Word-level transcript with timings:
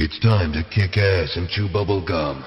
It's 0.00 0.16
time 0.20 0.52
to 0.52 0.62
kick 0.62 0.96
ass 0.96 1.36
and 1.36 1.48
chew 1.48 1.68
bubble 1.68 2.00
gum. 2.00 2.44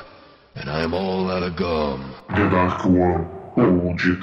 And 0.56 0.70
I'm 0.70 0.94
all 0.94 1.30
out 1.30 1.44
of 1.44 1.58
gum. 1.58 2.16
The 2.30 2.48
Dark 2.50 2.86
One 2.86 3.28
ou 3.58 3.94
de 3.94 4.16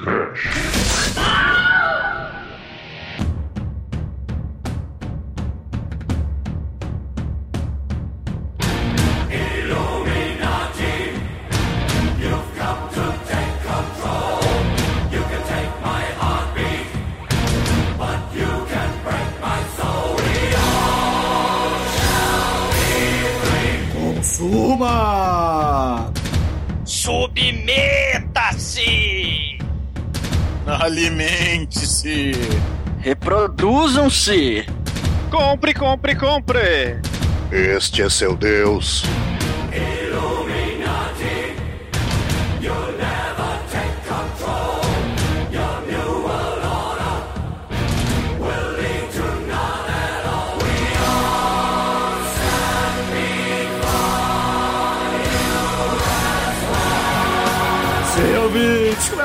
Reproduzam-se! 34.09 34.65
Compre, 35.31 35.75
compre, 35.75 36.17
compre! 36.17 37.01
Este 37.53 38.03
é 38.03 38.09
seu 38.09 38.35
Deus. 38.35 39.03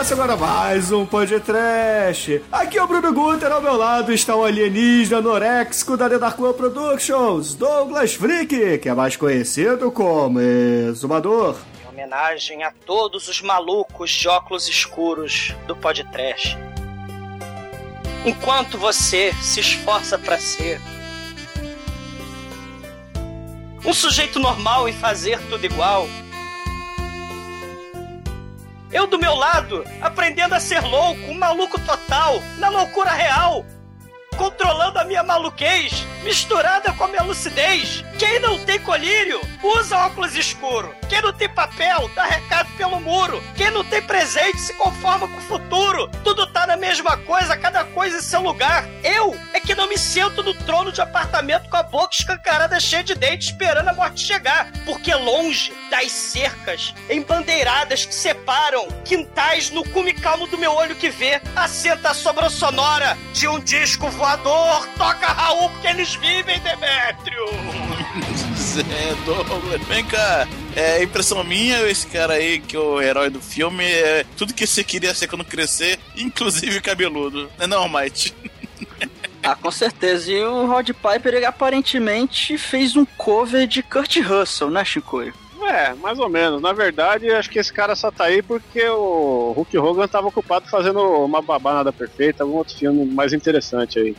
Começa 0.04 0.16
agora 0.16 0.36
mais 0.36 0.92
um 0.92 1.06
podcast. 1.06 2.44
Aqui 2.52 2.78
é 2.78 2.84
o 2.84 2.88
Bruno 2.88 3.14
Guter, 3.14 3.50
ao 3.50 3.62
meu 3.62 3.78
lado 3.78 4.12
está 4.12 4.36
o 4.36 4.44
alienígena 4.44 5.22
norexico 5.22 5.96
da 5.96 6.10
The 6.10 6.20
Dark 6.20 6.36
Productions, 6.36 7.56
Douglas 7.56 8.14
Freak, 8.14 8.80
que 8.80 8.90
é 8.90 8.94
mais 8.94 9.16
conhecido 9.16 9.90
como 9.94 10.42
Exumador. 10.42 11.56
Em 11.82 11.88
homenagem 11.88 12.66
a 12.66 12.72
todos 12.86 13.30
os 13.30 13.42
malucos 13.42 14.12
de 14.12 14.28
óculos 14.28 14.68
escuros 14.68 15.56
do 15.68 15.76
podcast. 15.78 16.58
Enquanto 18.26 18.78
você 18.78 19.34
se 19.42 19.62
esforça 19.62 20.20
para 20.20 20.38
ser 20.38 20.82
um 23.86 23.94
sujeito 23.94 24.38
normal 24.38 24.90
e 24.90 24.92
fazer 24.92 25.40
tudo 25.50 25.66
igual, 25.66 26.10
eu 28.94 29.08
do 29.08 29.20
meu 29.20 29.34
lado, 29.36 29.84
aprendendo 30.02 30.54
a 30.54 30.60
ser 30.60 30.82
louco, 30.82 31.20
um 31.30 31.34
maluco 31.34 31.80
total, 31.82 32.42
na 32.60 32.70
loucura 32.70 33.12
real, 33.12 33.66
controlando 34.34 35.00
a 35.00 35.04
minha 35.04 35.24
maluquez, 35.24 36.06
misturada 36.24 36.92
com 36.94 37.04
a 37.04 37.08
minha 37.08 37.24
lucidez. 37.24 38.04
Quem 38.18 38.40
não 38.40 38.58
tem 38.66 38.80
colírio, 38.80 39.42
usa 39.62 39.98
óculos 39.98 40.36
escuro. 40.36 40.94
Quem 41.10 41.22
não 41.22 41.34
tem 41.34 41.50
papel, 41.50 42.10
dá 42.16 42.26
recado 42.26 42.70
pelo 42.78 43.00
muro. 43.00 43.42
Quem 43.56 43.70
não 43.72 43.84
tem 43.84 44.02
presente, 44.02 44.60
se 44.60 44.74
conforma 44.74 45.28
com 45.28 45.38
o 45.38 45.42
futuro. 45.42 46.10
Tudo 46.24 46.48
tá 46.48 46.66
na 46.66 46.78
mesma 46.78 47.18
coisa, 47.18 47.58
cada 47.58 47.84
coisa 47.84 48.18
em 48.18 48.22
seu 48.22 48.42
lugar. 48.42 48.88
Eu 49.04 49.38
é 49.54 49.60
que 49.60 49.76
não 49.76 49.88
me 49.88 49.98
sento 49.98 50.42
no 50.42 50.54
trono 50.54 50.92
de 50.92 51.02
apartamento 51.02 51.70
com 51.70 51.78
a 51.78 51.84
boca 51.84 52.16
escancarada 52.16 52.80
cheia 52.80 53.04
de 53.04 53.16
dentes, 53.16 53.50
esperando 53.50 53.90
a 53.90 53.94
morte 53.94 54.22
chegar. 54.22 54.72
Porque 54.86 55.14
longe 55.14 55.74
das 55.90 56.12
cercas, 56.12 56.94
embandeiradas 57.10 58.06
que 58.06 58.16
separam 58.16 58.88
quintais 59.06 59.70
no 59.70 59.88
cume 59.90 60.14
calmo 60.14 60.48
do 60.48 60.58
meu 60.58 60.74
olho 60.74 60.96
que 60.96 61.10
vê, 61.10 61.42
assenta 61.56 62.10
a 62.10 62.14
sobra 62.14 62.50
sonora 62.50 63.18
de 63.34 63.48
um 63.48 63.60
disco 63.60 64.10
voador. 64.10 64.23
Toca 64.98 65.28
Raul, 65.28 65.70
porque 65.70 65.88
eles 65.88 66.16
vivem, 66.16 66.58
Demétrio. 66.62 67.46
Zé 68.56 68.84
Douglas, 69.26 69.82
vem 69.86 70.06
cá. 70.06 70.48
É 70.76 71.04
impressão 71.04 71.44
minha, 71.44 71.82
esse 71.90 72.08
cara 72.08 72.36
aí, 72.36 72.60
que 72.60 72.76
é 72.76 72.80
o 72.80 73.02
herói 73.02 73.30
do 73.30 73.42
filme, 73.42 73.84
é 73.84 74.26
tudo 74.38 74.54
que 74.54 74.66
você 74.66 74.82
queria 74.82 75.14
ser 75.14 75.28
quando 75.28 75.44
crescer, 75.44 76.00
inclusive 76.16 76.80
cabeludo. 76.80 77.52
Não 77.58 77.66
é 77.66 77.68
não, 77.68 77.90
Mike? 77.90 78.34
Ah, 79.46 79.56
com 79.56 79.70
certeza. 79.70 80.32
E 80.32 80.42
o 80.42 80.66
Rod 80.68 80.92
Piper, 80.92 81.34
ele 81.34 81.46
aparentemente 81.46 82.58
fez 82.58 82.96
um 82.96 83.04
cover 83.04 83.68
de 83.68 83.84
Kurt 83.84 84.16
Russell, 84.22 84.72
né, 84.72 84.86
Chicoio? 84.86 85.34
É, 85.66 85.94
mais 85.96 86.20
ou 86.20 86.30
menos. 86.30 86.62
Na 86.62 86.74
verdade, 86.74 87.30
acho 87.32 87.50
que 87.50 87.60
esse 87.60 87.72
cara 87.72 87.96
só 87.96 88.12
tá 88.12 88.26
aí 88.26 88.42
porque 88.42 88.88
o 88.88 89.54
Hulk 89.56 89.78
Hogan 89.78 90.08
tava 90.08 90.28
ocupado 90.28 90.70
fazendo 90.70 91.02
uma 91.02 91.42
babá 91.42 91.76
nada 91.76 91.92
perfeita, 91.94 92.44
algum 92.44 92.58
outro 92.58 92.78
filme 92.78 93.06
mais 93.06 93.34
interessante 93.34 94.00
aí. 94.00 94.16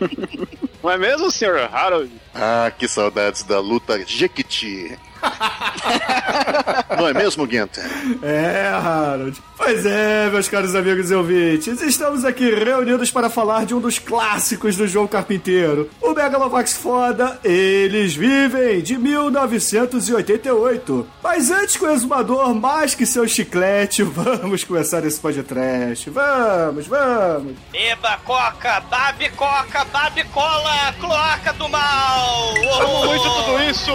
Não 0.82 0.90
é 0.90 0.96
mesmo, 0.96 1.30
Sr. 1.30 1.68
Harold? 1.70 2.10
Ah, 2.34 2.72
que 2.76 2.88
saudades 2.88 3.42
da 3.42 3.60
luta 3.60 4.02
Jequiti. 4.06 4.98
Não 6.96 7.08
é 7.08 7.12
mesmo, 7.14 7.46
Guenta? 7.46 7.80
É, 8.22 8.68
Harold. 8.68 9.40
Pois 9.56 9.86
é, 9.86 10.28
meus 10.30 10.48
caros 10.48 10.74
amigos 10.74 11.10
e 11.10 11.14
ouvintes, 11.14 11.80
estamos 11.82 12.24
aqui 12.24 12.50
reunidos 12.50 13.10
para 13.10 13.28
falar 13.28 13.66
de 13.66 13.74
um 13.74 13.80
dos 13.80 13.98
clássicos 13.98 14.76
do 14.76 14.86
João 14.86 15.06
Carpinteiro, 15.06 15.90
o 16.00 16.14
Megalovax 16.14 16.76
Foda 16.76 17.38
Eles 17.44 18.14
Vivem, 18.14 18.80
de 18.80 18.96
1988. 18.98 21.06
Mas 21.22 21.50
antes 21.50 21.76
que 21.76 21.84
o 21.84 21.90
exumador 21.90 22.54
mais 22.54 22.94
que 22.94 23.04
seu 23.06 23.26
chiclete, 23.28 24.02
vamos 24.12 24.64
começar 24.64 25.04
esse 25.04 25.20
podcast. 25.20 26.08
Vamos, 26.10 26.86
vamos. 26.86 27.54
Beba 27.70 28.18
coca, 28.24 28.80
babe 28.80 29.28
coca, 29.30 29.84
babe 29.86 30.24
cola, 30.24 30.92
cloaca 30.98 31.52
do 31.52 31.68
mal. 31.68 32.54
Amo 32.80 33.06
muito 33.06 33.24
tudo 33.24 33.62
isso! 33.62 33.92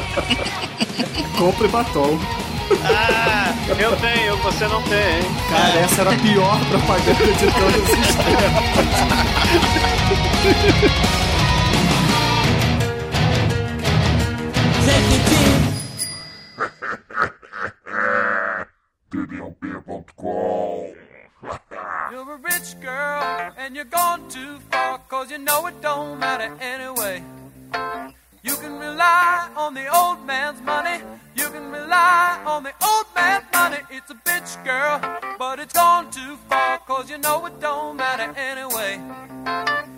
Compre 1.38 1.68
batom. 1.68 2.18
Ah, 2.84 3.52
eu 3.78 3.96
tenho, 3.96 4.36
você 4.38 4.66
não 4.66 4.82
tem, 4.82 4.98
hein? 4.98 5.22
Cara, 5.50 5.78
essa 5.80 6.00
era 6.00 6.10
a 6.12 6.16
pior 6.16 6.58
propaganda 6.66 7.32
de 7.32 7.46
todos 7.46 7.88
os 7.90 8.14
tempos. 8.14 8.94
You're 22.10 22.32
a 22.32 22.36
rich 22.36 22.76
girl 22.80 23.52
and 23.58 23.74
you're 23.74 23.84
gone 23.84 24.28
too 24.28 24.58
far 24.70 24.98
cause 25.08 25.30
you 25.30 25.38
know 25.38 25.66
it 25.66 25.80
don't 25.80 26.18
matter 26.18 26.52
anyway. 26.60 26.83
Rely 29.04 29.50
on 29.56 29.74
the 29.74 29.86
old 29.94 30.24
man's 30.26 30.62
money. 30.62 31.02
You 31.36 31.50
can 31.50 31.70
rely 31.70 32.42
on 32.46 32.62
the 32.62 32.72
old 32.82 33.04
man's 33.14 33.44
money. 33.52 33.80
It's 33.90 34.10
a 34.10 34.14
bitch 34.14 34.52
girl, 34.64 34.98
but 35.38 35.58
it's 35.58 35.74
gone 35.74 36.10
too 36.10 36.38
far 36.48 36.78
cause 36.78 37.10
you 37.10 37.18
know 37.18 37.44
it 37.44 37.60
don't 37.60 37.96
matter 37.98 38.32
anyway. 38.34 39.93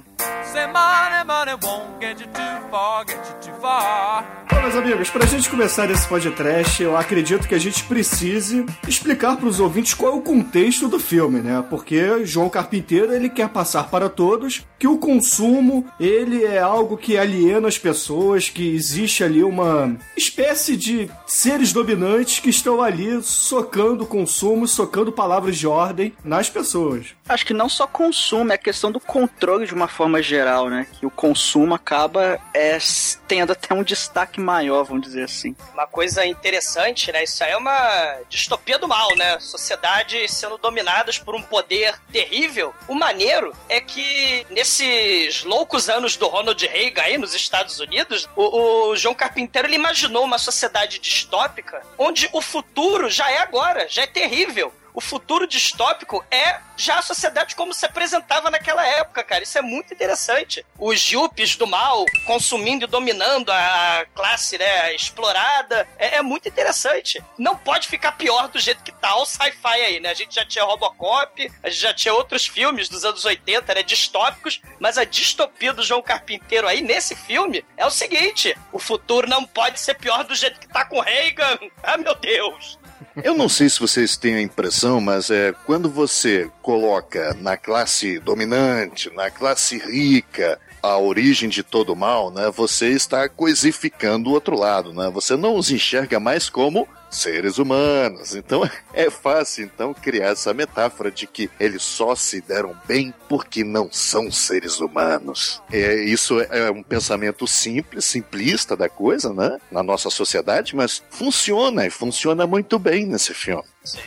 Say 0.57 0.67
money, 0.69 1.23
money 1.27 1.55
won't 1.63 2.01
get 2.01 2.19
you 2.19 2.27
too 2.29 2.71
far, 2.71 3.05
get 3.05 3.19
you 3.19 3.53
too 3.53 3.61
far. 3.61 4.25
Bom, 4.51 4.63
meus 4.63 4.75
amigos, 4.75 5.11
pra 5.11 5.27
gente 5.27 5.51
começar 5.51 5.91
esse 5.91 6.09
podcast, 6.09 6.83
eu 6.83 6.97
acredito 6.97 7.47
que 7.47 7.55
a 7.55 7.59
gente 7.59 7.85
precise 7.85 8.65
explicar 8.89 9.37
pros 9.37 9.61
ouvintes 9.61 9.93
qual 9.93 10.15
é 10.15 10.17
o 10.17 10.23
contexto 10.23 10.89
do 10.89 10.99
filme, 10.99 11.41
né? 11.41 11.63
Porque 11.69 12.25
João 12.25 12.49
Carpinteiro, 12.49 13.13
ele 13.13 13.29
quer 13.29 13.51
passar 13.51 13.91
para 13.91 14.09
todos 14.09 14.65
que 14.79 14.87
o 14.87 14.97
consumo, 14.97 15.87
ele 16.01 16.43
é 16.45 16.59
algo 16.59 16.97
que 16.97 17.19
aliena 17.19 17.69
as 17.69 17.77
pessoas, 17.77 18.49
que 18.49 18.75
existe 18.75 19.23
ali 19.23 19.43
uma 19.43 19.95
espécie 20.17 20.75
de 20.75 21.11
seres 21.27 21.73
dominantes 21.73 22.41
que 22.41 22.49
estão 22.49 22.81
ali 22.81 23.23
socando 23.23 24.05
o 24.05 24.07
consumo, 24.07 24.67
socando 24.67 25.13
palavras 25.13 25.59
de 25.59 25.67
ordem 25.67 26.15
nas 26.25 26.49
pessoas. 26.49 27.09
Acho 27.29 27.45
que 27.45 27.53
não 27.53 27.69
só 27.69 27.87
consumo, 27.87 28.53
é 28.53 28.57
questão 28.57 28.91
do 28.93 29.01
controle 29.01 29.67
de 29.67 29.75
uma 29.75 29.89
forma 29.89 30.23
geral, 30.23 30.46
né? 30.71 30.87
Que 30.99 31.07
o 31.07 31.11
consumo 31.11 31.75
acaba 31.75 32.41
é, 32.55 32.79
tendo 33.27 33.53
até 33.53 33.75
um 33.75 33.83
destaque 33.83 34.41
maior, 34.41 34.85
vamos 34.85 35.07
dizer 35.07 35.25
assim. 35.25 35.55
Uma 35.73 35.87
coisa 35.87 36.25
interessante, 36.25 37.11
né? 37.11 37.25
Isso 37.25 37.43
aí 37.43 37.53
é 37.53 37.57
uma 37.57 38.19
distopia 38.29 38.79
do 38.79 38.89
mal, 38.89 39.15
né? 39.17 39.39
Sociedades 39.41 40.33
sendo 40.33 40.59
dominadas 40.59 41.19
por 41.19 41.35
um 41.35 41.43
poder 41.43 41.99
terrível. 42.13 42.75
O 42.89 42.95
maneiro 42.95 43.53
é 43.69 43.81
que 43.81 44.47
nesses 44.51 45.45
loucos 45.45 45.89
anos 45.89 46.17
do 46.17 46.27
Ronald 46.29 46.65
Reagan 46.67 47.03
aí 47.03 47.19
nos 47.19 47.35
Estados 47.35 47.81
Unidos, 47.81 48.29
o, 48.37 48.91
o 48.91 48.97
João 48.97 49.15
Carpinteiro 49.15 49.69
ele 49.69 49.77
imaginou 49.77 50.25
uma 50.25 50.39
sociedade 50.39 50.99
distópica 50.99 51.83
onde 51.99 52.29
o 52.33 52.41
futuro 52.41 53.11
já 53.11 53.31
é 53.31 53.39
agora, 53.39 53.87
já 53.89 54.03
é 54.03 54.07
terrível. 54.07 54.73
O 54.97 55.01
futuro 55.03 55.47
distópico 55.47 56.25
é 56.31 56.59
já 56.75 57.01
a 57.01 57.03
sociedade 57.03 57.55
como 57.55 57.75
se 57.75 57.85
apresentava 57.85 58.51
naquela 58.51 58.83
época, 58.87 59.23
cara. 59.23 59.45
Isso 59.45 59.59
é 59.59 59.61
muito 59.61 59.93
interessante. 59.93 60.65
Os 60.79 61.13
yuppies 61.13 61.55
do 61.55 61.67
mal 61.67 62.07
consumindo 62.25 62.87
e 62.87 62.89
dominando 62.89 63.51
a 63.51 64.07
classe, 64.15 64.57
né, 64.57 64.95
explorada. 64.95 65.87
É, 65.99 66.17
é 66.17 66.23
muito 66.23 66.49
interessante. 66.49 67.23
Não 67.37 67.55
pode 67.59 67.89
ficar 67.89 68.13
pior 68.13 68.49
do 68.49 68.59
jeito 68.59 68.83
que 68.83 68.91
tá 68.91 69.15
o 69.17 69.27
sci-fi 69.27 69.69
aí, 69.69 70.01
né? 70.01 70.09
A 70.09 70.15
gente 70.15 70.35
já 70.35 70.47
tinha 70.47 70.65
Robocop, 70.65 71.53
a 71.63 71.69
gente 71.69 71.83
já 71.83 71.93
tinha 71.93 72.15
outros 72.15 72.47
filmes 72.47 72.89
dos 72.89 73.05
anos 73.05 73.23
80, 73.23 73.75
né, 73.75 73.83
distópicos, 73.83 74.63
mas 74.81 74.97
a 74.97 75.05
distopia 75.05 75.75
do 75.75 75.83
João 75.83 76.01
Carpinteiro 76.01 76.67
aí, 76.67 76.81
nesse 76.81 77.15
filme, 77.15 77.63
é 77.77 77.85
o 77.85 77.91
seguinte: 77.91 78.57
o 78.73 78.79
futuro 78.79 79.29
não 79.29 79.45
pode 79.45 79.79
ser 79.79 79.93
pior 79.93 80.25
do 80.25 80.35
jeito 80.35 80.59
que 80.59 80.69
tá 80.69 80.87
com 80.87 81.01
Reagan. 81.01 81.59
Ah, 81.83 81.99
meu 81.99 82.15
Deus! 82.15 82.79
Eu 83.23 83.35
não 83.35 83.49
sei 83.49 83.69
se 83.69 83.81
vocês 83.81 84.17
têm 84.17 84.35
a 84.37 84.43
impressão, 84.43 85.01
mas 85.01 85.31
é 85.31 85.55
quando 85.65 85.89
você 85.89 86.51
coloca 86.63 87.35
na 87.41 87.57
classe 87.57 88.19
dominante, 88.19 89.11
na 89.15 89.31
classe 89.31 89.79
rica, 89.79 90.59
a 90.83 90.99
origem 90.99 91.49
de 91.49 91.63
todo 91.63 91.97
mal, 91.97 92.31
né? 92.31 92.51
Você 92.55 92.91
está 92.91 93.29
coisificando 93.29 94.31
o 94.31 94.33
outro 94.33 94.59
lado, 94.59 94.93
né? 94.93 95.11
Você 95.13 95.37
não 95.37 95.57
os 95.57 95.71
enxerga 95.71 96.21
mais 96.21 96.49
como 96.49 96.87
seres 97.17 97.59
humanos. 97.59 98.35
Então 98.35 98.69
é 98.93 99.11
fácil 99.11 99.65
então 99.65 99.95
criar 99.95 100.29
essa 100.29 100.53
metáfora 100.53 101.11
de 101.11 101.27
que 101.27 101.51
eles 101.59 101.83
só 101.83 102.15
se 102.15 102.41
deram 102.41 102.75
bem 102.87 103.13
porque 103.29 103.65
não 103.65 103.89
são 103.91 104.31
seres 104.31 104.81
humanos. 104.81 105.63
É, 105.73 106.05
isso 106.05 106.41
é 106.41 106.71
um 106.71 106.83
pensamento 106.83 107.47
simples, 107.47 108.05
simplista 108.05 108.77
da 108.77 108.89
coisa, 108.89 109.33
né? 109.33 109.59
Na 109.71 109.83
nossa 109.83 110.11
sociedade, 110.11 110.77
mas 110.77 111.03
funciona 111.11 111.87
e 111.87 111.91
funciona 111.91 112.47
muito 112.47 112.79
bem 112.79 113.07
nesse 113.07 113.35
filme. 113.35 113.65
Sim. 113.85 114.01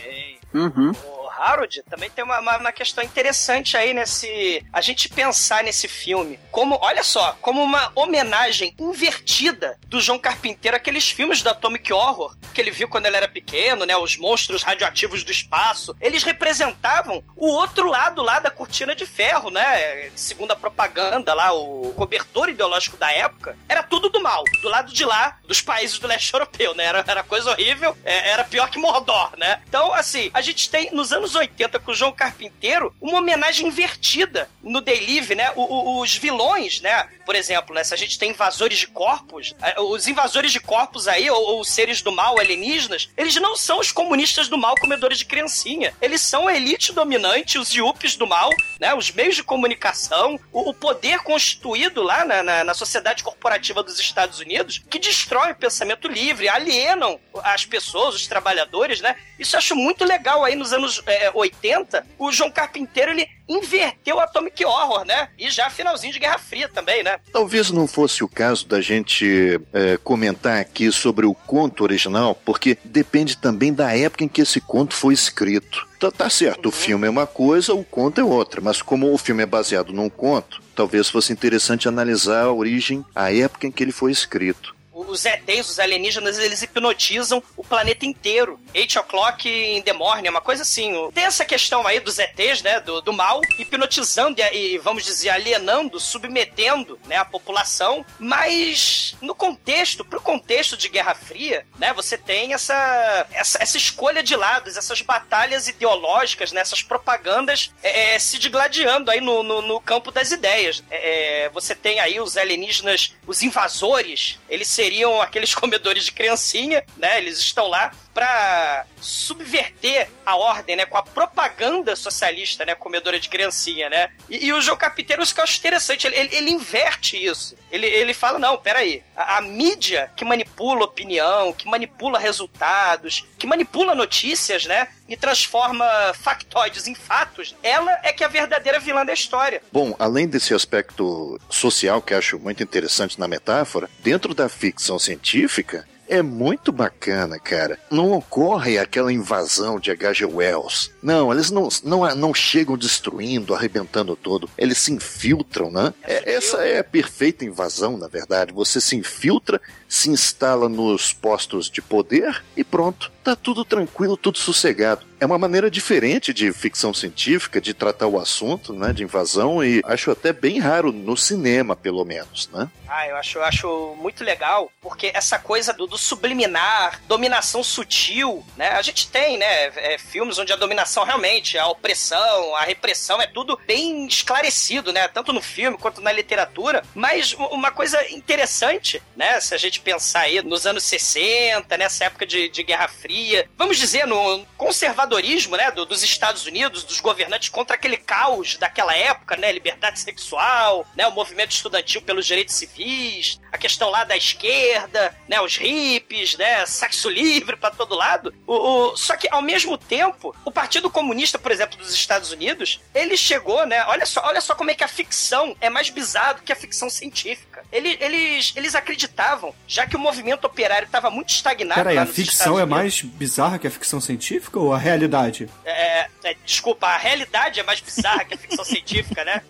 Uhum. 0.52 0.92
Harold 1.40 1.82
também 1.88 2.10
tem 2.10 2.24
uma, 2.24 2.38
uma, 2.40 2.58
uma 2.58 2.72
questão 2.72 3.02
interessante 3.02 3.76
aí 3.76 3.94
nesse. 3.94 4.64
A 4.72 4.80
gente 4.80 5.08
pensar 5.08 5.64
nesse 5.64 5.88
filme 5.88 6.38
como, 6.50 6.78
olha 6.82 7.02
só, 7.02 7.36
como 7.40 7.62
uma 7.62 7.90
homenagem 7.94 8.74
invertida 8.78 9.78
do 9.86 10.00
João 10.00 10.18
Carpinteiro 10.18 10.76
àqueles 10.76 11.10
filmes 11.10 11.42
do 11.42 11.48
Atomic 11.48 11.92
Horror 11.92 12.36
que 12.52 12.60
ele 12.60 12.70
viu 12.70 12.88
quando 12.88 13.06
ele 13.06 13.16
era 13.16 13.28
pequeno, 13.28 13.86
né? 13.86 13.96
Os 13.96 14.16
monstros 14.16 14.62
radioativos 14.62 15.24
do 15.24 15.30
espaço. 15.30 15.96
Eles 16.00 16.22
representavam 16.22 17.22
o 17.36 17.46
outro 17.46 17.88
lado 17.88 18.22
lá 18.22 18.38
da 18.38 18.50
cortina 18.50 18.94
de 18.94 19.06
ferro, 19.06 19.50
né? 19.50 20.10
Segundo 20.14 20.50
a 20.52 20.56
propaganda 20.56 21.32
lá, 21.32 21.52
o 21.52 21.92
cobertor 21.96 22.48
ideológico 22.48 22.96
da 22.96 23.10
época, 23.10 23.56
era 23.68 23.82
tudo 23.82 24.08
do 24.08 24.20
mal. 24.20 24.44
Do 24.62 24.68
lado 24.68 24.92
de 24.92 25.04
lá, 25.04 25.38
dos 25.46 25.60
países 25.60 25.98
do 25.98 26.06
leste 26.06 26.32
europeu, 26.32 26.74
né? 26.74 26.84
Era, 26.84 27.04
era 27.06 27.22
coisa 27.22 27.50
horrível, 27.50 27.96
é, 28.04 28.30
era 28.30 28.44
pior 28.44 28.68
que 28.70 28.78
Mordor, 28.78 29.32
né? 29.36 29.62
Então, 29.68 29.92
assim, 29.92 30.30
a 30.34 30.40
gente 30.40 30.68
tem 30.68 30.90
nos 30.92 31.12
anos 31.12 31.29
80 31.34 31.78
com 31.80 31.90
o 31.90 31.94
João 31.94 32.12
Carpinteiro 32.12 32.94
uma 33.00 33.18
homenagem 33.18 33.66
invertida 33.66 34.48
no 34.62 34.80
Delive, 34.80 35.34
né? 35.34 35.52
O, 35.56 35.62
o, 35.62 36.00
os 36.00 36.16
vilões, 36.16 36.80
né? 36.80 37.08
Por 37.24 37.34
exemplo, 37.34 37.74
né? 37.74 37.84
Se 37.84 37.94
a 37.94 37.96
gente 37.96 38.18
tem 38.18 38.30
invasores 38.30 38.78
de 38.78 38.86
corpos, 38.86 39.54
os 39.78 40.06
invasores 40.06 40.52
de 40.52 40.60
corpos 40.60 41.08
aí, 41.08 41.30
ou, 41.30 41.56
ou 41.56 41.64
seres 41.64 42.02
do 42.02 42.12
mal 42.12 42.38
alienígenas, 42.38 43.08
eles 43.16 43.34
não 43.36 43.56
são 43.56 43.78
os 43.78 43.92
comunistas 43.92 44.48
do 44.48 44.58
mal 44.58 44.74
comedores 44.80 45.18
de 45.18 45.24
criancinha. 45.24 45.94
Eles 46.00 46.22
são 46.22 46.48
a 46.48 46.54
elite 46.54 46.92
dominante, 46.92 47.58
os 47.58 47.70
yuppies 47.70 48.16
do 48.16 48.26
mal, 48.26 48.50
né? 48.80 48.94
Os 48.94 49.10
meios 49.10 49.36
de 49.36 49.42
comunicação, 49.42 50.38
o, 50.52 50.70
o 50.70 50.74
poder 50.74 51.20
constituído 51.20 52.02
lá 52.02 52.24
na, 52.24 52.42
na, 52.42 52.64
na 52.64 52.74
sociedade 52.74 53.22
corporativa 53.22 53.82
dos 53.82 53.98
Estados 53.98 54.40
Unidos, 54.40 54.82
que 54.90 54.98
destrói 54.98 55.52
o 55.52 55.56
pensamento 55.56 56.08
livre, 56.08 56.48
alienam 56.48 57.20
as 57.42 57.64
pessoas, 57.64 58.14
os 58.14 58.26
trabalhadores, 58.26 59.00
né? 59.00 59.16
Isso 59.38 59.56
eu 59.56 59.58
acho 59.58 59.76
muito 59.76 60.04
legal 60.04 60.44
aí 60.44 60.54
nos 60.54 60.72
anos 60.72 61.00
eh, 61.20 61.30
80. 61.34 62.04
O 62.18 62.32
João 62.32 62.50
Carpinteiro, 62.50 63.12
ele 63.12 63.28
inverteu 63.48 64.16
o 64.16 64.20
Atomic 64.20 64.64
Horror, 64.64 65.04
né? 65.04 65.28
E 65.38 65.50
já 65.50 65.68
finalzinho 65.68 66.12
de 66.12 66.18
Guerra 66.18 66.38
Fria 66.38 66.68
também, 66.68 67.02
né? 67.02 67.18
Talvez 67.32 67.70
não 67.70 67.86
fosse 67.86 68.22
o 68.22 68.28
caso 68.28 68.66
da 68.66 68.80
gente 68.80 69.60
é, 69.72 69.96
comentar 69.98 70.60
aqui 70.60 70.90
sobre 70.92 71.26
o 71.26 71.34
conto 71.34 71.82
original, 71.82 72.34
porque 72.44 72.78
depende 72.84 73.36
também 73.36 73.72
da 73.72 73.96
época 73.96 74.24
em 74.24 74.28
que 74.28 74.40
esse 74.40 74.60
conto 74.60 74.94
foi 74.94 75.12
escrito. 75.14 75.88
Tá, 75.98 76.10
tá 76.10 76.30
certo, 76.30 76.70
o 76.70 76.72
filme 76.72 77.06
é 77.06 77.10
uma 77.10 77.26
coisa, 77.26 77.74
o 77.74 77.84
conto 77.84 78.20
é 78.20 78.24
outra, 78.24 78.60
mas 78.60 78.80
como 78.80 79.12
o 79.12 79.18
filme 79.18 79.42
é 79.42 79.46
baseado 79.46 79.92
num 79.92 80.08
conto, 80.08 80.62
talvez 80.74 81.10
fosse 81.10 81.30
interessante 81.30 81.88
analisar 81.88 82.44
a 82.44 82.52
origem, 82.52 83.04
a 83.14 83.30
época 83.30 83.66
em 83.66 83.70
que 83.70 83.82
ele 83.82 83.92
foi 83.92 84.10
escrito 84.10 84.79
os 85.10 85.24
ETs, 85.24 85.68
os 85.68 85.78
alienígenas, 85.78 86.38
eles 86.38 86.62
hipnotizam 86.62 87.42
o 87.56 87.64
planeta 87.64 88.06
inteiro. 88.06 88.58
Eight 88.74 88.98
o'clock 88.98 89.48
in 89.48 89.82
the 89.82 89.92
morning, 89.92 90.28
uma 90.28 90.40
coisa 90.40 90.62
assim. 90.62 91.10
Tem 91.12 91.24
essa 91.24 91.44
questão 91.44 91.86
aí 91.86 92.00
dos 92.00 92.18
ETs, 92.18 92.62
né, 92.62 92.80
do, 92.80 93.00
do 93.00 93.12
mal, 93.12 93.40
hipnotizando 93.58 94.40
e, 94.52 94.78
vamos 94.78 95.04
dizer, 95.04 95.30
alienando, 95.30 95.98
submetendo, 95.98 96.98
né, 97.06 97.16
a 97.16 97.24
população. 97.24 98.04
Mas 98.18 99.16
no 99.20 99.34
contexto, 99.34 100.04
pro 100.04 100.20
contexto 100.20 100.76
de 100.76 100.88
Guerra 100.88 101.14
Fria, 101.14 101.66
né, 101.78 101.92
você 101.92 102.16
tem 102.16 102.54
essa, 102.54 103.26
essa, 103.32 103.62
essa 103.62 103.76
escolha 103.76 104.22
de 104.22 104.36
lados, 104.36 104.76
essas 104.76 105.02
batalhas 105.02 105.68
ideológicas, 105.68 106.52
né, 106.52 106.60
essas 106.60 106.82
propagandas 106.82 107.72
é, 107.82 108.18
se 108.18 108.38
digladiando 108.38 109.10
aí 109.10 109.20
no, 109.20 109.42
no, 109.42 109.62
no 109.62 109.80
campo 109.80 110.10
das 110.10 110.30
ideias. 110.30 110.82
É, 110.90 111.50
você 111.52 111.74
tem 111.74 111.98
aí 112.00 112.20
os 112.20 112.36
alienígenas, 112.36 113.14
os 113.26 113.42
invasores, 113.42 114.38
eles 114.48 114.68
seriam 114.68 114.99
aqueles 115.20 115.54
comedores 115.54 116.04
de 116.04 116.12
criancinha, 116.12 116.84
né? 116.96 117.18
Eles 117.18 117.38
estão 117.38 117.68
lá 117.68 117.92
para 118.12 118.86
subverter 119.00 120.10
a 120.26 120.36
ordem, 120.36 120.76
né? 120.76 120.84
Com 120.84 120.96
a 120.96 121.02
propaganda 121.02 121.94
socialista, 121.94 122.64
né? 122.64 122.74
Comedora 122.74 123.18
de 123.20 123.28
criancinha, 123.28 123.88
né? 123.88 124.10
E, 124.28 124.46
e 124.46 124.52
o 124.52 124.60
João 124.60 124.76
Capiteiro, 124.76 125.22
isso 125.22 125.34
que 125.34 125.40
eu 125.40 125.44
acho 125.44 125.58
interessante, 125.58 126.06
ele, 126.06 126.16
ele, 126.16 126.36
ele 126.36 126.50
inverte 126.50 127.16
isso. 127.16 127.56
Ele, 127.70 127.86
ele 127.86 128.12
fala, 128.12 128.38
não, 128.38 128.58
peraí, 128.58 129.02
a, 129.16 129.38
a 129.38 129.40
mídia 129.40 130.10
que 130.16 130.24
manipula 130.24 130.84
opinião, 130.84 131.52
que 131.52 131.68
manipula 131.68 132.18
resultados, 132.18 133.24
que 133.38 133.46
manipula 133.46 133.94
notícias, 133.94 134.66
né? 134.66 134.88
E 135.10 135.16
transforma 135.16 135.84
factoides 136.14 136.86
em 136.86 136.94
fatos, 136.94 137.56
ela 137.64 137.98
é 138.04 138.12
que 138.12 138.22
é 138.22 138.26
a 138.26 138.30
verdadeira 138.30 138.78
vilã 138.78 139.04
da 139.04 139.12
história. 139.12 139.60
Bom, 139.72 139.92
além 139.98 140.28
desse 140.28 140.54
aspecto 140.54 141.36
social 141.50 142.00
que 142.00 142.14
acho 142.14 142.38
muito 142.38 142.62
interessante 142.62 143.18
na 143.18 143.26
metáfora, 143.26 143.90
dentro 143.98 144.32
da 144.32 144.48
ficção 144.48 145.00
científica, 145.00 145.84
é 146.10 146.22
muito 146.22 146.72
bacana, 146.72 147.38
cara. 147.38 147.78
Não 147.88 148.12
ocorre 148.12 148.78
aquela 148.78 149.12
invasão 149.12 149.78
de 149.78 149.92
H.G. 149.92 150.26
Wells. 150.26 150.90
Não, 151.02 151.32
eles 151.32 151.50
não, 151.50 151.68
não, 151.82 152.14
não 152.14 152.34
chegam 152.34 152.76
destruindo, 152.76 153.54
arrebentando 153.54 154.14
todo. 154.14 154.50
Eles 154.56 154.78
se 154.78 154.92
infiltram, 154.92 155.70
né? 155.70 155.94
É, 156.02 156.34
essa 156.34 156.58
é 156.58 156.78
a 156.78 156.84
perfeita 156.84 157.44
invasão, 157.44 157.96
na 157.96 158.08
verdade. 158.08 158.52
Você 158.52 158.80
se 158.80 158.96
infiltra, 158.96 159.60
se 159.88 160.10
instala 160.10 160.68
nos 160.68 161.12
postos 161.12 161.70
de 161.70 161.80
poder 161.80 162.42
e 162.56 162.62
pronto. 162.62 163.10
Tá 163.22 163.36
tudo 163.36 163.64
tranquilo, 163.64 164.16
tudo 164.16 164.38
sossegado. 164.38 165.04
É 165.20 165.26
uma 165.26 165.38
maneira 165.38 165.70
diferente 165.70 166.32
de 166.32 166.50
ficção 166.52 166.94
científica 166.94 167.60
de 167.60 167.74
tratar 167.74 168.06
o 168.06 168.18
assunto, 168.18 168.72
né, 168.72 168.92
de 168.94 169.02
invasão 169.02 169.62
e 169.62 169.82
acho 169.84 170.10
até 170.10 170.32
bem 170.32 170.58
raro 170.58 170.90
no 170.90 171.14
cinema, 171.16 171.76
pelo 171.76 172.02
menos, 172.02 172.48
né? 172.50 172.70
Ah, 172.88 173.06
eu 173.06 173.16
acho, 173.16 173.38
eu 173.38 173.44
acho 173.44 173.94
muito 174.00 174.24
legal, 174.24 174.72
porque 174.80 175.12
essa 175.14 175.38
coisa 175.38 175.74
do, 175.74 175.86
do 175.86 175.98
subliminar, 175.98 177.02
dominação 177.06 177.62
sutil, 177.62 178.42
né? 178.56 178.70
A 178.70 178.82
gente 178.82 179.08
tem, 179.08 179.36
né, 179.36 179.66
é, 179.76 179.98
filmes 179.98 180.38
onde 180.38 180.52
a 180.52 180.56
dominação 180.56 180.89
realmente, 180.98 181.58
a 181.58 181.66
opressão, 181.66 182.54
a 182.56 182.62
repressão 182.62 183.20
é 183.20 183.26
tudo 183.26 183.58
bem 183.66 184.06
esclarecido, 184.06 184.92
né? 184.92 185.08
Tanto 185.08 185.32
no 185.32 185.40
filme 185.40 185.78
quanto 185.78 186.00
na 186.00 186.12
literatura. 186.12 186.82
Mas 186.94 187.32
uma 187.32 187.70
coisa 187.70 187.98
interessante, 188.10 189.02
né? 189.16 189.40
Se 189.40 189.54
a 189.54 189.58
gente 189.58 189.80
pensar 189.80 190.20
aí 190.20 190.42
nos 190.42 190.66
anos 190.66 190.84
60, 190.84 191.76
nessa 191.76 192.04
época 192.04 192.26
de, 192.26 192.48
de 192.48 192.62
Guerra 192.62 192.88
Fria, 192.88 193.48
vamos 193.56 193.78
dizer, 193.78 194.06
no 194.06 194.44
conservadorismo, 194.56 195.56
né, 195.56 195.70
do, 195.70 195.84
dos 195.84 196.02
Estados 196.02 196.46
Unidos, 196.46 196.84
dos 196.84 197.00
governantes 197.00 197.48
contra 197.48 197.76
aquele 197.76 197.96
caos 197.96 198.56
daquela 198.56 198.96
época, 198.96 199.36
né? 199.36 199.52
Liberdade 199.52 200.00
sexual, 200.00 200.86
né? 200.96 201.06
O 201.06 201.12
movimento 201.12 201.52
estudantil 201.52 202.02
pelos 202.02 202.26
direitos 202.26 202.54
civis, 202.54 203.40
a 203.52 203.58
questão 203.58 203.90
lá 203.90 204.04
da 204.04 204.16
esquerda, 204.16 205.14
né? 205.28 205.40
Os 205.40 205.56
hippies, 205.56 206.36
né? 206.36 206.64
Sexo 206.66 207.08
livre 207.08 207.56
para 207.56 207.70
todo 207.70 207.94
lado. 207.94 208.34
O, 208.46 208.54
o, 208.54 208.96
só 208.96 209.16
que, 209.16 209.28
ao 209.30 209.42
mesmo 209.42 209.76
tempo, 209.76 210.34
o 210.44 210.50
Partido 210.50 210.79
Comunista, 210.88 211.38
por 211.38 211.50
exemplo, 211.50 211.76
dos 211.76 211.92
Estados 211.92 212.30
Unidos, 212.30 212.80
ele 212.94 213.16
chegou, 213.16 213.66
né? 213.66 213.84
Olha 213.86 214.06
só, 214.06 214.22
olha 214.24 214.40
só 214.40 214.54
como 214.54 214.70
é 214.70 214.74
que 214.74 214.84
a 214.84 214.88
ficção 214.88 215.56
é 215.60 215.68
mais 215.68 215.90
bizarra 215.90 216.34
do 216.34 216.42
que 216.42 216.52
a 216.52 216.56
ficção 216.56 216.88
científica. 216.88 217.64
Ele, 217.72 217.98
eles, 218.00 218.52
eles 218.54 218.74
acreditavam, 218.74 219.54
já 219.66 219.86
que 219.86 219.96
o 219.96 219.98
movimento 219.98 220.44
operário 220.44 220.86
estava 220.86 221.10
muito 221.10 221.30
estagnado 221.30 221.80
Peraí, 221.80 221.98
a 221.98 222.06
ficção 222.06 222.54
Estados 222.54 222.60
é 222.60 222.64
mais 222.66 223.00
mais 223.00 223.02
bizarra 223.02 223.58
que 223.58 223.66
a 223.66 223.70
ficção 223.70 224.00
científica 224.00 224.58
ou 224.58 224.72
a 224.72 224.78
realidade? 224.78 225.48
É, 225.64 226.06
é, 226.24 226.36
desculpa, 226.44 226.86
a 226.86 226.96
realidade 226.96 227.60
é 227.60 227.62
mais 227.62 227.80
bizarra 227.80 228.24
que 228.24 228.34
a 228.34 228.38
ficção 228.38 228.64
científica, 228.66 229.24
né? 229.24 229.42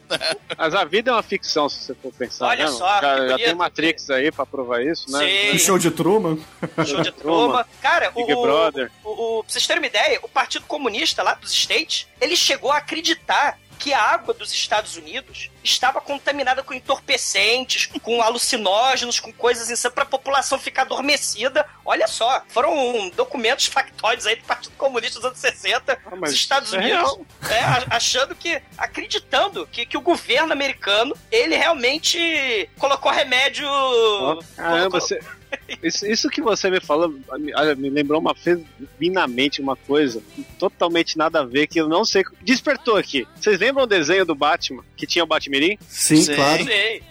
Mas 0.57 0.75
a 0.75 0.85
vida 0.85 1.11
é 1.11 1.15
uma 1.15 1.23
ficção, 1.23 1.69
se 1.69 1.85
você 1.85 1.95
for 1.95 2.13
pensar. 2.13 2.47
Olha 2.47 2.67
né? 2.67 2.71
só, 2.71 3.01
já, 3.01 3.29
já 3.29 3.37
tem 3.37 3.55
Matrix 3.55 4.11
aí 4.11 4.31
pra 4.31 4.45
provar 4.45 4.83
isso, 4.83 5.11
né? 5.11 5.27
Sim. 5.27 5.57
O 5.57 5.59
show 5.59 5.79
de 5.79 5.91
Truman? 5.91 6.39
Show 6.87 7.03
de 7.03 7.13
Truman. 7.17 7.65
Cara, 7.81 8.11
o, 8.15 8.27
Big 8.27 8.35
Brother. 8.35 8.91
O, 9.03 9.11
o, 9.39 9.45
pra 9.45 9.53
vocês 9.53 9.67
terem 9.67 9.83
uma 9.83 9.87
ideia, 9.87 10.19
o 10.23 10.29
Partido 10.29 10.67
Comunista 10.67 11.20
lá 11.23 11.35
dos 11.35 11.53
States, 11.53 12.07
ele 12.21 12.37
chegou 12.37 12.71
a 12.73 12.79
acreditar 12.79 13.59
que 13.79 13.95
a 13.95 14.03
água 14.03 14.35
dos 14.35 14.53
Estados 14.53 14.95
Unidos 14.97 15.51
estava 15.65 16.03
contaminada 16.03 16.63
com 16.63 16.75
entorpecentes, 16.75 17.87
com 18.03 18.21
alucinógenos, 18.21 19.19
com 19.19 19.33
coisas 19.33 19.71
insanas 19.71 19.95
para 19.95 20.03
a 20.05 20.07
população 20.07 20.59
ficar 20.59 20.83
adormecida. 20.83 21.67
Olha 21.83 22.07
só, 22.07 22.43
foram 22.49 23.09
documentos 23.17 23.65
factóides 23.65 24.27
aí 24.27 24.37
do 24.37 24.45
Partido 24.45 24.77
Comunista 24.77 25.19
dos 25.19 25.25
anos 25.25 25.39
60, 25.39 25.99
Ah, 26.05 26.17
dos 26.17 26.31
Estados 26.33 26.75
é 26.75 26.77
Unidos, 26.79 27.19
é, 27.51 27.87
achando 27.95 28.35
que, 28.35 28.61
acreditando 28.77 29.67
que, 29.67 29.87
que 29.87 29.97
o 29.97 30.03
governo 30.03 30.53
americano, 30.53 31.17
ele 31.33 31.57
realmente 31.57 32.69
colocou 32.79 33.11
remédio... 33.11 33.67
Ó, 33.67 34.39
Caramba, 34.57 34.79
colocou- 34.91 35.01
você- 35.01 35.21
isso, 35.83 36.07
isso 36.07 36.29
que 36.29 36.41
você 36.41 36.71
me 36.71 36.81
falou 36.81 37.09
me, 37.09 37.55
olha, 37.55 37.75
me 37.75 37.91
lembrou 37.91 38.21
uma 38.21 38.35
fez 38.35 38.59
vir 38.99 39.11
na 39.11 39.27
mente 39.27 39.61
uma 39.61 39.77
coisa 39.77 40.23
totalmente 40.59 41.17
nada 41.17 41.41
a 41.41 41.45
ver 41.45 41.67
que 41.67 41.81
eu 41.81 41.89
não 41.89 42.05
sei. 42.05 42.23
Despertou 42.43 42.97
aqui. 42.97 43.27
Vocês 43.41 43.59
lembram 43.59 43.85
o 43.85 43.87
desenho 43.87 44.25
do 44.25 44.35
Batman 44.35 44.85
que 44.97 45.07
tinha 45.07 45.25
o 45.25 45.27
Batmirim? 45.27 45.79
Sim, 45.89 46.17
Sim. 46.17 46.35
claro. 46.35 46.65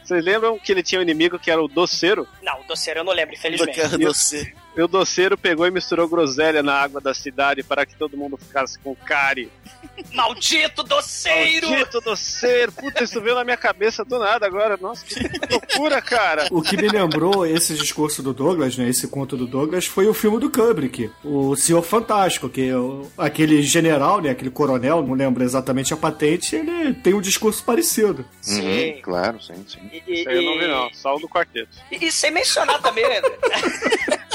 Vocês 0.03 0.23
lembram 0.23 0.57
que 0.59 0.71
ele 0.71 0.83
tinha 0.83 0.99
um 0.99 1.03
inimigo 1.03 1.39
que 1.39 1.51
era 1.51 1.61
o 1.61 1.67
doceiro? 1.67 2.27
Não, 2.41 2.61
o 2.61 2.63
doceiro 2.63 2.99
eu 3.01 3.03
não 3.03 3.13
lembro, 3.13 3.33
Eu 3.33 3.37
infelizmente. 3.39 3.75
quero 3.75 3.97
doce. 3.97 4.53
E 4.79 4.81
o 4.81 4.87
doceiro 4.87 5.37
pegou 5.37 5.67
e 5.67 5.71
misturou 5.71 6.07
groselha 6.07 6.63
na 6.63 6.73
água 6.73 7.01
da 7.01 7.13
cidade 7.13 7.61
para 7.63 7.85
que 7.85 7.95
todo 7.97 8.15
mundo 8.15 8.37
ficasse 8.37 8.79
com 8.79 8.95
cárie. 8.95 9.49
Maldito 10.15 10.83
doceiro! 10.83 11.69
Maldito 11.69 11.99
doceiro! 11.99 12.71
Puta, 12.71 13.03
isso 13.03 13.19
veio 13.19 13.35
na 13.35 13.43
minha 13.43 13.57
cabeça 13.57 14.05
do 14.05 14.17
nada 14.17 14.45
agora. 14.45 14.77
Nossa, 14.77 15.03
que 15.05 15.15
loucura, 15.51 16.01
cara! 16.01 16.47
O 16.49 16.61
que 16.61 16.77
me 16.77 16.87
lembrou 16.87 17.45
esse 17.45 17.75
discurso 17.75 18.23
do 18.23 18.33
Douglas, 18.33 18.77
né, 18.77 18.87
esse 18.87 19.05
conto 19.09 19.35
do 19.35 19.45
Douglas, 19.45 19.85
foi 19.85 20.07
o 20.07 20.13
filme 20.13 20.39
do 20.39 20.49
Kubrick, 20.49 21.11
o 21.25 21.57
Senhor 21.57 21.81
Fantástico, 21.81 22.47
que 22.47 22.69
é 22.69 22.73
aquele 23.17 23.61
general, 23.61 24.21
né, 24.21 24.29
aquele 24.29 24.49
coronel, 24.49 25.05
não 25.05 25.13
lembro 25.13 25.43
exatamente 25.43 25.93
a 25.93 25.97
patente, 25.97 26.55
ele 26.55 26.93
tem 26.93 27.13
um 27.13 27.19
discurso 27.19 27.61
parecido. 27.65 28.25
Sim. 28.39 28.93
Uhum, 28.93 29.01
claro, 29.01 29.41
sim, 29.43 29.65
sim. 29.67 29.79
E, 29.91 30.01
e- 30.07 30.19
Isso 30.21 30.29
aí 30.29 30.35
eu 30.37 30.43
não 30.43 30.57
vi, 30.57 30.67
não. 30.67 30.89
Só 30.93 31.17
o 31.17 31.19
do 31.19 31.27
quarteto. 31.27 31.67
E, 31.91 32.05
e 32.05 32.11
sem 32.13 32.31
mencionar 32.31 32.81
também. 32.81 33.03
né? 33.09 33.21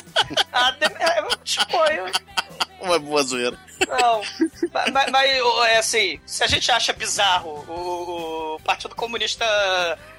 tipo, 1.45 1.77
eu, 1.77 2.07
Uma 2.81 2.99
boa 2.99 3.23
zoeira. 3.23 3.57
não. 3.89 4.23
Mas, 4.73 4.91
mas- 4.93 5.11
mas, 5.11 5.31
é 5.67 5.77
assim, 5.79 6.21
se 6.27 6.43
a 6.45 6.47
gente 6.47 6.71
acha 6.71 6.93
bizarro 6.93 7.65
o, 7.69 8.55
o 8.57 8.61
Partido 8.61 8.95
Comunista 8.95 9.45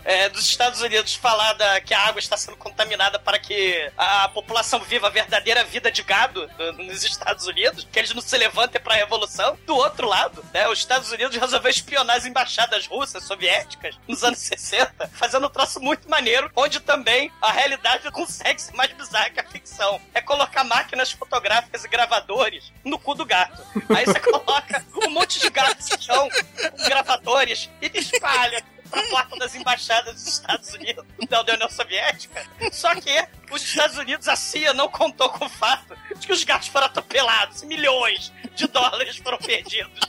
é, 0.05 0.29
dos 0.29 0.45
Estados 0.45 0.81
Unidos 0.81 1.15
falar 1.15 1.53
da- 1.53 1.81
que 1.81 1.93
a 1.93 1.99
água 1.99 2.19
está 2.19 2.37
sendo 2.37 2.55
contaminada 2.57 3.17
para 3.19 3.39
que 3.39 3.91
a, 3.97 4.29
população 4.29 4.79
viva 4.81 5.07
a 5.07 5.09
verdadeira 5.09 5.63
vida 5.63 5.91
de 5.91 6.03
gado 6.03 6.49
no- 6.57 6.73
nos 6.85 7.03
Estados 7.03 7.47
Unidos, 7.47 7.87
que 7.91 7.97
eles 7.99 8.13
não 8.13 8.21
se 8.21 8.37
levantem 8.37 8.79
para 8.79 8.93
a 8.93 8.97
revolução, 8.97 9.57
do 9.65 9.75
outro 9.75 10.07
lado, 10.07 10.45
né, 10.53 10.67
os 10.69 10.77
Estados 10.79 11.11
Unidos 11.11 11.35
resolveu 11.35 11.71
espionar 11.71 12.17
as 12.17 12.25
embaixadas 12.25 12.85
russas, 12.87 13.23
soviéticas, 13.23 13.97
nos 14.07 14.23
anos 14.23 14.39
60, 14.39 15.09
fazendo 15.13 15.47
um 15.47 15.49
troço 15.49 15.79
muito 15.79 16.09
maneiro, 16.09 16.51
onde 16.55 16.79
também 16.79 17.31
a 17.41 17.51
realidade 17.51 18.09
consegue 18.11 18.61
ser 18.61 18.73
mais 18.75 18.91
bizarra 18.93 19.31
que 19.31 19.39
a 19.39 19.43
ficção. 19.43 19.99
É 20.13 20.21
colocar 20.21 20.63
máquinas 20.63 21.11
fotográficas 21.11 21.83
e 21.83 21.87
gravadores 21.87 22.71
no 22.83 22.99
cu 22.99 23.15
do 23.15 23.25
gato. 23.25 23.61
Aí 23.95 24.05
você 24.05 24.19
coloca 24.21 24.85
um 25.03 25.09
monte 25.09 25.39
de 25.39 25.49
gato 25.49 25.77
no 25.91 26.01
chão, 26.01 26.29
com 26.77 26.83
gravadores, 26.85 27.69
e 27.81 27.91
espalha 27.97 28.63
pra 28.95 29.09
porta 29.09 29.35
das 29.37 29.55
embaixadas 29.55 30.13
dos 30.15 30.27
Estados 30.27 30.73
Unidos, 30.73 31.03
da 31.29 31.41
União 31.41 31.69
Soviética. 31.69 32.45
Só 32.71 32.95
que 32.95 33.27
os 33.51 33.61
Estados 33.61 33.97
Unidos, 33.97 34.27
a 34.27 34.35
CIA, 34.35 34.73
não 34.73 34.87
contou 34.87 35.29
com 35.29 35.45
o 35.45 35.49
fato 35.49 35.95
de 36.15 36.25
que 36.25 36.33
os 36.33 36.43
gatos 36.43 36.69
foram 36.69 36.87
atropelados 36.87 37.61
e 37.61 37.65
milhões 37.65 38.31
de 38.55 38.67
dólares 38.67 39.17
foram 39.17 39.37
perdidos. 39.37 39.99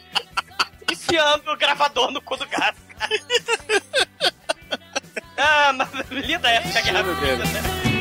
Enfiando 0.90 1.50
o 1.50 1.57
gravador 1.57 2.11
no 2.12 2.23
cu 2.23 2.37
do 2.37 2.47
gato, 2.47 2.81
cara. 2.97 3.83
Ah, 5.37 5.73
mas 5.73 5.90
linda 6.11 6.49
época, 6.49 6.81
Guerra 6.81 7.02
né? 7.02 7.96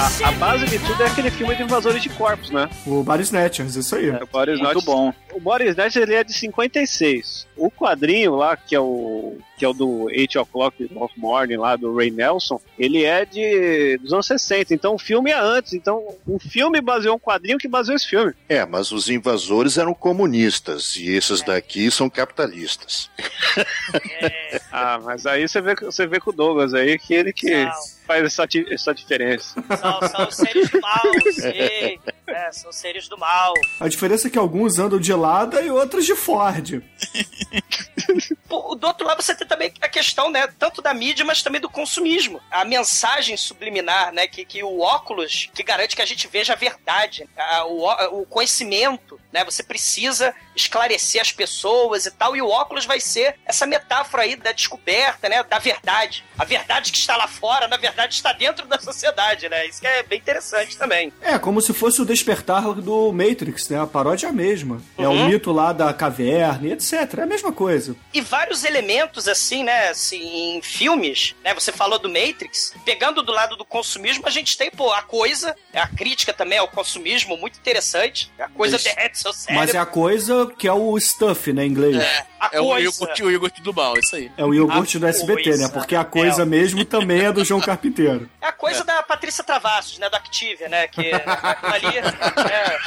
A, 0.00 0.28
a 0.28 0.32
base 0.32 0.64
de 0.64 0.78
tudo 0.78 1.02
é 1.02 1.06
aquele 1.06 1.30
filme 1.30 1.54
de 1.54 1.62
invasores 1.62 2.02
de 2.02 2.08
corpos, 2.08 2.48
né? 2.48 2.70
O 2.86 3.02
Barry 3.02 3.22
Snatchers, 3.22 3.76
isso 3.76 3.94
aí. 3.94 4.08
O 4.08 4.26
Boris 4.26 4.58
Muito 4.58 4.80
bom. 4.80 5.12
O 5.30 5.38
Boris 5.38 5.68
Snatch 5.68 5.96
ele 5.96 6.14
é 6.14 6.24
de 6.24 6.32
56. 6.32 7.46
O 7.54 7.70
quadrinho 7.70 8.36
lá, 8.36 8.56
que 8.56 8.74
é 8.74 8.80
o 8.80 9.36
que 9.60 9.64
é 9.66 9.68
o 9.68 9.74
do 9.74 10.04
8 10.04 10.40
O'Clock 10.40 10.90
of 10.96 11.20
Morning, 11.20 11.56
lá 11.56 11.76
do 11.76 11.94
Ray 11.94 12.10
Nelson, 12.10 12.58
ele 12.78 13.04
é 13.04 13.26
de 13.26 13.98
dos 13.98 14.10
anos 14.10 14.26
60. 14.26 14.72
Então 14.72 14.94
o 14.94 14.98
filme 14.98 15.30
é 15.30 15.38
antes. 15.38 15.74
Então 15.74 16.02
o 16.26 16.38
filme 16.38 16.80
baseou 16.80 17.16
um 17.16 17.18
quadrinho 17.18 17.58
que 17.58 17.68
baseou 17.68 17.94
esse 17.94 18.08
filme. 18.08 18.32
É, 18.48 18.64
mas 18.64 18.90
os 18.90 19.10
invasores 19.10 19.76
eram 19.76 19.92
comunistas 19.92 20.96
e 20.96 21.10
esses 21.10 21.42
daqui 21.42 21.90
são 21.90 22.08
capitalistas. 22.08 23.10
Ah, 24.72 24.98
mas 25.04 25.26
aí 25.26 25.46
você 25.46 25.60
vê, 25.60 25.74
você 25.74 26.06
vê 26.06 26.18
com 26.18 26.30
o 26.30 26.32
Douglas 26.32 26.72
aí 26.72 26.98
que 26.98 27.12
ele 27.12 27.32
que 27.32 27.64
Não. 27.64 27.72
faz 28.06 28.24
essa, 28.24 28.46
essa 28.70 28.94
diferença. 28.94 29.62
São, 29.78 30.08
são 30.08 30.30
seres 30.30 30.70
sim. 30.70 31.98
É, 32.30 32.52
são 32.52 32.72
seres 32.72 33.08
do 33.08 33.18
mal. 33.18 33.52
A 33.78 33.88
diferença 33.88 34.28
é 34.28 34.30
que 34.30 34.38
alguns 34.38 34.78
andam 34.78 34.98
de 34.98 35.12
Lada 35.12 35.60
e 35.62 35.70
outros 35.70 36.06
de 36.06 36.14
Ford. 36.14 36.82
Do 38.48 38.86
outro 38.86 39.06
lado 39.06 39.22
você 39.22 39.34
tem 39.34 39.46
também 39.46 39.72
a 39.80 39.88
questão, 39.88 40.30
né, 40.30 40.46
tanto 40.58 40.80
da 40.82 40.92
mídia, 40.94 41.24
mas 41.24 41.42
também 41.42 41.60
do 41.60 41.68
consumismo. 41.68 42.40
A 42.50 42.64
mensagem 42.64 43.36
subliminar, 43.36 44.12
né, 44.12 44.26
que, 44.26 44.44
que 44.44 44.62
o 44.62 44.80
óculos 44.80 45.50
que 45.54 45.62
garante 45.62 45.94
que 45.94 46.02
a 46.02 46.06
gente 46.06 46.26
veja 46.26 46.54
a 46.54 46.56
verdade, 46.56 47.28
a- 47.36 47.66
o, 47.66 48.20
o 48.22 48.26
conhecimento, 48.26 49.19
né, 49.32 49.44
você 49.44 49.62
precisa 49.62 50.34
esclarecer 50.56 51.20
as 51.20 51.32
pessoas 51.32 52.06
e 52.06 52.10
tal, 52.10 52.36
e 52.36 52.42
o 52.42 52.48
óculos 52.48 52.84
vai 52.84 53.00
ser 53.00 53.36
essa 53.46 53.66
metáfora 53.66 54.22
aí 54.24 54.36
da 54.36 54.52
descoberta, 54.52 55.28
né, 55.28 55.42
da 55.42 55.58
verdade. 55.58 56.24
A 56.38 56.44
verdade 56.44 56.92
que 56.92 56.98
está 56.98 57.16
lá 57.16 57.26
fora, 57.28 57.66
na 57.68 57.76
verdade, 57.76 58.14
está 58.14 58.32
dentro 58.32 58.66
da 58.66 58.78
sociedade, 58.78 59.48
né, 59.48 59.66
isso 59.66 59.80
que 59.80 59.86
é 59.86 60.02
bem 60.02 60.18
interessante 60.18 60.76
também. 60.76 61.12
É, 61.22 61.38
como 61.38 61.60
se 61.60 61.72
fosse 61.72 62.00
o 62.02 62.04
despertar 62.04 62.62
do 62.74 63.12
Matrix, 63.12 63.68
né? 63.68 63.80
A 63.80 63.86
paródia 63.86 64.26
é 64.26 64.30
a 64.30 64.32
mesma. 64.32 64.82
É 64.98 65.06
o 65.08 65.10
Uhum. 65.12 65.26
mito 65.26 65.52
lá 65.52 65.72
da 65.72 65.92
caverna 65.92 66.68
e 66.68 66.72
etc. 66.72 66.92
É 67.18 67.22
a 67.22 67.26
mesma 67.26 67.52
coisa. 67.52 67.94
E 68.12 68.20
vários 68.20 68.64
elementos, 68.64 69.28
assim, 69.28 69.62
né, 69.64 69.88
assim, 69.88 70.56
em 70.56 70.62
filmes, 70.62 71.34
né, 71.44 71.54
você 71.54 71.72
falou 71.72 71.98
do 71.98 72.08
Matrix, 72.08 72.74
pegando 72.84 73.22
do 73.22 73.32
lado 73.32 73.56
do 73.56 73.64
consumismo, 73.64 74.26
a 74.26 74.30
gente 74.30 74.56
tem, 74.56 74.70
pô, 74.70 74.92
a 74.92 75.02
coisa, 75.02 75.54
a 75.74 75.86
crítica 75.88 76.32
também 76.32 76.58
ao 76.58 76.68
consumismo, 76.68 77.36
muito 77.36 77.58
interessante, 77.58 78.30
a 78.38 78.48
coisa 78.48 78.76
Isso. 78.76 78.84
derrete 78.84 79.18
seu 79.20 79.32
cérebro, 79.32 79.60
Mas 79.66 79.74
é 79.74 79.78
a 79.78 79.86
coisa 79.86 80.46
que 80.58 80.66
é 80.68 80.72
o 80.72 80.98
stuff, 80.98 81.52
né, 81.52 81.64
em 81.64 81.70
inglês. 81.70 81.96
É, 81.96 82.26
a 82.40 82.50
É 82.52 82.60
o 82.60 82.64
coisa... 82.66 82.80
iogurte, 82.84 83.22
o 83.22 83.30
iogurte 83.30 83.60
do 83.62 83.72
mal, 83.74 83.98
isso 83.98 84.16
aí. 84.16 84.30
o 84.38 84.54
iogurte 84.54 84.96
A 84.96 85.00
do 85.00 85.06
SBT, 85.06 85.50
né? 85.50 85.56
coisa. 85.56 85.68
Porque 85.70 85.94
a 85.96 86.04
coisa 86.04 86.42
É. 86.42 86.44
mesmo 86.44 86.84
também 86.84 87.24
é 87.24 87.32
do 87.32 87.44
João 87.44 87.60
Carpinteiro. 87.60 88.28
É 88.40 88.46
a 88.46 88.52
coisa 88.52 88.84
da 88.84 89.02
Patrícia 89.02 89.44
Travassos, 89.44 89.98
né, 89.98 90.08
do 90.08 90.16
Activia, 90.16 90.68
né, 90.68 90.86
que 90.88 91.00
ali, 91.62 91.98
é, 91.98 92.78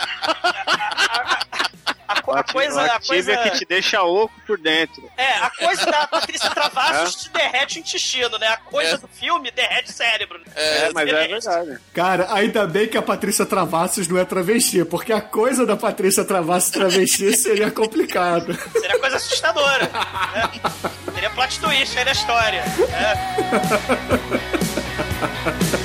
a, 2.36 2.44
coisa, 2.44 2.82
a 2.84 3.00
coisa... 3.00 3.32
é 3.34 3.50
que 3.50 3.60
te 3.60 3.66
deixa 3.66 4.02
oco 4.04 4.34
por 4.46 4.58
dentro. 4.60 5.04
É, 5.18 5.34
a 5.38 5.50
coisa 5.50 5.86
da 5.86 6.08
Patrícia 6.08 6.50
Travassos 6.54 7.16
te 7.24 7.30
derrete 7.32 7.78
o 7.78 7.80
intestino, 7.80 8.38
né? 8.38 8.48
A 8.48 8.58
coisa 8.58 8.96
É. 8.96 8.98
do 8.98 9.08
filme 9.08 9.52
derrete 9.52 9.90
o 9.90 9.94
cérebro. 9.94 10.40
né? 10.40 10.46
É, 10.56 10.92
mas 10.94 11.08
é 11.10 11.28
verdade. 11.28 11.80
Cara, 11.94 12.28
ainda 12.34 12.66
bem 12.68 12.88
que 12.88 12.98
a 12.98 13.02
Patrícia 13.02 13.46
Travassos 13.46 14.08
não 14.08 14.18
é 14.18 14.25
travesti, 14.25 14.84
porque 14.86 15.13
a 15.13 15.22
coisa 15.22 15.66
da 15.66 15.75
Patrícia 15.78 16.24
Travassos 16.25 16.72
travesti 16.72 17.36
seria 17.38 17.70
complicado. 17.72 18.54
Seria 18.72 19.00
coisa 19.00 19.16
assustadora. 19.18 19.86
né? 20.34 20.50
Seria 21.13 21.30
plot 21.30 21.60
twist 21.60 21.98
aí 21.98 22.06
na 22.06 22.12
história. 22.12 22.63
né? 22.63 23.13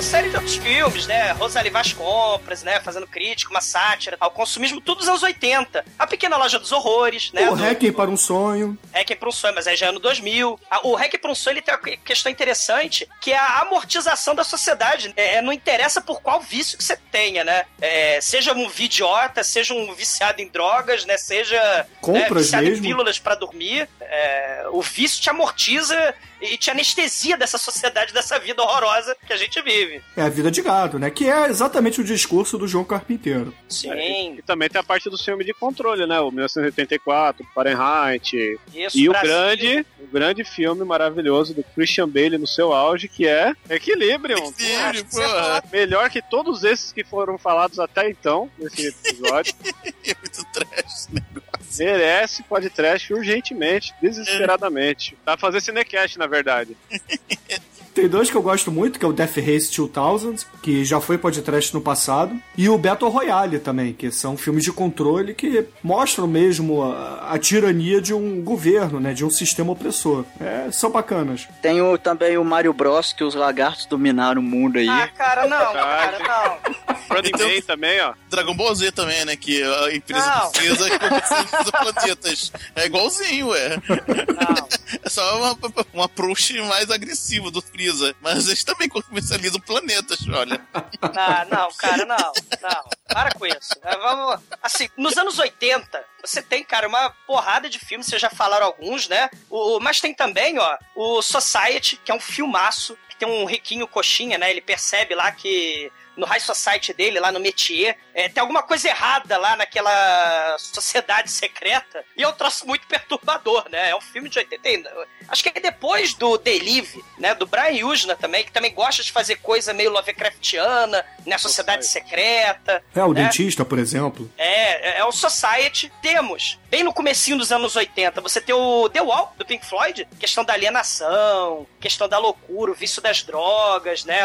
A 0.00 0.02
gente 0.02 0.02
tem 0.02 0.02
a 0.02 0.02
série 0.02 0.26
entre 0.28 0.38
outros 0.38 0.56
filmes, 0.56 1.06
né? 1.06 1.32
Rosalie 1.32 1.70
Vaz 1.70 1.92
Compras, 1.92 2.62
né? 2.62 2.80
Fazendo 2.80 3.06
crítica, 3.06 3.50
uma 3.50 3.60
sátira 3.60 4.16
ao 4.20 4.30
consumismo, 4.30 4.80
tudo 4.80 4.98
dos 4.98 5.08
anos 5.08 5.22
80. 5.22 5.84
A 5.98 6.06
Pequena 6.06 6.36
Loja 6.36 6.58
dos 6.58 6.72
Horrores, 6.72 7.30
né? 7.32 7.48
o 7.50 7.56
do- 7.56 7.62
Hacking 7.62 7.92
para 7.92 8.10
um 8.10 8.16
Sonho. 8.16 8.78
Hack 8.92 9.16
para 9.18 9.28
um 9.28 9.32
sonho, 9.32 9.54
mas 9.54 9.66
aí 9.66 9.76
já 9.76 9.86
é 9.86 9.88
ano 9.90 9.98
2000. 10.00 10.58
A- 10.70 10.86
O 10.86 10.94
Hack 10.94 11.18
para 11.20 11.30
um 11.30 11.34
sonho 11.34 11.54
ele 11.54 11.62
tem 11.62 11.74
uma 11.74 11.80
que- 11.80 11.96
questão 11.98 12.30
interessante, 12.32 13.08
que 13.20 13.32
é 13.32 13.36
a 13.38 13.60
amortização 13.60 14.34
da 14.34 14.44
sociedade. 14.44 15.12
É, 15.16 15.40
não 15.42 15.52
interessa 15.52 16.00
por 16.00 16.20
qual 16.20 16.40
vício 16.40 16.76
que 16.78 16.84
você 16.84 16.96
tenha, 16.96 17.44
né? 17.44 17.64
É, 17.80 18.20
seja 18.20 18.52
um 18.52 18.70
idiota, 18.78 19.44
seja 19.44 19.74
um 19.74 19.92
viciado 19.94 20.40
em 20.40 20.48
drogas, 20.48 21.04
né? 21.04 21.16
Seja 21.18 21.60
né, 21.60 21.86
Compras 22.00 22.44
viciado 22.44 22.64
mesmo. 22.66 22.84
em 22.84 22.88
pílulas 22.88 23.18
para 23.18 23.34
dormir. 23.34 23.88
É, 24.00 24.64
o 24.70 24.80
vício 24.82 25.20
te 25.20 25.28
amortiza 25.30 26.14
e 26.40 26.56
te 26.56 26.70
anestesia 26.70 27.36
dessa 27.36 27.58
sociedade, 27.58 28.12
dessa 28.12 28.38
vida 28.38 28.62
horrorosa 28.62 29.16
que 29.26 29.32
a 29.32 29.36
gente 29.36 29.60
vive. 29.62 30.02
É 30.16 30.22
a 30.22 30.28
vida 30.28 30.50
de 30.50 30.62
gado, 30.62 30.98
né? 30.98 31.10
Que 31.10 31.28
é 31.28 31.48
exatamente 31.48 32.00
o 32.00 32.04
discurso 32.04 32.56
do 32.56 32.66
João 32.66 32.84
Carpinteiro. 32.84 33.54
Sim. 33.68 34.36
E 34.38 34.42
também 34.42 34.68
tem 34.68 34.80
a 34.80 34.84
parte 34.84 35.08
do 35.10 35.18
filme 35.18 35.44
de 35.44 35.52
controle, 35.52 36.06
né? 36.06 36.20
O 36.20 36.30
1984, 36.30 37.46
Fahrenheit. 37.54 38.58
Isso, 38.74 38.98
e 38.98 39.08
o 39.08 39.12
Brasil. 39.12 39.30
grande, 39.30 39.86
o 40.00 40.06
grande 40.06 40.44
filme 40.44 40.84
maravilhoso 40.84 41.54
do 41.54 41.62
Christian 41.62 42.08
Bale 42.08 42.38
no 42.38 42.46
seu 42.46 42.72
auge, 42.72 43.08
que 43.08 43.26
é 43.26 43.54
Equilibrium. 43.68 44.48
Equilíbrio, 44.48 45.04
Pô, 45.04 45.20
porra. 45.20 45.62
Melhor 45.72 46.10
que 46.10 46.22
todos 46.22 46.64
esses 46.64 46.92
que 46.92 47.04
foram 47.04 47.38
falados 47.38 47.78
até 47.78 48.08
então, 48.08 48.50
nesse 48.58 48.88
episódio. 48.88 49.54
É 50.02 50.14
muito 50.14 50.44
trash 50.52 50.86
esse 50.86 51.14
negócio. 51.14 51.40
Merece 51.78 52.42
podcast 52.42 53.12
urgentemente, 53.12 53.94
desesperadamente. 54.00 55.16
Dá 55.24 55.36
pra 55.36 55.40
fazer 55.40 55.60
cinecast, 55.60 56.18
na 56.18 56.26
verdade. 56.30 56.76
Tem 57.94 58.08
dois 58.08 58.30
que 58.30 58.36
eu 58.36 58.42
gosto 58.42 58.70
muito, 58.70 58.98
que 58.98 59.04
é 59.04 59.08
o 59.08 59.12
Death 59.12 59.36
Race 59.36 59.70
2000, 59.76 60.36
que 60.62 60.84
já 60.84 61.00
foi 61.00 61.18
podcast 61.18 61.74
no 61.74 61.80
passado, 61.80 62.34
e 62.56 62.68
o 62.68 62.78
Battle 62.78 63.10
Royale 63.10 63.58
também, 63.58 63.92
que 63.92 64.10
são 64.10 64.36
filmes 64.36 64.64
de 64.64 64.72
controle 64.72 65.34
que 65.34 65.66
mostram 65.82 66.26
mesmo 66.26 66.82
a, 66.82 67.32
a 67.32 67.38
tirania 67.38 68.00
de 68.00 68.14
um 68.14 68.42
governo, 68.42 69.00
né? 69.00 69.12
De 69.12 69.24
um 69.24 69.30
sistema 69.30 69.72
opressor. 69.72 70.24
É, 70.40 70.70
são 70.70 70.90
bacanas. 70.90 71.48
Tem 71.62 71.80
o, 71.82 71.98
também 71.98 72.38
o 72.38 72.44
Mario 72.44 72.72
Bros, 72.72 73.12
que 73.12 73.24
os 73.24 73.34
lagartos 73.34 73.86
dominaram 73.86 74.40
o 74.40 74.44
mundo 74.44 74.78
aí. 74.78 74.88
Ah, 74.88 75.08
cara, 75.08 75.46
não, 75.46 75.58
cara, 75.72 76.18
não. 76.18 76.96
Running 77.16 77.28
Então- 77.34 77.48
Man 77.48 77.60
também, 77.66 78.00
ó. 78.02 78.14
Dragon 78.30 78.54
Ball 78.54 78.74
Z 78.74 78.92
também, 78.92 79.24
né? 79.24 79.34
Que 79.36 79.62
a 79.62 79.94
empresa 79.94 80.26
Não. 80.26 80.50
precisa 80.52 80.86
planetas. 81.72 82.52
É 82.76 82.86
igualzinho, 82.86 83.48
ué. 83.48 83.76
Não. 83.88 84.70
É 85.04 85.08
só 85.08 85.38
uma, 85.38 85.56
um 85.94 86.02
approach 86.02 86.60
mais 86.62 86.90
agressivo 86.90 87.48
do 87.48 87.62
Freeza. 87.80 88.14
Mas 88.20 88.46
eles 88.46 88.62
também 88.62 88.88
comercializam 88.88 89.60
planetas, 89.60 90.18
olha. 90.28 90.60
Ah, 91.00 91.46
não, 91.50 91.72
cara, 91.78 92.04
não, 92.04 92.16
não. 92.16 92.84
Para 93.08 93.32
com 93.32 93.46
isso. 93.46 93.74
né? 93.82 93.96
Vamos. 93.96 94.40
Assim, 94.62 94.88
nos 94.96 95.16
anos 95.16 95.38
80, 95.38 96.04
você 96.22 96.42
tem, 96.42 96.62
cara, 96.62 96.86
uma 96.86 97.10
porrada 97.26 97.68
de 97.70 97.78
filmes, 97.78 98.06
vocês 98.06 98.20
já 98.20 98.28
falaram 98.30 98.66
alguns, 98.66 99.08
né? 99.08 99.30
O, 99.48 99.80
mas 99.80 99.98
tem 99.98 100.12
também, 100.14 100.58
ó, 100.58 100.76
o 100.94 101.22
Society, 101.22 101.98
que 102.04 102.12
é 102.12 102.14
um 102.14 102.20
filmaço, 102.20 102.96
que 103.08 103.16
tem 103.16 103.28
um 103.28 103.46
riquinho 103.46 103.88
coxinha, 103.88 104.36
né? 104.36 104.50
Ele 104.50 104.60
percebe 104.60 105.14
lá 105.14 105.32
que. 105.32 105.90
No 106.20 106.26
High 106.26 106.40
Society 106.40 106.92
dele, 106.92 107.18
lá 107.18 107.32
no 107.32 107.40
métier, 107.40 107.96
é, 108.14 108.28
tem 108.28 108.40
alguma 108.40 108.62
coisa 108.62 108.88
errada 108.88 109.38
lá 109.38 109.56
naquela 109.56 110.56
sociedade 110.58 111.30
secreta. 111.30 112.04
E 112.16 112.22
é 112.22 112.28
um 112.28 112.32
troço 112.32 112.66
muito 112.66 112.86
perturbador, 112.86 113.66
né? 113.70 113.90
É 113.90 113.96
um 113.96 114.00
filme 114.00 114.28
de 114.28 114.38
80. 114.38 114.90
Acho 115.28 115.42
que 115.42 115.48
é 115.48 115.60
depois 115.60 116.12
do 116.14 116.36
Delive, 116.36 117.02
né? 117.18 117.34
Do 117.34 117.46
Brian 117.46 117.86
Usna 117.86 118.14
também, 118.14 118.44
que 118.44 118.52
também 118.52 118.74
gosta 118.74 119.02
de 119.02 119.10
fazer 119.10 119.36
coisa 119.36 119.72
meio 119.72 119.90
Lovecraftiana, 119.90 121.04
né? 121.26 121.38
Sociedade 121.38 121.86
secreta. 121.86 122.82
É, 122.94 123.02
o 123.02 123.14
né? 123.14 123.22
dentista, 123.24 123.64
por 123.64 123.78
exemplo. 123.78 124.30
É, 124.36 124.90
é- 124.90 124.98
é 124.98 125.04
o 125.04 125.12
Society. 125.12 125.90
Temos, 126.02 126.58
bem 126.68 126.82
no 126.82 126.92
comecinho 126.92 127.38
dos 127.38 127.50
anos 127.50 127.76
80, 127.76 128.20
você 128.20 128.40
tem 128.40 128.54
o 128.54 128.88
The 128.90 129.00
Wall, 129.00 129.32
do 129.38 129.46
Pink 129.46 129.64
Floyd, 129.64 130.06
questão 130.18 130.44
da 130.44 130.52
alienação, 130.52 131.66
questão 131.80 132.08
da 132.08 132.18
loucura, 132.18 132.72
o 132.72 132.74
vício 132.74 133.00
das 133.00 133.22
drogas, 133.22 134.04
né? 134.04 134.20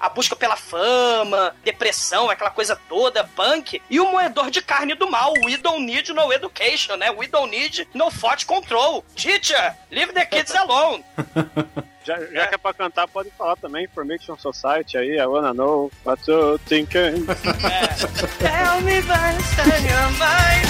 A 0.00 0.08
busca 0.08 0.36
pela 0.36 0.56
fama, 0.56 1.23
depressão, 1.64 2.30
aquela 2.30 2.50
coisa 2.50 2.78
toda, 2.88 3.24
punk. 3.24 3.80
E 3.88 4.00
o 4.00 4.10
moedor 4.10 4.50
de 4.50 4.62
carne 4.62 4.94
do 4.94 5.10
mal, 5.10 5.32
We 5.44 5.56
Don't 5.56 5.84
Need 5.84 6.12
No 6.12 6.32
Education, 6.32 6.96
né? 6.96 7.10
We 7.10 7.26
Don't 7.26 7.50
Need 7.50 7.88
No 7.94 8.10
Thought 8.10 8.46
Control. 8.46 9.04
Teacher, 9.14 9.74
leave 9.90 10.12
the 10.12 10.24
kids 10.26 10.54
alone. 10.56 11.04
Já, 12.04 12.20
já 12.20 12.46
que 12.48 12.54
é 12.54 12.58
pra 12.58 12.74
cantar, 12.74 13.08
pode 13.08 13.30
falar 13.30 13.56
também. 13.56 13.86
Information 13.86 14.36
Society 14.36 14.98
aí, 14.98 15.16
I 15.18 15.24
wanna 15.24 15.54
know 15.54 15.90
what 16.04 16.22
you 16.30 16.58
thinking. 16.66 17.24
Tell 18.38 18.80
me 18.82 19.00
what's 19.00 19.58
on 19.58 19.82
your 19.86 20.10
mind. 20.18 20.68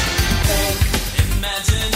Imagine 1.38 1.93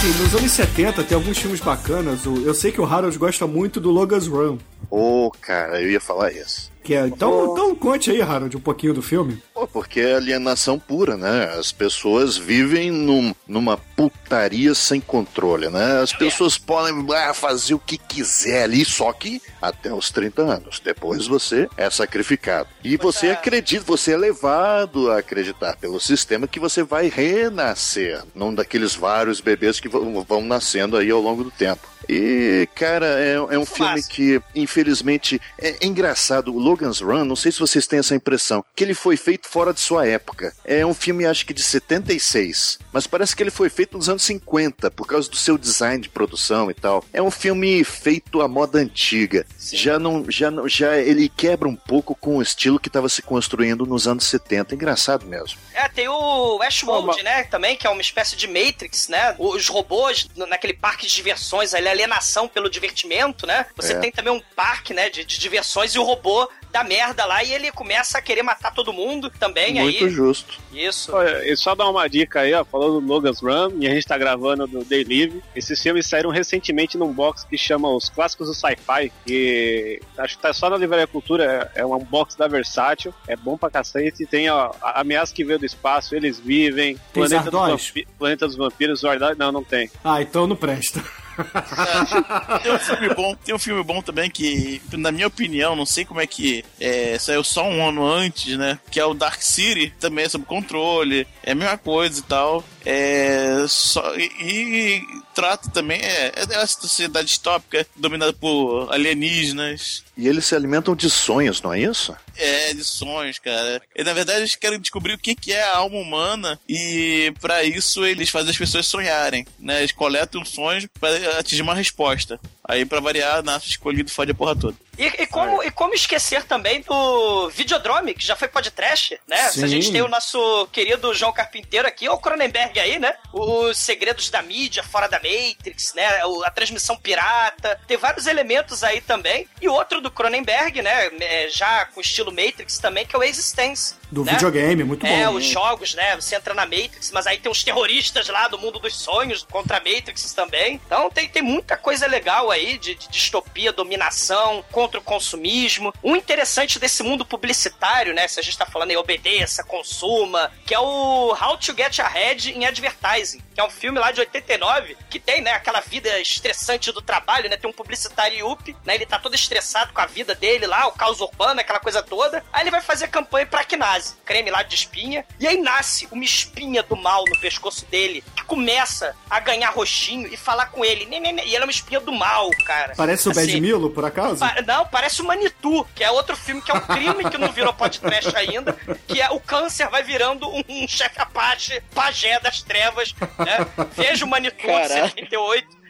Assim, 0.00 0.18
nos 0.18 0.34
anos 0.34 0.52
70 0.52 1.04
tem 1.04 1.14
alguns 1.14 1.36
filmes 1.36 1.60
bacanas. 1.60 2.24
Eu 2.24 2.54
sei 2.54 2.72
que 2.72 2.80
o 2.80 2.86
Harold 2.86 3.18
gosta 3.18 3.46
muito 3.46 3.78
do 3.78 3.90
Logan's 3.90 4.26
Run. 4.26 4.56
Ô, 4.90 5.30
cara, 5.42 5.78
eu 5.78 5.90
ia 5.90 6.00
falar 6.00 6.32
isso. 6.32 6.72
Que 6.82 6.94
é, 6.94 7.06
então, 7.06 7.52
então 7.52 7.74
conte 7.74 8.10
aí, 8.10 8.22
Harold, 8.22 8.56
um 8.56 8.60
pouquinho 8.60 8.94
do 8.94 9.02
filme. 9.02 9.42
Pô, 9.52 9.66
porque 9.66 10.00
é 10.00 10.14
alienação 10.14 10.78
pura, 10.78 11.16
né? 11.16 11.52
As 11.58 11.72
pessoas 11.72 12.36
vivem 12.36 12.90
num- 12.90 13.34
numa 13.46 13.76
putaria 13.76 14.74
sem 14.74 15.00
controle, 15.00 15.68
né? 15.68 16.00
As 16.00 16.12
pessoas 16.12 16.56
podem 16.56 17.06
ah, 17.14 17.34
fazer 17.34 17.74
o 17.74 17.78
que 17.78 17.98
quiser 17.98 18.64
ali, 18.64 18.84
só 18.84 19.12
que 19.12 19.42
até 19.60 19.92
os 19.92 20.10
30 20.10 20.42
anos. 20.42 20.80
Depois 20.82 21.26
você 21.26 21.68
é 21.76 21.90
sacrificado. 21.90 22.68
E 22.82 22.96
você 22.96 23.26
é. 23.26 23.32
acredita, 23.32 23.84
você 23.84 24.12
é 24.12 24.16
levado 24.16 25.10
a 25.10 25.18
acreditar 25.18 25.76
pelo 25.76 26.00
sistema 26.00 26.48
que 26.48 26.58
você 26.58 26.82
vai 26.82 27.08
renascer 27.08 28.22
num 28.34 28.54
daqueles 28.54 28.94
vários 28.94 29.40
bebês 29.40 29.78
que 29.78 29.88
vão, 29.88 30.22
vão 30.22 30.42
nascendo 30.42 30.96
aí 30.96 31.10
ao 31.10 31.20
longo 31.20 31.44
do 31.44 31.50
tempo. 31.50 31.86
E, 32.08 32.68
cara, 32.74 33.06
é, 33.20 33.34
é 33.34 33.58
um 33.58 33.64
filme 33.66 34.02
que, 34.02 34.40
infelizmente, 34.54 35.40
é, 35.56 35.76
é 35.80 35.86
engraçado. 35.86 36.52
O 36.52 36.58
Logan's 36.70 37.00
Run, 37.00 37.24
não 37.24 37.34
sei 37.36 37.50
se 37.50 37.58
vocês 37.58 37.86
têm 37.86 37.98
essa 37.98 38.14
impressão, 38.14 38.64
que 38.76 38.84
ele 38.84 38.94
foi 38.94 39.16
feito 39.16 39.48
fora 39.48 39.74
de 39.74 39.80
sua 39.80 40.06
época. 40.06 40.54
É 40.64 40.86
um 40.86 40.94
filme, 40.94 41.26
acho 41.26 41.44
que 41.44 41.52
de 41.52 41.62
76, 41.62 42.78
mas 42.92 43.06
parece 43.06 43.34
que 43.34 43.42
ele 43.42 43.50
foi 43.50 43.68
feito 43.68 43.96
nos 43.96 44.08
anos 44.08 44.22
50, 44.22 44.90
por 44.92 45.06
causa 45.06 45.28
do 45.28 45.36
seu 45.36 45.58
design 45.58 46.00
de 46.02 46.08
produção 46.08 46.70
e 46.70 46.74
tal. 46.74 47.04
É 47.12 47.20
um 47.20 47.30
filme 47.30 47.82
feito 47.84 48.40
à 48.40 48.48
moda 48.48 48.78
antiga. 48.78 49.44
Já 49.72 49.98
não, 49.98 50.24
já 50.30 50.50
não, 50.50 50.68
já 50.68 50.96
ele 50.98 51.28
quebra 51.28 51.68
um 51.68 51.76
pouco 51.76 52.14
com 52.14 52.36
o 52.36 52.42
estilo 52.42 52.78
que 52.78 52.88
estava 52.88 53.08
se 53.08 53.22
construindo 53.22 53.84
nos 53.86 54.06
anos 54.06 54.24
70. 54.26 54.74
Engraçado 54.74 55.26
mesmo. 55.26 55.58
É, 55.74 55.88
tem 55.88 56.08
o 56.08 56.56
Westworld, 56.58 57.22
né? 57.22 57.44
Também, 57.44 57.76
que 57.76 57.86
é 57.86 57.90
uma 57.90 58.00
espécie 58.02 58.36
de 58.36 58.46
Matrix, 58.46 59.08
né? 59.08 59.34
Os 59.38 59.68
robôs 59.68 60.28
naquele 60.36 60.74
parque 60.74 61.06
de 61.06 61.14
diversões, 61.14 61.74
ali, 61.74 61.88
alienação 61.88 62.46
pelo 62.48 62.70
divertimento, 62.70 63.46
né? 63.46 63.66
Você 63.76 63.92
É. 63.94 63.98
tem 63.98 64.12
também 64.12 64.32
um 64.32 64.40
parque, 64.54 64.94
né, 64.94 65.08
de, 65.10 65.24
de 65.24 65.38
diversões 65.38 65.94
e 65.94 65.98
o 65.98 66.02
robô 66.04 66.48
dá 66.72 66.84
merda 66.84 67.24
lá 67.24 67.42
e 67.42 67.52
ele 67.52 67.70
começa 67.72 68.18
a 68.18 68.22
querer 68.22 68.42
matar 68.42 68.72
todo 68.72 68.92
mundo 68.92 69.30
também 69.30 69.74
Muito 69.74 70.04
aí. 70.04 70.10
justo. 70.10 70.58
Isso. 70.72 71.14
Olha, 71.14 71.44
e 71.50 71.56
só 71.56 71.74
dar 71.74 71.88
uma 71.88 72.08
dica 72.08 72.40
aí, 72.40 72.54
ó, 72.54 72.64
falando 72.64 73.00
do 73.00 73.06
Logan's 73.06 73.40
Run, 73.40 73.72
e 73.80 73.86
a 73.88 73.90
gente 73.94 74.06
tá 74.06 74.16
gravando 74.16 74.66
do 74.66 74.84
Day 74.84 75.04
Live. 75.04 75.42
Esses 75.54 75.80
filmes 75.82 76.06
saíram 76.06 76.30
recentemente 76.30 76.96
num 76.96 77.12
box 77.12 77.44
que 77.44 77.58
chama 77.58 77.88
Os 77.88 78.08
Clássicos 78.08 78.48
do 78.48 78.54
Sci-Fi, 78.54 79.12
que 79.26 80.00
acho 80.18 80.36
que 80.36 80.42
tá 80.42 80.52
só 80.52 80.70
na 80.70 80.76
Livraria 80.76 81.06
Cultura, 81.06 81.70
é 81.74 81.80
é 81.80 81.86
um 81.86 81.98
box 81.98 82.36
da 82.36 82.46
Versátil, 82.46 83.12
é 83.26 83.34
bom 83.34 83.56
pra 83.56 83.70
cacete, 83.70 84.26
tem 84.26 84.48
ó, 84.50 84.70
a 84.82 85.00
Ameaça 85.00 85.34
que 85.34 85.42
Veio 85.44 85.58
do 85.58 85.64
Espaço, 85.66 86.14
Eles 86.14 86.38
Vivem, 86.38 86.94
Tem 87.12 87.22
Planeta 87.24 87.50
dos, 87.50 87.52
Zardóis? 87.60 87.86
Vampi- 87.88 88.08
Planeta 88.18 88.46
dos 88.46 88.56
Vampiros, 88.56 89.00
Zordóis, 89.00 89.36
não, 89.38 89.50
não 89.50 89.64
tem. 89.64 89.90
Ah, 90.04 90.20
então 90.22 90.46
não 90.46 90.56
presta. 90.56 91.02
Tem 92.62 92.72
um 92.72 92.78
filme 92.78 93.14
bom, 93.14 93.34
tem 93.34 93.54
um 93.54 93.58
filme 93.58 93.82
bom 93.82 94.02
também 94.02 94.30
que, 94.30 94.80
na 94.92 95.10
minha 95.10 95.26
opinião, 95.26 95.74
não 95.74 95.86
sei 95.86 96.04
como 96.04 96.20
é 96.20 96.26
que 96.26 96.64
é, 96.78 97.18
saiu 97.18 97.42
só 97.42 97.64
um 97.64 97.86
ano 97.86 98.06
antes, 98.06 98.56
né? 98.56 98.78
Que 98.90 99.00
é 99.00 99.04
o 99.04 99.14
Dark 99.14 99.40
City, 99.42 99.92
também 99.98 100.24
é 100.24 100.28
sobre 100.28 100.46
controle, 100.46 101.26
é 101.42 101.52
a 101.52 101.54
mesma 101.54 101.78
coisa 101.78 102.20
e 102.20 102.22
tal. 102.22 102.64
É 102.84 103.64
só 103.68 104.14
e, 104.16 104.30
e 104.40 105.02
trata 105.34 105.70
também 105.70 106.00
é, 106.00 106.32
é 106.34 106.46
dessa 106.46 106.80
sociedade 106.80 107.28
distópica 107.28 107.86
dominada 107.96 108.32
por 108.32 108.92
alienígenas. 108.92 110.02
E 110.16 110.28
eles 110.28 110.44
se 110.44 110.54
alimentam 110.54 110.94
de 110.94 111.08
sonhos, 111.08 111.62
não 111.62 111.72
é 111.72 111.80
isso? 111.80 112.14
É, 112.36 112.74
de 112.74 112.84
sonhos, 112.84 113.38
cara. 113.38 113.82
E 113.94 114.02
na 114.04 114.12
verdade 114.12 114.40
eles 114.40 114.56
querem 114.56 114.80
descobrir 114.80 115.14
o 115.14 115.18
que, 115.18 115.34
que 115.34 115.52
é 115.52 115.62
a 115.62 115.78
alma 115.78 115.98
humana 115.98 116.58
e 116.68 117.32
pra 117.40 117.62
isso 117.64 118.04
eles 118.04 118.30
fazem 118.30 118.50
as 118.50 118.58
pessoas 118.58 118.86
sonharem, 118.86 119.46
né? 119.58 119.80
Eles 119.80 119.92
coletam 119.92 120.44
sonhos 120.44 120.86
pra 120.98 121.10
atingir 121.38 121.62
uma 121.62 121.74
resposta. 121.74 122.40
Aí 122.64 122.84
pra 122.84 123.00
variar, 123.00 123.42
nasce 123.42 123.68
escolhido 123.68 124.10
fode 124.10 124.32
a 124.32 124.34
porra 124.34 124.56
toda. 124.56 124.76
E, 125.00 125.22
e 125.22 125.26
como, 125.26 125.62
e 125.62 125.70
como 125.70 125.94
esquecer 125.94 126.44
também 126.44 126.82
do 126.82 127.48
Videodrome, 127.48 128.12
que 128.12 128.22
já 128.22 128.36
foi 128.36 128.48
podcast, 128.48 129.18
né? 129.26 129.48
Se 129.48 129.60
a 129.64 129.66
Sim. 129.66 129.68
gente 129.68 129.90
tem 129.92 130.02
o 130.02 130.08
nosso 130.08 130.68
querido 130.70 131.14
João 131.14 131.32
Carpinteiro 131.32 131.88
aqui, 131.88 132.06
ou 132.06 132.16
o 132.16 132.18
Cronenberg 132.20 132.78
aí, 132.78 132.98
né? 132.98 133.14
Os 133.32 133.78
segredos 133.78 134.28
da 134.28 134.42
mídia 134.42 134.82
fora 134.82 135.08
da 135.08 135.18
Matrix, 135.18 135.94
né? 135.94 136.06
A 136.44 136.50
transmissão 136.50 136.96
pirata. 136.98 137.80
Tem 137.86 137.96
vários 137.96 138.26
elementos 138.26 138.84
aí 138.84 139.00
também. 139.00 139.48
E 139.58 139.68
outro 139.68 140.02
do 140.02 140.10
Cronenberg, 140.10 140.82
né? 140.82 141.10
é, 141.20 141.48
Já 141.48 141.86
com 141.86 142.00
estilo 142.02 142.30
Matrix 142.30 142.78
também, 142.78 143.06
que 143.06 143.16
é 143.16 143.18
o 143.18 143.22
Existence. 143.22 143.94
Do 144.10 144.24
né? 144.24 144.32
videogame, 144.32 144.82
muito 144.84 145.06
É, 145.06 145.24
bom. 145.26 145.34
os 145.34 145.44
jogos, 145.44 145.94
né? 145.94 146.16
Você 146.16 146.34
entra 146.34 146.52
na 146.52 146.66
Matrix, 146.66 147.10
mas 147.12 147.26
aí 147.26 147.38
tem 147.38 147.50
os 147.50 147.62
terroristas 147.64 148.28
lá 148.28 148.48
do 148.48 148.58
mundo 148.58 148.78
dos 148.78 148.96
sonhos 148.98 149.46
contra 149.50 149.76
a 149.76 149.80
Matrix 149.80 150.32
também. 150.34 150.80
Então 150.84 151.08
tem, 151.08 151.28
tem 151.28 151.42
muita 151.42 151.76
coisa 151.76 152.06
legal 152.06 152.50
aí 152.50 152.76
de, 152.76 152.94
de 152.96 153.08
distopia, 153.08 153.72
dominação, 153.72 154.64
contra 154.90 154.98
o 154.98 155.02
consumismo. 155.02 155.94
O 156.02 156.16
interessante 156.16 156.80
desse 156.80 157.04
mundo 157.04 157.24
publicitário, 157.24 158.12
né? 158.12 158.26
Se 158.26 158.40
a 158.40 158.42
gente 158.42 158.58
tá 158.58 158.66
falando 158.66 158.90
aí, 158.90 158.96
obedeça, 158.96 159.62
consuma, 159.62 160.50
que 160.66 160.74
é 160.74 160.80
o 160.80 161.32
How 161.32 161.56
to 161.58 161.74
Get 161.76 162.00
Ahead 162.00 162.52
in 162.52 162.64
Advertising, 162.64 163.40
que 163.54 163.60
é 163.60 163.64
um 163.64 163.70
filme 163.70 164.00
lá 164.00 164.10
de 164.10 164.20
89 164.20 164.96
que 165.08 165.20
tem, 165.20 165.40
né, 165.40 165.52
aquela 165.52 165.80
vida 165.80 166.18
estressante 166.20 166.90
do 166.90 167.00
trabalho, 167.00 167.48
né? 167.48 167.56
Tem 167.56 167.70
um 167.70 167.72
publicitário 167.72 168.38
yuppie, 168.38 168.76
né? 168.84 168.96
Ele 168.96 169.06
tá 169.06 169.18
todo 169.18 169.34
estressado 169.34 169.92
com 169.92 170.00
a 170.00 170.06
vida 170.06 170.34
dele 170.34 170.66
lá, 170.66 170.88
o 170.88 170.92
caos 170.92 171.20
urbano, 171.20 171.60
aquela 171.60 171.78
coisa 171.78 172.02
toda. 172.02 172.44
Aí 172.52 172.62
ele 172.62 172.70
vai 172.70 172.80
fazer 172.80 173.08
campanha 173.08 173.46
pra 173.46 173.64
Knase, 173.64 174.16
creme 174.24 174.50
lá 174.50 174.62
de 174.62 174.74
espinha. 174.74 175.24
E 175.38 175.46
aí 175.46 175.60
nasce 175.60 176.08
uma 176.10 176.24
espinha 176.24 176.82
do 176.82 176.96
mal 176.96 177.24
no 177.28 177.38
pescoço 177.38 177.86
dele, 177.86 178.24
começa 178.50 179.14
a 179.30 179.38
ganhar 179.38 179.70
roxinho 179.70 180.26
e 180.26 180.36
falar 180.36 180.66
com 180.66 180.84
ele. 180.84 181.06
"Né, 181.06 181.20
né, 181.20 181.30
né", 181.30 181.42
E 181.46 181.54
ela 181.54 181.64
é 181.64 181.66
uma 181.66 181.70
espinha 181.70 182.00
do 182.00 182.10
mal, 182.12 182.50
cara. 182.66 182.94
Parece 182.96 183.28
o 183.28 183.32
Bad 183.32 183.48
Assim, 183.48 183.60
Milo, 183.60 183.90
por 183.90 184.04
acaso? 184.04 184.40
Pa- 184.40 184.56
Não, 184.66 184.84
parece 184.86 185.22
o 185.22 185.24
Manitou, 185.24 185.86
que 185.94 186.02
é 186.02 186.10
outro 186.10 186.36
filme 186.36 186.60
que 186.60 186.70
é 186.72 186.74
um 186.74 186.80
crime 186.80 187.30
que 187.30 187.38
não 187.38 187.52
virou 187.52 187.72
podcast 187.72 188.36
ainda, 188.36 188.72
que 189.06 189.20
é 189.22 189.30
o 189.30 189.38
câncer 189.38 189.88
vai 189.88 190.02
virando 190.02 190.48
um, 190.48 190.64
um 190.68 190.88
chefe 190.88 191.20
Apache, 191.20 191.80
pajé 191.94 192.40
das 192.40 192.60
trevas, 192.60 193.14
né? 193.38 193.86
Veja 193.96 194.24
o 194.24 194.28
Manitou 194.28 194.58
de 194.66 194.66
Caralho. 194.88 195.08
78. 195.10 195.80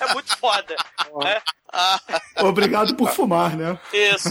É 0.00 0.12
muito 0.14 0.36
foda. 0.38 0.76
né? 1.24 1.40
Obrigado 2.36 2.94
por 2.94 3.10
fumar, 3.10 3.56
né? 3.56 3.78
Isso. 3.92 4.30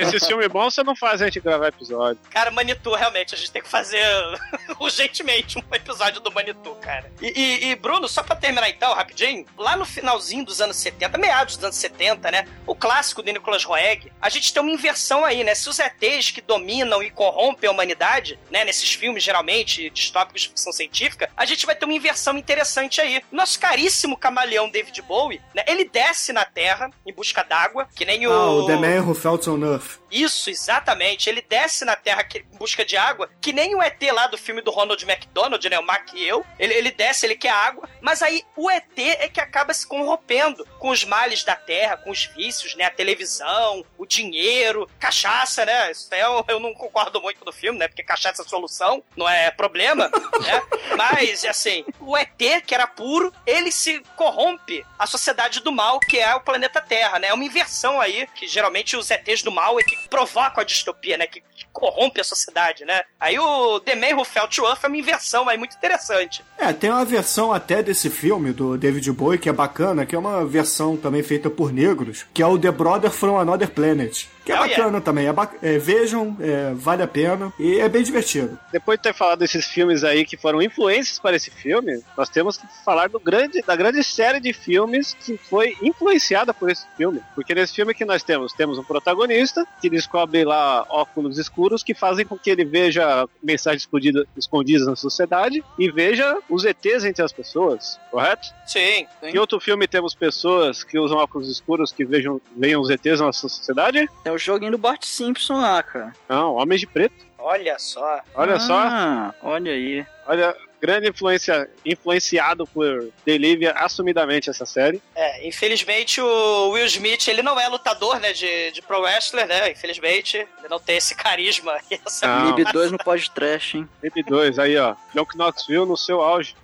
Esse 0.00 0.26
filme 0.26 0.48
bom 0.48 0.70
você 0.70 0.82
não 0.82 0.94
faz 0.96 1.20
a 1.22 1.26
gente 1.26 1.40
gravar 1.40 1.68
episódio. 1.68 2.18
Cara, 2.30 2.50
Manitou, 2.50 2.94
realmente, 2.94 3.34
a 3.34 3.38
gente 3.38 3.50
tem 3.50 3.62
que 3.62 3.68
fazer 3.68 4.04
urgentemente 4.78 5.58
um 5.58 5.74
episódio 5.74 6.20
do 6.20 6.30
Manitou, 6.32 6.74
cara. 6.76 7.10
E, 7.20 7.26
e- 7.28 7.64
e, 7.70 7.76
Bruno, 7.76 8.08
só 8.08 8.22
pra 8.22 8.36
terminar 8.36 8.68
então, 8.68 8.94
rapidinho, 8.94 9.46
lá 9.56 9.76
no 9.76 9.84
finalzinho 9.84 10.44
dos 10.44 10.60
anos 10.60 10.76
70, 10.76 11.18
meados 11.18 11.56
dos 11.56 11.64
anos 11.64 11.76
70, 11.76 12.30
né? 12.30 12.46
O 12.66 12.74
clássico 12.74 13.22
de 13.22 13.32
Nicolas 13.32 13.64
Roeg, 13.64 14.12
a 14.20 14.28
gente 14.28 14.52
tem 14.52 14.62
uma 14.62 14.70
inversão 14.72 15.24
aí, 15.24 15.42
né? 15.44 15.54
Se 15.54 15.68
os 15.68 15.78
ETs 15.78 16.30
que 16.30 16.40
dominam 16.40 17.02
e 17.02 17.10
corrompem 17.10 17.68
a 17.68 17.72
humanidade, 17.72 18.38
né? 18.50 18.64
Nesses 18.64 18.92
filmes, 18.92 19.22
geralmente, 19.22 19.90
distópicos 19.90 20.42
de 20.42 20.48
ficção 20.48 20.72
científica, 20.72 21.30
a 21.36 21.44
gente 21.44 21.66
vai 21.66 21.74
ter 21.74 21.84
uma 21.84 21.94
inversão 21.94 22.36
interessante 22.36 23.00
aí. 23.00 23.22
Nosso 23.32 23.58
caríssimo 23.58 24.16
camaleão 24.16 24.68
David 24.68 25.00
Bowie, 25.02 25.40
né? 25.54 25.62
Ele 25.66 25.84
desce 25.84 26.32
na 26.32 26.44
Terra 26.54 26.90
em 27.04 27.12
busca 27.12 27.42
d'água, 27.42 27.88
que 27.94 28.04
nem 28.04 28.26
o... 28.26 28.32
Ah, 28.32 28.50
o 28.52 28.66
The 28.66 28.76
Man 28.76 29.02
Who 29.02 29.14
Felt 29.14 29.46
on 29.48 29.62
Earth. 29.64 29.98
Isso, 30.14 30.48
exatamente. 30.48 31.28
Ele 31.28 31.42
desce 31.42 31.84
na 31.84 31.96
Terra 31.96 32.22
que- 32.24 32.38
em 32.38 32.56
busca 32.56 32.84
de 32.84 32.96
água, 32.96 33.28
que 33.40 33.52
nem 33.52 33.74
o 33.74 33.82
ET 33.82 34.00
lá 34.12 34.26
do 34.28 34.38
filme 34.38 34.60
do 34.62 34.70
Ronald 34.70 35.02
McDonald, 35.04 35.68
né? 35.68 35.78
O 35.78 35.82
Mac 35.82 36.12
e 36.14 36.26
eu. 36.26 36.44
Ele, 36.58 36.72
ele 36.74 36.90
desce, 36.90 37.26
ele 37.26 37.34
quer 37.36 37.50
água, 37.50 37.88
mas 38.00 38.22
aí 38.22 38.44
o 38.56 38.70
ET 38.70 38.98
é 38.98 39.28
que 39.28 39.40
acaba 39.40 39.74
se 39.74 39.86
corrompendo 39.86 40.64
com 40.78 40.90
os 40.90 41.04
males 41.04 41.42
da 41.42 41.56
Terra, 41.56 41.96
com 41.96 42.10
os 42.10 42.24
vícios, 42.26 42.74
né? 42.76 42.84
A 42.84 42.90
televisão, 42.90 43.84
o 43.98 44.06
dinheiro, 44.06 44.88
cachaça, 44.98 45.64
né? 45.64 45.90
Isso 45.90 46.08
aí 46.12 46.20
eu, 46.20 46.44
eu 46.48 46.60
não 46.60 46.72
concordo 46.74 47.20
muito 47.20 47.44
do 47.44 47.52
filme, 47.52 47.78
né? 47.78 47.88
Porque 47.88 48.02
cachaça 48.02 48.42
é 48.42 48.44
solução, 48.44 49.02
não 49.16 49.28
é 49.28 49.50
problema, 49.50 50.08
né? 50.08 50.62
Mas, 50.96 51.44
assim, 51.44 51.84
o 52.00 52.16
ET, 52.16 52.62
que 52.64 52.74
era 52.74 52.86
puro, 52.86 53.32
ele 53.46 53.72
se 53.72 54.00
corrompe 54.16 54.84
a 54.98 55.06
sociedade 55.06 55.60
do 55.60 55.72
mal, 55.72 55.98
que 55.98 56.18
é 56.18 56.34
o 56.34 56.40
planeta 56.40 56.80
Terra, 56.80 57.18
né? 57.18 57.28
É 57.28 57.34
uma 57.34 57.44
inversão 57.44 58.00
aí, 58.00 58.26
que 58.34 58.46
geralmente 58.46 58.96
os 58.96 59.10
ETs 59.10 59.42
do 59.42 59.50
mal 59.50 59.78
é 59.80 59.82
que 59.82 60.03
provocam 60.08 60.60
a 60.60 60.64
distopia, 60.64 61.16
né? 61.16 61.26
Que, 61.26 61.40
que 61.40 61.66
corrompe 61.72 62.20
a 62.20 62.24
sociedade, 62.24 62.84
né? 62.84 63.02
Aí 63.18 63.38
o 63.38 63.80
The 63.80 63.94
Man 63.94 64.16
Who 64.16 64.24
Fell 64.24 64.48
to 64.48 64.66
é 64.66 64.86
uma 64.86 64.96
inversão 64.96 65.48
aí 65.48 65.58
muito 65.58 65.76
interessante. 65.76 66.44
É, 66.58 66.72
tem 66.72 66.90
uma 66.90 67.04
versão 67.04 67.52
até 67.52 67.82
desse 67.82 68.10
filme 68.10 68.52
do 68.52 68.76
David 68.76 69.10
Bowie 69.12 69.38
que 69.38 69.48
é 69.48 69.52
bacana, 69.52 70.06
que 70.06 70.14
é 70.14 70.18
uma 70.18 70.44
versão 70.44 70.96
também 70.96 71.22
feita 71.22 71.50
por 71.50 71.72
negros, 71.72 72.26
que 72.32 72.42
é 72.42 72.46
o 72.46 72.58
The 72.58 72.70
Brother 72.70 73.10
from 73.10 73.38
Another 73.38 73.70
Planet. 73.70 74.26
Que 74.44 74.52
é 74.52 74.54
Oh, 74.60 74.64
yeah. 74.64 74.76
bacana 74.76 75.00
também. 75.00 75.26
É 75.26 75.32
ba- 75.32 75.50
é, 75.62 75.78
vejam, 75.78 76.36
é, 76.40 76.72
vale 76.74 77.02
a 77.02 77.08
pena 77.08 77.52
e 77.58 77.78
é 77.80 77.88
bem 77.88 78.02
divertido. 78.02 78.58
Depois 78.70 78.98
de 78.98 79.02
ter 79.04 79.14
falado 79.14 79.38
desses 79.38 79.66
filmes 79.66 80.04
aí 80.04 80.24
que 80.24 80.36
foram 80.36 80.60
influências 80.60 81.18
para 81.18 81.34
esse 81.36 81.50
filme, 81.50 82.02
nós 82.16 82.28
temos 82.28 82.56
que 82.58 82.66
falar 82.84 83.08
do 83.08 83.18
grande, 83.18 83.62
da 83.62 83.74
grande 83.74 84.04
série 84.04 84.40
de 84.40 84.52
filmes 84.52 85.14
que 85.14 85.36
foi 85.38 85.74
influenciada 85.82 86.52
por 86.52 86.70
esse 86.70 86.84
filme. 86.96 87.20
Porque 87.34 87.54
nesse 87.54 87.74
filme 87.74 87.94
que 87.94 88.04
nós 88.04 88.22
temos, 88.22 88.52
temos 88.52 88.78
um 88.78 88.84
protagonista 88.84 89.66
que 89.80 89.88
descobre 89.88 90.44
lá 90.44 90.84
óculos 90.90 91.38
escuros 91.38 91.82
que 91.82 91.94
fazem 91.94 92.26
com 92.26 92.36
que 92.38 92.50
ele 92.50 92.64
veja 92.64 93.26
mensagens 93.42 93.82
escondidas, 93.82 94.26
escondidas 94.36 94.86
na 94.86 94.96
sociedade 94.96 95.64
e 95.78 95.90
veja 95.90 96.38
os 96.50 96.64
ETs 96.64 97.04
entre 97.04 97.22
as 97.24 97.32
pessoas, 97.32 97.98
correto? 98.10 98.48
Sim. 98.66 99.06
Em 99.22 99.38
outro 99.38 99.58
filme 99.60 99.86
temos 99.88 100.14
pessoas 100.14 100.84
que 100.84 100.98
usam 100.98 101.16
óculos 101.18 101.48
escuros 101.48 101.92
que 101.92 102.04
vejam, 102.04 102.40
vejam 102.56 102.80
os 102.82 102.90
ETs 102.90 103.20
na 103.20 103.32
sociedade? 103.32 104.08
É 104.24 104.33
o 104.34 104.38
joguinho 104.38 104.72
do 104.72 104.78
Bart 104.78 105.04
Simpson 105.04 105.60
lá, 105.60 105.82
cara. 105.82 106.12
Não, 106.28 106.54
Homens 106.54 106.80
de 106.80 106.86
Preto. 106.86 107.14
Olha 107.38 107.78
só. 107.78 108.20
Olha 108.34 108.58
só. 108.58 108.74
Ah, 108.74 109.34
olha 109.42 109.72
aí. 109.72 110.06
Olha, 110.26 110.56
grande 110.80 111.08
influência, 111.08 111.68
influenciado 111.84 112.66
por 112.66 113.08
Delivia 113.24 113.72
assumidamente 113.72 114.48
essa 114.48 114.64
série. 114.64 115.00
É, 115.14 115.46
infelizmente 115.46 116.20
o 116.20 116.70
Will 116.70 116.86
Smith, 116.86 117.28
ele 117.28 117.42
não 117.42 117.58
é 117.58 117.68
lutador, 117.68 118.18
né, 118.18 118.32
de, 118.32 118.70
de 118.70 118.82
pro 118.82 119.00
wrestler, 119.00 119.46
né? 119.46 119.70
Infelizmente, 119.70 120.36
ele 120.36 120.68
não 120.68 120.78
tem 120.78 120.96
esse 120.96 121.14
carisma 121.14 121.78
e 121.90 122.00
essa 122.04 122.26
Não. 122.26 122.56
MIB 122.56 122.72
2 122.72 122.92
no 122.92 122.98
podcast, 122.98 123.76
hein? 123.76 123.88
MP2, 124.02 124.58
aí 124.58 124.76
ó, 124.78 124.94
John 125.14 125.26
Knoxville 125.34 125.86
no 125.86 125.96
seu 125.96 126.22
auge. 126.22 126.56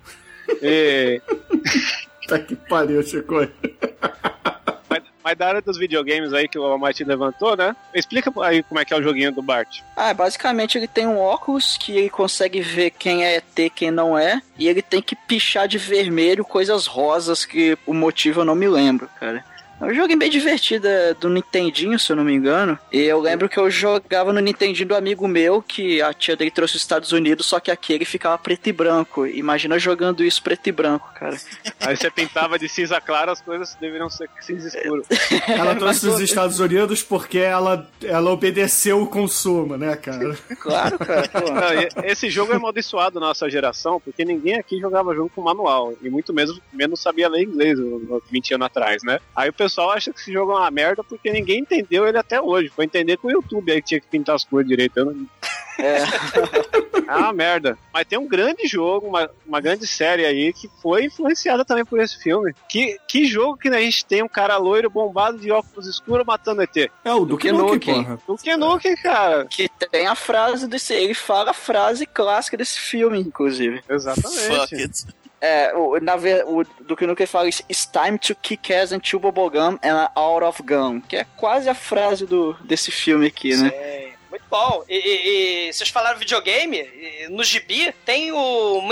E, 0.63 1.21
Tá 2.31 2.39
que 2.39 2.55
pariu, 2.55 3.03
Chico. 3.03 3.35
mas, 5.31 5.38
da 5.38 5.49
área 5.49 5.62
dos 5.62 5.79
videogames 5.79 6.33
aí 6.33 6.49
que 6.49 6.59
o 6.59 6.64
Almighty 6.64 7.05
levantou, 7.05 7.57
né? 7.57 7.75
Explica 7.95 8.33
aí 8.43 8.62
como 8.62 8.81
é 8.81 8.85
que 8.85 8.93
é 8.93 8.97
o 8.97 9.03
joguinho 9.03 9.33
do 9.33 9.43
Bart. 9.43 9.81
Ah, 9.97 10.12
basicamente 10.12 10.77
ele 10.77 10.88
tem 10.88 11.07
um 11.07 11.19
óculos 11.19 11.77
que 11.77 11.93
ele 11.93 12.11
consegue 12.11 12.61
ver 12.61 12.90
quem 12.90 13.25
é 13.25 13.37
ET, 13.37 13.73
quem 13.75 13.90
não 13.90 14.19
é, 14.19 14.43
e 14.59 14.69
ele 14.69 14.83
tem 14.83 15.01
que 15.01 15.14
pichar 15.14 15.69
de 15.69 15.79
vermelho 15.79 16.45
coisas 16.45 16.87
rosas 16.87 17.45
que 17.45 17.77
o 17.87 17.95
motivo 17.95 18.40
eu 18.40 18.45
não 18.45 18.55
me 18.55 18.69
lembro, 18.69 19.09
cara. 19.19 19.45
É 19.81 19.85
um 19.87 19.95
jogo 19.95 20.14
bem 20.14 20.29
divertido, 20.29 20.87
é 20.87 21.14
do 21.14 21.31
Nintendinho, 21.31 21.99
se 21.99 22.12
eu 22.12 22.16
não 22.16 22.23
me 22.23 22.35
engano. 22.35 22.79
E 22.93 22.99
eu 22.99 23.19
lembro 23.19 23.49
que 23.49 23.59
eu 23.59 23.71
jogava 23.71 24.31
no 24.31 24.40
Nintendinho 24.40 24.88
do 24.88 24.95
amigo 24.95 25.27
meu, 25.27 25.62
que 25.62 26.03
a 26.03 26.12
tia 26.12 26.37
dele 26.37 26.51
trouxe 26.51 26.75
dos 26.75 26.83
Estados 26.83 27.12
Unidos, 27.12 27.47
só 27.47 27.59
que 27.59 27.71
aqui 27.71 27.95
ele 27.95 28.05
ficava 28.05 28.37
preto 28.37 28.66
e 28.66 28.73
branco. 28.73 29.27
Imagina 29.27 29.79
jogando 29.79 30.23
isso 30.23 30.43
preto 30.43 30.66
e 30.66 30.73
branco, 30.73 31.11
cara. 31.14 31.37
Aí 31.81 31.97
você 31.97 32.11
pintava 32.11 32.59
de 32.59 32.69
cinza 32.69 33.01
clara, 33.01 33.33
as 33.33 33.40
coisas 33.40 33.75
deveriam 33.81 34.11
ser 34.11 34.29
cinza 34.40 34.69
escuro. 34.69 35.03
Ela 35.49 35.75
trouxe 35.75 36.05
dos 36.05 36.21
Estados 36.21 36.61
Unidos 36.61 37.03
porque 37.03 37.38
ela, 37.38 37.88
ela 38.03 38.31
obedeceu 38.31 39.01
o 39.01 39.07
consumo, 39.07 39.77
né, 39.77 39.97
cara? 39.97 40.37
Claro, 40.61 40.99
cara. 40.99 41.31
Não, 41.35 42.05
esse 42.05 42.29
jogo 42.29 42.53
é 42.53 42.57
amaldiçoado 42.57 43.19
na 43.19 43.29
nossa 43.29 43.49
geração, 43.49 44.01
porque 44.01 44.25
ninguém 44.25 44.59
aqui 44.59 44.79
jogava 44.79 45.14
jogo 45.14 45.31
com 45.35 45.43
manual, 45.43 45.95
e 46.03 46.11
muito 46.11 46.35
menos, 46.35 46.61
menos 46.73 47.01
sabia 47.01 47.29
ler 47.29 47.45
inglês 47.45 47.79
uh, 47.79 48.23
20 48.31 48.55
anos 48.55 48.66
atrás, 48.66 49.03
né? 49.03 49.19
Aí 49.35 49.49
o 49.49 49.53
pessoal 49.53 49.70
acha 49.79 50.13
que 50.13 50.19
esse 50.19 50.33
jogo 50.33 50.53
é 50.53 50.57
uma 50.57 50.71
merda 50.71 51.05
porque 51.05 51.31
ninguém 51.31 51.61
entendeu 51.61 52.07
ele 52.09 52.19
até 52.19 52.41
hoje. 52.41 52.69
Foi 52.69 52.85
entender 52.85 53.19
com 53.19 53.29
o 53.29 53.31
YouTube 53.31 53.71
aí 53.71 53.83
que 53.83 53.89
tinha 53.89 54.01
que 54.01 54.07
pintar 54.07 54.35
as 54.35 54.45
cores 54.45 54.67
direito. 54.67 54.99
Eu 54.99 55.05
não... 55.07 55.27
É. 55.79 56.01
É 57.11 57.17
uma 57.17 57.33
merda. 57.33 57.77
Mas 57.93 58.07
tem 58.07 58.17
um 58.17 58.29
grande 58.29 58.69
jogo, 58.69 59.09
uma, 59.09 59.29
uma 59.45 59.61
grande 59.61 59.85
série 59.85 60.25
aí 60.25 60.53
que 60.53 60.71
foi 60.81 61.07
influenciada 61.07 61.65
também 61.65 61.85
por 61.85 61.99
esse 61.99 62.17
filme. 62.23 62.55
Que, 62.69 62.99
que 63.09 63.25
jogo 63.25 63.57
que 63.57 63.69
a 63.69 63.81
gente 63.81 64.05
tem 64.05 64.23
um 64.23 64.29
cara 64.29 64.57
loiro 64.57 64.89
bombado 64.89 65.37
de 65.37 65.51
óculos 65.51 65.89
escuros 65.89 66.25
matando 66.25 66.63
ET? 66.63 66.77
É 67.05 67.13
o 67.13 67.21
do 67.21 67.27
Duke 67.27 67.51
Nukem, 67.51 68.03
Nukem. 68.03 68.37
que 68.41 68.57
Nukem, 68.57 68.97
cara? 68.97 69.45
Que 69.47 69.69
tem 69.91 70.07
a 70.07 70.15
frase 70.15 70.69
desse. 70.69 70.95
Ele 70.95 71.15
fala 71.15 71.51
a 71.51 71.55
frase 71.55 72.07
clássica 72.07 72.57
desse 72.57 72.79
filme, 72.79 73.19
inclusive. 73.19 73.79
Fuck 73.79 73.93
Exatamente. 73.93 74.75
it. 74.77 75.07
É, 75.40 75.72
o, 75.74 75.98
na 76.00 76.16
ver, 76.16 76.44
o 76.46 76.64
do 76.81 76.94
que 76.96 77.07
nunca 77.07 77.26
fala 77.26 77.48
isso, 77.48 77.62
It's 77.70 77.87
time 77.87 78.18
to 78.18 78.35
kick 78.35 78.72
ass 78.74 78.92
and 78.92 79.00
chew 79.03 79.18
bubblegum 79.18 79.79
and 79.83 80.11
out 80.14 80.44
of 80.44 80.62
gum. 80.62 81.00
Que 81.00 81.16
é 81.16 81.26
quase 81.37 81.68
a 81.68 81.74
frase 81.74 82.26
do, 82.26 82.53
desse 82.61 82.90
filme 82.90 83.26
aqui, 83.26 83.57
né? 83.57 83.70
Sim, 83.70 84.12
Muito 84.31 84.44
bom. 84.50 84.85
E, 84.88 84.94
e- 84.96 85.68
e 85.68 85.72
vocês 85.72 85.88
falaram 85.88 86.18
videogame, 86.18 86.76
e 86.79 87.29
no 87.31 87.42
gibi 87.42 87.92
tem 88.05 88.31
o. 88.33 88.83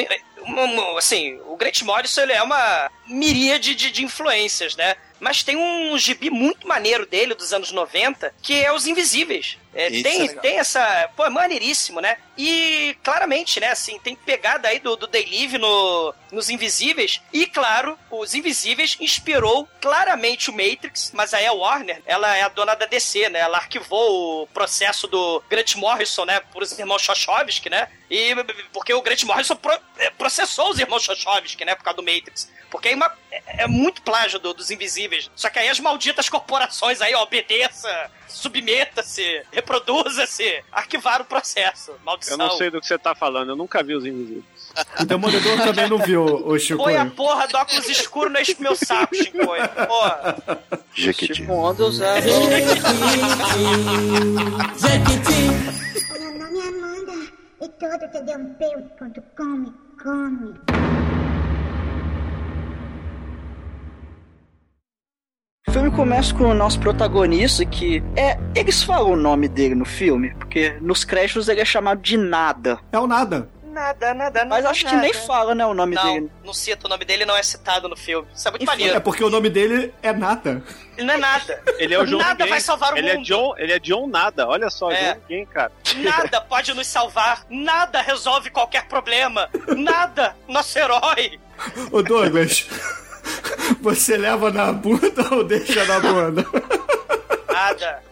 assim, 0.96 1.38
o 1.46 1.56
Grant 1.56 1.82
Morrison 1.82 2.22
ele 2.22 2.32
é 2.32 2.42
uma 2.42 2.90
miríade 3.06 3.74
de, 3.74 3.90
de 3.92 4.02
influências, 4.04 4.74
né? 4.74 4.96
mas 5.20 5.42
tem 5.42 5.56
um 5.56 5.98
gibi 5.98 6.30
muito 6.30 6.66
maneiro 6.68 7.04
dele, 7.04 7.34
dos 7.34 7.52
anos 7.52 7.72
90, 7.72 8.32
que 8.40 8.62
é 8.62 8.72
Os 8.72 8.86
Invisíveis. 8.86 9.58
É, 9.74 9.88
Isso 9.88 10.02
tem, 10.04 10.22
é 10.22 10.28
tem 10.34 10.58
essa. 10.58 11.10
Pô, 11.16 11.24
é 11.24 11.30
maneiríssimo, 11.30 12.00
né? 12.00 12.16
E 12.38 12.96
claramente, 13.02 13.58
né, 13.58 13.66
assim, 13.72 13.98
tem 13.98 14.14
pegada 14.14 14.68
aí 14.68 14.78
do, 14.78 14.94
do 14.94 15.08
Day 15.08 15.26
Live 15.28 15.58
no, 15.58 16.14
nos 16.30 16.48
Invisíveis. 16.48 17.20
E, 17.32 17.46
claro, 17.46 17.98
os 18.12 18.32
Invisíveis 18.32 18.96
inspirou 19.00 19.68
claramente 19.80 20.48
o 20.48 20.52
Matrix, 20.52 21.10
mas 21.12 21.34
aí 21.34 21.44
a 21.46 21.52
Warner, 21.52 22.00
ela 22.06 22.36
é 22.36 22.42
a 22.42 22.48
dona 22.48 22.76
da 22.76 22.86
DC, 22.86 23.28
né? 23.28 23.40
Ela 23.40 23.58
arquivou 23.58 24.44
o 24.44 24.46
processo 24.46 25.08
do 25.08 25.42
Grant 25.50 25.74
Morrison, 25.74 26.24
né, 26.24 26.38
por 26.52 26.62
os 26.62 26.78
irmãos 26.78 27.02
Chochovsky, 27.02 27.68
né? 27.68 27.88
E 28.08 28.32
porque 28.72 28.94
o 28.94 29.02
Grant 29.02 29.24
Morrison 29.24 29.56
pro- 29.56 29.78
eh, 29.98 30.10
processou 30.10 30.70
os 30.70 30.78
irmãos 30.78 31.02
Chochovsky, 31.02 31.64
né, 31.64 31.74
por 31.74 31.82
causa 31.82 31.96
do 31.96 32.02
Matrix. 32.04 32.48
Porque 32.70 32.88
aí 32.88 32.94
uma- 32.94 33.12
é, 33.32 33.62
é 33.64 33.66
muito 33.66 34.00
plágio 34.02 34.38
do- 34.38 34.54
dos 34.54 34.70
Invisíveis. 34.70 35.28
Só 35.34 35.50
que 35.50 35.58
aí 35.58 35.68
as 35.68 35.80
malditas 35.80 36.28
corporações 36.28 37.00
aí, 37.00 37.14
ó, 37.14 37.22
obedeça, 37.22 38.10
submeta-se, 38.28 39.42
reproduza-se, 39.52 40.62
arquivaram 40.70 41.24
o 41.24 41.28
processo. 41.28 41.94
Maldição. 42.04 42.27
Eu 42.30 42.36
não 42.36 42.50
sei 42.50 42.70
do 42.70 42.80
que 42.80 42.86
você 42.86 42.98
tá 42.98 43.14
falando, 43.14 43.50
eu 43.50 43.56
nunca 43.56 43.82
vi 43.82 43.94
os 43.94 44.04
invisíveis. 44.04 44.44
O 45.00 45.04
Demolidor 45.04 45.58
também 45.58 45.88
não 45.88 45.98
viu, 45.98 46.24
o 46.24 46.58
Chico. 46.58 46.82
Põe 46.82 46.96
a 46.96 47.06
porra 47.06 47.46
do 47.48 47.56
óculos 47.56 47.88
escuro 47.88 48.30
no 48.30 48.38
meu 48.60 48.76
saco, 48.76 49.14
Chicoio. 49.14 49.68
Porra. 49.86 50.36
Jequiti. 50.94 51.34
Tipo, 51.34 51.52
onda 51.52 51.84
usar. 51.84 52.18
O 52.18 52.22
meu 56.18 56.38
nome 56.38 56.58
é 56.58 56.68
Amanda 56.68 57.12
e 57.60 57.68
todo 57.68 58.08
td 58.10 58.32
quando 58.98 59.22
come, 59.36 59.72
O 65.68 65.70
filme 65.70 65.90
começa 65.90 66.34
com 66.34 66.44
o 66.44 66.54
nosso 66.54 66.80
protagonista 66.80 67.64
que 67.64 68.02
é. 68.16 68.38
Eles 68.54 68.82
falam 68.82 69.12
o 69.12 69.16
nome 69.16 69.48
dele 69.48 69.74
no 69.74 69.84
filme, 69.84 70.34
porque 70.34 70.76
nos 70.80 71.04
créditos 71.04 71.48
ele 71.48 71.60
é 71.60 71.64
chamado 71.64 72.00
de 72.00 72.16
nada. 72.16 72.78
É 72.90 72.98
o 72.98 73.06
nada. 73.06 73.48
Nada, 73.64 74.12
nada, 74.14 74.44
nada. 74.44 74.46
Mas 74.46 74.64
acho 74.64 74.86
que 74.86 74.96
nem 74.96 75.12
fala, 75.12 75.54
né, 75.54 75.64
o 75.64 75.72
nome 75.74 75.94
Não, 75.94 76.02
dele. 76.14 76.32
não 76.44 76.52
cita, 76.52 76.86
o 76.86 76.90
nome 76.90 77.04
dele 77.04 77.24
não 77.24 77.36
é 77.36 77.42
citado 77.44 77.88
no 77.88 77.96
filme. 77.96 78.26
Isso 78.34 78.48
é 78.48 78.50
muito 78.50 78.62
Enfim, 78.64 78.72
É 78.72 78.76
maneiro. 78.76 79.00
porque 79.02 79.22
o 79.22 79.30
nome 79.30 79.48
dele 79.48 79.92
é 80.02 80.12
Nata. 80.12 80.62
Ele 80.96 81.06
não 81.06 81.14
é 81.14 81.18
nada. 81.18 81.62
Ele 81.78 81.94
é 81.94 81.98
o 82.00 82.04
John 82.04 82.18
Nada 82.18 82.30
Ninguém. 82.32 82.48
vai 82.48 82.60
salvar 82.60 82.92
o 82.94 82.96
ele 82.98 83.12
mundo. 83.14 83.20
É 83.20 83.24
John, 83.24 83.54
ele 83.58 83.72
é 83.72 83.78
John 83.78 84.08
Nada, 84.08 84.48
olha 84.48 84.68
só, 84.70 84.90
É. 84.90 85.12
John 85.14 85.20
Ninguém, 85.28 85.46
cara. 85.46 85.70
Nada 85.98 86.40
pode 86.40 86.74
nos 86.74 86.86
salvar. 86.88 87.44
Nada 87.48 88.00
resolve 88.00 88.50
qualquer 88.50 88.86
problema. 88.88 89.48
Nada. 89.76 90.34
Nosso 90.48 90.76
herói. 90.76 91.38
Ô 91.92 92.02
Douglas, 92.02 92.66
você 93.80 94.16
leva 94.16 94.50
na 94.50 94.72
bunda 94.72 95.34
ou 95.34 95.44
deixa 95.44 95.84
na 95.84 96.00
bunda? 96.00 96.46
Nada. 97.50 98.02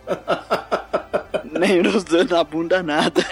Nem 1.44 1.82
nos 1.82 2.04
dando 2.04 2.34
na 2.34 2.44
bunda 2.44 2.82
nada. 2.82 3.22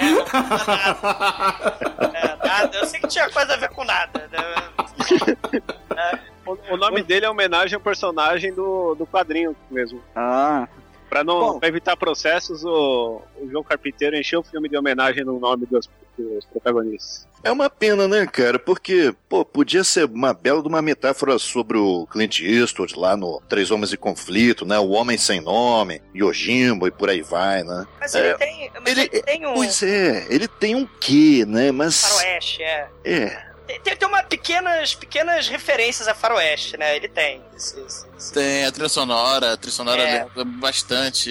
É, 2.14 2.46
nada. 2.46 2.76
Eu 2.78 2.87
sei 2.87 3.00
que 3.00 3.08
tinha 3.08 3.28
coisa 3.30 3.54
a 3.54 3.56
ver 3.56 3.68
com 3.70 3.84
nada. 3.84 4.28
né? 4.30 6.20
O, 6.46 6.52
o 6.74 6.76
nome 6.76 7.02
dele 7.02 7.26
é 7.26 7.30
homenagem 7.30 7.74
ao 7.74 7.80
personagem 7.80 8.52
do, 8.54 8.94
do 8.94 9.06
quadrinho 9.06 9.54
mesmo. 9.70 10.00
Ah. 10.14 10.66
Pra, 11.08 11.22
não, 11.22 11.38
Bom. 11.54 11.58
pra 11.58 11.68
evitar 11.68 11.96
processos, 11.96 12.64
o, 12.64 13.20
o 13.40 13.48
João 13.50 13.62
Carpinteiro 13.62 14.16
encheu 14.16 14.40
o 14.40 14.42
filme 14.42 14.68
de 14.68 14.76
homenagem 14.76 15.24
no 15.24 15.38
nome 15.38 15.64
dos, 15.66 15.88
dos 16.18 16.44
protagonistas. 16.46 17.26
É 17.42 17.52
uma 17.52 17.68
pena, 17.68 18.08
né, 18.08 18.26
cara? 18.26 18.58
Porque, 18.58 19.14
pô, 19.28 19.44
podia 19.44 19.84
ser 19.84 20.06
uma 20.06 20.32
bela 20.32 20.62
de 20.62 20.68
uma 20.68 20.80
metáfora 20.80 21.38
sobre 21.38 21.76
o 21.76 22.06
Clint 22.06 22.40
Eastwood 22.40 22.98
lá 22.98 23.16
no 23.16 23.40
Três 23.48 23.70
Homens 23.70 23.92
em 23.92 23.96
Conflito, 23.98 24.64
né? 24.64 24.78
O 24.78 24.90
Homem 24.90 25.18
Sem 25.18 25.40
Nome, 25.42 26.00
Yojimbo 26.16 26.86
e 26.86 26.90
por 26.90 27.10
aí 27.10 27.20
vai, 27.20 27.62
né? 27.62 27.86
Mas 28.00 28.14
ele 28.14 28.28
É, 28.28 28.34
tem. 28.34 28.70
Mas 28.82 28.90
ele- 28.98 29.10
ele, 29.12 29.22
tem 29.22 29.46
um. 29.46 29.54
Pois 29.54 29.82
é, 29.82 30.26
ele 30.30 30.48
tem 30.48 30.74
um 30.74 30.86
quê, 31.00 31.44
né? 31.46 31.70
Mas. 31.70 32.00
Faroeste, 32.00 32.62
é. 32.62 32.88
É. 33.04 33.53
Tem, 33.66 33.81
tem, 33.81 34.09
uma 34.09 34.22
pequenas, 34.22 34.94
pequenas 34.94 35.48
referências 35.48 36.07
a 36.07 36.14
faroeste, 36.14 36.77
né? 36.77 36.96
Ele 36.96 37.09
tem. 37.09 37.42
Esse- 37.57 37.81
esse- 37.81 38.07
esse- 38.16 38.33
Tem 38.33 38.64
a 38.66 38.70
trilha 38.72 38.88
sonora, 38.88 39.55
a 39.55 39.57
trilha 39.57 39.72
sonora 39.74 40.03
É. 40.03 40.27
bastante 40.44 41.31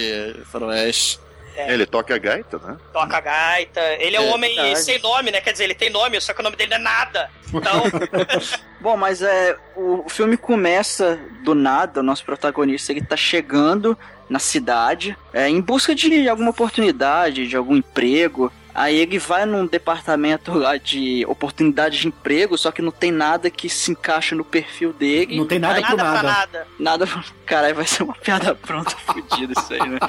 faroeste. 0.52 1.20
É. 1.56 1.72
Ele 1.72 1.86
toca 1.86 2.16
a 2.16 2.18
gaita, 2.18 2.58
né? 2.58 2.78
Toca 2.92 3.20
gaita. 3.20 3.80
Ele 4.00 4.16
é, 4.16 4.20
um 4.20 4.30
É, 4.30 4.34
homem 4.34 4.56
verdade. 4.56 4.80
sem 4.80 5.00
nome, 5.00 5.30
né? 5.30 5.40
Quer 5.40 5.52
dizer, 5.52 5.66
ele 5.66 5.76
tem 5.76 5.92
nome, 5.92 6.20
só 6.20 6.34
que 6.34 6.40
o 6.40 6.44
nome 6.44 6.56
dele 6.56 6.72
não 6.72 6.78
é 6.78 6.82
nada. 6.82 7.30
Então, 7.54 7.84
Bom, 8.82 8.98
mas 8.98 9.22
é. 9.22 9.56
O 9.76 10.10
filme 10.10 10.36
começa 10.36 11.20
do 11.44 11.54
nada, 11.54 12.00
o 12.00 12.04
nosso 12.04 12.26
protagonista 12.26 12.92
ele 12.92 13.06
tá 13.06 13.16
chegando 13.16 13.96
na 14.28 14.40
cidade 14.40 15.16
é, 15.32 15.48
em 15.48 15.62
busca 15.62 15.94
de 15.94 16.28
alguma 16.28 16.50
oportunidade, 16.50 17.48
de 17.48 17.56
algum 17.56 17.76
emprego. 17.76 18.52
Aí 18.76 18.98
ele 18.98 19.20
vai 19.20 19.46
num 19.46 19.66
departamento 19.68 20.54
lá 20.54 20.78
de 20.78 21.24
oportunidade 21.28 22.00
de 22.00 22.08
emprego, 22.08 22.58
só 22.58 22.72
que 22.72 22.82
não 22.82 22.92
tem 22.92 23.12
nada 23.12 23.50
que 23.50 23.70
se 23.70 23.92
encaixa 23.92 24.36
no 24.36 24.44
perfil 24.44 24.92
dele. 24.94 25.38
Não 25.38 25.46
tem 25.46 25.60
nada 25.60 25.80
nada 25.82 25.88
pro 25.96 25.98
pra 25.98 26.14
nada. 26.14 26.24
nada. 26.24 26.68
Nada. 27.06 27.24
Caralho, 27.46 27.76
vai 27.76 27.86
ser 27.86 28.04
uma 28.04 28.16
piada 28.16 28.56
pronta 28.56 28.92
fodida 29.06 29.54
isso 29.58 29.74
aí, 29.74 29.88
né? 29.90 30.00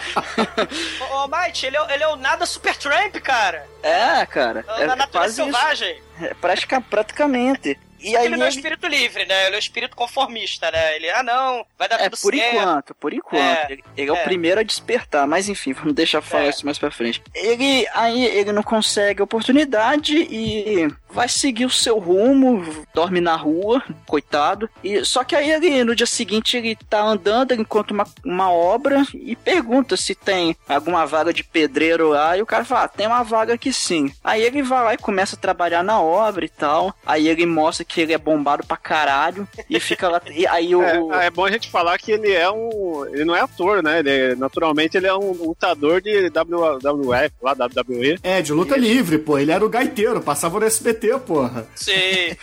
Ô, 1.12 1.24
ô 1.24 1.28
Might, 1.28 1.66
ele, 1.66 1.76
é, 1.76 1.94
ele 1.94 2.02
é 2.02 2.08
o 2.08 2.16
nada 2.16 2.46
super 2.46 2.74
Tramp, 2.76 3.14
cara. 3.16 3.66
É, 3.82 4.24
cara. 4.26 4.64
Na 4.66 4.74
É, 4.78 4.86
natureza 4.86 5.08
quase 5.12 5.32
isso. 5.32 5.42
selvagem. 5.44 6.02
É, 6.22 6.34
pratica- 6.34 6.80
praticamente. 6.80 7.78
E 8.04 8.16
aí 8.16 8.26
ele 8.26 8.36
não 8.36 8.46
é 8.46 8.48
espírito 8.48 8.86
livre, 8.86 9.24
né? 9.26 9.46
Ele 9.46 9.54
é 9.56 9.58
o 9.58 9.60
espírito 9.60 9.96
conformista, 9.96 10.70
né? 10.70 10.96
Ele, 10.96 11.10
ah, 11.10 11.22
não, 11.22 11.64
vai 11.78 11.88
dar 11.88 12.00
É, 12.00 12.08
tudo 12.10 12.20
por 12.20 12.34
certo. 12.34 12.54
enquanto, 12.56 12.94
por 12.94 13.12
enquanto. 13.14 13.42
É, 13.42 13.66
ele, 13.70 13.84
ele 13.96 14.10
é, 14.10 14.12
o 14.12 14.16
é. 14.16 14.24
primeiro 14.24 14.60
a 14.60 14.62
despertar, 14.62 15.26
mas 15.26 15.48
enfim, 15.48 15.72
vamos 15.72 15.94
deixar 15.94 16.20
falar 16.22 16.44
É. 16.44 16.48
isso 16.50 16.64
mais 16.64 16.78
pra 16.78 16.90
frente. 16.90 17.22
Ele 17.34 17.86
aí 17.94 18.24
ele 18.24 18.52
não 18.52 18.62
consegue 18.62 19.22
oportunidade 19.22 20.14
e 20.16 20.88
vai 21.14 21.28
seguir 21.28 21.64
o 21.64 21.70
seu 21.70 21.98
rumo, 21.98 22.62
dorme 22.92 23.20
na 23.20 23.36
rua, 23.36 23.82
coitado. 24.06 24.68
E 24.82 25.04
só 25.04 25.22
que 25.22 25.36
aí 25.36 25.50
ele 25.50 25.84
no 25.84 25.94
dia 25.94 26.06
seguinte 26.06 26.56
ele 26.56 26.76
tá 26.88 27.02
andando, 27.02 27.52
ele 27.52 27.62
encontra 27.62 27.94
uma, 27.94 28.04
uma 28.24 28.50
obra 28.50 29.02
e 29.14 29.36
pergunta 29.36 29.96
se 29.96 30.14
tem 30.14 30.56
alguma 30.68 31.06
vaga 31.06 31.32
de 31.32 31.44
pedreiro 31.44 32.08
lá, 32.10 32.36
e 32.36 32.42
o 32.42 32.46
cara 32.46 32.64
fala: 32.64 32.84
ah, 32.84 32.88
"Tem 32.88 33.06
uma 33.06 33.22
vaga 33.22 33.54
aqui 33.54 33.72
sim". 33.72 34.12
Aí 34.22 34.42
ele 34.42 34.62
vai 34.62 34.84
lá 34.84 34.94
e 34.94 34.98
começa 34.98 35.36
a 35.36 35.38
trabalhar 35.38 35.82
na 35.82 36.00
obra 36.00 36.44
e 36.44 36.48
tal. 36.48 36.94
Aí 37.06 37.28
ele 37.28 37.46
mostra 37.46 37.84
que 37.84 38.00
ele 38.00 38.12
é 38.12 38.18
bombado 38.18 38.66
pra 38.66 38.76
caralho 38.76 39.46
e 39.70 39.78
fica 39.78 40.08
lá 40.08 40.20
e 40.30 40.46
aí 40.46 40.74
o 40.74 40.82
É, 41.14 41.26
é 41.26 41.30
bom 41.30 41.44
a 41.44 41.50
gente 41.50 41.70
falar 41.70 41.96
que 41.98 42.10
ele 42.12 42.32
é 42.32 42.50
um. 42.50 43.06
Ele 43.12 43.24
não 43.24 43.36
é 43.36 43.40
ator, 43.40 43.82
né? 43.82 44.00
Ele 44.00 44.10
é- 44.10 44.34
naturalmente 44.34 44.96
ele 44.96 45.06
é 45.06 45.14
um 45.14 45.32
lutador 45.32 46.00
de 46.00 46.30
WWF, 46.30 47.34
lá, 47.42 47.52
WWE. 47.52 48.18
É, 48.22 48.42
de 48.42 48.52
luta 48.52 48.76
livre, 48.76 49.18
pô. 49.18 49.38
Ele 49.38 49.52
era 49.52 49.64
o 49.64 49.68
gaiteiro, 49.68 50.20
passava 50.20 50.58
no 50.58 50.66
SBT, 50.66 51.03
porra. 51.20 51.66
Sim. 51.74 52.36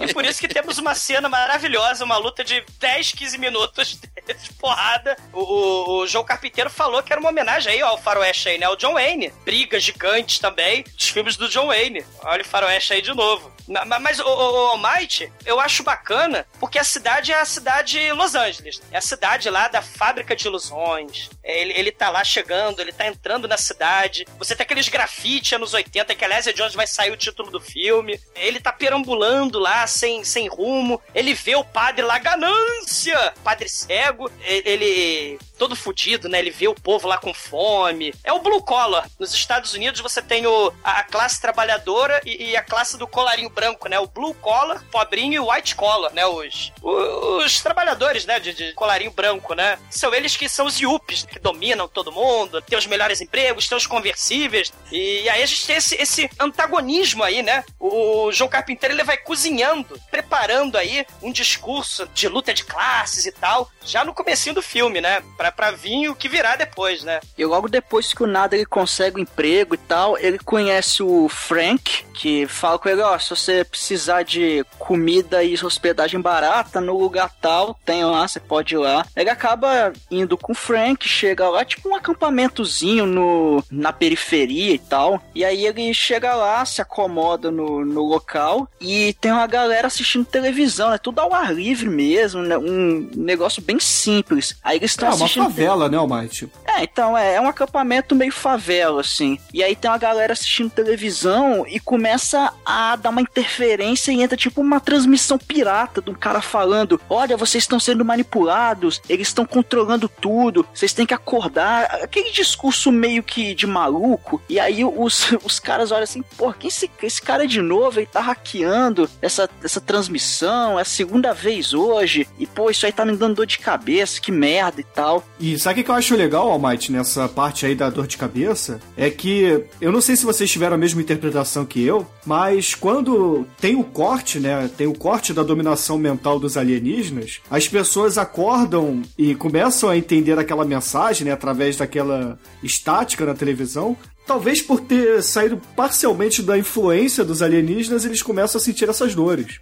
e 0.00 0.12
por 0.14 0.24
isso 0.24 0.40
que 0.40 0.48
temos 0.48 0.78
uma 0.78 0.94
cena 0.94 1.28
maravilhosa, 1.28 2.04
uma 2.04 2.16
luta 2.16 2.42
de 2.44 2.64
10, 2.78 3.12
15 3.12 3.38
minutos 3.38 3.98
de 3.98 4.52
porrada. 4.54 5.16
O, 5.32 5.40
o, 5.40 5.98
o 6.02 6.06
João 6.06 6.24
Carpinteiro 6.24 6.70
falou 6.70 7.02
que 7.02 7.12
era 7.12 7.20
uma 7.20 7.30
homenagem 7.30 7.72
aí 7.72 7.82
ó, 7.82 7.88
ao 7.88 7.98
Faroeste 7.98 8.48
aí, 8.48 8.58
né? 8.58 8.68
O 8.68 8.76
John 8.76 8.94
Wayne. 8.94 9.32
Brigas 9.44 9.82
gigantes 9.82 10.38
também, 10.38 10.82
dos 10.96 11.08
filmes 11.08 11.36
do 11.36 11.48
John 11.48 11.66
Wayne. 11.68 12.04
Olha 12.22 12.42
o 12.42 12.46
Faroeste 12.46 12.92
aí 12.92 13.02
de 13.02 13.14
novo. 13.14 13.52
Ma- 13.68 13.84
ma- 13.84 13.98
Mas, 13.98 14.18
o, 14.18 14.24
o, 14.26 14.74
o 14.74 14.78
Might, 14.78 15.30
eu 15.46 15.60
acho 15.60 15.82
bacana, 15.82 16.46
porque 16.58 16.78
a 16.78 16.84
cidade 16.84 17.32
é 17.32 17.40
a 17.40 17.44
cidade 17.44 18.10
Los 18.12 18.34
Angeles. 18.34 18.80
É 18.90 18.98
a 18.98 19.00
cidade 19.00 19.48
lá 19.50 19.68
da 19.68 19.80
fábrica 19.82 20.34
de 20.34 20.46
ilusões. 20.46 21.30
É, 21.42 21.60
Ele, 21.60 21.72
ele 21.72 21.92
tá 21.92 22.10
lá 22.10 22.24
chegando, 22.24 22.80
ele 22.80 22.92
tá 22.92 23.06
entrando 23.06 23.46
na 23.48 23.56
cidade. 23.56 24.26
Você 24.38 24.54
tem 24.56 24.64
aqueles 24.64 24.88
grafite 24.88 25.54
anos 25.54 25.74
80, 25.74 26.14
que 26.14 26.24
aliás 26.24 26.46
é 26.46 26.52
de 26.52 26.62
onde 26.62 26.76
vai 26.76 26.86
sair 26.86 27.10
o 27.12 27.16
título 27.16 27.50
do 27.50 27.60
filme. 27.72 28.20
Ele 28.34 28.60
tá 28.60 28.72
perambulando 28.72 29.58
lá, 29.58 29.86
sem, 29.86 30.22
sem 30.24 30.48
rumo. 30.48 31.00
Ele 31.14 31.34
vê 31.34 31.56
o 31.56 31.64
padre 31.64 32.02
lá, 32.02 32.18
ganância! 32.18 33.32
Padre 33.42 33.68
cego. 33.68 34.30
Ele, 34.44 35.38
todo 35.62 35.76
fudido, 35.76 36.28
né? 36.28 36.40
Ele 36.40 36.50
vê 36.50 36.66
o 36.66 36.74
povo 36.74 37.06
lá 37.06 37.16
com 37.16 37.32
fome. 37.32 38.12
É 38.24 38.32
o 38.32 38.40
blue 38.40 38.60
collar. 38.64 39.08
Nos 39.16 39.32
Estados 39.32 39.72
Unidos 39.74 40.00
você 40.00 40.20
tem 40.20 40.44
o, 40.44 40.72
a, 40.82 41.04
classe 41.04 41.40
trabalhadora 41.40 42.20
e, 42.26 42.50
e 42.50 42.56
a 42.56 42.62
classe 42.64 42.98
do 42.98 43.06
colarinho 43.06 43.48
branco, 43.48 43.88
né? 43.88 43.96
O 44.00 44.08
blue 44.08 44.34
collar, 44.34 44.82
pobrinho 44.90 45.34
e 45.34 45.38
o 45.38 45.52
white 45.52 45.76
collar, 45.76 46.12
né? 46.12 46.26
Os, 46.26 46.72
os, 46.82 47.60
trabalhadores, 47.60 48.26
né? 48.26 48.40
De, 48.40 48.52
de 48.52 48.72
colarinho 48.72 49.12
branco, 49.12 49.54
né? 49.54 49.78
São 49.88 50.12
eles 50.12 50.36
que 50.36 50.48
são 50.48 50.66
os 50.66 50.80
yuppies, 50.80 51.24
que 51.24 51.38
dominam 51.38 51.86
todo 51.86 52.10
mundo, 52.10 52.60
tem 52.60 52.76
os 52.76 52.86
melhores 52.88 53.20
empregos, 53.20 53.68
tem 53.68 53.78
os 53.78 53.86
conversíveis. 53.86 54.72
E 54.90 55.28
aí 55.28 55.44
a 55.44 55.46
gente 55.46 55.64
tem 55.64 55.76
esse, 55.76 55.94
esse 55.94 56.28
antagonismo 56.40 57.22
aí, 57.22 57.40
né? 57.40 57.62
O 57.78 58.32
João 58.32 58.50
Carpinteiro 58.50 58.96
ele 58.96 59.04
vai 59.04 59.16
cozinhando, 59.16 59.96
preparando 60.10 60.76
aí 60.76 61.06
um 61.22 61.30
discurso 61.30 62.08
de 62.12 62.26
luta 62.26 62.52
de 62.52 62.64
classes 62.64 63.26
e 63.26 63.30
tal, 63.30 63.70
já 63.84 64.04
no 64.04 64.12
comecinho 64.12 64.56
do 64.56 64.62
filme, 64.62 65.00
né? 65.00 65.22
Pra, 65.36 65.51
pra 65.52 65.70
vir 65.70 66.08
o 66.08 66.14
que 66.14 66.28
virá 66.28 66.56
depois, 66.56 67.02
né? 67.02 67.20
E 67.36 67.44
logo 67.44 67.68
depois 67.68 68.12
que 68.12 68.22
o 68.22 68.26
Nada 68.26 68.56
ele 68.56 68.66
consegue 68.66 69.16
o 69.16 69.20
emprego 69.20 69.74
e 69.74 69.78
tal, 69.78 70.18
ele 70.18 70.38
conhece 70.38 71.02
o 71.02 71.28
Frank, 71.28 72.04
que 72.14 72.46
fala 72.46 72.78
com 72.78 72.88
ele, 72.88 73.02
ó, 73.02 73.18
se 73.18 73.30
você 73.30 73.64
precisar 73.64 74.22
de 74.22 74.64
comida 74.78 75.42
e 75.44 75.54
hospedagem 75.62 76.20
barata 76.20 76.80
no 76.80 76.98
lugar 76.98 77.30
tal, 77.40 77.78
tem 77.84 78.04
lá, 78.04 78.26
você 78.26 78.40
pode 78.40 78.74
ir 78.74 78.78
lá. 78.78 79.06
Ele 79.14 79.30
acaba 79.30 79.92
indo 80.10 80.36
com 80.36 80.52
o 80.52 80.54
Frank, 80.54 81.06
chega 81.08 81.48
lá, 81.48 81.64
tipo 81.64 81.88
um 81.88 81.94
acampamentozinho 81.94 83.06
no, 83.06 83.62
na 83.70 83.92
periferia 83.92 84.74
e 84.74 84.78
tal. 84.78 85.22
E 85.34 85.44
aí 85.44 85.66
ele 85.66 85.92
chega 85.94 86.34
lá, 86.34 86.64
se 86.64 86.80
acomoda 86.80 87.50
no, 87.50 87.84
no 87.84 88.02
local 88.02 88.68
e 88.80 89.14
tem 89.20 89.30
uma 89.32 89.46
galera 89.46 89.86
assistindo 89.86 90.24
televisão, 90.24 90.90
né? 90.90 90.98
Tudo 90.98 91.20
ao 91.20 91.34
ar 91.34 91.54
livre 91.54 91.88
mesmo, 91.88 92.42
né? 92.42 92.56
Um 92.56 93.10
negócio 93.14 93.62
bem 93.62 93.78
simples. 93.78 94.56
Aí 94.62 94.78
eles 94.78 94.92
É 94.92 94.94
estão 94.94 95.08
uma 95.08 95.14
assistindo. 95.14 95.41
Favela, 95.44 95.88
né, 95.88 95.96
Almighty? 95.96 96.50
É, 96.64 96.82
então, 96.82 97.16
é, 97.16 97.34
é 97.34 97.40
um 97.40 97.48
acampamento 97.48 98.14
meio 98.14 98.32
favela, 98.32 99.00
assim. 99.00 99.38
E 99.52 99.62
aí 99.62 99.76
tem 99.76 99.90
uma 99.90 99.98
galera 99.98 100.32
assistindo 100.32 100.70
televisão 100.70 101.66
e 101.66 101.78
começa 101.78 102.52
a 102.64 102.96
dar 102.96 103.10
uma 103.10 103.20
interferência 103.20 104.12
e 104.12 104.22
entra 104.22 104.36
tipo 104.36 104.60
uma 104.60 104.80
transmissão 104.80 105.38
pirata 105.38 106.00
de 106.00 106.10
um 106.10 106.14
cara 106.14 106.40
falando: 106.40 107.00
Olha, 107.08 107.36
vocês 107.36 107.64
estão 107.64 107.78
sendo 107.78 108.04
manipulados, 108.04 109.00
eles 109.08 109.28
estão 109.28 109.44
controlando 109.44 110.08
tudo, 110.08 110.66
vocês 110.72 110.92
têm 110.92 111.06
que 111.06 111.14
acordar. 111.14 111.84
Aquele 112.02 112.30
discurso 112.30 112.90
meio 112.90 113.22
que 113.22 113.54
de 113.54 113.66
maluco. 113.66 114.42
E 114.48 114.58
aí 114.58 114.84
os, 114.84 115.32
os 115.44 115.58
caras 115.60 115.90
olham 115.90 116.04
assim: 116.04 116.22
Pô, 116.36 116.52
quem 116.52 116.68
esse, 116.68 116.90
esse 117.02 117.20
cara 117.20 117.46
de 117.46 117.60
novo? 117.60 118.00
Ele 118.00 118.06
tá 118.06 118.20
hackeando 118.20 119.08
essa, 119.20 119.48
essa 119.62 119.80
transmissão, 119.80 120.78
é 120.78 120.82
a 120.82 120.86
segunda 120.86 121.32
vez 121.34 121.74
hoje. 121.74 122.26
E 122.38 122.46
pô, 122.46 122.70
isso 122.70 122.86
aí 122.86 122.92
tá 122.92 123.04
me 123.04 123.16
dando 123.16 123.36
dor 123.36 123.46
de 123.46 123.58
cabeça, 123.58 124.20
que 124.20 124.32
merda 124.32 124.80
e 124.80 124.84
tal. 124.84 125.21
E 125.40 125.58
sabe 125.58 125.80
o 125.80 125.84
que 125.84 125.90
eu 125.90 125.94
acho 125.94 126.14
legal, 126.14 126.50
Almighty, 126.50 126.92
nessa 126.92 127.28
parte 127.28 127.66
aí 127.66 127.74
da 127.74 127.90
dor 127.90 128.06
de 128.06 128.16
cabeça? 128.16 128.80
É 128.96 129.10
que 129.10 129.64
eu 129.80 129.90
não 129.90 130.00
sei 130.00 130.14
se 130.14 130.24
vocês 130.24 130.50
tiveram 130.50 130.74
a 130.74 130.78
mesma 130.78 131.00
interpretação 131.00 131.64
que 131.64 131.84
eu, 131.84 132.06
mas 132.24 132.74
quando 132.74 133.46
tem 133.60 133.74
o 133.74 133.82
corte, 133.82 134.38
né? 134.38 134.70
Tem 134.76 134.86
o 134.86 134.94
corte 134.94 135.32
da 135.32 135.42
dominação 135.42 135.98
mental 135.98 136.38
dos 136.38 136.56
alienígenas, 136.56 137.40
as 137.50 137.66
pessoas 137.66 138.18
acordam 138.18 139.02
e 139.18 139.34
começam 139.34 139.88
a 139.88 139.96
entender 139.96 140.38
aquela 140.38 140.64
mensagem, 140.64 141.26
né? 141.26 141.32
Através 141.32 141.76
daquela 141.76 142.38
estática 142.62 143.26
na 143.26 143.34
televisão. 143.34 143.96
Talvez 144.24 144.62
por 144.62 144.80
ter 144.80 145.20
saído 145.22 145.60
parcialmente 145.74 146.42
da 146.42 146.56
influência 146.56 147.24
dos 147.24 147.42
alienígenas, 147.42 148.04
eles 148.04 148.22
começam 148.22 148.60
a 148.60 148.62
sentir 148.62 148.88
essas 148.88 149.14
dores. 149.14 149.58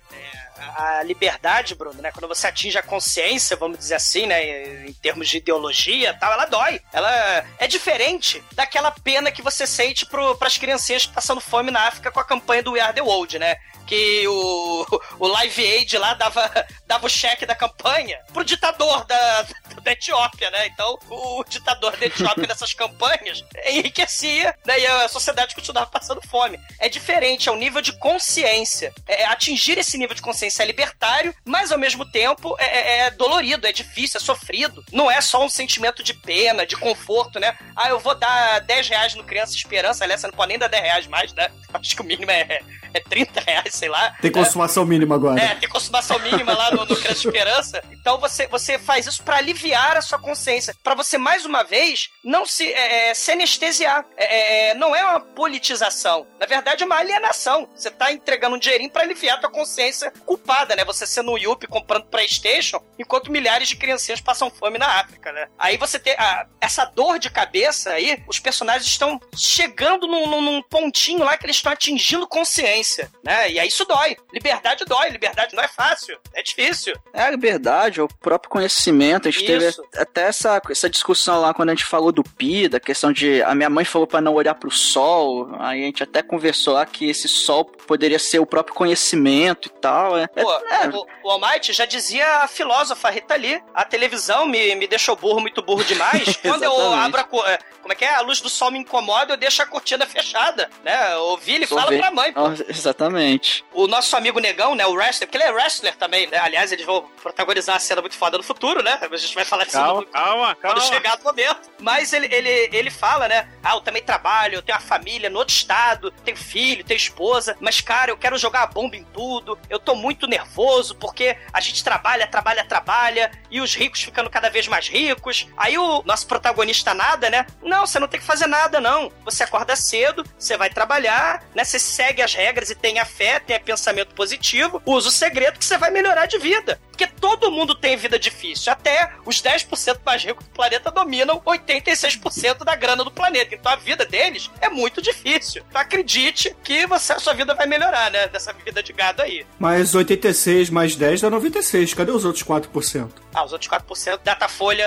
A 0.77 1.03
liberdade, 1.03 1.75
Bruno, 1.75 2.01
né? 2.01 2.11
Quando 2.13 2.29
você 2.29 2.47
atinge 2.47 2.79
a 2.79 2.83
consciência, 2.83 3.57
vamos 3.57 3.79
dizer 3.79 3.95
assim, 3.95 4.27
né? 4.27 4.87
Em 4.87 4.93
termos 4.95 5.29
de 5.29 5.39
ideologia 5.39 6.11
e 6.11 6.19
tal, 6.19 6.33
ela 6.33 6.47
dói. 6.47 6.81
Ela 6.93 7.45
é 7.59 7.67
diferente 7.67 8.43
daquela 8.53 8.91
pena 8.91 9.31
que 9.31 9.43
você 9.43 9.67
sente 9.67 10.07
pro, 10.07 10.37
pras 10.37 10.59
criancinhas 10.59 11.07
passando 11.07 11.41
fome 11.41 11.71
na 11.71 11.87
África 11.87 12.11
com 12.11 12.21
a 12.21 12.25
campanha 12.25 12.63
do 12.63 12.73
We 12.73 12.81
Are 12.81 12.95
The 12.95 13.03
World, 13.03 13.39
né? 13.39 13.57
Que 13.87 14.27
o, 14.29 14.87
o 15.19 15.27
Live 15.27 15.67
Aid 15.67 15.99
lá 15.99 16.15
dava, 16.15 16.67
dava 16.87 17.07
o 17.07 17.11
cheque 17.11 17.45
da 17.45 17.55
campanha 17.55 18.21
pro 18.33 18.45
ditador 18.45 19.05
da, 19.05 19.47
da 19.83 19.93
Etiópia, 19.93 20.51
né? 20.51 20.67
Então, 20.67 20.99
o 21.09 21.45
ditador 21.45 21.97
da 21.97 22.07
Etiópia 22.07 22.47
nessas 22.49 22.73
campanhas 22.73 23.45
enriquecia, 23.67 24.55
né? 24.65 24.79
E 24.79 24.87
a 24.87 25.09
sociedade 25.09 25.55
continuava 25.55 25.91
passando 25.91 26.21
fome. 26.29 26.59
É 26.79 26.89
diferente, 26.89 27.49
é 27.49 27.53
o 27.53 27.57
nível 27.57 27.81
de 27.81 27.93
consciência. 27.99 28.93
É, 29.07 29.25
atingir 29.27 29.79
esse 29.79 29.99
nível 29.99 30.15
de 30.15 30.23
consciência 30.23 30.63
é 30.63 30.65
libertário, 30.71 31.35
mas 31.45 31.73
ao 31.73 31.79
mesmo 31.79 32.05
tempo 32.11 32.57
é, 32.59 32.65
é- 32.65 32.99
é 33.07 33.11
dolorido, 33.11 33.67
é 33.67 33.73
difícil, 33.73 34.19
é 34.19 34.23
sofrido. 34.23 34.85
Não 34.93 35.11
é 35.11 35.21
só 35.21 35.45
um 35.45 35.49
sentimento 35.49 36.03
de 36.03 36.15
pena, 36.15 36.65
de 36.67 36.77
conforto, 36.77 37.39
né? 37.41 37.57
Ah, 37.77 37.89
eu 37.89 37.99
vou 37.99 38.15
dar 38.15 38.61
10 38.61 38.89
reais 38.89 39.15
no 39.15 39.25
Criança 39.25 39.55
Esperança. 39.55 40.05
Aliás, 40.05 40.21
você 40.21 40.27
não 40.29 40.35
pode 40.35 40.49
nem 40.51 40.59
dar 40.59 40.69
10 40.69 40.83
reais 40.83 41.07
mais, 41.07 41.33
né? 41.35 41.51
Acho 41.75 41.95
que 41.97 42.03
o 42.03 42.05
mínimo 42.05 42.31
é, 42.31 42.61
é 42.95 43.01
30 43.01 43.41
reais, 43.41 43.75
sei 43.75 43.89
lá. 43.89 44.11
Tem 44.21 44.31
consumação 44.31 44.85
mínima 44.85 45.15
agora. 45.15 45.41
É, 45.41 45.55
tem 45.57 45.69
consumação 45.69 46.19
mínima 46.21 46.53
lá 46.53 46.71
no, 46.71 46.85
no 46.85 46.97
Criança 46.97 47.27
Esperança. 47.27 47.83
Então 47.93 48.19
você, 48.19 48.47
você 48.47 48.79
faz 48.79 49.07
isso 49.07 49.23
pra 49.23 49.37
aliviar 49.37 49.97
a 49.97 50.03
sua 50.03 50.19
consciência. 50.19 50.75
Pra 50.83 50.95
você, 50.95 51.19
mais 51.19 51.45
uma 51.45 51.63
vez, 51.63 52.09
não 52.25 52.45
se, 52.47 52.73
é, 52.73 53.11
é, 53.11 53.15
se 53.15 53.31
anestesiar. 53.33 54.05
É, 54.17 54.71
é, 54.71 54.75
não 54.75 54.95
é 54.95 55.05
uma 55.05 55.21
politização. 55.21 56.27
Na 56.39 56.47
verdade, 56.47 56.83
é 56.83 56.87
uma 56.87 56.97
alienação. 56.97 57.69
Você 57.75 57.91
tá 57.91 58.13
entregando 58.13 58.57
um 58.57 58.59
dinheirinho 58.59 58.91
pra 58.91 59.03
aliviar 59.03 59.37
a 59.37 59.41
tua 59.41 59.51
consciência 59.51 60.13
culpada, 60.27 60.50
né? 60.77 60.85
Você 60.85 61.07
sendo 61.07 61.31
um 61.33 61.39
Yuppie 61.39 61.67
comprando 61.67 62.07
Playstation, 62.07 62.81
enquanto 62.99 63.31
milhares 63.31 63.69
de 63.69 63.77
criancinhas 63.77 64.21
passam 64.21 64.51
fome 64.51 64.79
na 64.79 64.87
África, 65.01 65.33
né? 65.33 65.47
Aí 65.59 65.77
você 65.77 65.99
tem 65.99 66.13
a- 66.15 66.47
essa 66.61 66.85
dor 66.85 67.19
de 67.19 67.31
cabeça 67.31 67.91
aí, 67.91 68.23
os 68.29 68.39
personagens 68.39 68.87
estão 68.87 69.21
chegando 69.37 70.07
num, 70.07 70.27
num- 70.27 70.41
num 70.43 70.63
pontinho 70.63 71.25
lá 71.25 71.37
que 71.37 71.47
eles 71.47 71.57
estão 71.57 71.73
atingindo 71.73 72.27
consciência, 72.29 73.11
né? 73.25 73.51
E 73.51 73.59
aí 73.59 73.69
isso 73.69 73.85
dói. 73.85 74.17
Liberdade 74.33 74.85
dói. 74.85 75.09
Liberdade 75.11 75.55
não 75.55 75.63
é 75.63 75.69
fácil. 75.69 76.19
É 76.35 76.43
difícil. 76.43 76.95
É 77.13 77.23
a 77.23 77.31
liberdade, 77.31 78.01
é 78.01 78.03
o 78.03 78.09
próprio 78.09 78.51
conhecimento. 78.51 79.29
A 79.29 79.31
gente 79.31 79.45
teve 79.47 79.67
Isso. 79.69 79.83
até 79.97 80.23
essa, 80.23 80.61
essa 80.71 80.89
discussão 80.91 81.41
lá 81.41 81.55
quando 81.55 81.71
a 81.71 81.75
gente 81.75 81.85
falou 81.85 82.13
do 82.13 82.23
Pi, 82.23 82.69
da 82.69 82.81
questão 82.81 83.13
de. 83.13 83.43
A 83.43 83.55
minha 83.55 83.71
mãe 83.71 83.85
falou 83.85 84.07
pra 84.07 84.21
não 84.21 84.35
olhar 84.35 84.55
pro 84.55 84.71
sol. 84.71 85.49
Aí 85.59 85.83
a 85.83 85.87
gente 85.87 86.03
até 86.03 86.23
conversou 86.23 86.75
lá 86.75 86.85
que 86.87 87.09
esse 87.09 87.29
sol 87.29 87.65
poderia 87.65 88.19
ser 88.19 88.39
o 88.39 88.47
próprio 88.47 88.75
conhecimento 88.75 89.67
e 89.69 89.71
tal. 89.81 90.19
É- 90.19 90.29
Pô, 90.43 90.53
é, 90.53 90.89
o, 90.89 91.07
o 91.25 91.31
Almighty 91.31 91.73
já 91.73 91.85
dizia 91.85 92.27
a 92.39 92.49
filósofa 92.49 93.11
Rita 93.11 93.35
Lee, 93.37 93.63
a 93.75 93.85
televisão 93.85 94.47
me, 94.47 94.75
me 94.75 94.87
deixou 94.87 95.17
burro, 95.17 95.41
muito 95.41 95.63
burro 95.63 95.85
demais. 95.85 96.37
Quando 96.43 96.63
eu 96.65 96.93
abro 96.95 97.21
a... 97.21 97.51
é, 97.51 97.59
Como 97.81 97.93
é 97.93 97.97
que 97.97 98.05
é? 98.05 98.15
A 98.15 98.21
luz 98.21 98.41
do 98.41 98.49
sol 98.49 98.71
me 98.71 98.79
incomoda, 98.79 99.33
eu 99.35 99.37
deixo 99.37 99.63
a 99.63 99.67
cortina 99.67 100.07
fechada, 100.07 100.71
né? 100.85 101.17
O 101.17 101.37
Vili 101.37 101.67
fala 101.67 101.87
pra 101.87 102.11
mãe. 102.11 102.33
Ó, 102.37 102.51
Exatamente. 102.69 103.65
O 103.73 103.87
nosso 103.87 104.17
amigo 104.17 104.41
Negão, 104.41 104.75
né, 104.75 104.87
o 104.87 104.93
wrestler, 104.95 105.29
porque 105.29 105.37
ele 105.39 105.45
é 105.45 105.53
wrestler 105.53 105.97
também, 105.97 106.27
né? 106.27 106.39
Aliás, 106.39 106.73
eles 106.73 106.85
vão 106.85 107.03
protagonizar 107.23 107.75
uma 107.75 107.81
cena 107.81 108.01
muito 108.01 108.17
foda 108.17 108.37
no 108.37 108.43
futuro, 108.43 108.83
né? 108.83 108.99
A 109.01 109.17
gente 109.17 109.35
vai 109.35 109.45
falar 109.45 109.65
disso 109.65 109.77
Calma, 109.79 110.01
no- 110.01 110.07
calma, 110.07 110.55
quando 110.57 110.75
calma. 110.81 110.81
chegar 110.95 111.19
o 111.19 111.25
momento. 111.25 111.71
Mas 111.79 112.13
ele, 112.13 112.27
ele, 112.35 112.69
ele 112.77 112.91
fala, 112.91 113.29
né? 113.29 113.49
Ah, 113.63 113.75
eu 113.75 113.81
também 113.81 114.03
trabalho, 114.03 114.57
eu 114.57 114.63
tenho 114.63 114.77
uma 114.79 114.85
família 114.85 115.31
no 115.31 115.39
outro 115.39 115.55
estado, 115.55 116.11
tenho 116.25 116.37
filho, 116.37 116.85
tenho 116.85 116.97
esposa, 116.99 117.57
mas, 117.61 117.81
cara, 117.81 118.11
eu 118.11 118.17
quero 118.17 118.37
jogar 118.39 118.63
a 118.63 118.67
bomba 118.67 118.97
em 118.97 119.05
tudo, 119.05 119.59
eu 119.69 119.79
tô 119.79 119.95
muito 119.95 120.27
nervoso 120.31 120.95
porque 120.95 121.37
a 121.53 121.61
gente 121.61 121.85
trabalha, 121.85 122.27
trabalha, 122.27 122.65
trabalha, 122.65 123.31
e 123.51 123.61
os 123.61 123.75
ricos 123.75 124.03
ficando 124.03 124.31
cada 124.31 124.49
vez 124.49 124.67
mais 124.67 124.89
ricos. 124.89 125.49
Aí 125.57 125.77
o 125.77 126.03
nosso 126.05 126.27
protagonista 126.27 126.95
nada, 126.95 127.29
né? 127.29 127.47
Não, 127.63 127.87
você 127.87 127.99
não 127.99 128.09
tem 128.09 128.21
que 128.21 128.27
fazer 128.27 128.47
nada, 128.47 128.81
não. 128.81 129.13
Você 129.25 129.43
acorda 129.43 129.77
cedo, 129.77 130.25
você 130.39 130.57
vai 130.57 130.71
trabalhar, 130.71 131.45
né? 131.55 131.65
Você 131.65 131.79
segue 131.79 132.23
as 132.23 132.33
regras 132.33 132.71
e 132.71 132.75
tenha 132.75 133.05
fé, 133.05 133.41
tenha 133.41 133.61
pensamento 133.61 134.15
positivo, 134.15 134.81
usa 134.87 135.09
o 135.09 135.13
segredo 135.13 135.59
que 135.59 135.65
você 135.65 135.77
vai 135.77 135.91
melhorar 135.91 136.27
de 136.27 136.39
vida. 136.39 136.81
Porque 137.01 137.15
todo 137.19 137.51
mundo 137.51 137.75
tem 137.75 137.97
vida 137.97 138.19
difícil. 138.19 138.71
Até 138.71 139.13
os 139.25 139.41
10% 139.41 140.01
mais 140.05 140.23
ricos 140.23 140.45
do 140.45 140.51
planeta 140.51 140.91
dominam 140.91 141.41
86% 141.41 142.63
da 142.63 142.77
grana 142.77 143.03
do 143.03 143.11
planeta. 143.11 143.55
Então 143.55 143.73
a 143.73 143.77
vida 143.77 144.05
deles 144.05 144.51
é 144.61 144.69
muito 144.69 145.01
difícil. 145.01 145.65
Então 145.67 145.81
acredite 145.81 146.55
que 146.63 146.87
você, 146.87 147.15
a 147.15 147.19
sua 147.19 147.33
vida 147.33 147.55
vai 147.55 147.67
melhorar, 147.67 148.11
né? 148.11 148.27
Dessa 148.29 148.53
vida 148.53 148.83
de 148.83 148.93
gado 148.93 149.23
aí. 149.23 149.47
Mas 149.59 149.95
86 149.95 150.69
mais 150.69 150.95
10 150.95 151.23
dá 151.23 151.31
96. 151.31 151.95
Cadê 151.95 152.11
os 152.13 152.27
outros 152.27 152.45
4%? 152.45 153.09
Ah, 153.33 153.45
os 153.45 153.53
outros 153.53 153.71
4% 153.71 154.21
Datafolha 154.23 154.87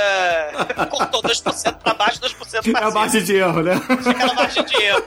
cortou 0.92 1.24
2% 1.24 1.78
pra 1.80 1.96
baixo, 1.96 2.20
2% 2.20 2.36
pra 2.36 2.52
É 2.54 2.58
a 2.60 2.62
cima. 2.62 2.92
base 2.92 3.22
de 3.22 3.36
erro, 3.38 3.64
né? 3.64 3.74
Aquela 4.06 4.34
margem 4.36 4.64
de 4.66 4.76
erro. 4.76 5.04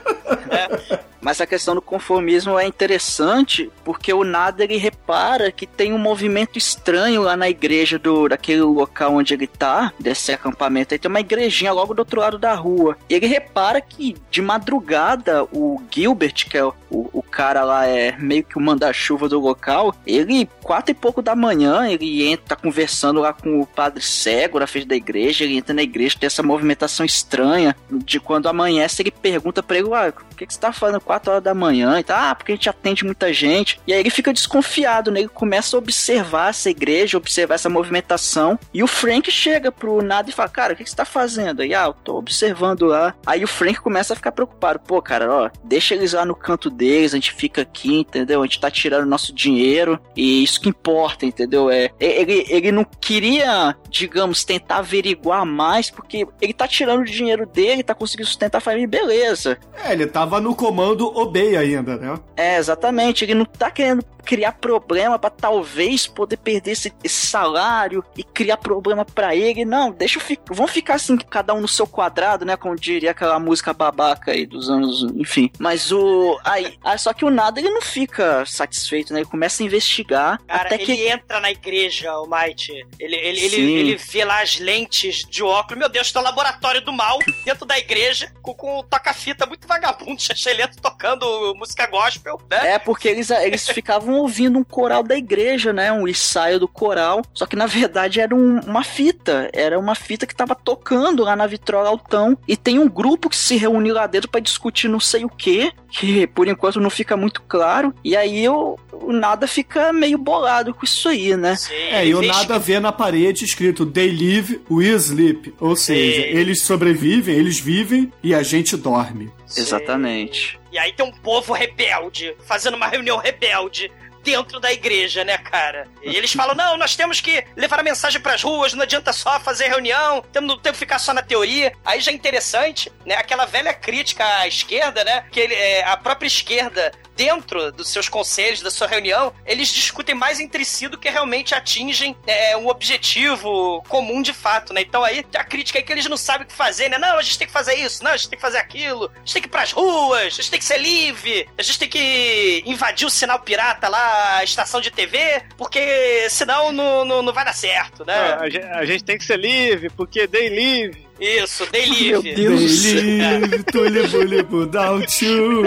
Mas 1.26 1.40
a 1.40 1.46
questão 1.46 1.74
do 1.74 1.82
conformismo 1.82 2.56
é 2.56 2.64
interessante 2.64 3.68
porque 3.84 4.12
o 4.12 4.22
Nada 4.22 4.62
ele 4.62 4.76
repara 4.76 5.50
que 5.50 5.66
tem 5.66 5.92
um 5.92 5.98
movimento 5.98 6.56
estranho 6.56 7.20
lá 7.20 7.36
na 7.36 7.50
igreja 7.50 7.98
do 7.98 8.28
daquele 8.28 8.60
local 8.60 9.16
onde 9.16 9.34
ele 9.34 9.48
tá, 9.48 9.92
desse 9.98 10.30
acampamento. 10.30 10.94
Aí 10.94 11.00
tem 11.00 11.10
uma 11.10 11.18
igrejinha 11.18 11.72
logo 11.72 11.94
do 11.94 11.98
outro 11.98 12.20
lado 12.20 12.38
da 12.38 12.54
rua. 12.54 12.96
E 13.10 13.14
ele 13.14 13.26
repara 13.26 13.80
que 13.80 14.14
de 14.30 14.40
madrugada 14.40 15.42
o 15.52 15.82
Gilbert, 15.90 16.48
que 16.48 16.56
é 16.56 16.64
o, 16.64 16.74
o 16.90 17.22
cara 17.22 17.64
lá, 17.64 17.86
é 17.86 18.16
meio 18.18 18.44
que 18.44 18.56
o 18.56 18.60
manda-chuva 18.60 19.28
do 19.28 19.40
local, 19.40 19.94
ele, 20.06 20.48
quatro 20.62 20.92
e 20.92 20.94
pouco 20.94 21.20
da 21.20 21.34
manhã, 21.34 21.88
ele 21.88 22.22
entra 22.22 22.46
tá 22.46 22.56
conversando 22.56 23.20
lá 23.20 23.32
com 23.32 23.60
o 23.60 23.66
padre 23.66 24.00
cego 24.00 24.60
na 24.60 24.66
frente 24.68 24.86
da 24.86 24.94
igreja, 24.94 25.42
ele 25.42 25.56
entra 25.56 25.74
na 25.74 25.82
igreja, 25.82 26.16
tem 26.18 26.28
essa 26.28 26.42
movimentação 26.42 27.04
estranha 27.04 27.74
de 27.90 28.20
quando 28.20 28.48
amanhece, 28.48 29.02
ele 29.02 29.10
pergunta 29.10 29.62
pra 29.62 29.78
ele, 29.78 29.92
ah, 29.92 30.12
por 30.36 30.40
que, 30.40 30.46
que 30.48 30.52
você 30.52 30.60
tá 30.60 30.70
fazendo 30.70 31.00
4 31.00 31.30
horas 31.30 31.42
da 31.42 31.54
manhã? 31.54 31.98
E 31.98 32.02
tá, 32.02 32.30
ah, 32.30 32.34
porque 32.34 32.52
a 32.52 32.54
gente 32.54 32.68
atende 32.68 33.04
muita 33.06 33.32
gente. 33.32 33.80
E 33.86 33.92
aí 33.94 34.00
ele 34.00 34.10
fica 34.10 34.34
desconfiado, 34.34 35.10
né? 35.10 35.20
Ele 35.20 35.28
começa 35.28 35.74
a 35.74 35.78
observar 35.78 36.50
essa 36.50 36.68
igreja, 36.68 37.16
observar 37.16 37.54
essa 37.54 37.70
movimentação. 37.70 38.58
E 38.72 38.82
o 38.82 38.86
Frank 38.86 39.30
chega 39.30 39.72
pro 39.72 40.02
nada 40.02 40.28
e 40.28 40.32
fala, 40.32 40.50
cara, 40.50 40.74
o 40.74 40.76
que, 40.76 40.84
que 40.84 40.90
você 40.90 40.96
tá 40.96 41.06
fazendo? 41.06 41.62
Aí, 41.62 41.72
ah, 41.74 41.86
eu 41.86 41.94
tô 41.94 42.18
observando 42.18 42.84
lá. 42.84 43.14
Aí 43.24 43.42
o 43.42 43.48
Frank 43.48 43.80
começa 43.80 44.12
a 44.12 44.16
ficar 44.16 44.30
preocupado. 44.30 44.78
Pô, 44.80 45.00
cara, 45.00 45.32
ó, 45.32 45.50
deixa 45.64 45.94
eles 45.94 46.12
lá 46.12 46.26
no 46.26 46.36
canto 46.36 46.68
deles, 46.68 47.14
a 47.14 47.16
gente 47.16 47.32
fica 47.32 47.62
aqui, 47.62 48.00
entendeu? 48.00 48.42
A 48.42 48.44
gente 48.44 48.60
tá 48.60 48.70
tirando 48.70 49.08
nosso 49.08 49.34
dinheiro 49.34 49.98
e 50.14 50.44
isso 50.44 50.60
que 50.60 50.68
importa, 50.68 51.24
entendeu? 51.24 51.70
É, 51.70 51.90
ele, 51.98 52.44
ele 52.50 52.70
não 52.70 52.84
queria, 52.84 53.74
digamos, 53.88 54.44
tentar 54.44 54.78
averiguar 54.78 55.46
mais, 55.46 55.90
porque 55.90 56.26
ele 56.42 56.52
tá 56.52 56.68
tirando 56.68 57.00
o 57.00 57.04
dinheiro 57.04 57.46
dele, 57.46 57.82
tá 57.82 57.94
conseguindo 57.94 58.28
sustentar 58.28 58.58
a 58.58 58.60
família, 58.60 58.86
beleza. 58.86 59.58
É, 59.82 59.92
ele 59.92 60.06
tava 60.26 60.40
no 60.40 60.54
comando 60.56 61.06
Obey 61.16 61.56
ainda, 61.56 61.96
né? 61.96 62.18
É, 62.36 62.58
exatamente. 62.58 63.24
Ele 63.24 63.34
não 63.34 63.44
tá 63.44 63.70
querendo 63.70 64.04
criar 64.26 64.52
problema 64.52 65.18
pra 65.18 65.30
talvez 65.30 66.06
poder 66.06 66.36
perder 66.36 66.72
esse, 66.72 66.92
esse 67.02 67.26
salário 67.26 68.04
e 68.16 68.24
criar 68.24 68.56
problema 68.56 69.04
pra 69.04 69.34
ele. 69.34 69.64
Não, 69.64 69.90
deixa 69.92 70.18
eu 70.18 70.22
ficar. 70.22 70.52
Vamos 70.52 70.72
ficar 70.72 70.94
assim, 70.94 71.16
cada 71.16 71.54
um 71.54 71.60
no 71.60 71.68
seu 71.68 71.86
quadrado, 71.86 72.44
né? 72.44 72.56
Como 72.56 72.74
diria 72.74 73.12
aquela 73.12 73.38
música 73.38 73.72
babaca 73.72 74.32
aí 74.32 74.44
dos 74.44 74.68
anos. 74.68 75.04
Enfim. 75.14 75.50
Mas 75.58 75.92
o. 75.92 76.38
Aí, 76.44 76.76
ah, 76.82 76.98
só 76.98 77.12
que 77.12 77.24
o 77.24 77.30
nada 77.30 77.60
ele 77.60 77.70
não 77.70 77.80
fica 77.80 78.44
satisfeito, 78.44 79.12
né? 79.12 79.20
Ele 79.20 79.28
começa 79.28 79.62
a 79.62 79.66
investigar. 79.66 80.40
Cara, 80.46 80.62
até 80.62 80.74
ele 80.74 80.84
que. 80.84 81.08
entra 81.08 81.40
na 81.40 81.50
igreja, 81.50 82.12
o 82.18 82.26
Might. 82.26 82.72
Ele, 82.98 83.16
ele, 83.16 83.40
ele, 83.40 83.56
ele 83.56 83.96
vê 83.96 84.24
lá 84.24 84.42
as 84.42 84.58
lentes 84.58 85.24
de 85.24 85.42
óculos. 85.44 85.78
Meu 85.78 85.88
Deus, 85.88 86.10
tem 86.10 86.20
um 86.20 86.24
laboratório 86.24 86.80
do 86.80 86.92
mal 86.92 87.18
dentro 87.44 87.64
da 87.64 87.78
igreja 87.78 88.32
com, 88.42 88.54
com 88.54 88.82
toca-fita 88.82 89.46
muito 89.46 89.68
vagabundo, 89.68 90.20
chachelento, 90.22 90.80
tocando 90.80 91.54
música 91.54 91.86
gospel, 91.86 92.40
né? 92.50 92.74
É, 92.74 92.78
porque 92.78 93.08
eles, 93.08 93.30
eles 93.30 93.68
ficavam 93.68 94.15
ouvindo 94.18 94.58
um 94.58 94.64
coral 94.64 95.02
da 95.02 95.16
igreja, 95.16 95.72
né? 95.72 95.92
Um 95.92 96.06
ensaio 96.08 96.58
do 96.60 96.68
coral. 96.68 97.22
Só 97.34 97.46
que 97.46 97.56
na 97.56 97.66
verdade 97.66 98.20
era 98.20 98.34
um- 98.34 98.60
uma 98.60 98.82
fita. 98.84 99.48
Era 99.52 99.78
uma 99.78 99.94
fita 99.94 100.26
que 100.26 100.34
tava 100.34 100.54
tocando 100.54 101.22
lá 101.24 101.34
na 101.36 101.46
vitrola 101.46 101.88
altão. 101.88 102.36
E 102.46 102.56
tem 102.56 102.78
um 102.78 102.88
grupo 102.88 103.28
que 103.28 103.36
se 103.36 103.56
reúne 103.56 103.92
lá 103.92 104.06
dentro 104.06 104.28
pra 104.30 104.40
discutir 104.40 104.88
não 104.88 105.00
sei 105.00 105.24
o 105.24 105.28
que. 105.28 105.72
Que 105.90 106.26
por 106.26 106.46
enquanto 106.48 106.80
não 106.80 106.90
fica 106.90 107.16
muito 107.16 107.42
claro. 107.42 107.94
E 108.04 108.16
aí 108.16 108.48
o, 108.48 108.76
o 108.92 109.12
nada 109.12 109.46
fica 109.46 109.92
meio 109.92 110.18
bolado 110.18 110.74
com 110.74 110.84
isso 110.84 111.08
aí, 111.08 111.36
né? 111.36 111.56
É, 111.90 112.06
e 112.06 112.14
o 112.14 112.22
nada 112.22 112.58
vê 112.58 112.78
na 112.80 112.92
parede 112.92 113.44
escrito 113.44 113.86
They 113.86 114.10
live, 114.10 114.60
we 114.70 114.86
sleep. 114.96 115.54
Ou 115.60 115.74
seja, 115.76 116.22
eles 116.26 116.62
sobrevivem, 116.62 117.34
eles 117.34 117.58
vivem 117.58 118.12
e 118.22 118.34
a 118.34 118.42
gente 118.42 118.76
dorme. 118.76 119.30
Exatamente. 119.56 120.58
E 120.72 120.78
aí 120.78 120.92
tem 120.92 121.06
um 121.06 121.12
povo 121.12 121.52
rebelde, 121.52 122.34
fazendo 122.46 122.74
uma 122.76 122.86
reunião 122.88 123.16
rebelde 123.18 123.90
dentro 124.26 124.58
da 124.58 124.72
igreja, 124.72 125.24
né, 125.24 125.38
cara? 125.38 125.86
E 126.02 126.16
eles 126.16 126.32
falam: 126.32 126.56
não, 126.56 126.76
nós 126.76 126.96
temos 126.96 127.20
que 127.20 127.44
levar 127.54 127.78
a 127.78 127.84
mensagem 127.84 128.20
pras 128.20 128.42
ruas, 128.42 128.74
não 128.74 128.82
adianta 128.82 129.12
só 129.12 129.38
fazer 129.38 129.68
reunião, 129.68 130.20
temos, 130.32 130.48
não 130.48 130.58
temos 130.58 130.78
que 130.78 130.84
ficar 130.84 130.98
só 130.98 131.14
na 131.14 131.22
teoria. 131.22 131.72
Aí 131.84 132.00
já 132.00 132.10
é 132.10 132.14
interessante, 132.14 132.92
né? 133.04 133.14
Aquela 133.14 133.46
velha 133.46 133.72
crítica 133.72 134.26
à 134.40 134.48
esquerda, 134.48 135.04
né? 135.04 135.24
Que 135.30 135.38
ele, 135.38 135.54
é, 135.54 135.84
a 135.84 135.96
própria 135.96 136.26
esquerda. 136.26 136.92
Dentro 137.16 137.72
dos 137.72 137.88
seus 137.88 138.10
conselhos, 138.10 138.60
da 138.60 138.70
sua 138.70 138.86
reunião, 138.86 139.32
eles 139.46 139.70
discutem 139.70 140.14
mais 140.14 140.38
entre 140.38 140.66
si 140.66 140.86
do 140.86 140.98
que 140.98 141.08
realmente 141.08 141.54
atingem 141.54 142.14
é, 142.26 142.54
um 142.58 142.68
objetivo 142.68 143.82
comum 143.88 144.20
de 144.20 144.34
fato, 144.34 144.74
né? 144.74 144.82
Então 144.82 145.02
aí 145.02 145.24
a 145.34 145.42
crítica 145.42 145.78
é 145.78 145.82
que 145.82 145.90
eles 145.90 146.04
não 146.04 146.18
sabem 146.18 146.44
o 146.44 146.46
que 146.46 146.52
fazer, 146.52 146.90
né? 146.90 146.98
Não, 146.98 147.16
a 147.16 147.22
gente 147.22 147.38
tem 147.38 147.46
que 147.46 147.52
fazer 147.54 147.74
isso, 147.76 148.04
não, 148.04 148.10
a 148.10 148.16
gente 148.18 148.28
tem 148.28 148.36
que 148.36 148.42
fazer 148.42 148.58
aquilo, 148.58 149.10
a 149.14 149.18
gente 149.20 149.32
tem 149.32 149.40
que 149.40 149.48
ir 149.48 149.50
pras 149.50 149.72
ruas, 149.72 150.24
a 150.26 150.28
gente 150.28 150.50
tem 150.50 150.58
que 150.58 150.66
ser 150.66 150.76
livre, 150.76 151.48
a 151.56 151.62
gente 151.62 151.78
tem 151.78 151.88
que 151.88 152.62
invadir 152.66 153.06
o 153.06 153.10
sinal 153.10 153.40
pirata 153.40 153.88
lá, 153.88 154.15
a 154.38 154.44
estação 154.44 154.80
de 154.80 154.90
TV, 154.90 155.42
porque 155.56 156.26
senão 156.30 156.72
não, 156.72 157.04
não, 157.04 157.22
não 157.22 157.32
vai 157.32 157.44
dar 157.44 157.54
certo, 157.54 158.02
É, 158.02 158.06
né? 158.06 158.36
a, 158.40 158.48
gente, 158.48 158.64
a 158.66 158.84
gente 158.84 159.04
tem 159.04 159.18
que 159.18 159.24
ser 159.24 159.38
livre, 159.38 159.90
porque 159.90 160.26
day 160.26 160.48
live. 160.48 161.06
Isso, 161.18 161.64
day 161.70 161.86
Meu 161.88 162.20
livre. 162.20 162.34
Deus 162.34 162.60
do 162.60 162.68
céu. 162.68 162.92
They 163.00 163.40
live, 163.40 163.64
to 163.64 163.80
live, 163.80 164.24
live 164.24 164.54
without 164.54 165.24
you. 165.24 165.62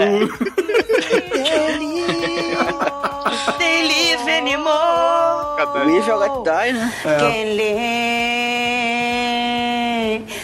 Day 3.58 3.82
live 3.82 4.28
anymore. 4.30 5.40
Live 5.86 6.08
or 6.10 6.18
let 6.18 6.44
die, 6.44 6.72
né? 6.72 6.92
Can't 7.02 7.56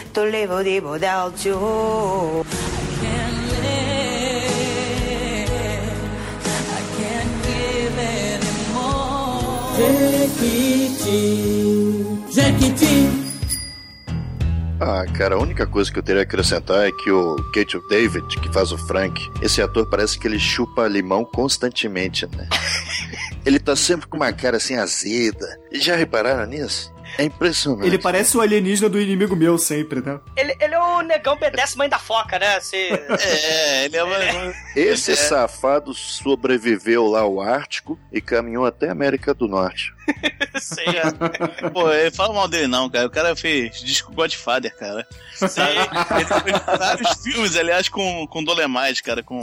live 0.06 0.12
to 0.12 0.22
live 0.24 0.84
without 0.88 1.44
you. 1.44 2.44
Ah, 14.80 15.04
cara, 15.16 15.34
a 15.34 15.38
única 15.38 15.66
coisa 15.66 15.92
que 15.92 15.98
eu 15.98 16.02
teria 16.02 16.22
a 16.22 16.24
acrescentar 16.24 16.86
é 16.86 16.92
que 16.92 17.10
o 17.10 17.36
Kate 17.52 17.78
David, 17.90 18.26
que 18.40 18.52
faz 18.52 18.72
o 18.72 18.78
Frank, 18.78 19.20
esse 19.42 19.60
ator 19.60 19.86
parece 19.90 20.18
que 20.18 20.26
ele 20.26 20.38
chupa 20.38 20.88
limão 20.88 21.24
constantemente, 21.24 22.26
né? 22.26 22.48
ele 23.44 23.58
tá 23.58 23.76
sempre 23.76 24.06
com 24.06 24.16
uma 24.16 24.32
cara 24.32 24.56
assim 24.56 24.76
azeda. 24.76 25.46
Já 25.72 25.94
repararam 25.94 26.46
nisso? 26.46 26.90
É 27.18 27.24
impressionante. 27.24 27.86
Ele 27.86 27.98
parece 27.98 28.36
o 28.36 28.40
alienígena 28.40 28.88
do 28.88 29.00
inimigo 29.00 29.34
meu 29.34 29.58
sempre, 29.58 30.00
né? 30.00 30.20
Ele, 30.36 30.56
ele 30.60 30.74
é 30.74 30.78
o 30.78 31.00
negão 31.02 31.36
B10 31.36 31.76
mãe 31.76 31.88
da 31.88 31.98
foca, 31.98 32.38
né? 32.38 32.60
Se... 32.60 32.76
É, 32.76 33.84
ele 33.84 33.96
é 33.96 34.04
uma. 34.04 34.16
Esse 34.74 35.16
safado 35.16 35.94
sobreviveu 35.94 37.06
lá 37.06 37.20
ao 37.20 37.40
Ártico 37.40 37.98
e 38.12 38.20
caminhou 38.20 38.66
até 38.66 38.88
a 38.88 38.92
América 38.92 39.32
do 39.32 39.48
Norte. 39.48 39.94
Sei, 40.60 40.84
é. 40.86 41.68
Pô, 41.70 41.90
ele 41.90 42.10
fala 42.10 42.32
mal 42.32 42.48
dele 42.48 42.66
não, 42.66 42.88
cara. 42.88 43.06
O 43.06 43.10
cara 43.10 43.34
fez 43.34 43.80
disco 43.80 44.12
Godfather, 44.12 44.74
cara. 44.76 45.06
Ele 45.40 46.24
fez 46.24 46.78
vários 46.78 47.22
filmes, 47.22 47.56
aliás, 47.56 47.88
com, 47.88 48.26
com 48.26 48.44
Dolemite, 48.44 49.02
cara. 49.02 49.22
Com. 49.22 49.40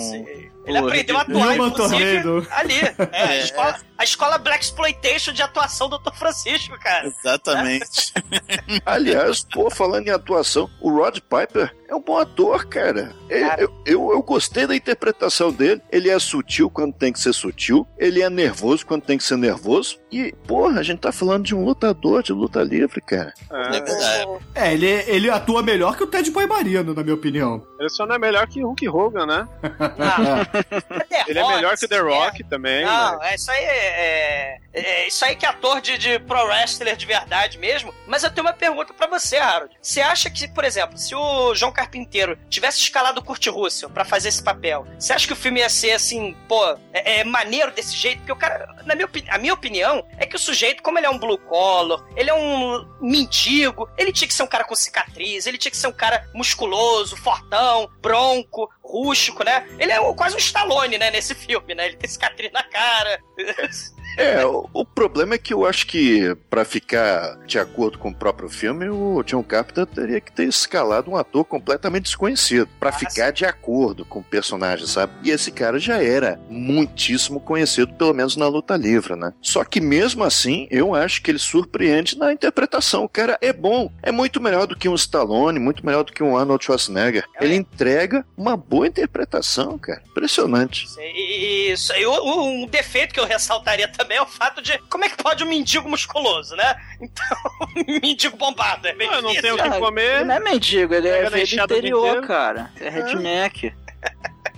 Ele 0.65 0.79
Pô, 0.79 0.87
aprendeu 0.87 1.17
a 1.17 1.21
atuar, 1.21 1.57
inclusive, 1.57 2.47
ali. 2.51 2.73
É, 3.11 3.23
a, 3.23 3.33
É, 3.33 3.39
escola, 3.43 3.79
a 3.97 4.03
escola 4.03 4.37
Black 4.37 4.63
Exploitation 4.63 5.33
de 5.33 5.41
atuação 5.41 5.89
do 5.89 5.97
Dr. 5.99 6.13
Francisco, 6.13 6.77
cara. 6.79 7.07
Exatamente. 7.07 8.13
Aliás, 8.85 9.45
pô, 9.51 9.69
falando 9.69 10.07
em 10.07 10.11
atuação, 10.11 10.69
o 10.79 10.91
Rod 10.91 11.19
Piper 11.19 11.75
é 11.93 11.95
um 11.95 12.01
bom 12.01 12.17
ator, 12.17 12.65
cara. 12.65 13.11
É, 13.29 13.63
Eu, 13.63 13.73
eu, 13.85 14.11
eu 14.11 14.21
gostei 14.21 14.65
da 14.67 14.75
interpretação 14.75 15.51
dele. 15.51 15.81
Ele 15.91 16.09
é 16.09 16.17
sutil 16.19 16.69
quando 16.69 16.93
tem 16.93 17.13
que 17.13 17.19
ser 17.19 17.33
sutil. 17.33 17.87
Ele 17.97 18.21
é 18.21 18.29
nervoso 18.29 18.85
quando 18.85 19.03
tem 19.03 19.17
que 19.17 19.23
ser 19.23 19.37
nervoso. 19.37 19.99
E, 20.11 20.31
porra, 20.47 20.79
a 20.79 20.83
gente 20.83 20.99
tá 20.99 21.11
falando 21.11 21.43
de 21.45 21.55
um 21.55 21.63
lutador 21.65 22.21
de 22.21 22.31
luta 22.33 22.61
livre, 22.61 23.01
cara. 23.01 23.33
É 23.51 23.69
verdade. 23.81 24.27
É, 24.55 24.73
ele, 24.73 24.87
ele 24.87 25.29
atua 25.29 25.63
melhor 25.63 25.95
que 25.97 26.03
o 26.03 26.07
Ted 26.07 26.29
Boy 26.31 26.45
Marino, 26.47 26.93
na 26.93 27.03
minha 27.03 27.15
opinião. 27.15 27.65
Ele 27.79 27.89
só 27.89 28.05
não 28.05 28.15
é 28.15 28.19
melhor 28.19 28.47
que 28.47 28.63
o 28.63 28.67
Hulk 28.67 28.87
Hogan, 28.87 29.25
né? 29.25 29.47
The 29.61 31.23
Ele 31.27 31.39
é 31.39 31.47
melhor 31.47 31.77
que 31.77 31.85
o 31.85 31.89
The 31.89 31.95
é. 31.95 31.99
Rock 32.01 32.43
também. 32.43 32.85
Não, 32.85 33.19
né? 33.19 33.31
é 33.31 33.35
isso 33.35 33.51
aí 33.51 33.63
é, 33.63 34.57
é- 34.73 35.03
é 35.03 35.07
isso 35.07 35.23
aí 35.25 35.35
que 35.35 35.45
é 35.45 35.49
ator 35.49 35.81
de, 35.81 35.97
de 35.97 36.19
pro 36.19 36.45
wrestler 36.45 36.95
de 36.95 37.05
verdade 37.05 37.57
mesmo. 37.57 37.93
Mas 38.07 38.23
eu 38.23 38.31
tenho 38.31 38.45
uma 38.47 38.53
pergunta 38.53 38.93
pra 38.93 39.07
você, 39.07 39.37
Harold. 39.37 39.73
Você 39.81 40.01
acha 40.01 40.29
que, 40.29 40.47
por 40.47 40.63
exemplo, 40.63 40.97
se 40.97 41.13
o 41.15 41.53
João 41.55 41.71
Carpinteiro 41.83 42.37
tivesse 42.49 42.79
escalado 42.79 43.19
o 43.19 43.23
Kurt 43.23 43.45
Russell 43.47 43.89
pra 43.89 44.05
fazer 44.05 44.29
esse 44.29 44.41
papel, 44.41 44.87
você 44.97 45.13
acha 45.13 45.27
que 45.27 45.33
o 45.33 45.35
filme 45.35 45.59
ia 45.59 45.69
ser 45.69 45.91
assim, 45.91 46.35
pô, 46.47 46.65
é, 46.93 47.19
é 47.19 47.23
maneiro 47.23 47.71
desse 47.71 47.95
jeito? 47.95 48.19
Porque 48.19 48.31
o 48.31 48.35
cara, 48.35 48.67
na 48.85 48.95
minha, 48.95 49.09
a 49.29 49.37
minha 49.37 49.53
opinião, 49.53 50.05
é 50.17 50.25
que 50.25 50.35
o 50.35 50.39
sujeito, 50.39 50.81
como 50.81 50.97
ele 50.97 51.05
é 51.05 51.09
um 51.09 51.17
blue 51.17 51.37
collar, 51.37 52.03
ele 52.15 52.29
é 52.29 52.33
um 52.33 52.87
mendigo, 53.01 53.89
ele 53.97 54.11
tinha 54.11 54.27
que 54.27 54.33
ser 54.33 54.43
um 54.43 54.47
cara 54.47 54.63
com 54.63 54.75
cicatriz, 54.75 55.45
ele 55.45 55.57
tinha 55.57 55.71
que 55.71 55.77
ser 55.77 55.87
um 55.87 55.93
cara 55.93 56.27
musculoso, 56.33 57.17
fortão, 57.17 57.89
bronco, 58.01 58.69
rústico, 58.81 59.43
né? 59.43 59.67
Ele 59.79 59.91
é 59.91 60.13
quase 60.13 60.35
um 60.35 60.39
Stallone, 60.39 60.97
né, 60.97 61.11
nesse 61.11 61.35
filme, 61.35 61.75
né? 61.75 61.87
Ele 61.87 61.97
tem 61.97 62.09
cicatriz 62.09 62.51
na 62.51 62.63
cara. 62.63 63.19
É, 64.17 64.45
o, 64.45 64.69
o 64.73 64.85
problema 64.85 65.35
é 65.35 65.37
que 65.37 65.53
eu 65.53 65.65
acho 65.65 65.87
que, 65.87 66.35
pra 66.49 66.63
ficar 66.65 67.37
de 67.45 67.57
acordo 67.57 67.97
com 67.97 68.09
o 68.09 68.15
próprio 68.15 68.49
filme, 68.49 68.89
o 68.89 69.23
John 69.23 69.43
Carpenter 69.43 69.85
teria 69.85 70.21
que 70.21 70.31
ter 70.31 70.47
escalado 70.47 71.11
um 71.11 71.17
ator 71.17 71.43
completamente 71.45 72.03
desconhecido, 72.03 72.69
pra 72.79 72.91
ficar 72.91 73.31
de 73.31 73.45
acordo 73.45 74.05
com 74.05 74.19
o 74.19 74.23
personagem, 74.23 74.85
sabe? 74.85 75.13
E 75.23 75.31
esse 75.31 75.51
cara 75.51 75.79
já 75.79 76.01
era 76.01 76.39
muitíssimo 76.49 77.39
conhecido, 77.39 77.93
pelo 77.93 78.13
menos 78.13 78.35
na 78.35 78.47
luta 78.47 78.75
livre, 78.75 79.15
né? 79.15 79.33
Só 79.41 79.63
que 79.63 79.81
mesmo 79.81 80.23
assim, 80.23 80.67
eu 80.69 80.93
acho 80.93 81.21
que 81.21 81.31
ele 81.31 81.39
surpreende 81.39 82.17
na 82.17 82.31
interpretação. 82.31 83.03
O 83.03 83.09
cara 83.09 83.37
é 83.41 83.51
bom, 83.51 83.91
é 84.01 84.11
muito 84.11 84.41
melhor 84.41 84.67
do 84.67 84.75
que 84.75 84.89
um 84.89 84.95
Stallone, 84.95 85.59
muito 85.59 85.85
melhor 85.85 86.03
do 86.03 86.11
que 86.11 86.23
um 86.23 86.37
Arnold 86.37 86.63
Schwarzenegger. 86.63 87.25
Ele 87.39 87.55
entrega 87.55 88.25
uma 88.37 88.55
boa 88.55 88.87
interpretação, 88.87 89.77
cara. 89.77 90.01
Impressionante. 90.09 90.85
E, 90.99 91.71
isso 91.71 91.91
aí, 91.93 92.05
um, 92.05 92.63
um 92.63 92.67
defeito 92.67 93.13
que 93.13 93.19
eu 93.19 93.25
ressaltaria 93.25 93.87
também 93.87 94.02
é 94.09 94.21
o 94.21 94.25
fato 94.25 94.61
de 94.61 94.77
como 94.89 95.05
é 95.05 95.09
que 95.09 95.21
pode 95.21 95.43
um 95.43 95.47
mendigo 95.47 95.89
musculoso, 95.89 96.55
né? 96.55 96.75
Então, 97.01 97.37
mendigo 98.01 98.37
bombado, 98.37 98.87
é 98.87 98.93
bem 98.93 99.09
Ah, 99.11 99.21
não 99.21 99.33
tem 99.33 99.51
o 99.51 99.55
que 99.55 99.61
Ah, 99.61 99.79
comer. 99.79 100.15
Ele 100.17 100.23
não 100.25 100.35
é 100.35 100.39
mendigo, 100.39 100.93
ele 100.93 101.07
é 101.07 101.29
do 101.29 101.37
interior, 101.37 102.21
cara. 102.25 102.71
É 102.79 102.89
redneck. 102.89 103.73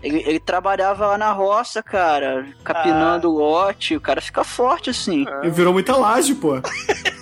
Ele, 0.01 0.23
ele 0.25 0.39
trabalhava 0.39 1.07
lá 1.07 1.17
na 1.17 1.31
roça, 1.31 1.81
cara, 1.81 2.45
capinando 2.63 3.29
lote, 3.29 3.95
o 3.95 4.01
cara 4.01 4.21
fica 4.21 4.43
forte 4.43 4.89
assim. 4.89 5.25
Ele 5.41 5.51
virou 5.51 5.73
muita 5.73 5.95
laje, 5.95 6.35
pô. 6.35 6.61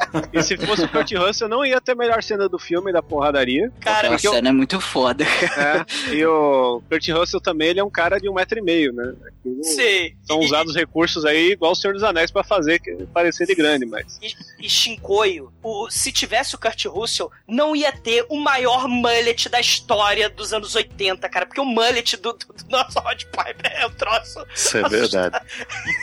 E 0.32 0.42
se 0.42 0.56
fosse 0.56 0.84
o 0.84 0.88
Kurt 0.88 1.12
Russell, 1.14 1.48
não 1.48 1.64
ia 1.64 1.80
ter 1.80 1.92
a 1.92 1.94
melhor 1.94 2.22
cena 2.22 2.48
do 2.48 2.58
filme, 2.58 2.92
da 2.92 3.02
porradaria. 3.02 3.70
Cara, 3.80 4.10
a 4.10 4.14
o- 4.14 4.18
cena 4.18 4.48
é 4.48 4.52
muito 4.52 4.80
foda. 4.80 5.24
É, 5.24 6.14
e 6.14 6.24
o 6.24 6.82
Kurt 6.88 7.08
Russell 7.10 7.40
também, 7.40 7.68
ele 7.68 7.80
é 7.80 7.84
um 7.84 7.90
cara 7.90 8.18
de 8.18 8.28
um 8.28 8.34
metro 8.34 8.58
e 8.58 8.62
meio, 8.62 8.92
né? 8.92 9.12
Aquilo- 9.26 9.64
Sim. 9.64 10.14
São 10.24 10.40
E- 10.42 10.46
usados 10.46 10.74
recursos 10.74 11.24
aí, 11.24 11.52
igual 11.52 11.72
o 11.72 11.74
Senhor 11.74 11.92
dos 11.94 12.02
Anéis, 12.02 12.30
pra 12.30 12.42
fazer 12.42 12.78
que 12.80 12.92
parecer 13.12 13.46
de 13.46 13.54
grande, 13.54 13.86
mas... 13.86 14.18
E, 14.22 14.34
e 14.66 14.68
Shinkoio, 14.68 15.52
o, 15.62 15.88
se 15.90 16.10
tivesse 16.12 16.54
o 16.54 16.58
Kurt 16.58 16.84
Russell, 16.86 17.30
não 17.46 17.74
ia 17.76 17.92
ter 17.92 18.24
o 18.28 18.36
maior 18.36 18.88
mullet 18.88 19.48
da 19.48 19.60
história 19.60 20.28
dos 20.30 20.52
anos 20.52 20.74
80, 20.74 21.28
cara. 21.28 21.46
Porque 21.46 21.60
o 21.60 21.64
mullet 21.64 22.16
do, 22.16 22.32
do, 22.32 22.46
do 22.46 22.64
nosso 22.70 22.98
Hot 22.98 23.26
Pipe 23.26 23.62
é 23.64 23.86
um 23.86 23.90
troço. 23.90 24.44
Isso 24.54 24.78
é 24.78 24.88
verdade. 24.88 25.40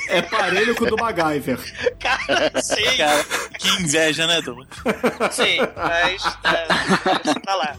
É 0.09 0.21
parelho 0.21 0.75
com 0.75 0.85
o 0.85 0.89
do 0.89 0.97
MacGyver. 0.97 1.57
Cara, 1.99 2.51
sim, 2.61 2.97
Cara, 2.97 3.23
que 3.59 3.86
inveja, 3.87 4.27
né, 4.27 4.41
Douglas? 4.41 4.67
sim. 5.31 5.57
Mas. 5.75 6.21
Isso 7.25 7.39
tá 7.41 7.55
lá. 7.55 7.75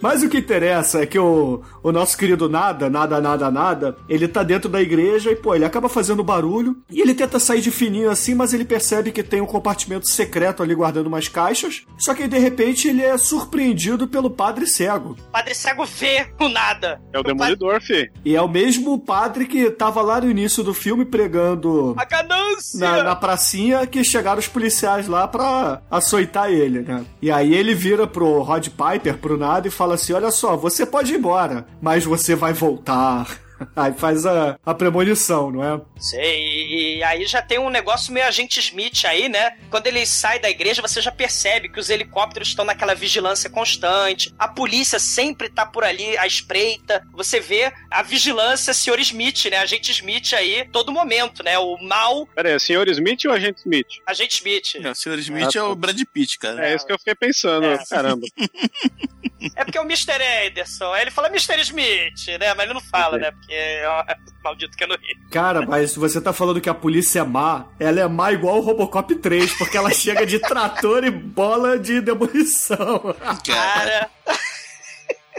Mas 0.00 0.22
o 0.22 0.28
que 0.28 0.38
interessa 0.38 1.02
é 1.02 1.06
que 1.06 1.18
o, 1.18 1.62
o 1.82 1.92
nosso 1.92 2.16
querido 2.16 2.48
Nada, 2.48 2.88
Nada, 2.88 3.20
Nada, 3.20 3.50
Nada, 3.50 3.96
ele 4.08 4.28
tá 4.28 4.42
dentro 4.42 4.68
da 4.68 4.80
igreja 4.80 5.30
e, 5.30 5.36
pô, 5.36 5.54
ele 5.54 5.64
acaba 5.64 5.88
fazendo 5.88 6.24
barulho 6.24 6.76
e 6.90 7.00
ele 7.00 7.14
tenta 7.14 7.38
sair 7.38 7.60
de 7.60 7.70
fininho 7.70 8.10
assim, 8.10 8.34
mas 8.34 8.52
ele 8.52 8.64
percebe 8.64 9.12
que 9.12 9.22
tem 9.22 9.40
um 9.40 9.46
compartimento 9.46 10.08
secreto 10.08 10.62
ali 10.62 10.74
guardando 10.74 11.06
umas 11.06 11.28
caixas. 11.28 11.84
Só 11.98 12.14
que 12.14 12.26
de 12.28 12.38
repente 12.38 12.88
ele 12.88 13.02
é 13.02 13.16
surpreendido 13.18 14.06
pelo 14.08 14.30
padre 14.30 14.66
cego. 14.66 15.16
O 15.28 15.32
Padre 15.32 15.54
Cego 15.54 15.84
vê 15.84 16.26
o 16.40 16.48
nada. 16.48 17.00
É 17.12 17.18
o 17.18 17.22
Demolidor, 17.22 17.80
fi. 17.80 18.10
E 18.24 18.34
é 18.34 18.42
o 18.42 18.48
mesmo 18.48 18.98
padre 18.98 19.46
que 19.46 19.70
tava 19.70 20.02
lá 20.02 20.20
no 20.20 20.30
início 20.30 20.62
do 20.62 20.74
filme 20.74 21.04
pregando 21.04 21.94
A 21.96 22.04
ganância! 22.04 22.78
na, 22.80 23.02
na 23.02 23.16
pracinha 23.16 23.86
que 23.86 24.02
chegaram 24.02 24.38
os 24.38 24.48
policiais 24.48 25.06
lá 25.06 25.28
pra 25.28 25.82
açoitar 25.90 26.50
ele, 26.50 26.80
né? 26.80 27.04
E 27.20 27.30
aí 27.30 27.54
ele 27.54 27.74
vira 27.74 28.06
pro 28.06 28.42
Rod 28.42 28.68
Piper, 28.68 29.18
pro 29.18 29.36
nada, 29.36 29.67
e 29.68 29.70
fala 29.70 29.94
assim: 29.94 30.12
Olha 30.12 30.30
só, 30.30 30.56
você 30.56 30.84
pode 30.84 31.12
ir 31.12 31.16
embora, 31.18 31.66
mas 31.80 32.04
você 32.04 32.34
vai 32.34 32.52
voltar. 32.52 33.26
Aí 33.74 33.92
faz 33.92 34.24
a, 34.24 34.56
a 34.64 34.72
premonição, 34.72 35.50
não 35.50 35.64
é? 35.64 35.80
Sei, 35.98 36.38
e, 36.38 36.98
e 36.98 37.02
aí 37.02 37.26
já 37.26 37.42
tem 37.42 37.58
um 37.58 37.68
negócio 37.68 38.12
meio 38.12 38.24
agente 38.24 38.60
Smith 38.60 39.04
aí, 39.04 39.28
né? 39.28 39.58
Quando 39.68 39.88
ele 39.88 40.06
sai 40.06 40.38
da 40.38 40.48
igreja, 40.48 40.80
você 40.80 41.00
já 41.02 41.10
percebe 41.10 41.68
que 41.68 41.80
os 41.80 41.90
helicópteros 41.90 42.50
estão 42.50 42.64
naquela 42.64 42.94
vigilância 42.94 43.50
constante, 43.50 44.32
a 44.38 44.46
polícia 44.46 45.00
sempre 45.00 45.48
tá 45.48 45.66
por 45.66 45.82
ali 45.82 46.16
à 46.18 46.24
espreita. 46.24 47.02
Você 47.12 47.40
vê 47.40 47.72
a 47.90 48.00
vigilância, 48.00 48.72
senhor 48.72 49.00
Smith, 49.00 49.46
né? 49.50 49.56
Agente 49.56 49.90
Smith 49.90 50.34
aí, 50.34 50.64
todo 50.70 50.92
momento, 50.92 51.42
né? 51.42 51.58
O 51.58 51.76
mal 51.82 52.28
Pera 52.36 52.50
aí, 52.50 52.54
é 52.54 52.58
senhor 52.60 52.86
Smith 52.86 53.24
ou 53.24 53.32
agente 53.32 53.58
Smith? 53.58 53.88
agente 54.06 54.36
Smith. 54.36 54.74
O 54.88 54.94
Sr. 54.94 55.18
Smith 55.18 55.56
Ah, 55.56 55.58
é 55.58 55.62
o. 55.64 55.74
Brad 55.74 56.00
Pitt, 56.14 56.38
cara. 56.38 56.64
É 56.64 56.76
isso 56.76 56.86
que 56.86 56.92
eu 56.92 56.98
fiquei 56.98 57.16
pensando, 57.16 57.66
É. 57.66 57.84
caramba. 57.90 58.24
É 59.54 59.64
porque 59.64 59.78
é 59.78 59.80
o 59.80 59.84
Mr. 59.84 60.12
Anderson. 60.46 60.92
Aí 60.92 61.02
ele 61.02 61.10
fala 61.10 61.28
Mr. 61.28 61.60
Smith, 61.60 62.38
né? 62.40 62.54
Mas 62.54 62.64
ele 62.64 62.74
não 62.74 62.80
fala, 62.80 63.18
né? 63.18 63.30
Porque 63.30 63.52
é 63.52 63.88
o 63.88 64.04
maldito 64.42 64.76
que 64.76 64.84
é 64.84 64.86
no 64.86 64.94
Rio. 64.94 65.16
Cara, 65.30 65.62
mas 65.62 65.92
se 65.92 65.98
você 65.98 66.20
tá 66.20 66.32
falando 66.32 66.60
que 66.60 66.68
a 66.68 66.74
polícia 66.74 67.20
é 67.20 67.24
má, 67.24 67.66
ela 67.78 68.00
é 68.00 68.08
má 68.08 68.32
igual 68.32 68.58
o 68.58 68.60
Robocop 68.60 69.14
3, 69.14 69.56
porque 69.58 69.76
ela 69.76 69.90
chega 69.90 70.26
de 70.26 70.38
trator 70.38 71.04
e 71.04 71.10
bola 71.10 71.78
de 71.78 72.00
demolição. 72.00 73.14
Cara, 73.46 74.10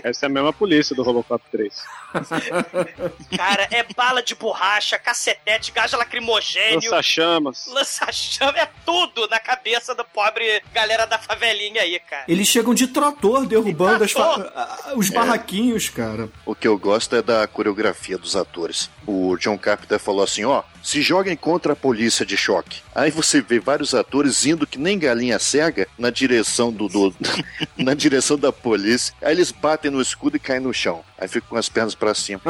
Essa 0.04 0.26
é 0.26 0.28
a 0.28 0.30
mesma 0.30 0.52
polícia 0.54 0.95
do 0.95 1.04
Robocop 1.04 1.43
3. 1.52 1.74
cara, 3.36 3.68
é 3.72 3.84
bala 3.95 4.22
de 4.22 4.36
borracha, 4.36 4.97
cacetete, 4.97 5.72
gás 5.72 5.91
lacrimogênio. 5.91 6.89
Lança-chamas. 6.91 7.68
lança-chama, 7.68 8.58
é 8.60 8.70
tudo 8.86 9.28
na 9.28 9.39
cabeça 9.39 9.93
do 9.93 10.04
pobre 10.06 10.62
galera 10.74 11.06
da 11.06 11.18
favelinha 11.18 11.82
aí, 11.82 12.00
cara. 12.00 12.26
Eles 12.28 12.47
chegam 12.47 12.74
de 12.74 12.88
trator 12.88 13.45
derrubando 13.45 14.04
as 14.04 14.12
fa- 14.12 14.39
trator? 14.39 14.97
os 14.97 15.10
barraquinhos, 15.10 15.89
cara. 15.89 16.30
O 16.45 16.56
que 16.56 16.68
eu 16.68 16.78
gosto 16.78 17.16
é 17.16 17.22
da 17.22 17.47
coreografia 17.47 18.18
dos 18.18 18.36
atores. 18.36 18.89
O 19.06 19.36
John 19.38 19.58
Carpenter 19.58 20.00
falou 20.00 20.24
assim: 20.24 20.45
ó, 20.45 20.64
se 20.84 21.01
joguem 21.01 21.36
contra 21.36 21.73
a 21.73 21.75
polícia 21.75 22.25
de 22.25 22.36
choque. 22.38 22.82
Aí 22.95 23.11
você 23.11 23.41
vê 23.41 23.59
vários 23.59 23.93
atores 23.93 24.45
indo 24.45 24.65
que 24.67 24.77
nem 24.77 24.97
galinha 24.97 25.38
cega 25.39 25.88
na 25.97 26.09
direção 26.09 26.71
do, 26.71 26.88
do- 26.88 27.15
na 27.77 27.93
direção 27.93 28.38
da 28.38 28.51
polícia. 28.51 29.13
Aí 29.21 29.34
eles 29.34 29.51
batem 29.51 29.91
no 29.91 30.01
escudo 30.01 30.38
e 30.38 30.39
caem 30.39 30.61
no 30.61 30.73
chão. 30.73 31.03
Aí 31.20 31.28
ficam 31.28 31.49
com 31.49 31.57
as 31.57 31.67
pernas 31.67 31.93
pra 31.95 32.13
cima. 32.15 32.41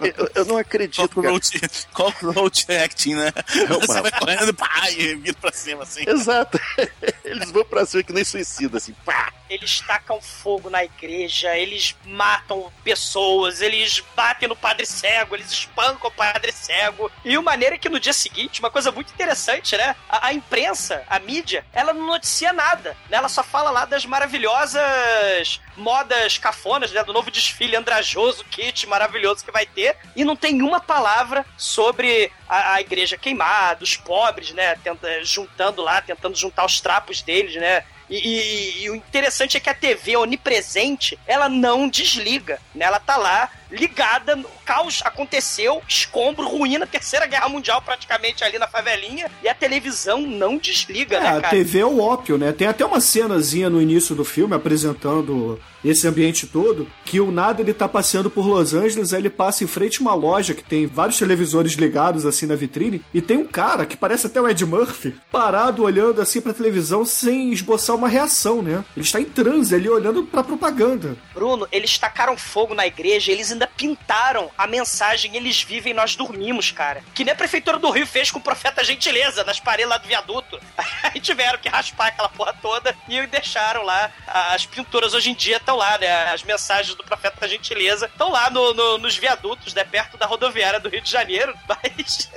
Eu, 0.00 0.12
eu- 0.16 0.30
eu 0.34 0.44
não 0.46 0.56
acredito. 0.56 0.96
Cockroach, 1.08 1.60
cockroach 1.92 2.72
acting, 2.72 3.14
né? 3.16 3.32
Você 3.46 3.86
mano. 3.86 4.02
vai 4.02 4.12
correndo, 4.12 4.54
pá, 4.54 4.90
e 4.90 5.14
vira 5.16 5.36
pra 5.40 5.52
cima, 5.52 5.82
assim. 5.82 6.04
Exato. 6.08 6.58
Eles 7.24 7.50
vão 7.50 7.64
pra 7.64 7.84
cima 7.84 8.02
que 8.02 8.12
nem 8.12 8.24
suicida, 8.24 8.78
assim. 8.78 8.94
Pá. 9.04 9.32
Eles 9.50 9.80
tacam 9.82 10.20
fogo 10.22 10.70
na 10.70 10.82
igreja, 10.82 11.54
eles 11.56 11.94
matam 12.06 12.72
pessoas, 12.82 13.60
eles 13.60 14.02
batem 14.16 14.48
no 14.48 14.56
padre 14.56 14.86
cego, 14.86 15.36
eles 15.36 15.50
espancam 15.52 16.08
o 16.08 16.10
padre 16.10 16.50
cego. 16.50 17.10
E 17.24 17.36
o 17.36 17.42
maneiro 17.42 17.74
é 17.74 17.78
que 17.78 17.90
no 17.90 18.00
dia 18.00 18.14
seguinte, 18.14 18.60
uma 18.60 18.70
coisa 18.70 18.90
muito 18.90 19.12
interessante, 19.12 19.76
né? 19.76 19.94
A, 20.08 20.28
a 20.28 20.32
imprensa, 20.32 21.02
a 21.08 21.18
mídia, 21.18 21.64
ela 21.74 21.92
não 21.92 22.06
noticia 22.06 22.52
nada, 22.54 22.96
né? 23.10 23.18
Ela 23.18 23.28
só 23.28 23.42
fala 23.44 23.70
lá 23.70 23.84
das 23.84 24.06
maravilhosas 24.06 25.60
modas 25.76 26.38
cafonas, 26.38 26.90
né? 26.92 27.02
Do 27.04 27.12
novo 27.12 27.30
desfile 27.30 27.76
andrajoso, 28.14 28.44
kit 28.44 28.86
maravilhoso 28.86 29.44
que 29.44 29.50
vai 29.50 29.66
ter. 29.66 29.96
E 30.14 30.24
não 30.24 30.36
tem 30.36 30.62
uma 30.62 30.80
palavra 30.80 31.44
sobre 31.56 32.30
a, 32.48 32.74
a 32.74 32.80
igreja 32.80 33.16
queimada, 33.18 33.82
os 33.84 33.96
pobres, 33.96 34.52
né? 34.52 34.76
Tenta, 34.76 35.22
juntando 35.24 35.82
lá, 35.82 36.00
tentando 36.00 36.36
juntar 36.36 36.64
os 36.64 36.80
trapos 36.80 37.22
deles, 37.22 37.54
né? 37.56 37.84
E, 38.08 38.16
e- 38.18 38.82
e 38.84 38.90
o 38.90 38.94
interessante 38.94 39.56
é 39.56 39.60
que 39.60 39.70
a 39.70 39.74
TV 39.74 40.16
onipresente, 40.16 41.18
ela 41.26 41.48
não 41.48 41.88
desliga, 41.88 42.60
né? 42.74 42.84
Ela 42.84 43.00
tá 43.00 43.16
lá 43.16 43.50
ligada, 43.74 44.38
caos 44.64 45.00
aconteceu, 45.04 45.82
escombro, 45.88 46.46
ruína, 46.48 46.86
terceira 46.86 47.26
guerra 47.26 47.48
mundial 47.48 47.82
praticamente 47.82 48.42
ali 48.44 48.58
na 48.58 48.66
favelinha, 48.68 49.30
e 49.42 49.48
a 49.48 49.54
televisão 49.54 50.22
não 50.22 50.56
desliga, 50.56 51.16
É, 51.16 51.20
né, 51.20 51.28
a 51.28 51.40
cara? 51.40 51.48
TV 51.50 51.80
é 51.80 51.86
o 51.86 52.00
ópio, 52.00 52.38
né? 52.38 52.52
Tem 52.52 52.66
até 52.66 52.84
uma 52.84 53.00
cenazinha 53.00 53.68
no 53.68 53.82
início 53.82 54.14
do 54.14 54.24
filme 54.24 54.54
apresentando 54.54 55.60
esse 55.84 56.06
ambiente 56.08 56.46
todo, 56.46 56.88
que 57.04 57.20
o 57.20 57.30
nada 57.30 57.60
ele 57.60 57.74
tá 57.74 57.86
passeando 57.86 58.30
por 58.30 58.46
Los 58.46 58.72
Angeles, 58.72 59.12
aí 59.12 59.20
ele 59.20 59.28
passa 59.28 59.64
em 59.64 59.66
frente 59.66 59.98
a 59.98 60.00
uma 60.00 60.14
loja 60.14 60.54
que 60.54 60.64
tem 60.64 60.86
vários 60.86 61.18
televisores 61.18 61.72
ligados 61.74 62.24
assim 62.24 62.46
na 62.46 62.54
vitrine, 62.56 63.02
e 63.12 63.20
tem 63.20 63.36
um 63.36 63.46
cara 63.46 63.84
que 63.84 63.96
parece 63.96 64.26
até 64.26 64.40
o 64.40 64.48
Ed 64.48 64.64
Murphy, 64.64 65.14
parado 65.30 65.82
olhando 65.82 66.22
assim 66.22 66.40
pra 66.40 66.54
televisão 66.54 67.04
sem 67.04 67.52
esboçar 67.52 67.94
uma 67.96 68.08
reação, 68.08 68.62
né? 68.62 68.82
Ele 68.96 69.04
está 69.04 69.20
em 69.20 69.24
transe 69.26 69.74
ali 69.74 69.88
olhando 69.88 70.22
pra 70.24 70.42
propaganda. 70.42 71.16
Bruno, 71.34 71.68
eles 71.70 71.98
tacaram 71.98 72.36
fogo 72.36 72.74
na 72.74 72.86
igreja, 72.86 73.30
eles 73.30 73.52
ainda 73.52 73.63
pintaram 73.66 74.50
a 74.56 74.66
mensagem 74.66 75.36
Eles 75.36 75.62
vivem, 75.62 75.92
nós 75.94 76.16
dormimos, 76.16 76.70
cara. 76.70 77.02
Que 77.14 77.24
nem 77.24 77.32
a 77.32 77.36
prefeitura 77.36 77.78
do 77.78 77.90
Rio 77.90 78.06
fez 78.06 78.30
com 78.30 78.38
o 78.38 78.42
profeta 78.42 78.82
Gentileza 78.84 79.44
nas 79.44 79.60
paredes 79.60 79.90
lá 79.90 79.98
do 79.98 80.06
viaduto. 80.08 80.60
Aí 81.02 81.20
tiveram 81.20 81.58
que 81.58 81.68
raspar 81.68 82.08
aquela 82.08 82.28
porra 82.28 82.54
toda 82.60 82.94
e 83.08 83.26
deixaram 83.26 83.82
lá. 83.82 84.10
As 84.26 84.66
pinturas 84.66 85.14
hoje 85.14 85.30
em 85.30 85.34
dia 85.34 85.56
estão 85.58 85.76
lá, 85.76 85.96
né? 85.98 86.30
As 86.32 86.42
mensagens 86.42 86.94
do 86.94 87.04
profeta 87.04 87.46
Gentileza 87.48 88.06
estão 88.06 88.30
lá 88.30 88.50
no- 88.50 88.74
no- 88.74 88.98
nos 88.98 89.16
viadutos, 89.16 89.74
né? 89.74 89.84
Perto 89.84 90.16
da 90.16 90.26
rodoviária 90.26 90.80
do 90.80 90.88
Rio 90.88 91.00
de 91.00 91.10
Janeiro. 91.10 91.54
Mas. 91.68 92.30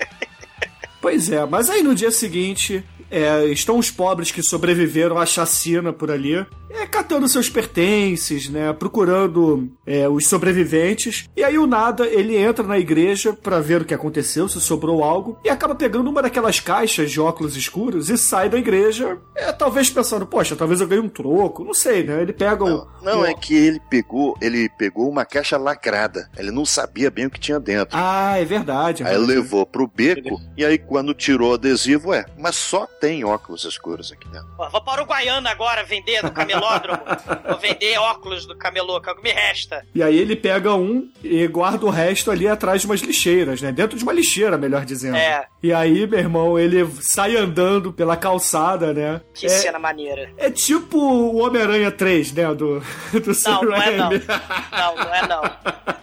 Pois 0.99 1.29
é, 1.29 1.45
mas 1.45 1.69
aí 1.69 1.83
no 1.83 1.93
dia 1.93 2.09
seguinte 2.11 2.83
é, 3.09 3.45
estão 3.45 3.77
os 3.77 3.89
pobres 3.91 4.31
que 4.31 4.41
sobreviveram 4.43 5.17
à 5.17 5.25
chacina 5.25 5.91
por 5.93 6.11
ali, 6.11 6.45
é, 6.69 6.85
catando 6.85 7.27
seus 7.29 7.49
pertences, 7.49 8.49
né, 8.49 8.73
procurando 8.73 9.69
é, 9.85 10.07
os 10.09 10.27
sobreviventes. 10.27 11.25
E 11.35 11.43
aí 11.43 11.57
o 11.57 11.65
nada 11.67 12.05
ele 12.05 12.35
entra 12.35 12.65
na 12.65 12.77
igreja 12.77 13.31
pra 13.33 13.59
ver 13.59 13.81
o 13.81 13.85
que 13.85 13.93
aconteceu, 13.93 14.47
se 14.49 14.59
sobrou 14.59 15.03
algo, 15.03 15.39
e 15.43 15.49
acaba 15.49 15.75
pegando 15.75 16.09
uma 16.09 16.21
daquelas 16.21 16.59
caixas 16.59 17.09
de 17.11 17.19
óculos 17.21 17.55
escuros 17.55 18.09
e 18.09 18.17
sai 18.17 18.49
da 18.49 18.57
igreja, 18.57 19.17
é, 19.35 19.51
talvez 19.51 19.89
pensando, 19.89 20.25
poxa, 20.25 20.55
talvez 20.55 20.81
eu 20.81 20.87
ganhe 20.87 21.01
um 21.01 21.09
troco, 21.09 21.63
não 21.63 21.73
sei, 21.73 22.03
né? 22.03 22.21
Ele 22.21 22.33
pega 22.33 22.63
o 22.63 22.87
Não, 23.01 23.21
o- 23.21 23.25
é 23.25 23.33
que 23.33 23.55
ele 23.55 23.79
pegou, 23.89 24.35
ele 24.41 24.69
pegou 24.77 25.09
uma 25.09 25.25
caixa 25.25 25.57
lacrada. 25.57 26.29
Ele 26.37 26.51
não 26.51 26.65
sabia 26.65 27.09
bem 27.09 27.25
o 27.27 27.29
que 27.29 27.39
tinha 27.39 27.59
dentro. 27.59 27.97
Ah, 27.97 28.37
é 28.39 28.45
verdade. 28.45 29.03
é 29.03 29.05
Aí 29.05 29.11
verdade. 29.17 29.33
levou 29.39 29.65
pro 29.65 29.87
beco, 29.87 30.39
e 30.57 30.65
aí 30.65 30.77
quando 30.77 31.13
tirou 31.13 31.51
o 31.51 31.53
adesivo, 31.53 32.13
é, 32.13 32.25
mas 32.37 32.55
só 32.55 32.87
tem 32.99 33.23
óculos 33.23 33.63
escuros 33.63 34.11
aqui 34.11 34.27
dentro. 34.27 34.47
Pô, 34.55 34.69
vou 34.69 34.81
para 34.81 35.01
o 35.01 35.05
Guaiana 35.05 35.49
agora 35.49 35.83
vender 35.83 36.23
no 36.23 36.31
camelódromo. 36.31 36.99
vou 37.47 37.57
vender 37.57 37.97
óculos 37.97 38.45
do 38.45 38.55
camelô, 38.55 38.99
que 38.99 39.09
é 39.09 39.11
o 39.11 39.15
que 39.15 39.23
me 39.23 39.31
resta. 39.31 39.85
E 39.93 40.01
aí 40.01 40.17
ele 40.17 40.35
pega 40.35 40.73
um 40.73 41.09
e 41.23 41.47
guarda 41.47 41.85
o 41.85 41.89
resto 41.89 42.31
ali 42.31 42.47
atrás 42.47 42.81
de 42.81 42.87
umas 42.87 43.01
lixeiras, 43.01 43.61
né? 43.61 43.71
Dentro 43.71 43.97
de 43.97 44.03
uma 44.03 44.13
lixeira, 44.13 44.57
melhor 44.57 44.85
dizendo. 44.85 45.17
É. 45.17 45.45
E 45.61 45.73
aí, 45.73 46.07
meu 46.07 46.19
irmão, 46.19 46.59
ele 46.59 46.87
sai 47.01 47.35
andando 47.35 47.91
pela 47.91 48.17
calçada, 48.17 48.93
né? 48.93 49.21
Que 49.33 49.45
é, 49.45 49.49
cena 49.49 49.79
maneira. 49.79 50.31
é 50.37 50.49
tipo 50.49 50.97
o 50.97 51.37
Homem-Aranha 51.37 51.91
3, 51.91 52.33
né? 52.33 52.53
Do, 52.53 52.81
do 53.23 53.33
Sam 53.33 53.51
Não, 53.51 53.63
não 53.63 53.75
é 53.75 53.91
não. 53.97 54.09
Não, 54.09 54.95
não 54.95 55.13
é 55.13 55.27
não. 55.27 55.41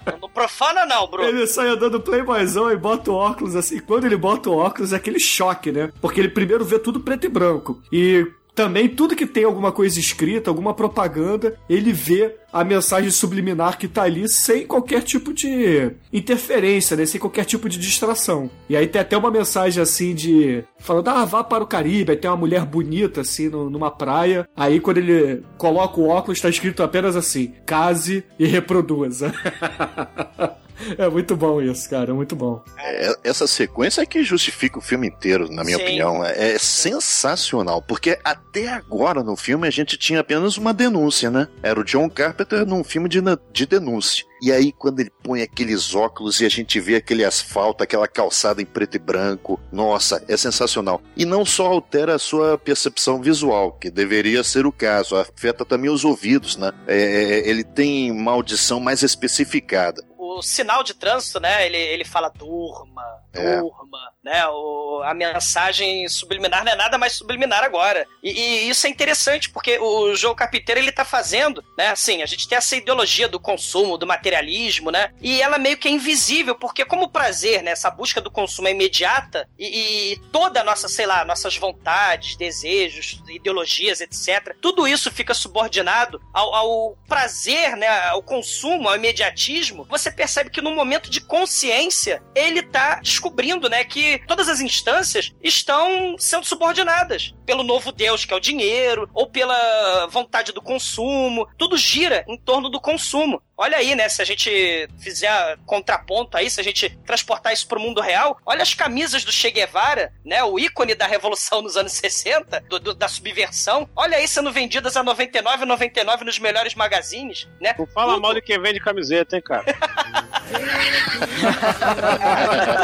Profana 0.34 0.84
não, 0.84 1.06
Bruno. 1.06 1.28
Ele 1.28 1.46
sai 1.46 1.68
andando 1.68 2.00
playboyzão 2.00 2.70
e 2.70 2.76
bota 2.76 3.10
o 3.10 3.14
óculos 3.14 3.54
assim. 3.54 3.78
Quando 3.78 4.04
ele 4.04 4.16
bota 4.16 4.50
o 4.50 4.56
óculos 4.56 4.92
é 4.92 4.96
aquele 4.96 5.20
choque, 5.20 5.70
né? 5.70 5.92
Porque 6.00 6.20
ele 6.20 6.28
primeiro 6.28 6.64
vê 6.64 6.78
tudo 6.78 7.00
preto 7.00 7.24
e 7.24 7.28
branco. 7.28 7.80
E 7.92 8.26
também 8.54 8.88
tudo 8.88 9.16
que 9.16 9.26
tem 9.26 9.44
alguma 9.44 9.72
coisa 9.72 9.98
escrita, 9.98 10.48
alguma 10.50 10.72
propaganda, 10.74 11.56
ele 11.68 11.92
vê 11.92 12.36
a 12.52 12.62
mensagem 12.62 13.10
subliminar 13.10 13.76
que 13.78 13.88
tá 13.88 14.02
ali 14.04 14.28
sem 14.28 14.64
qualquer 14.64 15.02
tipo 15.02 15.32
de 15.34 15.90
interferência, 16.12 16.96
né? 16.96 17.04
Sem 17.04 17.20
qualquer 17.20 17.44
tipo 17.44 17.68
de 17.68 17.78
distração. 17.78 18.48
E 18.68 18.76
aí 18.76 18.86
tem 18.86 19.00
até 19.02 19.16
uma 19.16 19.30
mensagem 19.30 19.82
assim 19.82 20.14
de. 20.14 20.62
falando, 20.78 21.08
ah, 21.08 21.24
vá 21.24 21.42
para 21.42 21.64
o 21.64 21.66
Caribe, 21.66 22.12
aí 22.12 22.16
tem 22.16 22.30
uma 22.30 22.36
mulher 22.36 22.64
bonita 22.64 23.22
assim 23.22 23.48
no- 23.48 23.68
numa 23.68 23.90
praia. 23.90 24.48
Aí 24.56 24.78
quando 24.78 24.98
ele 24.98 25.42
coloca 25.58 26.00
o 26.00 26.08
óculos, 26.08 26.40
tá 26.40 26.48
escrito 26.48 26.82
apenas 26.82 27.16
assim: 27.16 27.52
case 27.66 28.24
e 28.38 28.46
reproduza. 28.46 29.32
É 30.98 31.08
muito 31.08 31.36
bom 31.36 31.60
isso, 31.60 31.88
cara, 31.88 32.10
é 32.10 32.14
muito 32.14 32.36
bom. 32.36 32.62
É, 32.78 33.14
essa 33.24 33.46
sequência 33.46 34.02
é 34.02 34.06
que 34.06 34.22
justifica 34.22 34.78
o 34.78 34.82
filme 34.82 35.08
inteiro, 35.08 35.50
na 35.50 35.64
minha 35.64 35.76
Sim. 35.76 35.82
opinião. 35.82 36.24
É, 36.24 36.52
é 36.52 36.58
sensacional, 36.58 37.82
porque 37.82 38.18
até 38.24 38.68
agora 38.68 39.22
no 39.22 39.36
filme 39.36 39.66
a 39.66 39.70
gente 39.70 39.96
tinha 39.96 40.20
apenas 40.20 40.56
uma 40.56 40.72
denúncia, 40.72 41.30
né? 41.30 41.48
Era 41.62 41.80
o 41.80 41.84
John 41.84 42.08
Carpenter 42.08 42.66
num 42.66 42.84
filme 42.84 43.08
de, 43.08 43.20
de 43.52 43.66
denúncia. 43.66 44.24
E 44.44 44.52
aí, 44.52 44.72
quando 44.72 45.00
ele 45.00 45.10
põe 45.22 45.40
aqueles 45.40 45.94
óculos 45.94 46.40
e 46.40 46.44
a 46.44 46.50
gente 46.50 46.78
vê 46.78 46.96
aquele 46.96 47.24
asfalto, 47.24 47.82
aquela 47.82 48.06
calçada 48.06 48.60
em 48.60 48.66
preto 48.66 48.96
e 48.96 48.98
branco, 48.98 49.58
nossa, 49.72 50.22
é 50.28 50.36
sensacional. 50.36 51.00
E 51.16 51.24
não 51.24 51.46
só 51.46 51.64
altera 51.66 52.16
a 52.16 52.18
sua 52.18 52.58
percepção 52.58 53.22
visual, 53.22 53.72
que 53.72 53.90
deveria 53.90 54.44
ser 54.44 54.66
o 54.66 54.72
caso, 54.72 55.16
afeta 55.16 55.64
também 55.64 55.90
os 55.90 56.04
ouvidos, 56.04 56.58
né? 56.58 56.72
É, 56.86 57.48
ele 57.48 57.64
tem 57.64 58.10
uma 58.10 58.32
audição 58.32 58.78
mais 58.80 59.02
especificada. 59.02 60.04
O 60.26 60.42
sinal 60.42 60.82
de 60.82 60.94
trânsito, 60.94 61.38
né? 61.38 61.66
Ele, 61.66 61.76
ele 61.76 62.04
fala 62.04 62.28
durma, 62.30 63.02
É. 63.32 63.60
durma, 63.60 64.12
né? 64.24 64.46
O, 64.48 65.02
a 65.04 65.12
mensagem 65.12 66.08
subliminar 66.08 66.64
não 66.64 66.72
é 66.72 66.76
nada 66.76 66.96
mais 66.96 67.12
subliminar 67.12 67.62
agora. 67.62 68.06
E, 68.22 68.30
e 68.30 68.68
isso 68.70 68.86
é 68.86 68.90
interessante, 68.90 69.50
porque 69.50 69.78
o 69.78 70.14
João 70.16 70.34
Carpinteiro, 70.34 70.80
ele 70.80 70.90
tá 70.90 71.04
fazendo, 71.04 71.62
né? 71.76 71.88
Assim, 71.88 72.22
a 72.22 72.26
gente 72.26 72.48
tem 72.48 72.56
essa 72.56 72.74
ideologia 72.74 73.28
do 73.28 73.38
consumo, 73.38 73.98
do 73.98 74.06
materialismo, 74.06 74.90
né? 74.90 75.10
E 75.20 75.42
ela 75.42 75.58
meio 75.58 75.76
que 75.76 75.88
é 75.88 75.90
invisível, 75.90 76.54
porque 76.54 76.84
como 76.84 77.04
o 77.04 77.10
prazer, 77.10 77.62
né? 77.62 77.72
Essa 77.72 77.90
busca 77.90 78.20
do 78.20 78.30
consumo 78.30 78.68
é 78.68 78.70
imediata 78.70 79.46
e, 79.58 80.12
e 80.12 80.16
toda 80.32 80.62
a 80.62 80.64
nossa, 80.64 80.88
sei 80.88 81.04
lá, 81.04 81.24
nossas 81.24 81.56
vontades, 81.56 82.36
desejos, 82.36 83.22
ideologias, 83.28 84.00
etc. 84.00 84.56
Tudo 84.60 84.88
isso 84.88 85.10
fica 85.10 85.34
subordinado 85.34 86.20
ao, 86.32 86.54
ao 86.54 86.98
prazer, 87.06 87.76
né? 87.76 87.88
Ao 88.08 88.22
consumo, 88.22 88.88
ao 88.88 88.96
imediatismo. 88.96 89.84
Você 89.90 90.10
percebe 90.10 90.48
que 90.48 90.62
no 90.62 90.74
momento 90.74 91.10
de 91.10 91.20
consciência, 91.20 92.22
ele 92.34 92.62
tá 92.62 93.00
descobrindo, 93.00 93.68
né? 93.68 93.84
Que 93.84 94.13
todas 94.18 94.48
as 94.48 94.60
instâncias 94.60 95.32
estão 95.42 96.16
sendo 96.18 96.44
subordinadas 96.44 97.34
pelo 97.44 97.62
novo 97.62 97.92
Deus, 97.92 98.24
que 98.24 98.32
é 98.32 98.36
o 98.36 98.40
dinheiro, 98.40 99.08
ou 99.12 99.28
pela 99.28 100.06
vontade 100.06 100.52
do 100.52 100.62
consumo. 100.62 101.46
Tudo 101.56 101.76
gira 101.76 102.24
em 102.28 102.36
torno 102.36 102.68
do 102.68 102.80
consumo. 102.80 103.42
Olha 103.56 103.76
aí, 103.76 103.94
né? 103.94 104.08
Se 104.08 104.20
a 104.20 104.24
gente 104.24 104.88
fizer 104.98 105.56
contraponto 105.64 106.36
aí, 106.36 106.50
se 106.50 106.60
a 106.60 106.64
gente 106.64 106.90
transportar 107.06 107.52
isso 107.52 107.68
pro 107.68 107.78
mundo 107.78 108.00
real, 108.00 108.36
olha 108.44 108.62
as 108.62 108.74
camisas 108.74 109.22
do 109.24 109.30
Che 109.30 109.48
Guevara, 109.50 110.12
né? 110.24 110.42
O 110.42 110.58
ícone 110.58 110.94
da 110.94 111.06
revolução 111.06 111.62
nos 111.62 111.76
anos 111.76 111.92
60, 111.92 112.60
do- 112.68 112.80
do- 112.80 112.94
da 112.94 113.06
subversão. 113.06 113.88
Olha 113.94 114.16
aí 114.16 114.26
sendo 114.26 114.50
vendidas 114.50 114.96
a 114.96 115.04
99,99 115.04 116.24
nos 116.24 116.38
melhores 116.40 116.74
magazines, 116.74 117.46
né? 117.60 117.74
Não 117.78 117.86
fala 117.86 118.18
mal 118.18 118.34
de 118.34 118.42
quem 118.42 118.60
vende 118.60 118.80
camiseta, 118.80 119.36
hein, 119.36 119.42
cara? 119.42 119.64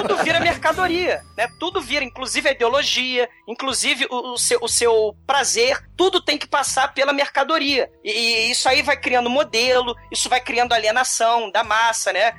tudo 0.03 0.17
vira 0.23 0.39
mercadoria, 0.41 1.23
né? 1.37 1.49
Tudo 1.59 1.81
vira, 1.81 2.05
inclusive 2.05 2.49
a 2.49 2.53
ideologia, 2.53 3.29
inclusive 3.49 4.07
o, 4.11 4.35
o 4.35 4.39
seu, 4.39 4.59
o 4.63 4.69
seu 4.69 5.17
prazer, 5.27 5.83
tudo 5.97 6.21
tem 6.21 6.39
que 6.39 6.47
passar 6.47 6.95
pela 6.95 7.13
mercadoria. 7.13 7.91
E, 8.05 8.11
e 8.13 8.51
isso 8.53 8.69
aí 8.69 8.83
vai 8.83 8.97
criando 8.97 9.29
modelo, 9.29 9.95
isso 10.13 10.29
vai 10.29 10.41
criando 10.41 10.60
alienação 10.69 11.51
da 11.51 11.63
massa, 11.63 12.13
né? 12.13 12.33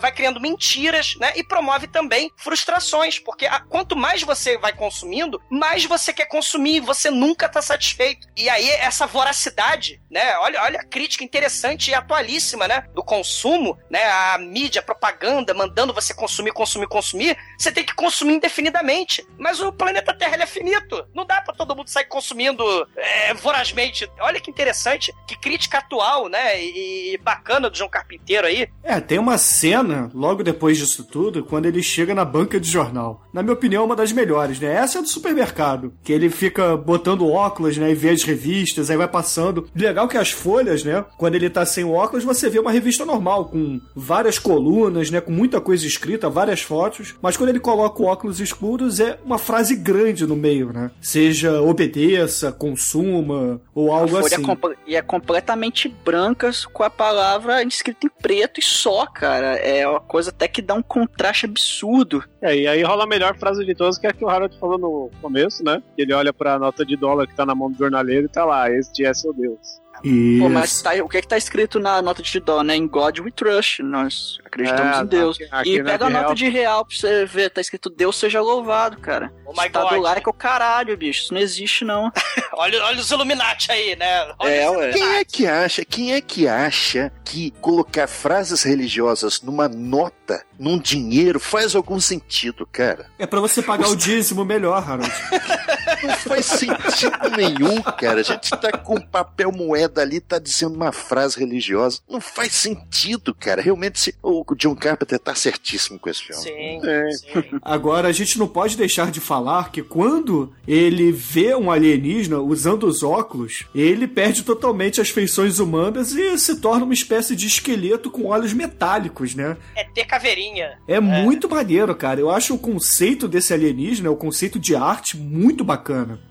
Vai, 0.00 0.12
criando 0.12 0.40
mentiras, 0.40 1.16
né? 1.16 1.32
E 1.36 1.42
promove 1.42 1.86
também 1.86 2.30
frustrações, 2.36 3.18
porque 3.18 3.46
quanto 3.68 3.96
mais 3.96 4.22
você 4.22 4.56
vai 4.58 4.72
consumindo, 4.72 5.40
mais 5.50 5.84
você 5.84 6.12
quer 6.12 6.26
consumir, 6.26 6.80
você 6.80 7.10
nunca 7.10 7.48
tá 7.48 7.60
satisfeito. 7.60 8.28
E 8.36 8.48
aí 8.48 8.68
essa 8.70 9.06
voracidade, 9.06 10.00
né? 10.10 10.36
Olha, 10.38 10.62
olha 10.62 10.80
a 10.80 10.84
crítica 10.84 11.24
interessante 11.24 11.90
e 11.90 11.94
atualíssima, 11.94 12.68
né? 12.68 12.86
Do 12.94 13.02
consumo, 13.02 13.78
né? 13.90 14.04
A 14.04 14.38
mídia, 14.38 14.80
a 14.80 14.84
propaganda 14.84 15.52
mandando 15.52 15.92
você 15.92 16.14
consumir, 16.14 16.52
consumir, 16.52 16.86
consumir. 16.86 17.36
Você 17.58 17.72
tem 17.72 17.84
que 17.84 17.94
consumir 17.94 18.34
indefinidamente. 18.34 19.26
Mas 19.38 19.60
o 19.60 19.72
planeta 19.72 20.14
Terra 20.14 20.42
é 20.42 20.46
finito. 20.46 21.06
Não 21.14 21.26
dá 21.26 21.42
pra 21.42 21.54
todo 21.54 21.74
mundo 21.74 21.88
sair 21.88 22.06
consumindo 22.06 22.64
é, 22.96 23.34
vorazmente. 23.34 24.10
Olha 24.20 24.40
que 24.40 24.50
interessante, 24.50 25.12
que 25.26 25.36
crítica 25.36 25.78
atual, 25.78 26.28
né? 26.28 26.60
E, 26.62 27.14
e 27.14 27.18
bacana 27.18 27.65
do 27.70 27.76
João 27.76 27.90
Carpinteiro 27.90 28.46
aí. 28.46 28.68
É, 28.82 29.00
tem 29.00 29.18
uma 29.18 29.38
cena, 29.38 30.10
logo 30.14 30.42
depois 30.42 30.78
disso 30.78 31.04
tudo, 31.04 31.44
quando 31.44 31.66
ele 31.66 31.82
chega 31.82 32.14
na 32.14 32.24
banca 32.24 32.58
de 32.60 32.70
jornal. 32.70 33.22
Na 33.32 33.42
minha 33.42 33.54
opinião, 33.54 33.84
uma 33.84 33.96
das 33.96 34.12
melhores, 34.12 34.60
né? 34.60 34.72
Essa 34.74 34.98
é 34.98 35.02
do 35.02 35.08
supermercado. 35.08 35.92
Que 36.02 36.12
ele 36.12 36.30
fica 36.30 36.76
botando 36.76 37.28
óculos, 37.28 37.76
né? 37.76 37.90
E 37.90 37.94
vê 37.94 38.10
as 38.10 38.22
revistas, 38.22 38.90
aí 38.90 38.96
vai 38.96 39.08
passando. 39.08 39.68
Legal 39.74 40.08
que 40.08 40.16
as 40.16 40.30
folhas, 40.30 40.84
né? 40.84 41.04
Quando 41.16 41.34
ele 41.34 41.50
tá 41.50 41.64
sem 41.64 41.84
óculos, 41.84 42.24
você 42.24 42.48
vê 42.48 42.58
uma 42.58 42.72
revista 42.72 43.04
normal, 43.04 43.46
com 43.46 43.80
várias 43.94 44.38
colunas, 44.38 45.10
né? 45.10 45.20
Com 45.20 45.32
muita 45.32 45.60
coisa 45.60 45.86
escrita, 45.86 46.30
várias 46.30 46.62
fotos. 46.62 47.14
Mas 47.20 47.36
quando 47.36 47.50
ele 47.50 47.60
coloca 47.60 48.02
o 48.02 48.06
óculos 48.06 48.40
escuros, 48.40 49.00
é 49.00 49.18
uma 49.24 49.38
frase 49.38 49.76
grande 49.76 50.26
no 50.26 50.36
meio, 50.36 50.72
né? 50.72 50.90
Seja 51.00 51.60
obedeça, 51.60 52.52
consuma, 52.52 53.60
ou 53.74 53.92
algo 53.92 54.16
assim. 54.18 54.42
é 54.42 54.76
e 54.86 54.96
é 54.96 55.02
completamente 55.02 55.88
brancas 55.88 56.64
com 56.66 56.82
a 56.82 56.90
palavra 56.90 57.55
escrita 57.62 58.06
em 58.06 58.10
preto 58.10 58.60
e 58.60 58.62
só, 58.62 59.06
cara. 59.06 59.56
É 59.56 59.86
uma 59.86 60.00
coisa 60.00 60.30
até 60.30 60.48
que 60.48 60.62
dá 60.62 60.74
um 60.74 60.82
contraste 60.82 61.46
absurdo. 61.46 62.22
É, 62.40 62.56
e 62.56 62.66
aí 62.66 62.82
rola 62.82 63.04
a 63.04 63.06
melhor 63.06 63.36
frase 63.36 63.64
de 63.64 63.74
todas, 63.74 63.98
que 63.98 64.06
é 64.06 64.10
a 64.10 64.12
que 64.12 64.24
o 64.24 64.28
Harold 64.28 64.58
falou 64.58 64.78
no 64.78 65.10
começo, 65.20 65.64
né? 65.64 65.82
Ele 65.96 66.12
olha 66.12 66.32
pra 66.32 66.58
nota 66.58 66.84
de 66.84 66.96
dólar 66.96 67.26
que 67.26 67.34
tá 67.34 67.46
na 67.46 67.54
mão 67.54 67.70
do 67.70 67.78
jornaleiro 67.78 68.26
e 68.26 68.28
tá 68.28 68.44
lá, 68.44 68.70
este 68.70 69.04
é 69.04 69.12
seu 69.12 69.32
Deus. 69.32 69.80
Pô, 70.02 70.48
mas 70.48 70.80
tá- 70.82 70.92
o 71.02 71.08
que 71.08 71.18
é 71.18 71.22
que 71.22 71.28
tá 71.28 71.36
escrito 71.36 71.78
na 71.80 72.00
nota 72.02 72.22
de 72.22 72.40
dó, 72.40 72.62
né? 72.62 72.76
Em 72.76 72.86
God 72.86 73.18
we 73.20 73.30
trust. 73.30 73.82
Nós 73.82 74.38
acreditamos 74.44 74.96
É, 74.98 75.00
em 75.02 75.06
Deus. 75.06 75.36
aqui- 75.36 75.48
aqui 75.50 75.74
e 75.76 75.82
pega 75.84 76.04
a 76.04 76.08
de 76.08 76.12
nota 76.12 76.24
real- 76.26 76.34
de 76.34 76.48
real 76.48 76.84
pra 76.84 76.96
você 76.96 77.24
ver. 77.26 77.50
Tá 77.50 77.60
escrito 77.60 77.88
Deus 77.90 78.16
seja 78.18 78.40
louvado, 78.40 78.98
cara. 78.98 79.32
Oh 79.46 79.52
my 79.52 79.68
tá 79.70 79.82
God. 79.82 79.94
do 79.94 80.00
like 80.00 80.26
é 80.26 80.30
o 80.30 80.32
caralho, 80.32 80.96
bicho. 80.96 81.22
Isso 81.24 81.34
não 81.34 81.40
existe, 81.40 81.84
não. 81.84 82.10
Olha, 82.58 82.82
olha 82.84 83.00
os 83.00 83.10
Illuminati 83.10 83.70
aí, 83.70 83.94
né? 83.96 84.32
Olha 84.38 84.50
É, 84.50 84.70
os 84.70 84.76
ué. 84.76 84.92
Quem 84.92 85.14
é 85.16 85.24
que 85.24 85.46
acha, 85.46 85.84
quem 85.84 86.14
é 86.14 86.20
que 86.20 86.48
acha 86.48 87.12
que 87.24 87.50
colocar 87.60 88.06
frases 88.06 88.62
religiosas 88.62 89.42
numa 89.42 89.68
nota, 89.68 90.42
num 90.58 90.78
dinheiro, 90.78 91.38
faz 91.38 91.74
algum 91.76 92.00
sentido, 92.00 92.66
cara? 92.72 93.06
É 93.18 93.26
pra 93.26 93.40
você 93.40 93.62
pagar 93.62 93.88
o 93.88 93.96
dízimo 93.96 94.44
melhor, 94.44 94.82
Harold. 94.88 95.10
Não 96.02 96.14
faz 96.16 96.46
sentido 96.46 97.30
nenhum, 97.36 97.82
cara. 97.82 98.20
A 98.20 98.22
gente 98.22 98.50
tá 98.50 98.72
com 98.78 99.00
papel 99.00 99.52
moeda 99.52 100.00
ali, 100.02 100.20
tá 100.20 100.38
dizendo 100.38 100.74
uma 100.74 100.92
frase 100.92 101.38
religiosa. 101.38 102.00
Não 102.08 102.20
faz 102.20 102.52
sentido, 102.52 103.34
cara. 103.34 103.60
Realmente, 103.62 103.98
se- 104.00 104.14
o 104.22 104.44
John 104.56 104.74
Carpenter 104.74 105.18
tá 105.18 105.34
certíssimo 105.34 105.98
com 105.98 106.08
esse 106.10 106.22
filme. 106.22 106.42
Sim, 106.42 106.80
É. 106.88 107.10
sim. 107.12 107.58
Agora, 107.62 108.08
a 108.08 108.12
gente 108.12 108.38
não 108.38 108.48
pode 108.48 108.76
deixar 108.76 109.10
de 109.10 109.20
falar 109.20 109.70
que 109.70 109.82
quando 109.82 110.52
ele 110.66 111.12
vê 111.12 111.54
um 111.54 111.70
alienígena 111.70 112.38
usando 112.40 112.86
os 112.86 113.02
óculos, 113.02 113.64
ele 113.74 114.06
perde 114.06 114.42
totalmente 114.42 115.00
as 115.00 115.10
feições 115.10 115.58
humanas 115.58 116.12
e 116.12 116.38
se 116.38 116.60
torna 116.60 116.84
uma 116.84 116.94
espécie 116.94 117.34
de 117.36 117.46
esqueleto 117.46 118.10
com 118.10 118.26
olhos 118.26 118.52
metálicos, 118.52 119.34
né? 119.34 119.56
É 119.74 119.84
ter 119.84 120.04
caveirinha. 120.04 120.78
É, 120.88 121.00
muito 121.00 121.48
maneiro, 121.48 121.94
cara. 121.94 122.20
Eu 122.20 122.30
acho 122.30 122.54
o 122.54 122.58
conceito 122.58 123.28
desse 123.28 123.52
alienígena, 123.54 124.10
o 124.10 124.16
conceito 124.16 124.58
de 124.58 124.74
arte, 124.74 125.16
muito 125.16 125.62
bacana. 125.64 125.75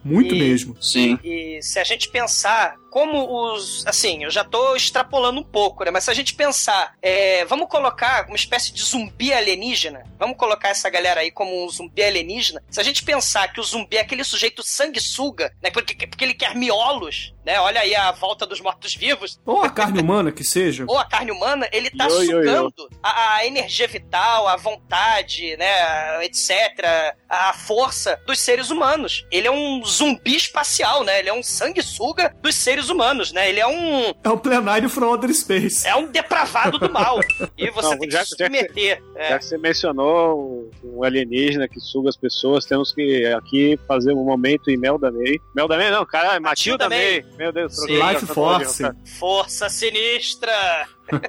Muito 0.03 0.35
E- 0.35 0.39
mesmo. 0.39 0.75
Sim. 0.81 1.17
E 1.23 1.59
se 1.61 1.79
a 1.79 1.83
gente 1.83 2.09
pensar 2.09 2.75
como 2.95 3.51
os. 3.51 3.85
Assim, 3.85 4.23
eu 4.23 4.31
já 4.31 4.45
tô 4.45 4.73
extrapolando 4.73 5.37
um 5.37 5.43
pouco, 5.43 5.83
né? 5.83 5.91
Mas 5.91 6.05
se 6.05 6.11
a 6.11 6.13
gente 6.13 6.33
pensar, 6.33 6.93
é, 7.01 7.43
vamos 7.43 7.67
colocar 7.67 8.25
uma 8.27 8.37
espécie 8.37 8.71
de 8.71 8.81
zumbi 8.81 9.33
alienígena. 9.33 10.05
Vamos 10.17 10.37
colocar 10.37 10.69
essa 10.69 10.89
galera 10.89 11.19
aí 11.19 11.29
como 11.29 11.65
um 11.65 11.69
zumbi 11.69 12.01
alienígena. 12.01 12.63
Se 12.69 12.79
a 12.79 12.83
gente 12.83 13.03
pensar 13.03 13.51
que 13.51 13.59
o 13.59 13.63
zumbi 13.63 13.97
é 13.97 13.99
aquele 13.99 14.23
sujeito 14.23 14.63
sanguessuga, 14.63 15.53
né? 15.61 15.69
Porque, 15.71 16.07
porque 16.07 16.23
ele 16.23 16.33
quer 16.33 16.55
miolos, 16.55 17.33
né? 17.45 17.59
Olha 17.59 17.81
aí 17.81 17.93
a 17.93 18.13
volta 18.13 18.45
dos 18.45 18.61
mortos-vivos. 18.61 19.41
Ou 19.45 19.61
a 19.61 19.69
carne 19.69 19.99
humana 19.99 20.31
que 20.31 20.45
seja. 20.45 20.85
ou 20.87 20.97
a 20.97 21.03
carne 21.03 21.31
humana, 21.31 21.67
ele 21.73 21.89
tá 21.89 22.05
Yo, 22.07 22.21
yo, 22.21 22.21
yo. 22.21 22.37
sugando 22.45 22.89
A, 23.03 23.35
a 23.35 23.45
energia 23.45 23.89
vital, 23.89 24.47
a 24.47 24.55
vontade, 24.55 25.57
né, 25.57 26.25
etc., 26.25 27.13
a 27.29 27.51
força 27.51 28.17
dos 28.25 28.39
seres 28.39 28.69
humanos. 28.69 29.25
Ele 29.29 29.47
é 29.47 29.51
um 29.51 29.83
zumbi 29.83 30.37
espacial, 30.37 31.03
né? 31.03 31.19
Ele 31.19 31.29
é 31.29 31.33
um 31.33 31.43
sanguessuga 31.43 32.33
dos 32.41 32.55
seres 32.55 32.84
seres 32.85 32.89
humanos, 32.89 33.31
né? 33.31 33.49
Ele 33.49 33.59
é 33.59 33.67
um. 33.67 34.13
É 34.23 34.29
o 34.29 34.37
plenário 34.37 34.89
from 34.89 35.07
outer 35.07 35.33
space. 35.33 35.87
É 35.87 35.95
um 35.95 36.07
depravado 36.07 36.77
do 36.79 36.91
mal. 36.91 37.19
E 37.57 37.69
você 37.71 37.89
Não, 37.89 37.97
tem 37.99 38.09
que 38.09 38.13
já- 38.15 38.23
se 38.25 38.31
já 38.37 38.49
que- 38.49 38.57
submeter. 38.57 39.03
É. 39.15 39.29
Já 39.29 39.39
que 39.39 39.45
você 39.45 39.57
mencionou 39.57 40.69
um 40.83 41.03
alienígena 41.03 41.67
que 41.67 41.79
suga 41.79 42.09
as 42.09 42.17
pessoas, 42.17 42.65
temos 42.65 42.93
que 42.93 43.25
aqui 43.27 43.79
fazer 43.87 44.13
um 44.13 44.23
momento 44.23 44.69
em 44.69 44.77
Melda 44.77 45.11
May. 45.11 45.39
Melda 45.55 45.77
May 45.77 45.91
não, 45.91 46.05
caralho, 46.05 46.41
Matilda, 46.41 46.87
Matilda 46.89 46.89
May. 46.89 47.21
May. 47.21 47.37
Meu 47.37 47.51
Deus, 47.51 47.75
Sim. 47.75 47.97
Life 48.01 48.25
Force. 48.27 48.83
cara. 48.83 48.95
Força 49.19 49.69
Sinistra. 49.69 50.51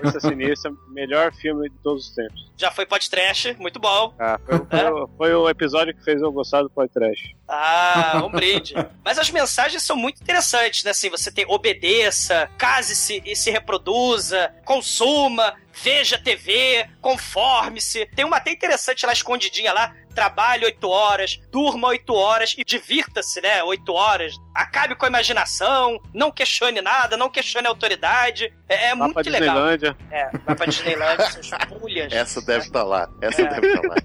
Força 0.03 0.21
Sinistra, 0.21 0.73
melhor 0.89 1.33
filme 1.35 1.69
de 1.69 1.77
todos 1.79 2.09
os 2.09 2.15
tempos. 2.15 2.47
Já 2.57 2.71
foi 2.71 2.87
podcast, 2.87 3.55
muito 3.59 3.79
bom. 3.79 4.15
Ah, 4.19 4.39
foi, 4.45 4.59
foi 4.59 4.91
o- 4.91 5.09
foi 5.17 5.35
o 5.35 5.49
episódio 5.51 5.95
que 5.95 6.03
fez 6.03 6.23
eu 6.23 6.33
gostar 6.33 6.63
do 6.63 6.71
podcast. 6.71 7.37
Ah, 7.47 8.23
um 8.25 8.31
brinde. 8.31 8.75
Mas 9.05 9.19
as 9.19 9.31
mensagens 9.31 9.83
são 9.83 9.97
muito 9.97 10.23
interessantes, 10.23 10.83
né? 10.85 10.91
Assim, 10.93 11.11
você 11.11 11.31
tem 11.31 11.45
obedeça, 11.49 12.49
case-se 12.59 13.23
e 13.25 13.37
se 13.37 13.51
reproduza, 13.51 14.53
consuma, 14.65 15.55
veja 15.83 16.17
TV, 16.19 16.89
conforme-se. 17.01 18.07
Tem 18.15 18.25
uma 18.25 18.39
até 18.39 18.51
interessante 18.53 19.05
lá 19.05 19.13
escondidinha 19.13 19.73
lá. 19.73 19.95
Trabalhe 20.17 20.65
oito 20.65 20.89
horas, 20.89 21.39
durma 21.53 21.89
oito 21.89 22.15
horas 22.15 22.55
e 22.57 22.65
divirta-se, 22.65 23.41
né? 23.43 23.63
Oito 23.65 23.93
horas. 23.93 24.33
Acabe 24.55 24.95
com 24.95 25.05
a 25.05 25.09
imaginação, 25.09 26.01
não 26.15 26.33
questione 26.33 26.81
nada, 26.81 27.17
não 27.19 27.29
questione 27.29 27.67
a 27.67 27.71
autoridade. 27.71 28.51
É, 28.67 28.87
é 28.87 28.95
Lá 28.95 28.97
pra 28.97 29.07
muito 29.09 29.31
legal. 29.31 29.55
Disneylândia. 29.55 29.97
É, 30.11 30.31
vai 30.47 30.55
pra 30.57 30.67
Disneyland, 30.67 31.23
seus 31.33 31.51
pulhas. 31.69 32.13
Essa 32.13 32.41
deve 32.41 32.65
estar 32.67 32.83
lá. 32.83 33.09
Essa 33.21 33.43
É. 33.43 33.49
deve 33.49 33.67
estar 33.67 33.83
lá. 33.87 33.97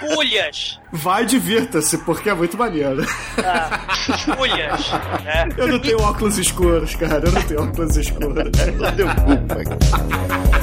Pulhas. 0.00 0.80
Vai, 0.92 1.24
divirta-se, 1.24 1.96
porque 1.98 2.28
é 2.28 2.34
muito 2.34 2.58
maneiro. 2.58 3.06
Ah, 3.38 4.34
pulhas. 4.36 4.90
né? 5.22 5.48
Eu 5.56 5.68
não 5.68 5.78
tenho 5.78 6.02
óculos 6.02 6.38
escuros, 6.38 6.96
cara. 6.96 7.24
Eu 7.24 7.32
não 7.32 7.42
tenho 7.42 7.62
óculos 7.62 7.96
escuros. 7.96 8.32
Não 8.82 8.90
deu 8.96 9.06
culpa. 9.14 10.61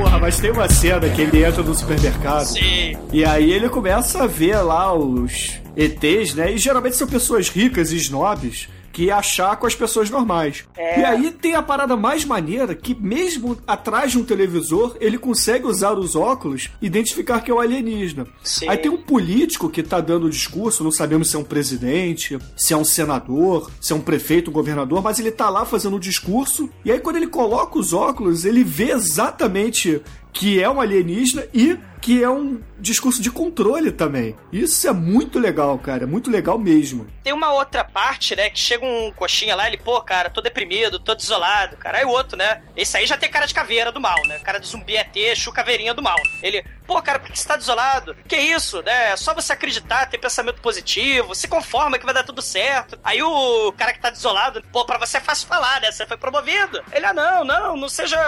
Porra, 0.00 0.18
mas 0.18 0.40
tem 0.40 0.50
uma 0.50 0.66
cena 0.66 1.10
que 1.10 1.20
ele 1.20 1.44
entra 1.44 1.62
no 1.62 1.74
supermercado. 1.74 2.46
Sim. 2.46 2.96
E 3.12 3.22
aí 3.22 3.52
ele 3.52 3.68
começa 3.68 4.24
a 4.24 4.26
ver 4.26 4.56
lá 4.62 4.94
os 4.94 5.60
ETs, 5.76 6.34
né? 6.34 6.54
E 6.54 6.56
geralmente 6.56 6.96
são 6.96 7.06
pessoas 7.06 7.50
ricas 7.50 7.92
e 7.92 7.96
snobs 7.96 8.66
que 8.92 9.10
achar 9.10 9.56
com 9.56 9.66
as 9.66 9.74
pessoas 9.74 10.10
normais. 10.10 10.64
É. 10.76 11.00
E 11.00 11.04
aí 11.04 11.30
tem 11.30 11.54
a 11.54 11.62
parada 11.62 11.96
mais 11.96 12.24
maneira 12.24 12.74
que 12.74 12.94
mesmo 12.94 13.56
atrás 13.66 14.12
de 14.12 14.18
um 14.18 14.24
televisor, 14.24 14.96
ele 15.00 15.18
consegue 15.18 15.66
usar 15.66 15.92
os 15.92 16.16
óculos 16.16 16.68
e 16.80 16.86
identificar 16.86 17.40
que 17.40 17.50
é 17.50 17.54
o 17.54 17.60
alienígena. 17.60 18.26
Sim. 18.42 18.68
Aí 18.68 18.76
tem 18.76 18.90
um 18.90 19.00
político 19.00 19.68
que 19.68 19.82
tá 19.82 20.00
dando 20.00 20.28
discurso, 20.28 20.84
não 20.84 20.90
sabemos 20.90 21.30
se 21.30 21.36
é 21.36 21.38
um 21.38 21.44
presidente, 21.44 22.38
se 22.56 22.74
é 22.74 22.76
um 22.76 22.84
senador, 22.84 23.70
se 23.80 23.92
é 23.92 23.96
um 23.96 24.00
prefeito, 24.00 24.50
um 24.50 24.54
governador, 24.54 25.02
mas 25.02 25.18
ele 25.18 25.30
tá 25.30 25.48
lá 25.48 25.64
fazendo 25.64 25.96
um 25.96 26.00
discurso, 26.00 26.68
e 26.84 26.90
aí 26.90 26.98
quando 26.98 27.16
ele 27.16 27.26
coloca 27.26 27.78
os 27.78 27.92
óculos, 27.92 28.44
ele 28.44 28.64
vê 28.64 28.90
exatamente 28.90 30.00
que 30.32 30.62
é 30.62 30.68
um 30.70 30.80
alienígena 30.80 31.44
e 31.52 31.78
que 32.00 32.22
é 32.22 32.30
um 32.30 32.60
discurso 32.80 33.22
de 33.22 33.30
controle 33.30 33.92
também. 33.92 34.36
Isso 34.52 34.88
é 34.88 34.92
muito 34.92 35.38
legal, 35.38 35.78
cara, 35.78 36.04
é 36.04 36.06
muito 36.06 36.30
legal 36.30 36.58
mesmo. 36.58 37.06
Tem 37.22 37.32
uma 37.32 37.52
outra 37.52 37.84
parte, 37.84 38.34
né, 38.34 38.50
que 38.50 38.58
chega 38.58 38.84
um 38.84 39.12
coxinha 39.12 39.54
lá, 39.54 39.66
ele, 39.66 39.76
pô, 39.76 40.00
cara, 40.00 40.30
tô 40.30 40.40
deprimido, 40.40 40.98
tô 40.98 41.14
desolado, 41.14 41.76
cara. 41.76 41.98
Aí 41.98 42.04
o 42.04 42.08
outro, 42.08 42.36
né, 42.36 42.62
esse 42.76 42.96
aí 42.96 43.06
já 43.06 43.16
tem 43.16 43.30
cara 43.30 43.46
de 43.46 43.54
caveira 43.54 43.92
do 43.92 44.00
mal, 44.00 44.16
né? 44.26 44.38
Cara 44.38 44.58
de 44.58 44.66
zumbi 44.66 44.96
ET, 44.96 45.16
chu 45.36 45.52
caveirinha 45.52 45.92
do 45.94 46.02
mal. 46.02 46.18
Ele, 46.42 46.64
pô, 46.86 47.00
cara, 47.02 47.18
por 47.18 47.30
que 47.30 47.38
você 47.38 47.46
tá 47.46 47.56
desolado? 47.56 48.16
Que 48.26 48.36
isso, 48.36 48.82
né? 48.82 49.10
É 49.10 49.16
só 49.16 49.34
você 49.34 49.52
acreditar, 49.52 50.06
ter 50.06 50.18
pensamento 50.18 50.60
positivo, 50.60 51.34
se 51.34 51.48
conforma 51.48 51.98
que 51.98 52.04
vai 52.04 52.14
dar 52.14 52.24
tudo 52.24 52.40
certo. 52.42 52.98
Aí 53.04 53.22
o 53.22 53.72
cara 53.72 53.92
que 53.92 54.00
tá 54.00 54.10
desolado, 54.10 54.62
pô, 54.72 54.84
pra 54.84 54.98
você 54.98 55.18
é 55.18 55.20
fácil 55.20 55.46
falar, 55.46 55.80
né? 55.80 55.92
Você 55.92 56.06
foi 56.06 56.16
promovido. 56.16 56.82
Ele, 56.92 57.06
ah, 57.06 57.12
não, 57.12 57.44
não, 57.44 57.76
não 57.76 57.88
seja 57.88 58.18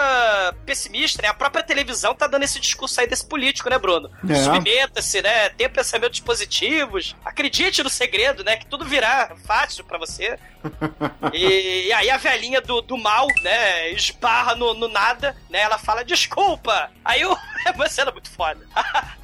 pessimista, 0.65 1.21
né? 1.21 1.29
A 1.29 1.33
própria 1.33 1.63
televisão 1.63 2.13
tá 2.13 2.27
dando 2.27 2.43
esse 2.43 2.59
discurso 2.59 2.99
aí 2.99 3.07
desse 3.07 3.25
político, 3.25 3.69
né, 3.69 3.77
Bruno? 3.77 4.09
É. 4.29 4.33
Submeta-se, 4.43 5.21
né? 5.21 5.49
Tenha 5.49 5.69
pensamentos 5.69 6.19
positivos. 6.19 7.15
Acredite 7.23 7.83
no 7.83 7.89
segredo, 7.89 8.43
né? 8.43 8.57
Que 8.57 8.65
tudo 8.65 8.85
virá 8.85 9.35
fácil 9.45 9.83
pra 9.83 9.97
você. 9.97 10.37
E, 11.33 11.87
e 11.87 11.93
aí 11.93 12.09
a 12.09 12.17
velhinha 12.17 12.61
do, 12.61 12.81
do 12.81 12.97
mal, 12.97 13.27
né, 13.41 13.89
esbarra 13.91 14.55
no, 14.55 14.73
no 14.73 14.87
nada, 14.87 15.35
né? 15.49 15.59
Ela 15.59 15.77
fala, 15.77 16.03
desculpa. 16.03 16.91
Aí 17.03 17.25
o. 17.25 17.37
É 17.65 17.71
uma 17.71 17.87
cena 17.87 18.11
muito 18.11 18.29
foda. 18.29 18.59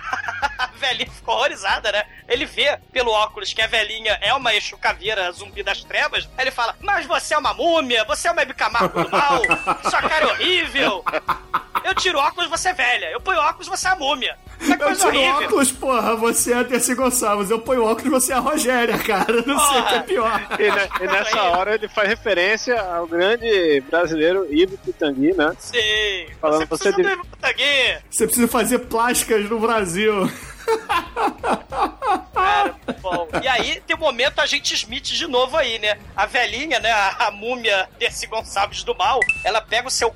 A 0.58 0.68
velhinha 0.68 1.12
ficou 1.12 1.36
horrorizada, 1.36 1.92
né? 1.92 2.04
Ele 2.28 2.46
vê 2.46 2.78
pelo 2.92 3.12
óculos 3.12 3.54
que 3.54 3.62
a 3.62 3.68
velhinha 3.68 4.18
é 4.22 4.34
uma 4.34 4.54
Exu 4.54 4.78
caveira 4.78 5.32
zumbi 5.32 5.62
das 5.62 5.84
trevas. 5.84 6.28
Aí 6.38 6.46
ele 6.46 6.52
fala: 6.52 6.76
Mas 6.80 7.06
você 7.06 7.34
é 7.34 7.38
uma 7.38 7.54
múmia, 7.54 8.04
você 8.06 8.28
é 8.28 8.32
uma 8.32 8.46
Camargo 8.46 9.04
do 9.04 9.10
mal, 9.10 9.42
sua 9.90 10.02
cara 10.02 10.26
é 10.26 10.32
horrível. 10.32 11.04
Eu 11.84 11.96
tiro 11.96 12.18
óculos, 12.20 12.50
você 12.50 12.70
é 12.70 12.74
velha. 12.74 13.06
Eu 13.12 13.22
ponho 13.22 13.40
óculos, 13.40 13.68
você 13.68 13.88
é 13.88 13.92
a 13.92 13.96
múmia. 13.96 14.36
Que 14.60 14.74
Eu 14.74 14.78
coisa 14.78 14.96
tiro 15.12 15.18
horrível. 15.24 15.46
óculos, 15.48 15.72
porra, 15.72 16.16
você 16.16 16.52
é 16.54 16.58
a 16.58 16.64
Terce 16.64 16.94
Gonçalves. 16.94 17.50
Eu 17.50 17.60
ponho 17.60 17.84
óculos, 17.86 18.10
você 18.12 18.34
é 18.34 18.36
a 18.36 18.40
Rogéria, 18.40 18.98
cara. 18.98 19.42
Não 19.46 19.58
sei 19.60 19.80
o 19.80 19.86
que 19.86 19.94
é 19.96 20.00
pior. 20.02 20.42
E, 20.60 21.04
e 21.04 21.08
nessa 21.08 21.42
hora 21.44 21.76
ele 21.76 21.88
faz 21.88 22.10
referência 22.10 22.80
ao 22.82 23.08
grande 23.08 23.82
brasileiro 23.90 24.46
Ivo 24.54 24.78
Pitangui, 24.80 25.34
né? 25.34 25.54
Sim. 25.60 26.28
Falando, 26.42 26.68
você 26.68 26.92
você 26.92 26.92
precisa 26.94 27.16
de- 27.16 27.22
do 27.22 27.26
Putagui. 27.28 27.98
Você 28.10 28.26
precisa 28.26 28.48
fazer 28.48 28.80
plásticas 28.80 29.50
no 29.50 29.60
Brasil. 29.60 30.30
Cara, 32.34 32.76
bom. 33.00 33.28
E 33.42 33.48
aí 33.48 33.82
tem 33.86 33.96
o 33.96 34.00
momento 34.00 34.40
agente 34.40 34.74
Smith 34.74 35.06
de 35.06 35.28
novo 35.28 35.58
aí, 35.58 35.80
né? 35.80 35.98
A 36.16 36.26
velhinha, 36.26 36.80
né? 36.80 36.92
A, 36.92 37.28
a 37.28 37.32
múmia 37.32 37.90
desse 37.98 38.28
Gonçalves 38.28 38.84
do 38.84 38.96
mal, 38.96 39.20
ela 39.44 39.62
pega 39.62 39.88
o 39.88 39.92
seu 39.92 40.14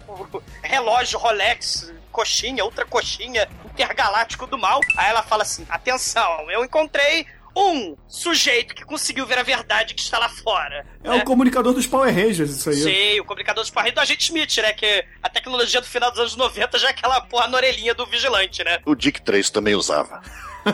relógio 0.62 1.20
Rolex, 1.20 1.92
coxinha, 2.12 2.64
ultra 2.64 2.86
coxinha, 2.86 3.50
intergaláctico 3.66 4.46
do 4.46 4.58
mal. 4.58 4.80
Aí 4.98 5.10
ela 5.10 5.24
fala 5.24 5.44
assim: 5.44 5.66
atenção, 5.70 6.50
eu 6.52 6.64
encontrei 6.64 7.26
um 7.56 7.96
sujeito 8.08 8.74
que 8.74 8.84
conseguiu 8.84 9.26
ver 9.26 9.38
a 9.38 9.44
verdade 9.44 9.94
que 9.94 10.02
está 10.02 10.18
lá 10.18 10.28
fora. 10.30 10.86
É 11.04 11.12
o 11.12 11.24
comunicador 11.24 11.74
dos 11.74 11.86
Power 11.86 12.14
Rangers, 12.14 12.50
isso 12.50 12.70
aí. 12.70 12.76
Sim, 12.76 13.20
o 13.20 13.26
comunicador 13.26 13.64
dos 13.64 13.70
Parreiros 13.70 13.96
do 13.96 14.02
agente 14.02 14.24
Smith, 14.24 14.58
né? 14.58 14.74
Que 14.74 15.06
a 15.22 15.30
tecnologia 15.30 15.80
do 15.80 15.88
final 15.88 16.10
dos 16.10 16.20
anos 16.20 16.36
90 16.36 16.80
já 16.80 16.88
é 16.88 16.92
aquela 16.92 17.22
porra 17.22 17.48
na 17.48 17.58
orelhinha 17.58 17.94
do 17.94 18.06
vigilante, 18.06 18.64
né? 18.64 18.80
O 18.86 18.96
Dick 18.96 19.22
3 19.22 19.50
também 19.50 19.76
usava. 19.76 20.22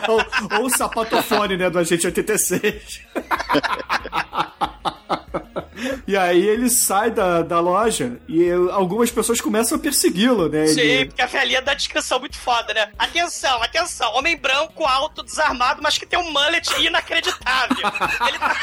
Ou, 0.08 0.58
ou 0.58 0.66
o 0.66 0.70
sapatofone, 0.70 1.56
né, 1.56 1.70
do 1.70 1.78
Agente 1.78 2.06
86. 2.06 3.02
e 6.06 6.16
aí 6.16 6.46
ele 6.46 6.68
sai 6.68 7.10
da, 7.10 7.42
da 7.42 7.60
loja 7.60 8.18
e 8.28 8.44
eh, 8.44 8.54
algumas 8.72 9.10
pessoas 9.10 9.40
começam 9.40 9.78
a 9.78 9.80
persegui-lo, 9.80 10.48
né? 10.48 10.66
Sim, 10.66 10.80
Ele- 10.80 11.04
porque 11.06 11.22
a 11.22 11.26
velhinha 11.26 11.62
dá 11.62 11.74
descrição 11.74 12.18
muito 12.20 12.36
foda, 12.38 12.72
né? 12.74 12.90
Atenção, 12.98 13.62
atenção, 13.62 14.12
homem 14.14 14.36
branco, 14.36 14.84
alto, 14.84 15.22
desarmado, 15.22 15.80
mas 15.82 15.96
que 15.98 16.06
tem 16.06 16.18
um 16.18 16.30
mullet 16.30 16.68
inacreditável. 16.80 17.76
Ele 18.28 18.38
tá. 18.38 18.56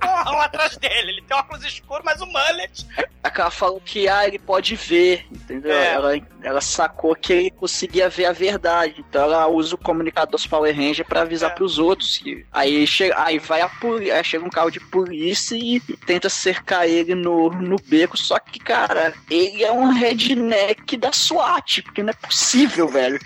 Porra, 0.00 0.32
um 0.36 0.40
atrás 0.40 0.76
dele. 0.76 1.12
Ele 1.12 1.22
tem 1.22 1.36
óculos 1.36 1.64
escuros, 1.64 2.04
mas 2.04 2.20
um 2.20 2.26
mullet. 2.26 2.86
Aquela 3.22 3.50
falou 3.50 3.80
que 3.80 4.06
ah, 4.08 4.26
ele 4.26 4.38
pode 4.38 4.76
ver, 4.76 5.26
entendeu? 5.30 5.72
É. 5.72 5.92
Ela, 5.94 6.12
ela 6.42 6.60
sacou 6.60 7.14
que 7.14 7.32
ele 7.32 7.50
conseguia 7.50 8.08
ver 8.08 8.26
a 8.26 8.32
verdade. 8.32 8.96
Então 9.08 9.22
ela 9.22 9.46
usa 9.48 9.74
o 9.74 9.78
comunicador 9.78 10.32
dos 10.32 10.46
Power 10.46 10.74
Ranger 10.74 11.04
pra 11.06 11.22
avisar 11.22 11.50
É. 11.50 11.54
pros 11.54 11.78
outros. 11.78 12.18
que- 12.18 12.44
aí, 12.52 12.86
chega, 12.86 13.14
aí 13.22 13.38
vai 13.38 13.60
a 13.60 13.68
poli- 13.68 14.10
aí 14.10 14.22
chega 14.24 14.44
um 14.44 14.50
carro 14.50 14.70
de 14.70 14.80
polícia 14.80 15.24
e, 15.34 15.76
e 15.76 15.80
tenta 15.80 16.28
cercar 16.28 16.88
ele 16.88 17.14
no, 17.14 17.50
no 17.50 17.76
beco. 17.86 18.16
Só 18.16 18.38
que, 18.38 18.58
cara, 18.58 19.12
ele 19.30 19.62
é 19.62 19.72
um 19.72 19.92
redneck 19.92 20.96
da 20.96 21.12
SWAT, 21.12 21.82
porque 21.82 22.02
não 22.02 22.10
é 22.10 22.14
possível, 22.14 22.88
velho. 22.88 23.20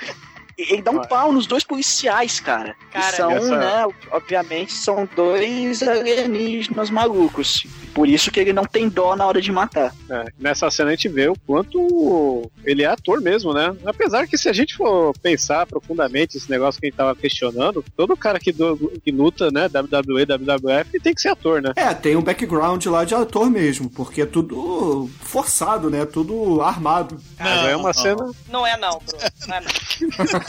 Ele 0.59 0.83
dá 0.83 0.91
um 0.91 1.01
pau 1.03 1.33
nos 1.33 1.47
dois 1.47 1.63
policiais, 1.63 2.41
cara. 2.41 2.75
Cara, 2.91 3.11
que 3.11 3.17
são, 3.17 3.31
essa- 3.31 3.57
né, 3.57 3.87
obviamente, 4.11 4.73
são 4.73 5.09
dois 5.15 5.83
alienígenas 5.83 6.91
malucos. 6.91 7.65
Por 7.95 8.09
isso 8.09 8.31
que 8.31 8.39
ele 8.41 8.53
não 8.53 8.65
tem 8.65 8.89
dó 8.89 9.15
na 9.17 9.25
hora 9.27 9.41
de 9.41 9.51
matar. 9.53 9.95
É, 10.11 10.25
nessa 10.39 10.71
cena 10.71 10.91
a 10.91 10.95
gente 10.95 11.09
vê 11.09 11.29
o 11.29 11.37
quanto 11.47 12.51
ele 12.65 12.83
é 12.83 12.87
ator 12.87 13.21
mesmo, 13.21 13.53
né? 13.53 13.75
Apesar 13.85 14.27
que 14.27 14.37
se 14.39 14.49
a 14.49 14.53
gente 14.53 14.77
for 14.77 15.13
pensar 15.21 15.67
profundamente 15.67 16.37
esse 16.37 16.51
negócio 16.51 16.81
que 16.81 16.87
a 16.87 16.91
gente 16.91 16.97
tava 16.97 17.15
questionando, 17.17 17.85
todo 17.97 18.17
cara 18.17 18.39
que, 18.41 18.53
do- 18.53 18.93
que 19.05 19.11
luta, 19.11 19.51
né, 19.51 19.69
WWE, 19.69 20.27
WWF, 20.27 21.01
tem 21.01 21.15
que 21.15 21.21
ser 21.21 21.29
ator, 21.31 21.63
né? 21.63 21.73
É, 21.77 21.93
tem 21.95 22.15
um 22.17 22.23
background 22.23 22.85
lá 22.87 23.05
de 23.05 23.15
ator 23.15 23.51
mesmo, 23.51 23.89
porque 23.91 24.23
é 24.23 24.27
tudo 24.27 25.09
forçado, 25.21 25.89
né? 25.91 26.05
Tudo 26.05 26.61
armado. 26.63 27.21
Mas 27.39 27.65
é 27.67 27.77
uma 27.77 27.93
cena. 27.93 28.31
Não 28.49 28.67
é 28.67 28.77
não, 28.77 29.01
Bruno. 29.05 29.25
Não 29.47 29.57
é 29.57 29.61
não. 29.61 29.69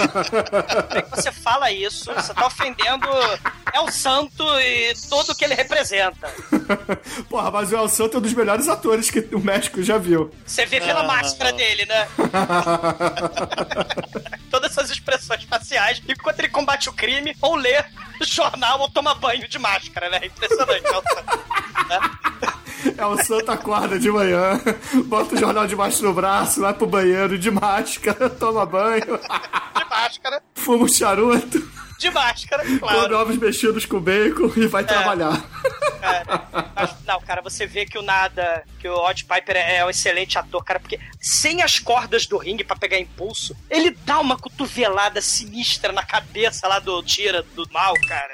É 0.95 1.01
que 1.01 1.09
você 1.09 1.31
fala 1.31 1.71
isso, 1.71 2.13
você 2.13 2.33
tá 2.33 2.45
ofendendo 2.45 3.07
é 3.73 3.79
o 3.81 3.91
santo 3.91 4.43
e 4.59 4.93
tudo 5.09 5.35
que 5.35 5.45
ele 5.45 5.53
representa. 5.53 6.33
Porra, 7.29 7.51
mas 7.51 7.71
o 7.71 7.77
El 7.77 7.87
Santo 7.87 8.15
é 8.15 8.17
um 8.19 8.21
dos 8.21 8.33
melhores 8.33 8.67
atores 8.67 9.11
que 9.11 9.19
o 9.33 9.39
México 9.39 9.81
já 9.83 9.97
viu. 9.97 10.31
Você 10.45 10.65
vê 10.65 10.79
pela 10.79 11.03
máscara 11.03 11.53
dele, 11.53 11.85
né? 11.85 12.07
Todas 14.49 14.71
essas 14.71 14.89
expressões 14.89 15.43
faciais, 15.43 16.01
enquanto 16.07 16.39
ele 16.39 16.49
combate 16.49 16.89
o 16.89 16.93
crime 16.93 17.35
ou 17.41 17.55
lê 17.55 17.83
jornal 18.21 18.79
ou 18.81 18.89
toma 18.89 19.13
banho 19.15 19.47
de 19.47 19.59
máscara, 19.59 20.09
né? 20.09 20.21
Impressionante. 20.25 20.83
É 22.97 23.05
o 23.05 23.17
Santa 23.23 23.53
Acorda 23.53 23.99
de 23.99 24.11
manhã, 24.11 24.59
bota 25.05 25.35
o 25.35 25.37
jornal 25.37 25.67
debaixo 25.67 26.01
do 26.01 26.13
braço, 26.13 26.61
vai 26.61 26.73
pro 26.73 26.87
banheiro 26.87 27.37
de 27.37 27.51
máscara, 27.51 28.29
toma 28.31 28.65
banho, 28.65 29.19
De 29.75 29.89
máscara, 29.89 30.41
fuma 30.55 30.85
um 30.85 30.87
charuto, 30.87 31.59
de 31.99 32.09
máscara, 32.09 32.63
come 32.63 32.79
claro. 32.79 33.17
ovos 33.17 33.37
mexidos 33.37 33.85
com 33.85 33.99
bacon 33.99 34.49
e 34.55 34.67
vai 34.67 34.85
trabalhar. 34.85 35.43
Cara, 35.99 36.71
mas, 36.73 36.95
não, 37.05 37.19
cara, 37.19 37.41
você 37.41 37.67
vê 37.67 37.85
que 37.85 37.97
o 37.97 38.01
nada, 38.01 38.63
que 38.79 38.87
o 38.87 38.95
Odd 38.95 39.25
Piper 39.25 39.57
é, 39.57 39.77
é 39.77 39.85
um 39.85 39.89
excelente 39.89 40.39
ator, 40.39 40.63
cara, 40.63 40.79
porque 40.79 40.97
sem 41.19 41.61
as 41.61 41.77
cordas 41.77 42.25
do 42.25 42.37
ringue 42.37 42.63
pra 42.63 42.77
pegar 42.77 42.97
impulso, 42.97 43.53
ele 43.69 43.91
dá 44.05 44.17
uma 44.19 44.37
cotovelada 44.37 45.21
sinistra 45.21 45.91
na 45.91 46.01
cabeça 46.01 46.69
lá 46.69 46.79
do 46.79 47.03
tira 47.03 47.43
do 47.53 47.67
mal, 47.69 47.93
cara. 48.07 48.33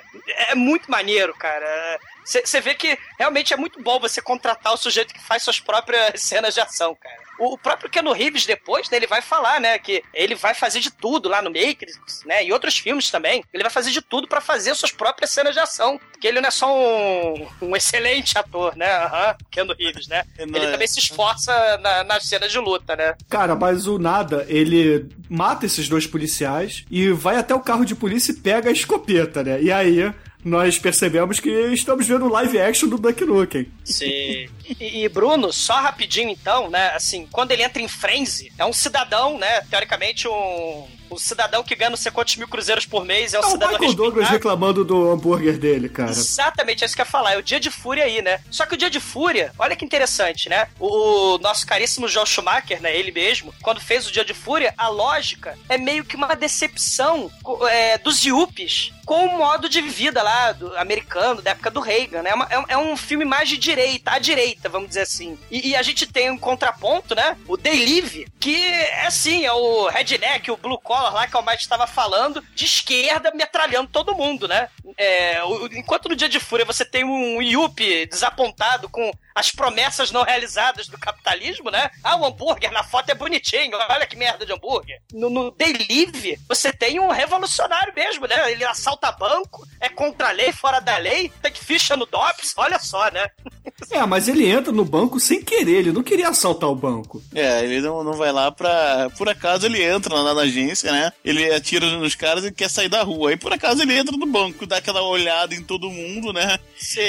É 0.49 0.53
muito 0.53 0.89
maneiro, 0.89 1.33
cara. 1.33 1.99
Você 2.25 2.59
vê 2.59 2.73
que 2.73 2.97
realmente 3.19 3.53
é 3.53 3.57
muito 3.57 3.81
bom 3.81 3.99
você 3.99 4.21
contratar 4.21 4.73
o 4.73 4.77
sujeito 4.77 5.13
que 5.13 5.21
faz 5.23 5.43
suas 5.43 5.59
próprias 5.59 6.19
cenas 6.23 6.53
de 6.55 6.59
ação, 6.59 6.95
cara. 6.99 7.23
O 7.39 7.55
o 7.55 7.57
próprio 7.57 7.89
Keanu 7.89 8.13
Reeves 8.13 8.45
depois, 8.45 8.89
né, 8.89 8.95
ele 8.97 9.07
vai 9.07 9.21
falar, 9.21 9.59
né, 9.59 9.77
que 9.77 10.01
ele 10.13 10.35
vai 10.35 10.53
fazer 10.53 10.79
de 10.79 10.89
tudo 10.89 11.27
lá 11.29 11.41
no 11.41 11.49
Matrix, 11.51 12.23
né, 12.25 12.45
e 12.45 12.51
outros 12.53 12.77
filmes 12.77 13.11
também. 13.11 13.43
Ele 13.53 13.61
vai 13.63 13.69
fazer 13.71 13.91
de 13.91 14.01
tudo 14.01 14.25
pra 14.27 14.39
fazer 14.39 14.73
suas 14.73 14.91
próprias 14.91 15.31
cenas 15.31 15.53
de 15.53 15.59
ação. 15.59 15.99
Porque 16.11 16.27
ele 16.27 16.39
não 16.39 16.47
é 16.47 16.51
só 16.51 16.73
um, 16.73 17.47
um 17.61 17.75
excelente 17.75 18.37
ator, 18.37 18.75
né, 18.77 18.89
aham, 18.89 19.35
Keanu 19.51 19.75
Reeves, 19.77 20.07
né. 20.07 20.23
Não 20.39 20.55
Ele 20.57 20.65
é. 20.67 20.71
também 20.71 20.87
se 20.87 20.99
esforça 20.99 21.77
na- 21.79 22.03
nas 22.05 22.25
cenas 22.25 22.51
de 22.51 22.57
luta, 22.57 22.95
né. 22.95 23.15
Cara, 23.29 23.53
mas 23.53 23.85
o 23.85 23.99
nada, 23.99 24.45
ele 24.47 25.05
mata 25.29 25.65
esses 25.65 25.89
dois 25.89 26.07
policiais 26.07 26.85
e 26.89 27.09
vai 27.11 27.35
até 27.35 27.53
o 27.53 27.59
carro 27.59 27.83
de 27.85 27.95
polícia 27.95 28.31
e 28.31 28.35
pega 28.35 28.69
a 28.69 28.73
escopeta, 28.73 29.43
né? 29.43 29.61
E 29.61 29.71
aí 29.71 30.13
nós 30.45 30.77
percebemos 30.77 31.39
que 31.39 31.49
estamos 31.73 32.07
vendo 32.07 32.29
live 32.29 32.59
action 32.59 32.87
do 32.87 32.99
Duck 32.99 33.25
Nukem. 33.25 33.65
Sim. 33.85 34.49
E, 34.79 35.03
e, 35.03 35.09
Bruno, 35.09 35.53
só 35.53 35.75
rapidinho 35.75 36.27
então, 36.31 36.71
né? 36.71 36.89
Assim, 36.95 37.27
quando 37.31 37.51
ele 37.51 37.61
entra 37.61 37.79
em 37.83 37.87
frenzy, 37.87 38.51
é 38.57 38.65
um 38.65 38.73
cidadão, 38.73 39.37
né? 39.37 39.61
Teoricamente, 39.69 40.27
um, 40.27 40.87
um 41.11 41.17
cidadão 41.19 41.63
que 41.63 41.75
ganha 41.75 41.91
não 41.91 41.95
sei 41.97 42.11
quantos 42.11 42.35
mil 42.35 42.47
cruzeiros 42.47 42.83
por 42.83 43.05
mês, 43.05 43.35
é 43.35 43.39
um 43.39 43.43
É 43.43 43.45
o 43.45 43.49
cidadão 43.51 43.73
Michael 43.77 43.93
Douglas 43.93 44.27
reclamando 44.27 44.83
do 44.83 45.11
hambúrguer 45.11 45.59
dele, 45.59 45.87
cara. 45.87 46.09
Exatamente, 46.09 46.83
é 46.83 46.87
isso 46.87 46.95
que 46.95 47.01
eu 47.01 47.05
ia 47.05 47.11
falar. 47.11 47.33
É 47.33 47.37
o 47.37 47.43
dia 47.43 47.59
de 47.59 47.69
fúria 47.69 48.05
aí, 48.05 48.23
né? 48.23 48.41
Só 48.49 48.65
que 48.65 48.73
o 48.73 48.77
dia 48.77 48.89
de 48.89 48.99
fúria, 48.99 49.53
olha 49.59 49.75
que 49.75 49.85
interessante, 49.85 50.49
né? 50.49 50.67
O, 50.79 51.37
nosso 51.37 51.63
caríssimo 51.67 52.07
Joel 52.07 52.25
Schumacher, 52.25 52.81
né? 52.81 52.97
Ele 52.97 53.11
mesmo, 53.11 53.53
quando 53.61 53.79
fez 53.79 54.07
o 54.07 54.11
dia 54.11 54.25
de 54.25 54.33
fúria, 54.33 54.73
a 54.75 54.87
lógica 54.87 55.55
é 55.69 55.77
meio 55.77 56.03
que 56.03 56.15
uma 56.15 56.35
decepção 56.35 57.31
é, 57.69 57.99
dos 57.99 58.23
Yuppies 58.25 58.91
com 59.05 59.23
o 59.27 59.37
modo 59.37 59.69
de 59.69 59.81
vida 59.81 60.23
lá 60.23 60.51
do 60.51 60.75
americano, 60.79 61.39
da 61.39 61.51
época 61.51 61.69
do 61.69 61.79
Reagan, 61.79 62.23
né? 62.23 62.31
É 62.31 62.33
uma- 62.33 62.47
É 62.49 62.57
um, 62.59 62.63
é 62.69 62.77
um 62.77 62.97
filme 62.97 63.23
mais 63.23 63.47
de 63.47 63.55
direita, 63.75 64.11
à 64.11 64.19
direita, 64.19 64.69
vamos 64.69 64.87
dizer 64.89 65.01
assim. 65.01 65.37
E, 65.51 65.69
e 65.69 65.75
a 65.75 65.81
gente 65.81 66.05
tem 66.07 66.31
um 66.31 66.37
contraponto, 66.37 67.13
né? 67.13 67.37
O 67.47 67.57
They 67.57 67.85
Live, 67.85 68.27
que 68.39 68.55
é 68.55 69.05
assim, 69.05 69.45
é 69.45 69.51
o 69.51 69.87
redneck, 69.87 70.49
o 70.49 70.57
blue 70.57 70.79
collar 70.79 71.13
lá 71.13 71.27
que 71.27 71.35
o 71.35 71.41
Mike 71.41 71.61
estava 71.61 71.85
falando, 71.85 72.41
de 72.55 72.65
esquerda 72.65 73.31
metralhando 73.35 73.89
todo 73.91 74.15
mundo, 74.15 74.47
né? 74.47 74.69
É, 74.97 75.43
o- 75.43 75.67
enquanto 75.73 76.07
no 76.09 76.15
Dia 76.15 76.29
de 76.29 76.39
Fúria 76.39 76.65
você 76.65 76.85
tem 76.85 77.03
um 77.03 77.41
Yuppie 77.41 78.05
desapontado 78.05 78.87
com 78.89 79.11
as 79.35 79.51
promessas 79.51 80.11
não 80.11 80.23
realizadas 80.23 80.87
do 80.87 80.97
capitalismo, 80.97 81.69
né? 81.69 81.91
Ah, 82.01 82.15
o 82.15 82.25
hambúrguer 82.25 82.71
na 82.71 82.83
foto 82.83 83.09
é 83.09 83.13
bonitinho, 83.13 83.77
olha 83.89 84.07
que 84.07 84.15
merda 84.15 84.45
de 84.45 84.53
hambúrguer. 84.53 85.01
No, 85.11 85.29
no 85.29 85.51
Day 85.51 85.73
Live, 85.73 86.39
você 86.47 86.71
tem 86.71 87.01
um 87.01 87.11
revolucionário 87.11 87.93
mesmo, 87.93 88.25
né? 88.27 88.49
Ele 88.49 88.63
assalta 88.63 89.11
banco, 89.11 89.67
é 89.81 89.89
contra 89.89 90.29
a 90.29 90.31
lei, 90.31 90.53
fora 90.53 90.79
da 90.79 90.97
lei, 90.97 91.29
tem 91.41 91.51
que 91.51 91.63
ficha 91.63 91.97
no 91.97 92.05
DOPS, 92.05 92.53
olha 92.55 92.79
só, 92.79 93.11
né? 93.11 93.27
É, 93.91 94.03
mas 94.05 94.27
ele 94.27 94.49
entra 94.49 94.71
no 94.71 94.85
banco 94.85 95.19
sem 95.19 95.41
querer, 95.41 95.79
ele 95.79 95.91
não 95.91 96.01
queria 96.01 96.29
assaltar 96.29 96.69
o 96.69 96.75
banco. 96.75 97.21
É, 97.33 97.63
ele 97.63 97.81
não, 97.81 98.03
não 98.03 98.13
vai 98.13 98.31
lá 98.31 98.49
pra. 98.51 99.09
Por 99.17 99.27
acaso 99.27 99.65
ele 99.65 99.83
entra 99.83 100.15
lá 100.15 100.33
na 100.33 100.41
agência, 100.41 100.91
né? 100.91 101.11
Ele 101.23 101.51
atira 101.53 101.85
nos 101.97 102.15
caras 102.15 102.45
e 102.45 102.51
quer 102.51 102.69
sair 102.69 102.89
da 102.89 103.03
rua. 103.03 103.29
Aí 103.31 103.37
por 103.37 103.51
acaso 103.51 103.81
ele 103.81 103.93
entra 103.97 104.15
no 104.15 104.25
banco, 104.25 104.65
dá 104.65 104.77
aquela 104.77 105.01
olhada 105.01 105.53
em 105.53 105.61
todo 105.61 105.89
mundo, 105.89 106.31
né? 106.31 106.57
Sim, 106.77 107.01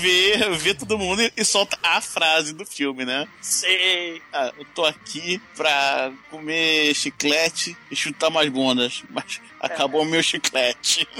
Vê, 0.00 0.56
vê 0.56 0.74
todo 0.74 0.98
mundo 0.98 1.22
e, 1.22 1.32
e 1.36 1.44
solta 1.44 1.73
a 1.82 2.00
frase 2.00 2.52
do 2.52 2.64
filme, 2.64 3.04
né? 3.04 3.26
sim. 3.40 4.20
Ah, 4.32 4.52
eu 4.58 4.64
tô 4.74 4.84
aqui 4.84 5.40
pra 5.56 6.12
comer 6.30 6.94
chiclete 6.94 7.76
e 7.90 7.96
chutar 7.96 8.30
mais 8.30 8.48
bundas, 8.48 9.02
mas 9.10 9.40
acabou 9.60 10.02
o 10.02 10.06
meu 10.06 10.22
chiclete. 10.22 11.06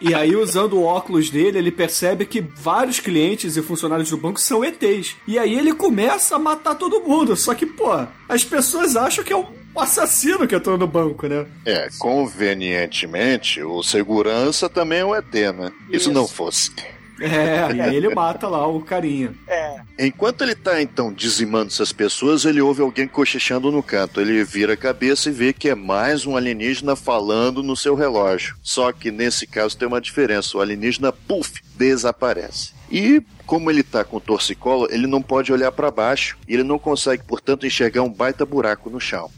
E 0.00 0.14
aí, 0.14 0.36
usando 0.36 0.74
o 0.74 0.84
óculos 0.84 1.30
dele, 1.30 1.58
ele 1.58 1.70
percebe 1.70 2.26
que 2.26 2.40
vários 2.40 3.00
clientes 3.00 3.56
e 3.56 3.62
funcionários 3.62 4.10
do 4.10 4.16
banco 4.16 4.40
são 4.40 4.62
ETs. 4.62 5.16
E 5.26 5.38
aí 5.38 5.58
ele 5.58 5.72
começa 5.72 6.36
a 6.36 6.38
matar 6.38 6.74
todo 6.74 7.00
mundo. 7.00 7.34
Só 7.34 7.54
que, 7.54 7.64
pô, 7.64 8.06
as 8.28 8.44
pessoas 8.44 8.94
acham 8.94 9.24
que 9.24 9.32
é 9.32 9.36
um 9.36 9.46
assassino 9.74 10.46
que 10.46 10.54
entrou 10.54 10.76
no 10.76 10.86
banco, 10.86 11.26
né? 11.26 11.46
É, 11.64 11.88
convenientemente, 11.98 13.62
o 13.62 13.82
segurança 13.82 14.68
também 14.68 15.00
é 15.00 15.04
o 15.04 15.14
ET, 15.14 15.32
né? 15.32 15.72
Isso, 15.88 15.96
Isso. 15.96 16.12
não 16.12 16.28
fosse. 16.28 16.72
É, 17.20 17.74
e 17.74 17.80
aí 17.80 17.96
ele 17.96 18.14
mata 18.14 18.48
lá 18.48 18.66
o 18.66 18.80
carinha. 18.80 19.34
É. 19.48 19.80
Enquanto 19.98 20.42
ele 20.42 20.54
tá 20.54 20.80
então 20.82 21.12
dizimando 21.12 21.68
essas 21.68 21.92
pessoas, 21.92 22.44
ele 22.44 22.60
ouve 22.60 22.82
alguém 22.82 23.08
cochichando 23.08 23.72
no 23.72 23.82
canto. 23.82 24.20
Ele 24.20 24.44
vira 24.44 24.74
a 24.74 24.76
cabeça 24.76 25.28
e 25.28 25.32
vê 25.32 25.52
que 25.52 25.68
é 25.68 25.74
mais 25.74 26.26
um 26.26 26.36
alienígena 26.36 26.94
falando 26.94 27.62
no 27.62 27.76
seu 27.76 27.94
relógio. 27.94 28.56
Só 28.62 28.92
que 28.92 29.10
nesse 29.10 29.46
caso 29.46 29.76
tem 29.76 29.88
uma 29.88 30.00
diferença: 30.00 30.58
o 30.58 30.60
alienígena, 30.60 31.12
puf, 31.12 31.62
desaparece. 31.76 32.74
E 32.90 33.22
como 33.46 33.70
ele 33.70 33.82
tá 33.82 34.04
com 34.04 34.20
torcicolo, 34.20 34.88
ele 34.90 35.06
não 35.06 35.22
pode 35.22 35.52
olhar 35.52 35.72
para 35.72 35.90
baixo 35.90 36.36
e 36.48 36.54
ele 36.54 36.62
não 36.62 36.78
consegue, 36.78 37.22
portanto, 37.24 37.66
enxergar 37.66 38.02
um 38.02 38.12
baita 38.12 38.44
buraco 38.44 38.90
no 38.90 39.00
chão. 39.00 39.30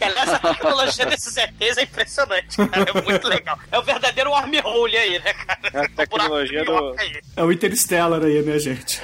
Aliás, 0.00 0.28
a 0.30 0.38
tecnologia 0.38 1.06
desses 1.06 1.36
ETs 1.36 1.78
é 1.78 1.82
impressionante, 1.82 2.56
cara. 2.56 2.90
É 2.94 3.02
muito 3.02 3.28
legal. 3.28 3.58
É 3.70 3.78
o 3.78 3.82
verdadeiro 3.82 4.30
wormhole 4.30 4.96
aí, 4.96 5.18
né, 5.18 5.32
cara? 5.32 5.60
É 5.72 5.78
a 5.84 5.88
tecnologia 5.88 6.64
do. 6.64 6.94
Aí. 6.98 7.20
É 7.36 7.44
o 7.44 7.52
Interstellar 7.52 8.22
aí, 8.22 8.42
né, 8.42 8.58
gente? 8.58 9.00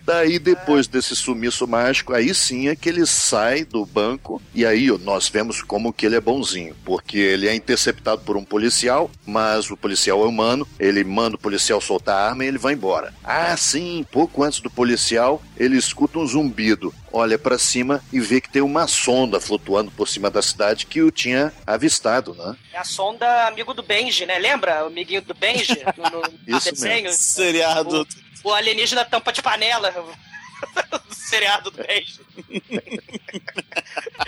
Daí, 0.08 0.38
depois 0.38 0.86
desse 0.86 1.14
sumiço 1.14 1.66
mágico, 1.66 2.14
aí 2.14 2.34
sim 2.34 2.68
é 2.68 2.74
que 2.74 2.88
ele 2.88 3.04
sai 3.04 3.62
do 3.62 3.84
banco 3.84 4.40
e 4.54 4.64
aí 4.64 4.88
nós 5.00 5.28
vemos 5.28 5.60
como 5.60 5.92
que 5.92 6.06
ele 6.06 6.16
é 6.16 6.20
bonzinho, 6.20 6.74
porque 6.82 7.18
ele 7.18 7.46
é 7.46 7.54
interceptado 7.54 8.22
por 8.22 8.34
um 8.34 8.42
policial, 8.42 9.10
mas 9.26 9.70
o 9.70 9.76
policial 9.76 10.24
é 10.24 10.26
humano, 10.26 10.66
ele 10.80 11.04
manda 11.04 11.36
o 11.36 11.38
policial 11.38 11.78
soltar 11.78 12.16
a 12.16 12.28
arma 12.30 12.42
e 12.42 12.48
ele 12.48 12.56
vai 12.56 12.72
embora. 12.72 13.12
Ah, 13.22 13.54
sim, 13.54 14.02
pouco 14.10 14.42
antes 14.42 14.60
do 14.60 14.70
policial, 14.70 15.42
ele 15.58 15.76
escuta 15.76 16.18
um 16.18 16.26
zumbido, 16.26 16.90
olha 17.12 17.38
pra 17.38 17.58
cima 17.58 18.02
e 18.10 18.18
vê 18.18 18.40
que 18.40 18.48
tem 18.48 18.62
uma 18.62 18.86
sonda 18.86 19.38
flutuando 19.38 19.90
por 19.90 20.08
cima 20.08 20.30
da 20.30 20.40
cidade 20.40 20.86
que 20.86 21.02
o 21.02 21.10
tinha 21.10 21.52
avistado, 21.66 22.32
né? 22.32 22.56
É 22.72 22.78
a 22.78 22.84
sonda 22.84 23.46
amigo 23.46 23.74
do 23.74 23.82
Benji, 23.82 24.24
né? 24.24 24.38
Lembra? 24.38 24.84
O 24.84 24.86
amiguinho 24.86 25.20
do 25.20 25.34
Benji? 25.34 25.84
No, 25.98 26.22
no 26.22 26.56
Isso 26.56 26.70
desenho. 26.70 27.12
Seriado. 27.12 28.02
O 28.02 28.27
alienígena 28.46 29.04
tampa 29.04 29.32
de 29.32 29.42
panela. 29.42 29.90
do 29.90 31.14
seriado 31.14 31.70
do 31.70 31.82
Benji. 31.82 32.20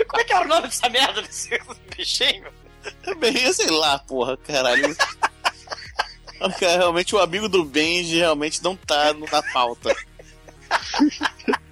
Como 0.08 0.20
é 0.20 0.24
que 0.24 0.32
era 0.32 0.44
o 0.44 0.48
nome 0.48 0.68
dessa 0.68 0.88
merda 0.88 1.22
desse 1.22 1.58
bichinho? 1.96 2.52
Bem, 3.18 3.52
sei 3.52 3.70
lá, 3.70 3.98
porra, 3.98 4.36
caralho. 4.36 4.96
Cara, 6.58 6.78
realmente 6.78 7.14
o 7.14 7.18
amigo 7.18 7.48
do 7.48 7.64
Benji 7.64 8.16
realmente 8.16 8.62
não 8.62 8.74
tá 8.74 9.12
na 9.12 9.42
pauta. 9.52 9.94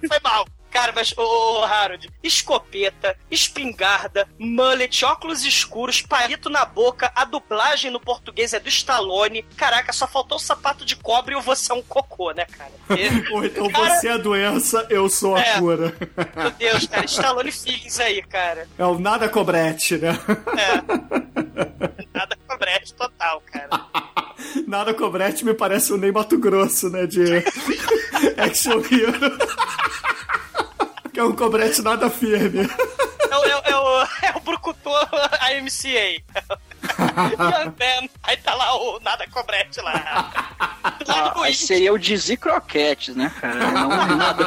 Foi 0.07 0.19
mal. 0.23 0.47
Cara, 0.71 0.91
mas, 0.95 1.13
ô 1.17 1.63
Harold, 1.63 2.09
escopeta, 2.21 3.17
espingarda, 3.29 4.27
mullet, 4.37 5.03
óculos 5.03 5.43
escuros, 5.43 6.01
palito 6.01 6.49
na 6.49 6.63
boca, 6.63 7.11
a 7.15 7.25
dublagem 7.25 7.89
no 7.91 7.99
português 7.99 8.53
é 8.53 8.59
do 8.59 8.69
Stallone. 8.69 9.43
Caraca, 9.57 9.91
só 9.91 10.07
faltou 10.07 10.37
o 10.37 10.39
sapato 10.39 10.85
de 10.85 10.95
cobre 10.95 11.33
e 11.33 11.37
o 11.37 11.41
você 11.41 11.71
é 11.71 11.75
um 11.75 11.81
cocô, 11.81 12.31
né, 12.31 12.45
cara? 12.45 12.71
E- 12.99 13.33
Ou 13.33 13.45
então 13.45 13.69
Cara- 13.69 13.95
você 13.99 14.07
é 14.07 14.11
a 14.11 14.17
doença, 14.17 14.85
eu 14.89 15.09
sou 15.09 15.35
a 15.35 15.41
É. 15.41 15.59
cura. 15.59 15.95
Meu 16.35 16.51
Deus, 16.51 16.85
cara, 16.87 17.05
Stallone 17.05 17.51
feelings 17.51 17.99
aí, 17.99 18.21
cara. 18.23 18.67
É 18.77 18.85
o 18.85 18.99
nada 18.99 19.27
cobrete, 19.29 19.97
né? 19.97 20.09
É. 20.57 22.09
Nada 22.13 22.37
com 22.47 22.57
brete 22.57 22.93
total, 22.93 23.41
cara. 23.51 23.69
Nada 24.67 24.93
cobrete 24.93 25.43
me 25.45 25.53
parece 25.53 25.91
o 25.93 25.97
Ney 25.97 26.11
Mato 26.11 26.37
Grosso, 26.37 26.89
né? 26.89 27.05
De 27.05 27.23
Action 28.37 28.79
Hero. 28.79 29.37
Que 31.19 31.21
é 31.21 31.23
um 31.25 31.35
cobrete 31.35 31.81
nada 31.81 32.09
firme. 32.09 32.61
É 33.29 33.35
o, 33.35 33.45
é, 33.45 33.49
é 33.71 33.75
o, 33.75 34.01
é 34.23 34.37
o 34.37 34.39
Brucutu 34.39 34.89
AMCA. 34.89 36.23
Young 37.19 37.75
Man. 37.77 38.09
Aí 38.23 38.37
tá 38.37 38.55
lá 38.55 38.73
o 38.75 38.99
Nada 39.01 39.27
Cobrete 39.27 39.81
lá. 39.81 40.31
Ah, 41.07 41.33
aí 41.43 41.53
seria 41.53 41.91
o 41.91 41.99
Dizzy 41.99 42.37
Croquettes, 42.37 43.15
né, 43.15 43.31
cara? 43.41 43.71
Não 43.71 43.89
nada. 44.15 44.45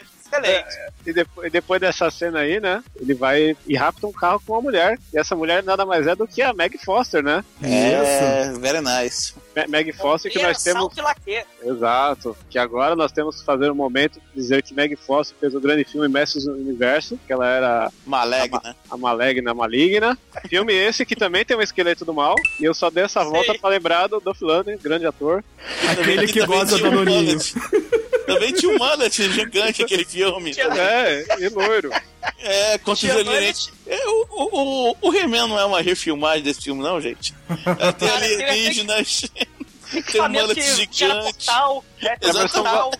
excelente. 0.40 0.90
E 1.06 1.12
depois, 1.12 1.46
e 1.46 1.50
depois 1.50 1.80
dessa 1.80 2.10
cena 2.10 2.40
aí, 2.40 2.60
né? 2.60 2.82
Ele 3.00 3.14
vai 3.14 3.56
e 3.66 3.74
rapta 3.74 4.06
um 4.06 4.12
carro 4.12 4.40
com 4.46 4.52
uma 4.52 4.62
mulher. 4.62 4.98
E 5.12 5.18
essa 5.18 5.34
mulher 5.34 5.62
nada 5.62 5.86
mais 5.86 6.06
é 6.06 6.14
do 6.14 6.26
que 6.26 6.42
a 6.42 6.52
Meg 6.52 6.76
Foster, 6.78 7.22
né? 7.22 7.44
É, 7.62 8.52
very 8.58 8.80
nice. 8.80 9.34
Meg 9.68 9.92
Foster 9.92 10.30
que 10.30 10.40
nós 10.42 10.62
temos. 10.62 10.92
Exato. 11.62 12.36
Que 12.48 12.58
agora 12.58 12.94
nós 12.94 13.12
temos 13.12 13.40
que 13.40 13.44
fazer 13.44 13.70
um 13.70 13.74
momento 13.74 14.20
de 14.20 14.40
dizer 14.40 14.62
que 14.62 14.74
Meg 14.74 14.94
Foster 14.96 15.36
fez 15.40 15.54
o 15.54 15.60
grande 15.60 15.84
filme 15.84 16.08
Mestres 16.08 16.44
do 16.44 16.52
Universo, 16.52 17.18
que 17.26 17.32
ela 17.32 17.48
era 17.48 17.92
Malegna. 18.06 18.76
a 18.90 18.96
Malegna 18.96 19.54
Maligna. 19.54 20.18
Filme 20.48 20.72
esse 20.74 21.06
que 21.06 21.16
também 21.16 21.44
tem 21.44 21.56
um 21.56 21.62
esqueleto 21.62 22.04
do 22.04 22.12
mal. 22.12 22.34
E 22.60 22.64
eu 22.64 22.74
só 22.74 22.90
dei 22.90 23.04
essa 23.04 23.24
volta 23.24 23.54
pra 23.58 23.70
lembrar 23.70 24.06
do 24.06 24.20
Dolph 24.20 24.40
Lundgren, 24.42 24.78
grande 24.78 25.06
ator. 25.06 25.42
Aquele 25.88 26.26
que 26.26 26.44
goza 26.44 26.76
tinha 26.76 26.90
do 26.90 26.96
Noninho. 26.96 27.38
mullet. 27.38 27.54
Também 28.34 28.52
tinha 28.52 28.72
um 28.72 28.78
mullet 28.78 29.32
gigante 29.32 29.82
aquele 29.82 30.04
filme. 30.04 30.52
É, 30.58 31.24
e 31.40 31.48
loiro. 31.48 31.90
É, 32.38 32.78
contra 32.78 33.06
os 33.08 33.16
alienígenas. 33.16 33.72
É, 33.86 34.06
o, 34.08 34.26
o, 34.30 34.90
o, 34.92 34.96
o 35.08 35.14
He-Man 35.14 35.48
não 35.48 35.58
é 35.58 35.64
uma 35.64 35.80
refilmagem 35.80 36.42
desse 36.42 36.62
filme, 36.62 36.82
não, 36.82 37.00
gente. 37.00 37.34
É, 37.78 37.92
tem 37.92 38.08
Cara, 38.08 38.20
tem- 38.20 38.44
alienígenas. 38.44 39.22
Tem 40.12 40.20
mullet 40.28 40.54
que, 40.54 40.86
que 40.86 41.04
era 41.04 41.14
gigante. 41.20 41.46
portal, 41.46 41.84
né? 42.00 42.16
É 42.20 42.28
a 42.28 42.32
versão, 42.32 42.90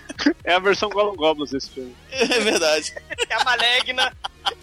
é 0.43 0.53
a 0.55 0.59
versão 0.59 0.89
Gollum 0.91 1.15
Goblins 1.15 1.53
esse 1.53 1.71
filme. 1.71 1.95
É 2.11 2.27
verdade. 2.41 2.93
é 3.29 3.35
a 3.35 3.45
Malegna. 3.45 4.13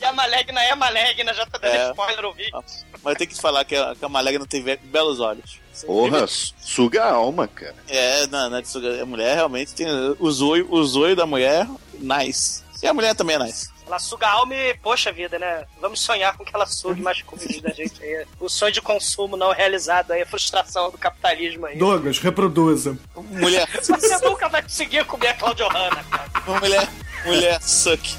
E 0.01 0.03
a 0.03 0.11
Malegna 0.11 0.61
é 0.61 0.71
a 0.71 0.75
Malegna, 0.75 1.33
já 1.33 1.45
tá 1.45 1.57
dando 1.57 1.73
É. 1.73 1.89
spoiler 1.91 2.25
vídeo. 2.33 2.63
Mas 3.01 3.17
tem 3.17 3.27
que 3.27 3.39
falar 3.39 3.63
que 3.63 3.75
a, 3.77 3.95
que 3.95 4.03
a 4.03 4.09
Malegna 4.09 4.45
tem 4.45 4.61
belos 4.83 5.21
olhos. 5.21 5.59
Porra, 5.85 6.25
suga 6.27 7.03
a 7.03 7.13
alma, 7.13 7.47
cara. 7.47 7.75
É, 7.87 8.27
na, 8.27 8.49
na 8.49 8.59
a 8.59 9.05
mulher 9.05 9.35
realmente 9.35 9.73
tem 9.73 9.87
o 10.19 10.31
zoio, 10.31 10.67
o 10.69 10.83
zoio 10.83 11.15
da 11.15 11.25
mulher, 11.25 11.67
nice. 11.99 12.63
E 12.81 12.87
a 12.87 12.93
mulher 12.93 13.15
também 13.15 13.35
é 13.35 13.39
nice. 13.39 13.69
Ela 13.87 13.99
suga 13.99 14.27
a 14.27 14.31
alma 14.33 14.53
e, 14.53 14.73
poxa 14.75 15.13
vida, 15.13 15.39
né? 15.39 15.63
Vamos 15.79 16.01
sonhar 16.01 16.35
com 16.35 16.43
que 16.43 16.53
ela 16.53 16.65
sugue 16.65 17.01
mais 17.01 17.21
comida 17.21 17.61
da 17.61 17.73
gente 17.73 18.03
aí. 18.03 18.25
O 18.37 18.49
sonho 18.49 18.71
de 18.73 18.81
consumo 18.81 19.37
não 19.37 19.53
realizado 19.53 20.11
aí, 20.11 20.21
a 20.21 20.25
frustração 20.25 20.91
do 20.91 20.97
capitalismo 20.97 21.65
aí. 21.65 21.77
Douglas, 21.77 22.19
reproduza. 22.19 22.97
Mulher, 23.15 23.65
Você 23.81 24.17
nunca 24.25 24.49
vai 24.49 24.61
conseguir 24.61 25.05
comer 25.05 25.29
a 25.29 25.33
Claudio 25.35 25.69
Hanna, 25.69 26.03
cara. 26.03 26.59
mulher, 26.59 26.89
mulher, 27.25 27.61
suck. 27.61 28.15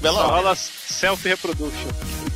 Bela 0.00 0.22
rola 0.22 0.54
self-reproduction. 0.54 1.88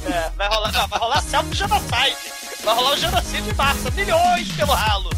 É, 0.04 0.30
vai 0.36 0.48
rolar, 0.48 0.72
não, 0.72 0.88
vai 0.88 0.98
rolar 0.98 1.22
self-genocide. 1.22 2.41
Vai 2.64 2.74
rolar 2.74 2.92
o 2.92 2.96
genocídio 2.96 3.50
em 3.50 3.54
massa, 3.54 3.90
milhões 3.90 4.52
pelo 4.52 4.72
ralo. 4.72 5.10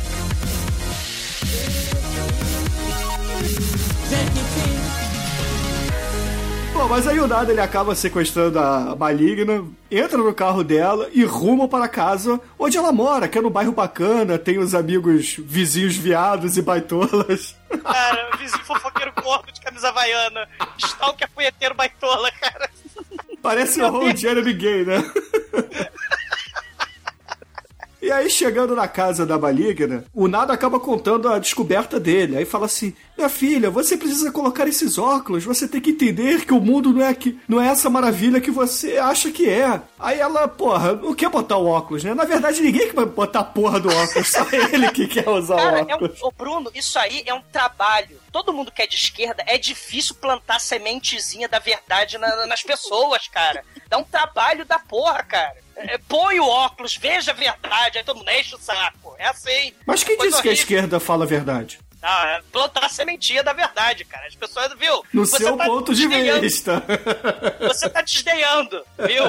Bom, 6.73 6.89
mas 6.89 7.07
aí 7.07 7.21
o 7.21 7.29
nada 7.29 7.53
ele 7.53 7.61
acaba 7.61 7.95
sequestrando 7.95 8.59
a 8.59 8.97
maligna, 8.97 9.65
entra 9.91 10.19
no 10.19 10.35
carro 10.35 10.65
dela 10.65 11.09
e 11.13 11.23
rumo 11.25 11.69
para 11.69 11.87
casa 11.87 12.41
onde 12.59 12.77
ela 12.77 12.93
mora, 12.93 13.29
que 13.29 13.39
é 13.39 13.41
no 13.41 13.49
bairro 13.49 13.73
bacana, 13.73 14.39
tem 14.39 14.59
os 14.59 14.75
amigos 14.75 15.37
vizinhos 15.39 15.97
viados 15.97 16.57
e 16.57 16.63
baitolas. 16.63 17.55
Cara, 17.83 18.31
vizinho 18.39 18.65
fofoqueiro 18.65 19.13
gordo 19.23 19.53
de 19.53 19.61
camisa 19.61 19.89
havaiana. 19.89 20.49
Stalker 20.79 21.29
punheteiro 21.33 21.75
baitola, 21.75 22.31
cara. 22.33 22.69
Parece 23.41 23.81
o 23.81 23.91
Ron 23.91 24.17
Jeremy 24.17 24.53
gay, 24.55 24.85
né? 24.85 25.05
E 28.05 28.13
aí, 28.13 28.29
chegando 28.29 28.77
na 28.77 28.87
casa 28.87 29.25
da 29.25 29.39
maligna, 29.39 30.05
o 30.13 30.29
Nada 30.29 30.53
acaba 30.53 30.79
contando 30.79 31.27
a 31.27 31.39
descoberta 31.39 31.99
dele. 31.99 32.37
Aí 32.37 32.45
fala 32.45 32.67
assim: 32.67 32.93
Minha 33.17 33.29
filha, 33.29 33.71
você 33.71 33.97
precisa 33.97 34.33
colocar 34.33 34.67
esses 34.67 34.99
óculos, 34.99 35.45
você 35.45 35.69
tem 35.69 35.81
que 35.81 35.91
entender 35.91 36.45
que 36.45 36.53
o 36.53 36.61
mundo 36.61 36.93
não 36.93 37.05
é, 37.05 37.15
que, 37.15 37.39
não 37.49 37.61
é 37.61 37.69
essa 37.69 37.89
maravilha 37.89 38.41
que 38.41 38.51
você 38.51 38.99
acha 38.99 39.31
que 39.31 39.49
é. 39.49 39.81
Aí 39.99 40.19
ela, 40.19 40.49
porra, 40.49 40.95
não 40.95 41.15
quer 41.15 41.29
botar 41.31 41.57
o 41.57 41.67
óculos, 41.67 42.03
né? 42.03 42.13
Na 42.13 42.25
verdade, 42.25 42.61
ninguém 42.61 42.89
que 42.89 42.95
vai 42.95 43.07
botar 43.07 43.41
a 43.41 43.45
porra 43.45 43.79
do 43.79 43.89
óculos, 43.89 44.29
só 44.29 44.45
ele 44.73 44.91
que 44.91 45.07
quer 45.07 45.29
usar 45.29 45.57
Cara, 45.57 45.77
o 45.77 45.79
é 45.91 45.93
um, 45.93 45.97
óculos. 45.97 46.23
ô 46.23 46.31
Bruno, 46.33 46.71
isso 46.75 46.99
aí 46.99 47.23
é 47.25 47.33
um 47.33 47.43
trabalho. 47.53 48.19
Todo 48.33 48.53
mundo 48.53 48.73
que 48.73 48.83
é 48.83 48.87
de 48.87 48.97
esquerda, 48.97 49.45
é 49.47 49.57
difícil 49.57 50.17
plantar 50.17 50.59
sementezinha 50.61 51.49
da 51.49 51.61
verdade 51.61 52.19
na- 52.19 52.47
nas 52.47 52.63
pessoas, 52.65 53.29
cara. 53.29 53.65
Dá 53.89 53.97
um 53.97 54.05
trabalho 54.05 54.65
da 54.65 54.79
porra, 54.79 55.23
cara. 55.23 55.63
É, 55.77 55.99
põe 55.99 56.39
o 56.39 56.47
óculos, 56.47 56.97
veja 56.97 57.33
a 57.33 57.35
verdade, 57.35 57.99
aí 57.99 58.05
todo 58.05 58.17
mundo 58.19 58.31
enche 58.31 58.55
o 58.55 58.59
saco. 58.59 59.15
É 59.19 59.27
assim. 59.27 59.73
Mas 59.85 60.05
quem 60.05 60.17
disse 60.17 60.31
que 60.31 60.49
a 60.49 60.51
horrível. 60.51 60.53
esquerda 60.53 61.01
fala 61.01 61.25
a 61.25 61.27
verdade? 61.29 61.81
Ah, 62.07 62.37
é 62.37 62.43
plantar 62.53 62.85
a 62.85 62.89
sementinha 62.91 63.43
da 63.43 63.55
verdade, 63.55 64.05
cara. 64.05 64.27
As 64.27 64.35
pessoas, 64.35 64.71
viu? 64.79 65.03
No 65.11 65.25
Você 65.25 65.39
seu 65.39 65.57
tá 65.57 65.65
ponto 65.65 65.95
de 65.95 66.07
vista. 66.07 66.83
Você 67.61 67.89
tá 67.89 68.03
desdenhando, 68.03 68.85
viu? 68.99 69.25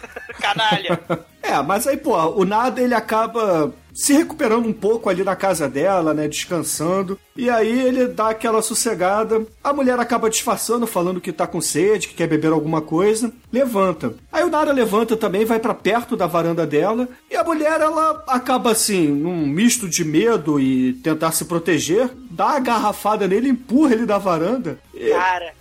Canalha. 0.40 0.98
É, 1.44 1.62
mas 1.62 1.86
aí, 1.86 1.98
pô, 1.98 2.16
o 2.16 2.44
Nada 2.46 2.80
ele 2.80 2.94
acaba 2.94 3.70
se 3.92 4.12
recuperando 4.14 4.66
um 4.66 4.72
pouco 4.72 5.08
ali 5.08 5.22
na 5.22 5.36
casa 5.36 5.68
dela, 5.68 6.14
né, 6.14 6.26
descansando. 6.26 7.18
E 7.36 7.50
aí 7.50 7.86
ele 7.86 8.08
dá 8.08 8.30
aquela 8.30 8.62
sossegada. 8.62 9.46
A 9.62 9.72
mulher 9.72 9.98
acaba 10.00 10.30
disfarçando, 10.30 10.86
falando 10.86 11.20
que 11.20 11.32
tá 11.32 11.46
com 11.46 11.60
sede, 11.60 12.08
que 12.08 12.14
quer 12.14 12.26
beber 12.26 12.50
alguma 12.50 12.80
coisa. 12.80 13.30
Levanta. 13.52 14.14
Aí 14.32 14.42
o 14.42 14.50
Nada 14.50 14.72
levanta 14.72 15.16
também, 15.16 15.44
vai 15.44 15.60
pra 15.60 15.74
perto 15.74 16.16
da 16.16 16.26
varanda 16.26 16.66
dela. 16.66 17.08
E 17.30 17.36
a 17.36 17.44
mulher, 17.44 17.80
ela 17.80 18.24
acaba 18.26 18.72
assim, 18.72 19.06
num 19.08 19.46
misto 19.46 19.88
de 19.88 20.04
medo 20.04 20.58
e 20.58 20.94
tentar 20.94 21.32
se 21.32 21.44
proteger, 21.44 22.10
dá 22.30 22.56
a 22.56 22.60
garrafada 22.60 23.28
nele, 23.28 23.50
empurra 23.50 23.92
ele 23.92 24.06
da 24.06 24.16
varanda. 24.18 24.78
E 24.94 25.10
Cara. 25.10 25.52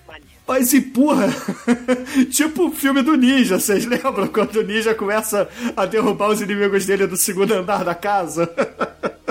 Mas 0.47 0.73
empurra. 0.73 1.27
tipo 2.31 2.67
o 2.67 2.71
filme 2.71 3.01
do 3.01 3.15
ninja, 3.15 3.59
vocês 3.59 3.85
lembram? 3.85 4.27
Quando 4.27 4.55
o 4.57 4.63
ninja 4.63 4.93
começa 4.93 5.47
a 5.75 5.85
derrubar 5.85 6.29
os 6.29 6.41
inimigos 6.41 6.85
dele 6.85 7.07
do 7.07 7.17
segundo 7.17 7.53
andar 7.53 7.83
da 7.83 7.95
casa. 7.95 8.47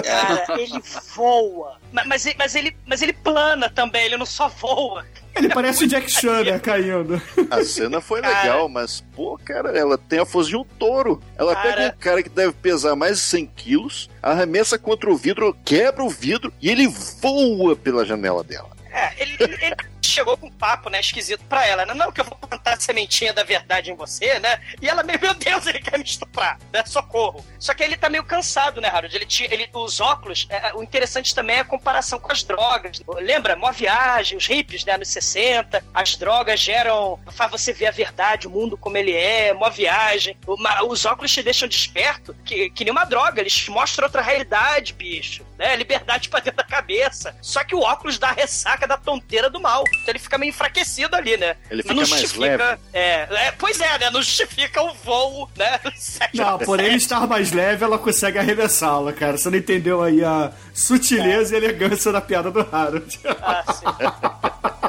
Cara, 0.03 0.45
ele 0.61 0.81
voa. 1.15 1.77
Ma- 1.93 2.05
Mas, 2.07 2.25
ele- 2.27 2.35
mas, 2.39 2.55
ele, 2.55 2.77
mas 2.87 3.03
ele 3.03 3.13
plana 3.13 3.69
também, 3.71 4.07
ele 4.07 4.17
não 4.17 4.27
só 4.27 4.49
voa. 4.49 5.05
Ele 5.37 5.49
parece 5.49 5.85
o 5.85 5.87
Jack 5.87 6.11
Chan, 6.11 6.43
né, 6.45 6.59
caindo. 6.59 7.21
A 7.51 7.63
cena 7.65 8.01
foi 8.01 8.21
Cara. 8.21 8.43
legal, 8.43 8.69
mas, 8.69 9.03
pô, 9.15 9.39
cara, 9.43 9.71
ela 9.79 9.97
tem 9.97 10.19
a 10.19 10.27
força 10.27 10.51
de 10.51 10.57
um 10.57 10.65
touro. 10.65 11.23
Ela 11.39 11.55
Cara. 11.55 11.73
pega 11.75 11.95
um 11.95 11.99
cara 12.01 12.23
que 12.23 12.29
deve 12.29 12.53
pesar 12.55 12.97
mais 12.97 13.17
de 13.19 13.23
100 13.23 13.47
quilos, 13.55 14.11
arremessa 14.23 14.79
contra 14.79 15.11
o 15.11 15.17
vidro, 15.17 15.57
quebra 15.65 16.03
o 16.03 16.11
vidro 16.11 16.53
e 16.61 16.69
ele 16.69 16.87
voa 17.21 17.77
pela 17.77 18.05
janela 18.05 18.43
dela. 18.43 18.71
É, 18.91 19.23
ele, 19.23 19.37
ele- 19.41 19.59
ele 19.63 19.77
chegou 20.13 20.37
com 20.37 20.47
um 20.47 20.51
papo, 20.53 20.89
né, 20.91 21.01
esquisito 21.01 21.45
pra 21.49 21.67
ela, 21.67 21.85
né? 21.87 21.95
Não, 21.95 22.13
que 22.13 22.21
eu 22.21 22.25
vou 22.25 22.37
plantar 22.37 22.75
a 22.75 22.81
sementinha 22.81 23.33
da 23.33 23.43
verdade 23.43 23.91
em 23.91 23.95
você, 23.97 24.39
né? 24.39 24.61
E 24.81 24.89
ela 24.89 25.03
meio, 25.03 25.21
meu 25.21 25.35
Deus, 25.35 25.67
ele 25.67 25.81
quer 25.81 25.99
me 25.99 26.05
estuprar, 26.05 26.59
né? 26.73 26.85
Socorro. 26.87 27.45
Só 27.59 27.73
que 27.75 27.83
ele 27.83 27.97
tá 27.97 28.09
meio 28.09 28.25
cansado, 28.25 28.81
né, 28.81 28.89
Harold? 28.89 29.15
Ele 29.17 29.27
ele, 29.53 29.69
os 29.73 30.01
óculos, 30.01 30.47
é, 30.51 30.73
o 30.75 30.83
interessante 30.83 31.35
também 31.35 31.57
é 31.57 31.61
a 31.61 31.65
comparação 31.65 32.19
com 32.19 32.31
as 32.31 32.43
drogas. 32.43 33.01
Lembra? 33.21 33.57
Mó 33.57 33.71
viagem, 33.73 34.37
os 34.37 34.47
hippies, 34.47 34.85
né, 34.85 34.95
anos 34.95 35.09
60, 35.09 35.83
as 35.95 36.17
drogas 36.17 36.61
geram, 36.61 37.19
faz 37.33 37.51
você 37.51 37.73
ver 37.73 37.87
a 37.87 37.91
verdade, 37.91 38.47
o 38.47 38.51
mundo 38.51 38.77
como 38.77 38.97
ele 38.97 39.15
é, 39.15 39.53
mó 39.53 39.69
viagem. 39.71 40.37
Uma- 40.47 40.83
os 40.85 41.05
óculos 41.05 41.33
te 41.33 41.43
deixam 41.43 41.69
desperto, 41.69 42.35
que, 42.45 42.71
que 42.71 42.85
nem 42.85 42.93
uma 42.93 43.05
droga, 43.05 43.41
eles 43.41 43.69
mostram 43.69 44.07
outra 44.07 44.21
realidade, 44.23 44.93
bicho. 44.93 45.45
Né? 45.59 45.75
Liberdade 45.77 46.29
pra 46.29 46.41
dentro 46.41 46.57
da 46.59 46.65
cabeça. 46.65 47.37
Só 47.41 47.63
que 47.65 47.75
o 47.75 47.81
óculos 47.81 48.19
dá 48.19 48.29
a 48.29 48.33
ressaca 48.33 48.87
da 48.87 48.97
tonteira 48.97 49.49
do 49.49 49.61
mal. 49.61 49.85
Então 50.03 50.13
ele 50.13 50.19
fica 50.19 50.37
meio 50.37 50.51
enfraquecido 50.51 51.15
ali, 51.15 51.37
né? 51.37 51.57
Ele 51.71 51.83
fica 51.83 51.95
não 51.95 52.03
mais 52.03 52.21
justifica. 52.21 52.65
leve. 52.65 52.81
É, 52.93 53.29
é, 53.31 53.53
pois 53.53 53.81
é, 53.81 53.99
né? 53.99 54.11
Não 54.11 54.21
justifica 54.21 54.83
o 54.83 54.93
voo, 54.95 55.49
né? 55.57 55.81
Não, 56.35 56.59
por 56.59 56.81
ele 56.81 56.97
estar 56.97 57.27
mais 57.27 57.53
leve, 57.53 57.85
ela 57.85 57.99
consegue 57.99 58.39
arremessá-la, 58.39 59.13
cara. 59.13 59.37
Você 59.37 59.51
não 59.51 59.59
entendeu 59.59 60.03
aí 60.03 60.25
a 60.25 60.53
sutileza 60.75 61.55
e 61.55 61.59
elegância 61.59 62.11
da 62.11 62.21
piada 62.21 62.51
do 62.51 62.67
Harold. 62.73 63.21
Ah, 63.41 63.65
sim. 63.73 63.85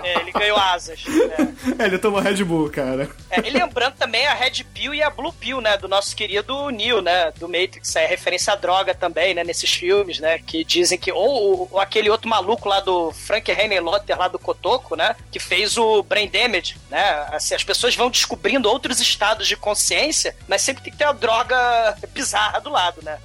É, 0.03 0.20
ele 0.20 0.32
ganhou 0.32 0.57
asas. 0.57 1.03
né? 1.05 1.53
É, 1.80 1.86
ele 1.86 1.97
tomou 1.97 2.20
Red 2.20 2.43
Bull, 2.43 2.70
cara. 2.70 3.09
É, 3.30 3.39
e 3.47 3.49
lembrando 3.49 3.95
também 3.95 4.28
a 4.28 4.34
Red 4.34 4.64
Pill 4.74 4.93
e 4.93 5.01
a 5.01 5.09
Blue 5.09 5.32
Pill, 5.32 5.61
né? 5.61 5.78
Do 5.78 5.88
nosso 5.88 6.16
querido 6.16 6.70
Neo, 6.70 7.01
né? 7.01 7.32
Do 7.32 7.47
Matrix. 7.47 7.95
É 7.95 8.05
referência 8.05 8.53
à 8.53 8.55
droga 8.55 8.93
também, 8.93 9.34
né? 9.34 9.43
Nesses 9.43 9.72
filmes, 9.72 10.20
né? 10.20 10.39
Que 10.39 10.64
dizem 10.64 10.97
que. 10.97 11.11
Ou, 11.11 11.70
ou 11.72 11.80
aquele 11.80 12.09
outro 12.09 12.30
maluco 12.30 12.68
lá 12.68 12.80
do 12.82 13.11
Frank 13.11 13.51
Lotter 13.82 14.18
lá 14.18 14.28
do 14.28 14.38
Kotoko, 14.38 14.95
né? 14.95 15.02
Que 15.31 15.39
fez 15.39 15.77
o 15.77 16.03
Brain 16.03 16.29
Damage, 16.29 16.77
né? 16.89 17.27
Assim, 17.31 17.55
as 17.55 17.63
pessoas 17.63 17.95
vão 17.95 18.09
descobrindo 18.09 18.69
outros 18.69 18.99
estados 18.99 19.47
de 19.47 19.55
consciência, 19.55 20.35
mas 20.47 20.61
sempre 20.61 20.83
tem 20.83 20.91
que 20.91 20.99
ter 20.99 21.05
uma 21.05 21.13
droga 21.13 21.97
bizarra 22.13 22.59
do 22.59 22.69
lado, 22.69 23.01
né? 23.03 23.19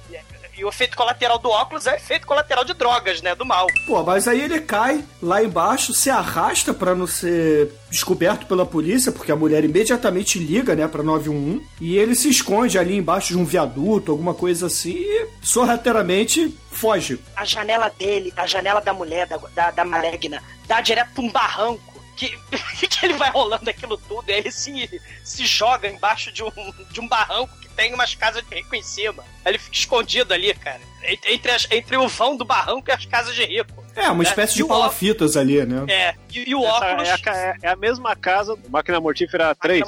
E, 0.59 0.65
o 0.65 0.69
efeito 0.69 0.97
colateral 0.97 1.39
do 1.39 1.49
óculos 1.49 1.87
é 1.87 1.95
efeito 1.95 2.27
colateral 2.27 2.65
de 2.65 2.73
drogas, 2.73 3.21
né? 3.21 3.33
Do 3.33 3.45
mal. 3.45 3.67
Pô, 3.85 4.03
mas 4.03 4.27
aí 4.27 4.41
ele 4.41 4.59
cai 4.59 5.03
lá 5.21 5.43
embaixo, 5.43 5.93
se 5.93 6.09
arrasta 6.09 6.73
pra 6.73 6.93
não 6.93 7.07
ser 7.07 7.71
descoberto 7.89 8.45
pela 8.45 8.65
polícia, 8.65 9.11
porque 9.11 9.31
a 9.31 9.35
mulher 9.35 9.63
imediatamente 9.63 10.37
liga, 10.37 10.75
né, 10.75 10.87
pra 10.87 11.01
911, 11.01 11.65
e 11.81 11.97
ele 11.97 12.13
se 12.15 12.29
esconde 12.29 12.77
ali 12.77 12.95
embaixo 12.95 13.29
de 13.29 13.37
um 13.37 13.45
viaduto, 13.45 14.11
alguma 14.11 14.33
coisa 14.33 14.67
assim, 14.67 14.95
e 14.95 15.27
sorrateiramente 15.41 16.55
foge. 16.71 17.19
A 17.35 17.45
janela 17.45 17.89
dele, 17.97 18.33
a 18.35 18.45
janela 18.45 18.81
da 18.81 18.93
mulher, 18.93 19.27
da, 19.27 19.37
da, 19.55 19.71
da 19.71 19.85
maligna, 19.85 20.43
dá 20.67 20.81
direto 20.81 21.11
pra 21.13 21.23
um 21.23 21.31
barranco. 21.31 21.89
Que, 22.15 22.37
que 22.85 23.05
ele 23.05 23.13
vai 23.13 23.31
rolando 23.31 23.69
aquilo 23.69 23.97
tudo, 23.97 24.29
e 24.29 24.33
aí 24.33 24.39
ele 24.39 24.51
se, 24.51 25.01
se 25.23 25.45
joga 25.45 25.87
embaixo 25.87 26.33
de 26.33 26.43
um, 26.43 26.51
de 26.91 26.99
um 26.99 27.07
barranco 27.07 27.57
que 27.61 27.68
tem 27.79 27.93
umas 27.93 28.13
casas 28.13 28.43
de 28.43 28.55
rico 28.55 28.75
em 28.75 28.83
cima. 28.83 29.23
Ele 29.45 29.57
fica 29.57 29.75
escondido 29.77 30.33
ali, 30.33 30.53
cara. 30.53 30.81
Entre, 31.01 31.33
entre, 31.33 31.51
as- 31.51 31.67
entre 31.71 31.95
o 31.95 32.09
vão 32.09 32.35
do 32.35 32.43
barranco 32.43 32.89
e 32.89 32.91
as 32.91 33.05
casas 33.05 33.33
de 33.33 33.45
rico. 33.45 33.79
É, 33.95 34.09
uma 34.09 34.21
né? 34.23 34.29
espécie 34.29 34.53
E 34.59 34.63
de 34.63 34.67
palafitas 34.67 35.35
ali, 35.37 35.65
né? 35.65 35.85
É, 35.89 36.13
e, 36.31 36.49
e 36.49 36.55
o 36.55 36.61
óculos. 36.61 37.07
é, 37.07 37.13
a, 37.29 37.35
é- 37.37 37.55
é 37.63 37.69
a 37.69 37.75
mesma 37.77 38.15
casa, 38.17 38.57
Máquina 38.69 38.99
Mortífera 38.99 39.55
3. 39.55 39.81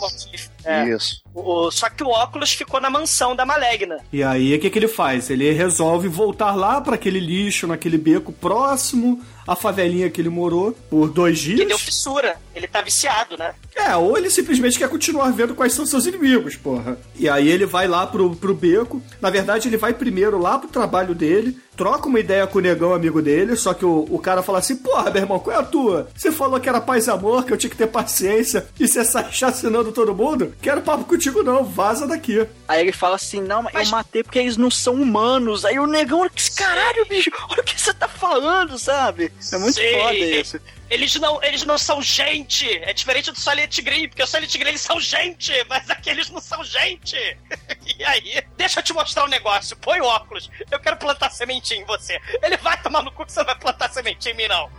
É, 0.63 0.85
Isso. 0.89 1.21
o- 1.33 1.69
só 1.69 1.89
que 1.89 2.03
o 2.03 2.07
óculos 2.09 2.53
ficou 2.53 2.79
na 2.79 2.89
mansão 2.89 3.35
da 3.35 3.45
Malegna. 3.45 3.97
E 4.11 4.23
aí, 4.23 4.55
o 4.55 4.59
que, 4.59 4.69
que 4.69 4.79
ele 4.79 4.87
faz? 4.87 5.29
Ele 5.29 5.51
resolve 5.51 6.07
voltar 6.07 6.55
lá 6.55 6.79
pra 6.79 6.95
aquele 6.95 7.19
lixo, 7.19 7.67
naquele 7.67 7.97
beco 7.97 8.31
próximo 8.31 9.21
à 9.47 9.55
favelinha 9.55 10.09
que 10.09 10.21
ele 10.21 10.29
morou 10.29 10.71
por 10.89 11.09
dois 11.09 11.41
Que 11.41 11.55
deu 11.55 11.67
dias. 11.67 11.81
fissura. 11.81 12.37
Ele 12.56 12.68
tá 12.68 12.82
viciado, 12.82 13.38
né? 13.38 13.54
É, 13.76 13.95
ou 13.95 14.18
ele 14.18 14.30
simplesmente 14.30 14.78
quer 14.78 14.89
continuar 14.89 15.32
vendo 15.32 15.56
quais 15.56 15.74
são 15.74 15.86
seus 15.86 16.06
inimigos, 16.06 16.56
porra. 16.56 16.97
E 17.16 17.30
aí 17.30 17.49
ele 17.49 17.66
vai 17.66 17.88
lá 17.88 18.06
pro, 18.06 18.36
pro 18.36 18.54
beco. 18.54 19.02
Na 19.22 19.30
verdade, 19.30 19.68
ele 19.68 19.78
vai 19.78 19.93
primeiro 19.93 20.38
lá 20.38 20.60
pro 20.60 20.70
trabalho 20.70 21.16
dele, 21.16 21.58
troca 21.76 22.08
uma 22.08 22.20
ideia 22.20 22.45
com 22.45 22.60
o 22.60 22.62
negão 22.62 22.93
amigo 22.93 23.22
dele, 23.22 23.56
só 23.56 23.74
que 23.74 23.86
o, 23.86 24.06
o 24.10 24.20
cara 24.20 24.43
fala 24.43 24.60
assim, 24.60 24.76
porra, 24.76 25.10
meu 25.10 25.24
irmão, 25.24 25.39
qual 25.39 25.56
é 25.56 25.60
a 25.60 25.64
tua? 25.64 26.10
Você 26.16 26.32
falou 26.32 26.60
que 26.60 26.70
era 26.70 26.82
paz 26.82 27.08
e 27.08 27.12
amor, 27.12 27.45
que 27.45 27.54
eu 27.54 27.58
tinha 27.58 27.70
que 27.70 27.78
ter 27.78 27.88
paciência, 27.88 28.68
e 28.80 28.88
você 28.88 29.04
sai 29.04 29.30
chacinando 29.32 29.91
todo 29.91 30.16
mundo? 30.16 30.54
Quero 30.62 30.82
papo 30.82 31.06
contigo 31.06 31.41
não, 31.43 31.64
vaza 31.64 32.06
daqui. 32.06 32.45
Aí 32.68 32.82
ele 32.82 32.91
fala 32.91 33.16
assim, 33.16 33.41
não, 33.41 33.64
mas 33.64 33.88
eu 33.88 33.91
matei 33.91 34.24
porque 34.24 34.39
eles 34.39 34.58
não 34.58 34.70
são 34.70 34.95
humanos. 34.95 35.66
Aí 35.66 35.80
o 35.80 35.88
negão, 35.88 36.20
olha 36.20 36.30
que 36.30 36.52
caralho, 36.56 37.06
bicho, 37.08 37.32
olha 37.49 37.62
o 37.62 37.64
que 37.64 37.80
você 37.80 37.93
tá 37.93 38.08
falando, 38.08 38.78
sabe? 38.78 39.32
É 39.52 39.58
muito 39.58 39.76
Sim. 39.76 39.93
foda 39.93 40.14
isso. 40.16 40.60
Eles 40.91 41.15
não, 41.15 41.41
eles 41.41 41.63
não 41.63 41.77
são 41.77 42.01
gente. 42.01 42.67
É 42.83 42.91
diferente 42.91 43.31
do 43.31 43.39
Silent 43.39 43.79
Green, 43.81 44.09
porque 44.09 44.21
o 44.21 44.27
Silent 44.27 44.51
Green 44.57 44.71
eles 44.71 44.81
são 44.81 44.99
gente, 44.99 45.53
mas 45.69 45.89
aqueles 45.89 46.29
não 46.29 46.41
são 46.41 46.63
gente. 46.63 47.17
E 47.97 48.03
aí, 48.05 48.43
deixa 48.57 48.79
eu 48.79 48.83
te 48.83 48.93
mostrar 48.93 49.25
um 49.25 49.27
negócio. 49.27 49.75
Põe 49.77 49.99
o 50.01 50.05
óculos. 50.05 50.49
Eu 50.71 50.79
quero 50.79 50.97
plantar 50.97 51.29
sementinha 51.29 51.81
em 51.81 51.85
você. 51.85 52.19
Ele 52.41 52.57
vai 52.57 52.81
tomar 52.81 53.03
no 53.03 53.11
cu 53.11 53.25
que 53.25 53.31
você 53.31 53.39
não 53.39 53.47
vai 53.47 53.59
plantar 53.59 53.89
sementinha 53.89 54.33
em 54.33 54.37
mim, 54.37 54.47
não. 54.47 54.71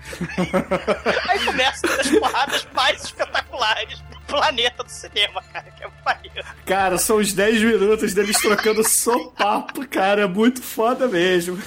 aí 1.29 1.45
começa 1.45 1.87
as 2.01 2.11
porradas 2.11 2.67
mais 2.73 3.05
espetaculares 3.05 4.03
planeta 4.33 4.83
do 4.83 4.91
cinema, 4.91 5.43
cara. 5.53 5.71
Que 5.71 5.85
é 5.85 5.91
maneiro. 6.05 6.47
Cara, 6.65 6.99
são 6.99 7.17
os 7.19 7.33
10 7.33 7.63
minutos 7.63 8.15
deles 8.15 8.41
trocando 8.41 8.83
sopapo, 8.87 9.87
cara, 9.89 10.23
é 10.23 10.27
muito 10.27 10.63
foda 10.63 11.07
mesmo. 11.07 11.59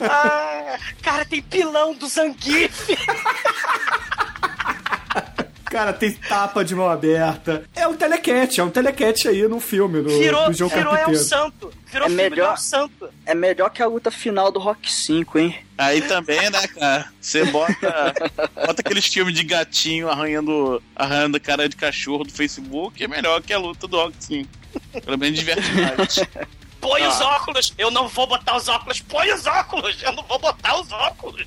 Ah, 0.00 0.78
cara, 1.02 1.24
tem 1.24 1.42
pilão 1.42 1.94
do 1.94 2.06
Zangief. 2.06 2.88
Cara, 5.70 5.92
tem 5.92 6.12
tapa 6.12 6.64
de 6.64 6.74
mão 6.74 6.88
aberta. 6.88 7.64
É 7.74 7.86
um 7.86 7.94
telecat, 7.94 8.60
é 8.60 8.64
um 8.64 8.70
telecat 8.70 9.28
aí 9.28 9.46
no 9.46 9.60
filme, 9.60 10.00
no, 10.00 10.08
Virou, 10.08 10.48
no 10.48 10.52
João 10.54 10.70
virou 10.70 10.92
El 10.92 10.96
Carpinteiro. 10.98 11.24
Santo. 11.28 11.72
Virou 11.86 12.06
É 12.06 12.10
filme 12.10 12.22
do 12.24 12.30
melhor- 12.30 12.50
El 12.50 12.56
Santo. 12.56 13.10
É 13.26 13.34
melhor 13.34 13.70
que 13.70 13.82
a 13.82 13.86
luta 13.86 14.10
final 14.10 14.50
do 14.50 14.58
Rock 14.58 14.90
5, 14.92 15.38
hein? 15.38 15.58
Aí 15.76 16.00
também, 16.02 16.48
né, 16.50 16.66
cara? 16.68 17.10
Você 17.20 17.44
bota, 17.46 18.14
bota 18.66 18.80
aqueles 18.80 19.06
filmes 19.06 19.34
de 19.34 19.44
gatinho 19.44 20.08
arranhando, 20.08 20.82
arranhando 20.96 21.38
cara 21.40 21.68
de 21.68 21.76
cachorro 21.76 22.24
do 22.24 22.32
Facebook, 22.32 23.02
é 23.02 23.08
melhor 23.08 23.40
que 23.42 23.52
a 23.52 23.58
luta 23.58 23.86
do 23.86 23.96
Rock 23.96 24.14
5. 24.18 24.48
Pelo 25.04 25.18
menos 25.18 25.38
de 25.38 25.44
verdade. 25.44 26.28
Põe 26.80 27.06
os 27.06 27.20
Ah. 27.20 27.36
óculos. 27.36 27.74
Eu 27.76 27.90
não 27.90 28.06
vou 28.08 28.26
botar 28.26 28.56
os 28.56 28.68
óculos. 28.68 29.00
Põe 29.00 29.32
os 29.32 29.46
óculos. 29.46 30.00
Eu 30.02 30.12
não 30.12 30.22
vou 30.24 30.38
botar 30.38 30.80
os 30.80 30.90
óculos. 30.92 31.44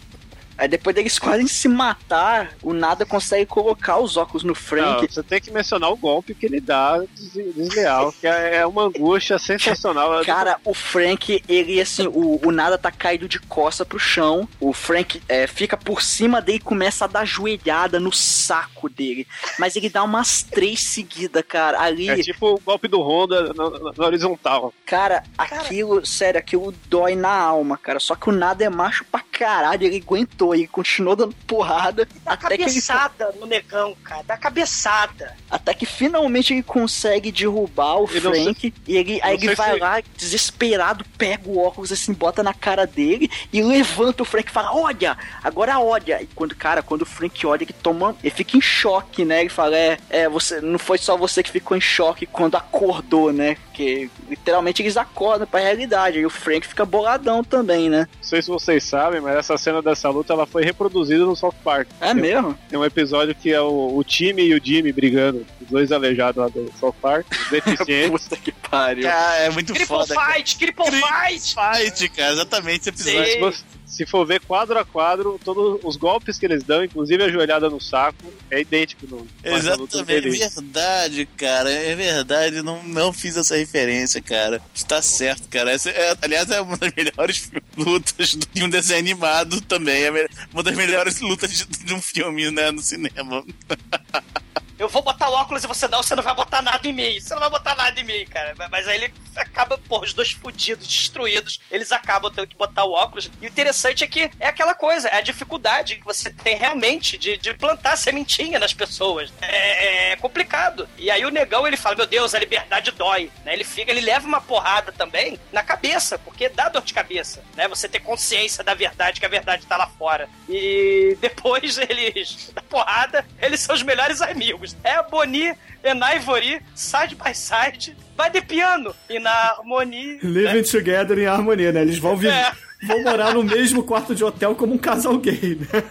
Aí 0.62 0.68
depois 0.68 0.96
deles 0.96 1.18
quase 1.18 1.48
se 1.48 1.68
matar, 1.68 2.54
o 2.62 2.72
nada 2.72 3.04
consegue 3.04 3.48
colocar 3.48 3.98
os 3.98 4.16
óculos 4.16 4.44
no 4.44 4.50
Não, 4.50 4.56
Frank. 4.56 5.08
você 5.12 5.24
tem 5.24 5.42
que 5.42 5.50
mencionar 5.50 5.90
o 5.92 5.98
golpe 5.98 6.36
que 6.36 6.46
ele 6.46 6.62
dá 6.62 7.00
des- 7.00 7.34
desleal, 7.56 8.12
que 8.14 8.28
é 8.28 8.58
é 8.58 8.66
uma 8.68 8.84
angústia 8.84 9.40
sensacional. 9.40 10.22
Cara, 10.24 10.60
o 10.64 10.72
Frank, 10.74 11.44
ele 11.50 11.82
assim, 11.82 12.06
o, 12.06 12.40
o 12.48 12.52
nada 12.52 12.78
tá 12.78 12.92
caído 12.92 13.28
de 13.28 13.40
costa 13.40 13.84
pro 13.84 13.98
chão. 13.98 14.48
O 14.60 14.72
Frank 14.72 15.20
é, 15.28 15.48
fica 15.48 15.76
por 15.76 16.02
cima 16.04 16.40
dele 16.40 16.60
e 16.60 16.62
começa 16.62 17.06
a 17.06 17.08
dar 17.08 17.26
joelhada 17.26 18.00
no 18.00 18.12
saco 18.12 18.88
dele. 18.88 19.26
Mas 19.58 19.76
ele 19.76 19.90
dá 19.90 20.04
umas 20.04 20.44
três 20.44 20.82
seguidas, 20.84 21.44
cara. 21.48 21.82
Ali, 21.82 22.08
É 22.08 22.18
tipo 22.22 22.54
o 22.54 22.60
golpe 22.60 22.88
do 22.88 23.02
Honda 23.02 23.52
na, 23.54 23.68
na- 23.70 23.92
na 23.98 24.06
horizontal. 24.06 24.72
cara, 24.86 25.24
aquilo, 25.36 26.06
sério, 26.06 26.40
aquilo 26.40 26.72
dói 26.88 27.16
na 27.16 27.34
alma, 27.34 27.78
cara. 27.80 28.00
Só 28.00 28.16
que 28.16 28.30
o 28.30 28.32
nada 28.32 28.64
é 28.64 28.70
macho 28.70 29.04
pra 29.06 29.22
caralho. 29.22 29.86
Ele 29.86 29.98
aguentou, 30.06 30.51
ele 30.54 30.68
continuou 30.68 31.16
dando 31.16 31.36
porrada. 31.48 32.08
Dá 32.24 32.34
Até 32.34 32.48
que, 32.50 32.54
ele, 32.64 32.66
cabeçada 32.66 33.34
no 33.40 33.46
negão, 33.46 33.96
cara. 34.04 34.24
Dá 34.24 34.38
cabeçada. 34.38 35.36
até 35.50 35.74
que 35.74 35.86
finalmente 35.86 36.54
ele 36.54 36.64
consegue 36.64 37.32
derrubar 37.32 37.98
o 38.02 38.10
E 38.12 38.20
não 38.20 38.32
Frank. 38.34 38.74
E 38.88 38.96
ele, 38.98 39.20
aí 39.22 39.36
ele 39.36 39.56
vai 39.56 39.74
se- 39.74 39.80
lá, 39.80 40.02
desesperado, 40.18 41.06
pega 41.18 41.48
o 41.50 41.58
óculos 41.60 41.92
assim, 41.92 42.14
bota 42.14 42.42
na 42.44 42.54
cara 42.54 42.86
dele 42.88 43.30
e 43.52 43.62
levanta 43.62 44.24
o 44.24 44.26
Frank 44.26 44.50
e 44.50 44.52
fala: 44.54 44.74
Olha, 44.76 45.18
agora 45.44 45.80
olha. 45.80 46.22
E 46.22 46.28
quando, 46.28 46.56
cara, 46.56 46.82
quando 46.82 47.04
o 47.04 47.06
Frank 47.06 47.46
olha, 47.46 47.64
ele 47.64 47.74
toma. 47.74 48.16
Ele 48.24 48.34
fica 48.34 48.58
em 48.58 48.62
choque, 48.62 49.24
né? 49.26 49.42
Ele 49.42 49.50
fala: 49.50 49.76
É, 49.78 49.98
é, 50.10 50.30
você. 50.30 50.62
Não 50.62 50.80
foi 50.80 50.98
só 50.98 51.16
você 51.18 51.44
que 51.44 51.52
ficou 51.52 51.76
em 51.76 51.82
choque 51.82 52.26
quando 52.26 52.56
acordou, 52.56 53.32
né? 53.34 53.58
Porque 53.72 54.10
literalmente 54.30 54.82
eles 54.82 54.98
acordam 54.98 55.48
pra 55.48 55.62
realidade. 55.62 56.20
E 56.20 56.26
o 56.26 56.30
Frank 56.30 56.68
fica 56.68 56.84
boladão 56.86 57.42
também, 57.44 57.90
né? 57.90 58.08
Não 58.18 58.24
sei 58.24 58.42
se 58.42 58.50
vocês 58.50 58.84
sabem, 58.84 59.22
mas 59.22 59.38
essa 59.38 59.58
cena 59.58 59.82
dessa 59.82 60.10
luta 60.10 60.34
ela 60.34 60.46
foi 60.46 60.64
reproduzida 60.64 61.24
no 61.24 61.36
South 61.36 61.56
Park. 61.64 61.88
É 62.02 62.08
Tem- 62.14 62.22
mesmo? 62.22 62.58
Tem 62.70 62.78
um 62.78 62.84
episódio 62.86 63.34
que 63.34 63.52
é 63.52 63.62
o, 63.62 63.96
o 63.98 64.04
time 64.04 64.44
e 64.44 64.54
o 64.54 64.62
Jimmy 64.64 64.92
brigando, 64.92 65.46
os 65.62 65.68
dois 65.70 65.92
aleijados 65.92 66.36
lá 66.42 66.50
do 66.50 66.72
South 66.80 66.94
Park, 67.02 67.26
os 67.32 67.50
deficientes. 67.50 68.24
Puta 68.28 68.36
que 68.36 68.52
pariu. 68.52 69.04
Cara, 69.04 69.38
é 69.38 69.50
muito 69.50 69.68
Triple 69.74 69.88
foda. 69.88 70.14
cara. 70.14 70.34
fight, 70.34 70.58
triple 70.58 70.86
fight. 70.92 71.56
Fight, 71.56 72.10
cara, 72.10 72.34
exatamente 72.34 72.80
esse 72.82 72.90
episódio. 72.90 73.32
Se 73.32 73.40
você- 73.40 73.64
Se 73.92 74.06
for 74.06 74.26
ver 74.26 74.40
quadro 74.40 74.80
a 74.80 74.86
quadro, 74.86 75.38
todos 75.44 75.82
os 75.84 75.98
golpes 75.98 76.40
que 76.40 76.46
eles 76.46 76.64
dão, 76.64 76.82
inclusive 76.82 77.22
a 77.22 77.30
joelhada 77.30 77.70
no 77.70 77.82
saco, 77.82 78.34
é 78.50 78.62
idêntico 78.62 79.06
no 79.06 79.28
Exatamente, 79.44 80.06
dele. 80.06 80.30
verdade, 80.32 81.26
cara, 81.36 81.70
é 81.70 81.94
verdade, 81.94 82.62
não, 82.62 82.82
não 82.84 83.12
fiz 83.12 83.36
essa 83.36 83.58
referência, 83.58 84.22
cara. 84.22 84.62
Está 84.74 85.02
certo, 85.02 85.50
cara. 85.50 85.72
Essa 85.72 85.90
é, 85.90 86.16
aliás, 86.22 86.50
é 86.50 86.62
uma 86.62 86.78
das 86.78 86.94
melhores 86.96 87.52
lutas 87.76 88.38
de 88.54 88.64
um 88.64 88.70
desenho 88.70 89.00
animado 89.00 89.60
também. 89.60 90.04
É 90.04 90.28
uma 90.54 90.64
das 90.64 90.76
melhores 90.76 91.20
lutas 91.20 91.52
de, 91.52 91.66
de 91.66 91.94
um 91.94 92.02
filme, 92.02 92.50
né, 92.50 92.72
no 92.72 92.82
cinema. 92.82 93.44
Eu 94.82 94.90
vou 94.90 95.04
botar 95.04 95.30
o 95.30 95.34
óculos 95.34 95.64
e 95.64 95.68
você 95.68 95.88
não, 95.88 96.02
você 96.02 96.16
não 96.16 96.24
vai 96.24 96.34
botar 96.34 96.60
nada 96.60 96.88
em 96.88 96.92
mim. 96.92 97.20
Você 97.20 97.36
não 97.36 97.40
vai 97.40 97.52
botar 97.52 97.76
nada 97.76 98.00
em 98.00 98.04
mim, 98.04 98.26
cara. 98.26 98.56
Mas 98.72 98.88
aí 98.88 98.96
ele 98.96 99.14
acaba, 99.36 99.78
pô, 99.78 100.00
os 100.00 100.12
dois 100.12 100.32
fudidos, 100.32 100.88
destruídos, 100.88 101.60
eles 101.70 101.92
acabam 101.92 102.32
tendo 102.34 102.48
que 102.48 102.58
botar 102.58 102.84
o 102.86 102.92
óculos. 102.92 103.30
E 103.40 103.46
o 103.46 103.48
interessante 103.48 104.04
é 104.04 104.08
que 104.08 104.32
é 104.40 104.48
aquela 104.48 104.74
coisa, 104.74 105.08
é 105.10 105.18
a 105.18 105.22
dificuldade 105.22 105.98
que 105.98 106.04
você 106.04 106.32
tem 106.32 106.58
realmente 106.58 107.16
de, 107.16 107.38
de 107.38 107.54
plantar 107.54 107.96
sementinha 107.96 108.58
nas 108.58 108.74
pessoas. 108.74 109.32
É, 109.40 110.14
é 110.14 110.16
complicado. 110.16 110.90
E 111.02 111.10
aí 111.10 111.26
o 111.26 111.32
negão, 111.32 111.66
ele 111.66 111.76
fala, 111.78 111.96
meu 111.96 112.06
Deus, 112.06 112.36
a 112.36 112.40
liberdade 112.40 112.92
dói. 112.92 113.32
Né? 113.44 113.54
Ele 113.54 113.64
fica, 113.64 113.90
ele 113.90 114.02
leva 114.02 114.28
uma 114.28 114.40
porrada 114.40 114.92
também 114.92 115.40
na 115.52 115.64
cabeça, 115.64 116.20
porque 116.20 116.48
dá 116.48 116.70
dor 116.70 116.84
de 116.84 116.94
cabeça, 116.94 117.42
né? 117.58 117.68
Você 117.68 117.90
ter 117.90 118.02
consciência 118.02 118.64
da 118.64 118.76
verdade, 118.76 119.20
que 119.20 119.26
a 119.26 119.30
verdade 119.30 119.66
tá 119.66 119.78
lá 119.78 119.88
fora. 119.88 120.30
E 120.48 121.18
depois 121.20 121.80
eles, 121.80 122.52
da 122.54 122.62
porrada, 122.62 123.26
eles 123.42 123.62
são 123.62 123.74
os 123.74 123.82
melhores 123.82 124.22
amigos. 124.22 124.78
É 124.84 124.92
a 124.92 125.02
Boni 125.02 125.48
e 125.84 126.16
Ivory, 126.16 126.62
side 126.76 127.16
by 127.16 127.34
side, 127.34 127.98
vai 128.16 128.30
de 128.30 128.42
piano 128.42 128.96
e 129.10 129.18
na 129.18 129.32
harmonia. 129.32 130.20
Living 130.22 130.62
together 130.62 131.18
em 131.18 131.26
harmonia, 131.26 131.72
né? 131.72 131.82
Eles 131.82 131.98
vão, 131.98 132.16
vi- 132.16 132.28
É. 132.30 132.52
vão 132.84 133.02
morar 133.04 133.34
no 133.34 133.44
mesmo 133.44 133.82
quarto 133.84 134.14
de 134.14 134.24
hotel 134.24 134.54
como 134.54 134.76
um 134.76 134.78
casal 134.78 135.18
gay, 135.18 135.58
né? 135.60 135.68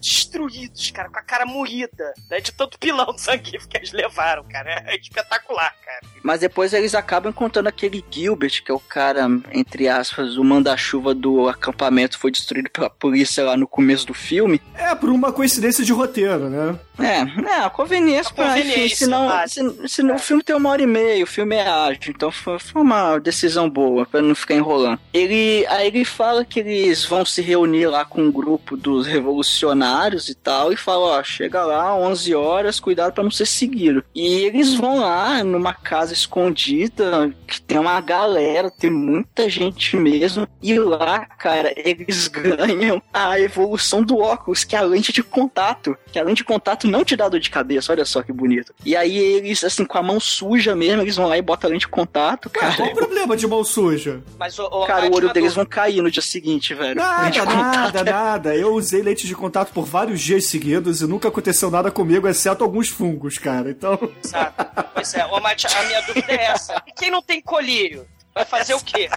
Destruídos, 0.00 0.90
cara, 0.90 1.08
com 1.08 1.18
a 1.18 1.22
cara 1.22 1.46
moída, 1.46 2.12
né? 2.30 2.40
De 2.40 2.52
tanto 2.52 2.78
pilão 2.78 3.12
de 3.14 3.20
sangue 3.20 3.58
que 3.58 3.76
eles 3.76 3.92
levaram, 3.92 4.44
cara. 4.44 4.84
É 4.86 4.96
espetacular, 4.96 5.74
cara. 5.84 6.00
Mas 6.22 6.40
depois 6.40 6.72
eles 6.72 6.94
acabam 6.94 7.30
encontrando 7.30 7.68
aquele 7.68 8.04
Gilbert, 8.10 8.62
que 8.64 8.70
é 8.70 8.74
o 8.74 8.80
cara, 8.80 9.26
entre 9.52 9.88
aspas, 9.88 10.36
o 10.36 10.44
manda-chuva 10.44 11.14
do 11.14 11.48
acampamento 11.48 12.18
foi 12.18 12.30
destruído 12.30 12.70
pela 12.70 12.90
polícia 12.90 13.44
lá 13.44 13.56
no 13.56 13.66
começo 13.66 14.06
do 14.06 14.14
filme. 14.14 14.60
É, 14.74 14.94
por 14.94 15.10
uma 15.10 15.32
coincidência 15.32 15.84
de 15.84 15.92
roteiro, 15.92 16.48
né? 16.48 16.78
É, 16.98 17.20
é, 17.48 17.60
a 17.64 17.70
conveniência, 17.70 18.32
A 18.32 18.34
pra, 18.34 18.58
enfim, 18.58 18.68
conveniência, 18.68 18.96
se 18.96 19.06
não, 19.06 19.28
vale. 19.28 19.48
se, 19.48 19.88
se 19.88 20.02
não- 20.02 20.16
o 20.16 20.18
filme 20.18 20.42
tem 20.42 20.56
uma 20.56 20.70
hora 20.70 20.82
e 20.82 20.86
meia, 20.86 21.22
o 21.22 21.26
filme 21.26 21.54
é 21.56 21.66
ágil, 21.68 22.12
então 22.14 22.30
foi, 22.30 22.58
foi 22.58 22.82
uma 22.82 23.18
decisão 23.18 23.68
boa, 23.70 24.04
pra 24.06 24.20
não 24.20 24.34
ficar 24.34 24.54
enrolando. 24.54 24.98
Ele, 25.12 25.64
aí 25.68 25.86
ele 25.86 26.04
fala 26.04 26.44
que 26.44 26.60
eles 26.60 27.04
vão 27.04 27.24
se 27.24 27.40
reunir 27.42 27.86
lá 27.86 28.04
com 28.04 28.22
um 28.22 28.32
grupo 28.32 28.76
dos 28.76 29.06
revolucionários 29.06 30.28
e 30.28 30.34
tal, 30.34 30.72
e 30.72 30.76
fala, 30.76 31.18
ó, 31.18 31.22
chega 31.22 31.64
lá, 31.64 31.94
11 31.96 32.34
horas, 32.34 32.80
cuidado 32.80 33.12
pra 33.12 33.24
não 33.24 33.30
ser 33.30 33.46
seguido. 33.46 34.04
E 34.14 34.26
eles 34.44 34.74
vão 34.74 34.98
lá, 35.00 35.42
numa 35.44 35.72
casa 35.74 36.12
escondida, 36.12 37.32
que 37.46 37.60
tem 37.60 37.78
uma 37.78 38.00
galera, 38.00 38.70
tem 38.70 38.90
muita 38.90 39.48
gente 39.48 39.96
mesmo, 39.96 40.46
e 40.62 40.78
lá, 40.78 41.20
cara, 41.26 41.72
eles 41.76 42.26
ganham 42.28 43.00
a 43.12 43.38
evolução 43.40 44.02
do 44.02 44.18
óculos, 44.18 44.64
que 44.64 44.74
é 44.74 44.78
a 44.78 44.82
lente 44.82 45.12
de 45.12 45.22
contato. 45.22 45.96
Que 46.10 46.18
a 46.18 46.22
lente 46.22 46.38
de 46.38 46.44
contato 46.44 46.87
não 46.88 47.04
te 47.04 47.14
dá 47.16 47.28
dor 47.28 47.40
de 47.40 47.50
cabeça, 47.50 47.92
olha 47.92 48.04
só 48.04 48.22
que 48.22 48.32
bonito. 48.32 48.74
E 48.84 48.96
aí 48.96 49.16
eles, 49.16 49.62
assim, 49.64 49.84
com 49.84 49.98
a 49.98 50.02
mão 50.02 50.18
suja 50.18 50.74
mesmo, 50.74 51.02
eles 51.02 51.16
vão 51.16 51.26
lá 51.26 51.36
e 51.38 51.42
botam 51.42 51.68
a 51.68 51.72
lente 51.72 51.82
de 51.82 51.88
contato, 51.88 52.50
Qual 52.50 52.70
cara. 52.72 52.84
o 52.90 52.94
problema 52.94 53.36
de 53.36 53.46
mão 53.46 53.62
suja? 53.64 54.20
Mas 54.38 54.58
o, 54.58 54.64
o 54.64 54.86
Cara, 54.86 55.06
o 55.08 55.14
olho 55.14 55.32
deles 55.32 55.54
vão 55.54 55.64
cair 55.66 56.02
no 56.02 56.10
dia 56.10 56.22
seguinte, 56.22 56.74
velho. 56.74 56.96
Nada, 56.96 57.38
contato 57.40 57.54
nada, 57.56 58.00
é- 58.00 58.12
nada. 58.12 58.56
Eu 58.56 58.74
usei 58.74 59.02
lente 59.02 59.26
de 59.26 59.34
contato 59.34 59.72
por 59.72 59.84
vários 59.84 60.20
dias 60.20 60.46
seguidos 60.46 61.00
e 61.02 61.06
nunca 61.06 61.28
aconteceu 61.28 61.70
nada 61.70 61.90
comigo, 61.90 62.26
exceto 62.28 62.64
alguns 62.64 62.88
fungos, 62.88 63.38
cara. 63.38 63.70
Então. 63.70 63.98
Exato. 64.24 64.66
Pois 64.94 65.14
é, 65.14 65.24
ô, 65.26 65.40
Mate, 65.40 65.66
a 65.66 65.82
minha 65.84 66.00
dúvida 66.02 66.32
é 66.32 66.44
essa. 66.46 66.82
E 66.86 66.92
quem 66.96 67.10
não 67.10 67.22
tem 67.22 67.40
colírio? 67.40 68.06
Vai 68.34 68.44
fazer 68.44 68.74
o 68.74 68.80
quê? 68.80 69.08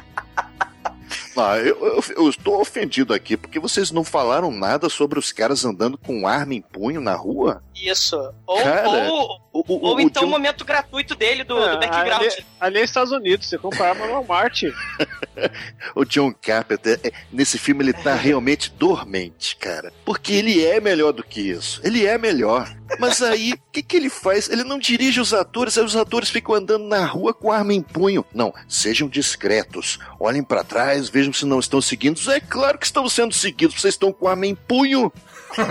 Ah, 1.38 1.58
eu, 1.58 1.78
eu, 1.86 2.04
eu 2.18 2.30
estou 2.30 2.60
ofendido 2.60 3.14
aqui 3.14 3.38
porque 3.38 3.60
vocês 3.60 3.92
não 3.92 4.04
falaram 4.04 4.52
nada 4.52 4.90
sobre 4.90 5.18
os 5.18 5.32
caras 5.32 5.64
andando 5.66 5.98
com 5.98 6.28
arma 6.28 6.54
em 6.54 6.62
punho 6.62 7.00
na 7.02 7.16
rua. 7.16 7.64
Isso. 7.76 8.16
Ou, 8.46 8.62
Cara, 8.62 8.88
ou, 8.90 9.42
O, 9.54 9.60
o, 9.60 9.88
ou 9.90 9.96
o 9.96 10.02
então 10.02 10.24
o 10.24 10.26
John- 10.26 10.32
momento 10.32 10.64
gratuito 10.66 11.16
dele 11.16 11.44
do, 11.44 11.56
do 11.56 11.62
Ah, 11.64 11.78
background. 11.78 12.22
Ali, 12.22 12.46
ali 12.60 12.80
é 12.80 12.84
Estados 12.84 13.12
Unidos, 13.12 13.48
você 13.50 13.58
compra 13.58 13.90
arma 13.90 14.06
no 14.06 14.14
Walmart. 14.14 14.64
O 15.96 16.06
John 16.06 16.34
Carpenter, 16.34 17.00
é, 17.04 17.12
nesse 17.32 17.58
filme, 17.58 17.84
ele 17.84 17.94
tá 17.94 18.14
realmente 18.14 18.70
dormente, 18.72 19.56
cara. 19.56 19.92
Porque 20.06 20.34
ele 20.34 20.64
é 20.64 20.80
melhor 20.80 21.12
do 21.14 21.24
que 21.24 21.42
isso. 21.42 21.82
Ele 21.84 22.06
é 22.06 22.18
melhor. 22.18 22.70
Mas 23.00 23.22
aí, 23.22 23.54
o 23.54 23.60
que, 23.72 23.82
que 23.82 23.96
ele 23.96 24.10
faz? 24.10 24.50
Ele 24.50 24.64
não 24.64 24.78
dirige 24.78 25.20
os 25.20 25.34
atores, 25.34 25.78
aí 25.78 25.84
os 25.86 25.96
atores 25.96 26.30
ficam 26.30 26.54
andando 26.56 26.86
na 26.86 27.06
rua 27.06 27.34
com 27.34 27.52
arma 27.52 27.74
em 27.74 27.82
punho. 27.82 28.26
Não, 28.34 28.54
sejam 28.68 29.08
discretos. 29.08 29.98
Olhem 30.20 30.44
pra 30.44 30.64
trás, 30.64 31.10
vejam 31.10 31.21
se 31.34 31.46
não 31.46 31.60
estão 31.60 31.82
seguindo. 31.82 32.20
É 32.32 32.40
claro 32.40 32.78
que 32.78 32.86
estão 32.86 33.08
sendo 33.10 33.34
seguidos, 33.34 33.80
vocês 33.80 33.94
estão 33.94 34.12
com 34.12 34.28
arma 34.28 34.46
em 34.46 34.56
punho. 34.56 35.12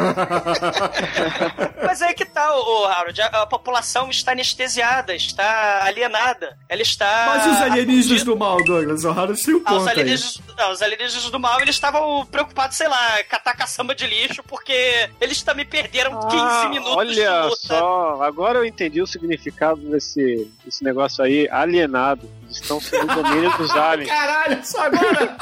Mas 1.82 2.02
aí 2.02 2.14
que 2.14 2.24
tá, 2.24 2.54
ô, 2.54 2.84
Harold. 2.84 3.20
A, 3.22 3.26
a 3.42 3.46
população 3.46 4.10
está 4.10 4.32
anestesiada, 4.32 5.14
está 5.14 5.84
alienada. 5.84 6.56
Ela 6.68 6.82
está. 6.82 7.26
Mas 7.34 7.46
os 7.56 7.62
alienígenas 7.62 8.22
do 8.22 8.36
mal, 8.36 8.62
Douglas? 8.62 9.04
O 9.04 9.10
Harold 9.10 9.42
tem 9.42 9.54
um 9.54 9.62
Ah, 9.64 9.72
os, 9.72 9.78
ponto 9.78 9.88
alienígenas, 9.88 10.40
não, 10.56 10.72
os 10.72 10.82
alienígenas 10.82 11.30
do 11.30 11.40
mal, 11.40 11.60
eles 11.60 11.74
estavam 11.74 12.24
preocupados, 12.26 12.76
sei 12.76 12.88
lá, 12.88 13.22
catar 13.24 13.54
caçamba 13.56 13.94
de 13.94 14.06
lixo, 14.06 14.42
porque 14.42 15.08
eles 15.20 15.42
também 15.42 15.64
perderam 15.66 16.20
15 16.28 16.36
Ah, 16.36 16.68
minutos 16.68 17.14
de 17.14 17.20
olha 17.22 17.42
luta. 17.44 17.56
só, 17.56 18.22
agora 18.22 18.58
eu 18.58 18.64
entendi 18.64 19.00
o 19.00 19.06
significado 19.06 19.80
desse, 19.90 20.50
desse 20.64 20.84
negócio 20.84 21.24
aí, 21.24 21.48
alienado. 21.50 22.28
Estão 22.50 22.80
sob 22.80 23.04
o 23.04 23.06
domínio 23.06 23.56
dos 23.56 23.70
aliens. 23.70 24.10
Caralho, 24.10 24.64
só 24.66 24.82
agora! 24.82 25.36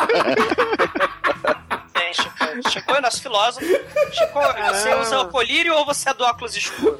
Bem, 1.94 2.14
Chico, 2.14 2.70
Chico 2.70 2.94
é 2.94 3.01
nosso 3.01 3.22
filósofo. 3.22 3.66
Chico, 3.66 4.40
você 4.72 4.94
usa 4.94 5.20
o 5.20 5.28
colírio 5.28 5.74
ou 5.74 5.85
você 5.85 6.10
é 6.10 6.14
do 6.14 6.24
óculos 6.24 6.56
escuro? 6.56 6.98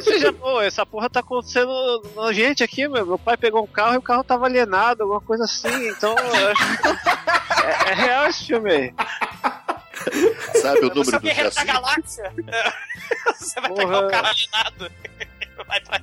Seja, 0.00 0.32
pô, 0.32 0.60
essa 0.60 0.84
porra 0.86 1.08
tá 1.10 1.20
acontecendo 1.20 1.70
na 2.16 2.32
gente 2.32 2.62
aqui, 2.64 2.88
meu. 2.88 3.06
Meu 3.06 3.18
pai 3.18 3.36
pegou 3.36 3.62
um 3.62 3.66
carro 3.66 3.94
e 3.94 3.98
o 3.98 4.02
carro 4.02 4.24
tava 4.24 4.46
alienado, 4.46 5.02
alguma 5.02 5.20
coisa 5.20 5.44
assim. 5.44 5.88
Então, 5.88 6.14
eu 6.18 6.48
acho... 6.48 6.62
é, 7.64 7.90
é 7.90 7.94
real 7.94 8.26
esse 8.28 8.46
filme 8.46 8.70
aí. 8.70 8.94
Sabe 10.60 10.86
o 10.86 10.88
Você 10.88 10.90
é 10.90 10.94
número 10.94 11.00
o 11.00 11.04
do 11.12 11.20
guerreiro 11.20 11.50
da 11.50 11.54
chassi? 11.54 11.66
galáxia? 11.66 12.32
Você 13.38 13.60
vai 13.60 13.70
pegar 13.72 13.86
Porra. 13.86 14.06
o 14.06 14.10
carro 14.10 14.26
alienado. 14.28 14.92
Vai 15.68 15.80
pra... 15.82 16.00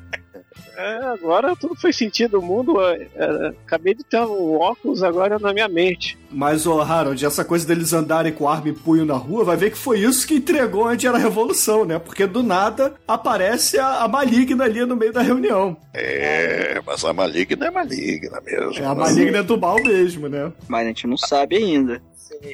É, 0.78 0.98
agora 1.06 1.56
tudo 1.56 1.76
faz 1.76 1.96
sentido. 1.96 2.40
O 2.40 2.42
mundo. 2.42 2.80
é, 2.82 3.08
é, 3.16 3.48
acabei 3.66 3.96
de 3.96 4.04
ter 4.04 4.20
um 4.20 4.56
óculos 4.58 5.02
agora 5.02 5.40
na 5.40 5.52
minha 5.52 5.68
mente. 5.68 6.18
Mas, 6.30 6.68
ô 6.68 6.80
Harold, 6.80 7.26
essa 7.26 7.44
coisa 7.44 7.66
deles 7.66 7.94
andarem 7.94 8.32
com 8.32 8.48
arma 8.48 8.70
e 8.70 8.74
punho 8.74 9.04
na 9.04 9.16
rua, 9.16 9.44
vai 9.44 9.58
ver 9.58 9.72
que 9.72 9.78
foi 9.78 10.00
isso 10.00 10.28
que 10.28 10.36
entregou 10.36 10.88
onde 10.88 11.08
era 11.08 11.18
a 11.18 11.20
revolução, 11.20 11.84
né? 11.84 11.98
Porque 11.98 12.28
do 12.28 12.44
nada 12.44 12.94
aparece 13.08 13.80
a, 13.80 14.04
a 14.04 14.08
maligna 14.08 14.66
ali 14.66 14.86
no 14.86 14.96
meio 14.96 15.12
da 15.12 15.22
reunião. 15.22 15.76
É, 15.94 16.80
mas 16.86 17.04
a 17.04 17.12
maligna 17.12 17.68
é 17.68 17.72
maligna 17.72 18.40
mesmo. 18.42 18.84
É 18.84 18.86
a 18.86 18.94
maligna 18.94 19.42
do 19.42 19.58
mal 19.58 19.82
mesmo, 19.82 20.30
né? 20.30 20.54
Mas 20.68 20.86
a 20.86 20.88
gente 20.90 21.08
não 21.08 21.18
sabe 21.18 21.58
ainda. 21.58 22.02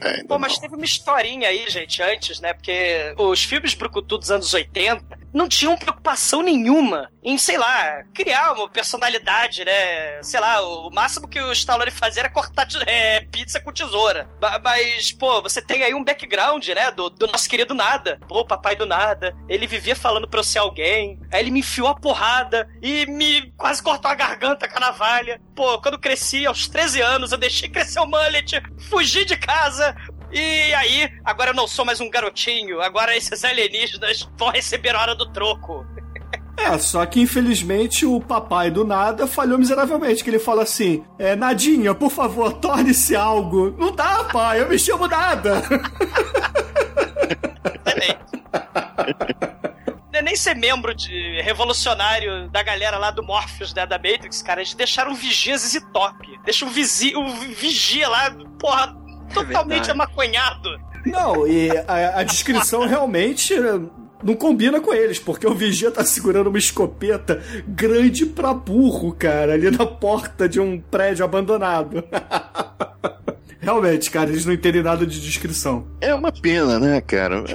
É, 0.01 0.23
Pô, 0.23 0.39
mas 0.39 0.53
não. 0.53 0.61
teve 0.61 0.75
uma 0.75 0.85
historinha 0.85 1.49
aí, 1.49 1.69
gente, 1.69 2.01
antes, 2.01 2.39
né? 2.39 2.53
Porque 2.53 3.13
os 3.17 3.43
filmes 3.43 3.73
Brucutu 3.73 4.17
dos 4.17 4.31
anos 4.31 4.53
80 4.53 5.22
não 5.34 5.47
tinham 5.47 5.77
preocupação 5.77 6.41
nenhuma 6.41 7.11
em, 7.23 7.38
sei 7.38 7.57
lá, 7.57 8.03
criar 8.14 8.53
uma 8.53 8.69
personalidade, 8.69 9.64
né? 9.64 10.22
Sei 10.22 10.39
lá, 10.39 10.61
o 10.61 10.89
máximo 10.91 11.27
que 11.27 11.39
o 11.39 11.51
Stallone 11.53 11.89
fazia 11.89 12.23
era 12.23 12.30
cortar 12.30 12.68
é, 12.85 13.22
pizza 13.22 13.60
com 13.61 13.72
tesoura. 13.72 14.30
Mas, 14.61 15.11
pô, 15.11 15.41
você 15.41 15.61
tem 15.61 15.84
aí 15.84 15.93
um 15.93 16.03
background, 16.03 16.68
né? 16.68 16.91
Do, 16.91 17.10
do 17.10 17.27
nosso 17.27 17.49
querido 17.49 17.73
Nada. 17.73 18.19
Pô, 18.27 18.45
papai 18.45 18.76
do 18.76 18.85
Nada. 18.85 19.35
Ele 19.47 19.65
vivia 19.65 19.95
falando 19.95 20.27
pra 20.27 20.39
eu 20.39 20.43
ser 20.43 20.60
alguém. 20.60 21.19
Aí 21.31 21.41
ele 21.41 21.51
me 21.51 21.61
enfiou 21.61 21.88
a 21.88 21.95
porrada 21.95 22.69
e 22.81 23.05
me 23.05 23.51
quase 23.57 23.81
cortou 23.81 24.11
a 24.11 24.15
garganta 24.15 24.68
com 24.68 24.77
a 24.77 24.81
navalha. 24.81 25.41
Pô, 25.55 25.80
quando 25.80 25.99
cresci, 25.99 26.45
aos 26.45 26.68
13 26.68 27.01
anos, 27.01 27.31
eu 27.31 27.38
deixei 27.38 27.69
crescer 27.69 27.99
o 27.99 28.05
mullet, 28.05 28.61
fugi 28.89 29.23
de 29.23 29.38
casa, 29.38 29.95
e 30.34 30.73
aí, 30.73 31.11
agora 31.23 31.51
eu 31.51 31.55
não 31.55 31.68
sou 31.68 31.85
mais 31.85 31.99
um 31.99 32.10
garotinho, 32.10 32.81
agora 32.81 33.15
esses 33.15 33.43
alienígenas 33.43 34.27
vão 34.38 34.49
receber 34.49 34.95
a 34.95 35.01
hora 35.01 35.15
do 35.15 35.31
troco. 35.31 35.85
É, 36.57 36.77
só 36.77 37.05
que 37.05 37.19
infelizmente 37.19 38.05
o 38.05 38.22
papai 38.22 38.69
do 38.69 38.85
nada 38.85 39.26
falhou 39.26 39.57
miseravelmente, 39.57 40.23
que 40.23 40.30
ele 40.30 40.39
fala 40.39 40.64
assim, 40.64 41.03
é, 41.18 41.35
Nadinha, 41.35 41.95
por 41.95 42.11
favor, 42.11 42.53
torne-se 42.53 43.15
algo. 43.15 43.76
Não 43.77 43.91
dá, 43.93 44.23
pai, 44.26 44.61
eu 44.61 44.69
me 44.69 44.77
chamo 44.77 45.07
nada. 45.07 45.61
Não 50.14 50.19
é 50.19 50.22
nem 50.22 50.35
ser 50.35 50.53
membro 50.55 50.93
de 50.93 51.41
revolucionário 51.41 52.47
da 52.49 52.61
galera 52.61 52.99
lá 52.99 53.10
do 53.10 53.23
Morpheus, 53.23 53.73
né, 53.73 53.84
da 53.84 53.97
Matrix, 53.97 54.43
cara. 54.43 54.61
Eles 54.61 54.76
deixaram 54.76 55.15
vigia 55.15 55.57
ZZ 55.57 55.81
Top. 55.91 56.15
Deixa 56.45 56.65
o, 56.65 56.69
visi, 56.69 57.15
o 57.15 57.27
vigia 57.55 58.07
lá, 58.07 58.30
porra, 58.60 58.95
totalmente 59.34 59.88
verdade. 59.88 59.91
amaconhado. 59.91 60.80
Não, 61.05 61.47
e 61.47 61.69
a, 61.88 62.19
a 62.19 62.23
descrição 62.23 62.85
realmente 62.88 63.53
não 64.23 64.35
combina 64.35 64.80
com 64.80 64.93
eles, 64.93 65.19
porque 65.19 65.45
o 65.45 65.53
vigia 65.53 65.91
tá 65.91 66.03
segurando 66.05 66.47
uma 66.47 66.57
escopeta 66.57 67.41
grande 67.68 68.26
pra 68.26 68.53
burro, 68.53 69.14
cara, 69.14 69.53
ali 69.53 69.69
na 69.69 69.85
porta 69.85 70.47
de 70.47 70.60
um 70.60 70.80
prédio 70.80 71.26
abandonado. 71.26 72.03
Realmente, 73.60 74.11
cara, 74.11 74.30
eles 74.30 74.45
não 74.45 74.53
entendem 74.53 74.84
nada 74.84 75.05
de 75.05 75.22
descrição. 75.22 75.88
É 76.01 76.14
uma 76.14 76.34
pena, 76.34 76.77
né, 76.80 76.99
cara? 76.99 77.45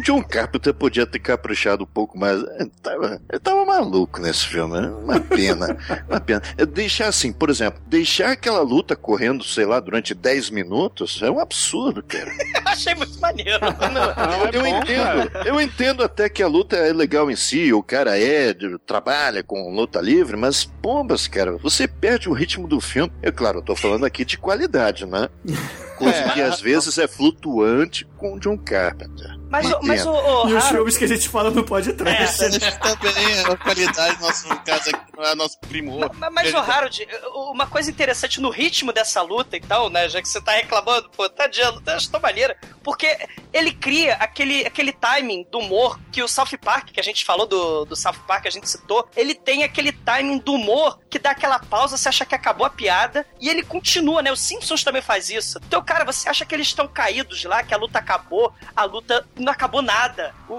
O 0.00 0.02
John 0.02 0.22
Carpenter 0.22 0.72
podia 0.72 1.04
ter 1.06 1.18
caprichado 1.18 1.84
um 1.84 1.86
pouco 1.86 2.18
mais. 2.18 2.40
Ele 2.58 2.70
tava, 2.82 3.20
ele 3.30 3.38
tava 3.38 3.64
maluco 3.66 4.18
nesse 4.20 4.46
filme. 4.46 4.80
né? 4.80 4.88
Uma 4.88 5.20
pena. 5.20 5.76
Uma 6.08 6.18
pena. 6.20 6.40
É 6.56 6.64
Deixar 6.64 7.08
assim, 7.08 7.32
por 7.32 7.50
exemplo, 7.50 7.82
deixar 7.86 8.30
aquela 8.30 8.62
luta 8.62 8.96
correndo, 8.96 9.44
sei 9.44 9.66
lá, 9.66 9.78
durante 9.78 10.14
10 10.14 10.50
minutos 10.50 11.20
é 11.22 11.30
um 11.30 11.38
absurdo, 11.38 12.02
cara. 12.02 12.30
Eu 12.54 12.62
achei 12.72 12.94
muito 12.94 13.18
maneiro. 13.20 13.58
Não, 13.60 14.46
é 14.46 14.50
eu 14.56 14.62
bom, 14.62 14.66
entendo, 14.68 15.30
cara. 15.30 15.48
eu 15.48 15.60
entendo 15.60 16.02
até 16.02 16.28
que 16.28 16.42
a 16.42 16.46
luta 16.48 16.76
é 16.76 16.92
legal 16.92 17.30
em 17.30 17.36
si, 17.36 17.72
o 17.72 17.82
cara 17.82 18.18
é, 18.18 18.54
trabalha 18.86 19.42
com 19.42 19.74
luta 19.74 20.00
livre, 20.00 20.36
mas 20.36 20.64
bombas, 20.64 21.26
cara, 21.28 21.56
você 21.58 21.86
perde 21.88 22.28
o 22.28 22.32
ritmo 22.32 22.66
do 22.68 22.80
filme. 22.80 23.12
É 23.22 23.30
claro, 23.30 23.58
eu 23.58 23.62
tô 23.62 23.74
falando 23.76 24.06
aqui 24.06 24.24
de 24.24 24.38
qualidade, 24.38 25.04
né? 25.04 25.28
Coisa 25.98 26.16
É. 26.18 26.28
que 26.30 26.40
às 26.40 26.60
vezes 26.60 26.96
é 26.96 27.06
flutuante 27.08 28.06
com 28.16 28.34
o 28.34 28.40
John 28.40 28.56
Carpenter. 28.56 29.36
Mas, 29.50 29.66
mas 29.82 30.06
o, 30.06 30.10
o 30.12 30.48
E 30.48 30.54
os 30.54 30.64
Harold- 30.64 30.68
filmes 30.68 30.96
que 30.96 31.04
a 31.04 31.08
gente 31.08 31.28
fala 31.28 31.50
no 31.50 31.64
podcast. 31.64 32.38
Também 32.78 33.40
a 33.44 33.56
qualidade, 33.56 34.20
nosso 34.20 34.48
caso 34.64 34.90
aqui 34.90 35.12
não 35.16 35.24
é 35.24 35.34
nosso 35.34 35.58
primor. 35.60 36.10
Ma- 36.14 36.30
Mas, 36.30 36.54
o 36.54 36.58
Harold, 36.58 37.06
uma 37.52 37.66
coisa 37.66 37.90
interessante 37.90 38.40
no 38.40 38.48
ritmo 38.48 38.92
dessa 38.92 39.20
luta, 39.22 39.56
então, 39.56 39.90
né? 39.90 40.08
Já 40.08 40.22
que 40.22 40.28
você 40.28 40.40
tá 40.40 40.52
reclamando, 40.52 41.10
pô, 41.10 41.28
tá 41.28 41.46
de 41.46 41.62
luta, 41.64 41.94
acho 41.96 42.10
tão 42.10 42.20
maneira. 42.20 42.56
Porque 42.82 43.18
ele 43.52 43.72
cria 43.72 44.14
aquele, 44.14 44.64
aquele 44.66 44.92
timing 44.92 45.44
do 45.50 45.58
humor 45.58 45.98
que 46.12 46.22
o 46.22 46.28
South 46.28 46.56
Park, 46.64 46.90
que 46.92 47.00
a 47.00 47.02
gente 47.02 47.24
falou 47.24 47.46
do, 47.46 47.84
do 47.84 47.96
South 47.96 48.14
Park, 48.26 48.42
que 48.42 48.48
a 48.48 48.52
gente 48.52 48.70
citou, 48.70 49.06
ele 49.16 49.34
tem 49.34 49.64
aquele 49.64 49.92
timing 49.92 50.38
do 50.38 50.54
humor 50.54 50.98
que 51.10 51.18
dá 51.18 51.32
aquela 51.32 51.58
pausa, 51.58 51.96
você 51.98 52.08
acha 52.08 52.24
que 52.24 52.34
acabou 52.34 52.64
a 52.66 52.70
piada, 52.70 53.26
e 53.40 53.48
ele 53.48 53.62
continua, 53.64 54.22
né? 54.22 54.30
O 54.32 54.36
Simpsons 54.36 54.84
também 54.84 55.02
faz 55.02 55.28
isso. 55.28 55.58
Então, 55.66 55.82
cara, 55.84 56.04
você 56.04 56.28
acha 56.28 56.46
que 56.46 56.54
eles 56.54 56.68
estão 56.68 56.86
caídos 56.88 57.44
lá, 57.44 57.62
que 57.64 57.74
a 57.74 57.76
luta 57.76 57.98
acabou, 57.98 58.52
a 58.74 58.84
luta 58.84 59.26
não 59.40 59.52
acabou 59.52 59.82
nada. 59.82 60.34
O, 60.48 60.54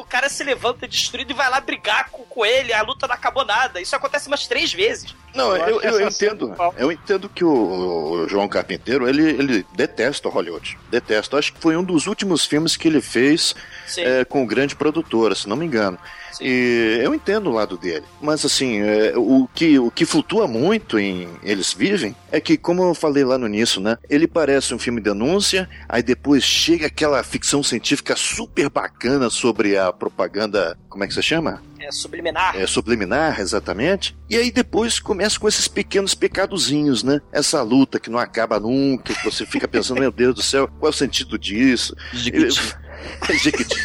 o- 0.00 0.04
cara 0.04 0.28
se 0.28 0.44
levanta 0.44 0.86
destruído 0.86 1.30
e 1.32 1.34
vai 1.34 1.48
lá 1.50 1.60
brigar 1.60 2.08
com, 2.10 2.22
com 2.24 2.44
ele, 2.46 2.72
a 2.72 2.82
luta 2.82 3.06
não 3.06 3.14
acabou 3.14 3.44
nada. 3.44 3.80
Isso 3.80 3.96
acontece 3.96 4.28
umas 4.28 4.46
três 4.46 4.72
vezes. 4.72 5.14
Não, 5.34 5.56
Eu 5.56 5.68
eu, 5.68 5.80
que 5.80 5.86
eu 5.86 6.06
essa 6.06 6.24
entendo. 6.26 6.54
Eu 6.76 6.92
entendo 6.92 7.28
que 7.28 7.44
o, 7.44 7.52
o 8.22 8.28
João 8.28 8.46
Carpinteiro, 8.48 9.08
ele, 9.08 9.22
ele 9.30 9.66
detesta 9.72 10.28
Hollywood. 10.28 10.78
Detesta. 10.90 11.36
Acho 11.38 11.52
que 11.52 11.60
foi 11.60 11.76
um 11.76 11.82
dos 11.82 12.06
últimos 12.06 12.44
filmes 12.44 12.76
que 12.76 12.86
ele 12.86 13.00
fez 13.00 13.54
é, 13.98 14.24
com 14.24 14.46
grande 14.46 14.76
produtora, 14.76 15.34
se 15.34 15.48
não 15.48 15.56
me 15.56 15.66
engano. 15.66 15.98
E 16.40 17.00
eu 17.02 17.14
entendo 17.14 17.48
o 17.50 17.52
lado 17.52 17.76
dele. 17.76 18.04
Mas 18.20 18.44
assim, 18.44 18.80
é, 18.80 19.12
o, 19.16 19.48
que, 19.54 19.78
o 19.78 19.90
que 19.90 20.04
flutua 20.04 20.46
muito 20.46 20.98
em 20.98 21.28
Eles 21.42 21.72
Vivem 21.72 22.14
é 22.32 22.40
que, 22.40 22.56
como 22.56 22.82
eu 22.82 22.94
falei 22.94 23.24
lá 23.24 23.36
no 23.38 23.46
início, 23.46 23.80
né? 23.80 23.96
Ele 24.08 24.26
parece 24.26 24.74
um 24.74 24.78
filme 24.78 25.00
denúncia, 25.00 25.68
aí 25.88 26.02
depois 26.02 26.42
chega 26.44 26.86
aquela 26.86 27.22
ficção 27.22 27.62
científica 27.62 28.16
super 28.16 28.68
bacana 28.70 29.30
sobre 29.30 29.76
a 29.76 29.92
propaganda. 29.92 30.76
Como 30.88 31.04
é 31.04 31.06
que 31.08 31.14
você 31.14 31.22
chama? 31.22 31.62
É 31.80 31.92
subliminar. 31.92 32.56
É, 32.56 32.66
subliminar, 32.66 33.40
exatamente. 33.40 34.16
E 34.30 34.36
aí 34.36 34.50
depois 34.50 34.98
começa 34.98 35.38
com 35.38 35.46
esses 35.46 35.68
pequenos 35.68 36.14
pecadozinhos, 36.14 37.02
né? 37.02 37.20
Essa 37.30 37.60
luta 37.62 38.00
que 38.00 38.08
não 38.08 38.18
acaba 38.18 38.58
nunca, 38.58 39.12
que 39.12 39.24
você 39.24 39.44
fica 39.44 39.68
pensando, 39.68 40.00
meu 40.00 40.10
Deus 40.10 40.34
do 40.34 40.42
céu, 40.42 40.66
qual 40.80 40.90
é 40.90 40.94
o 40.94 40.96
sentido 40.96 41.38
disso? 41.38 41.94
Jequiti. 42.12 42.58
Eu- 42.58 42.84
Jequiti. 43.36 43.76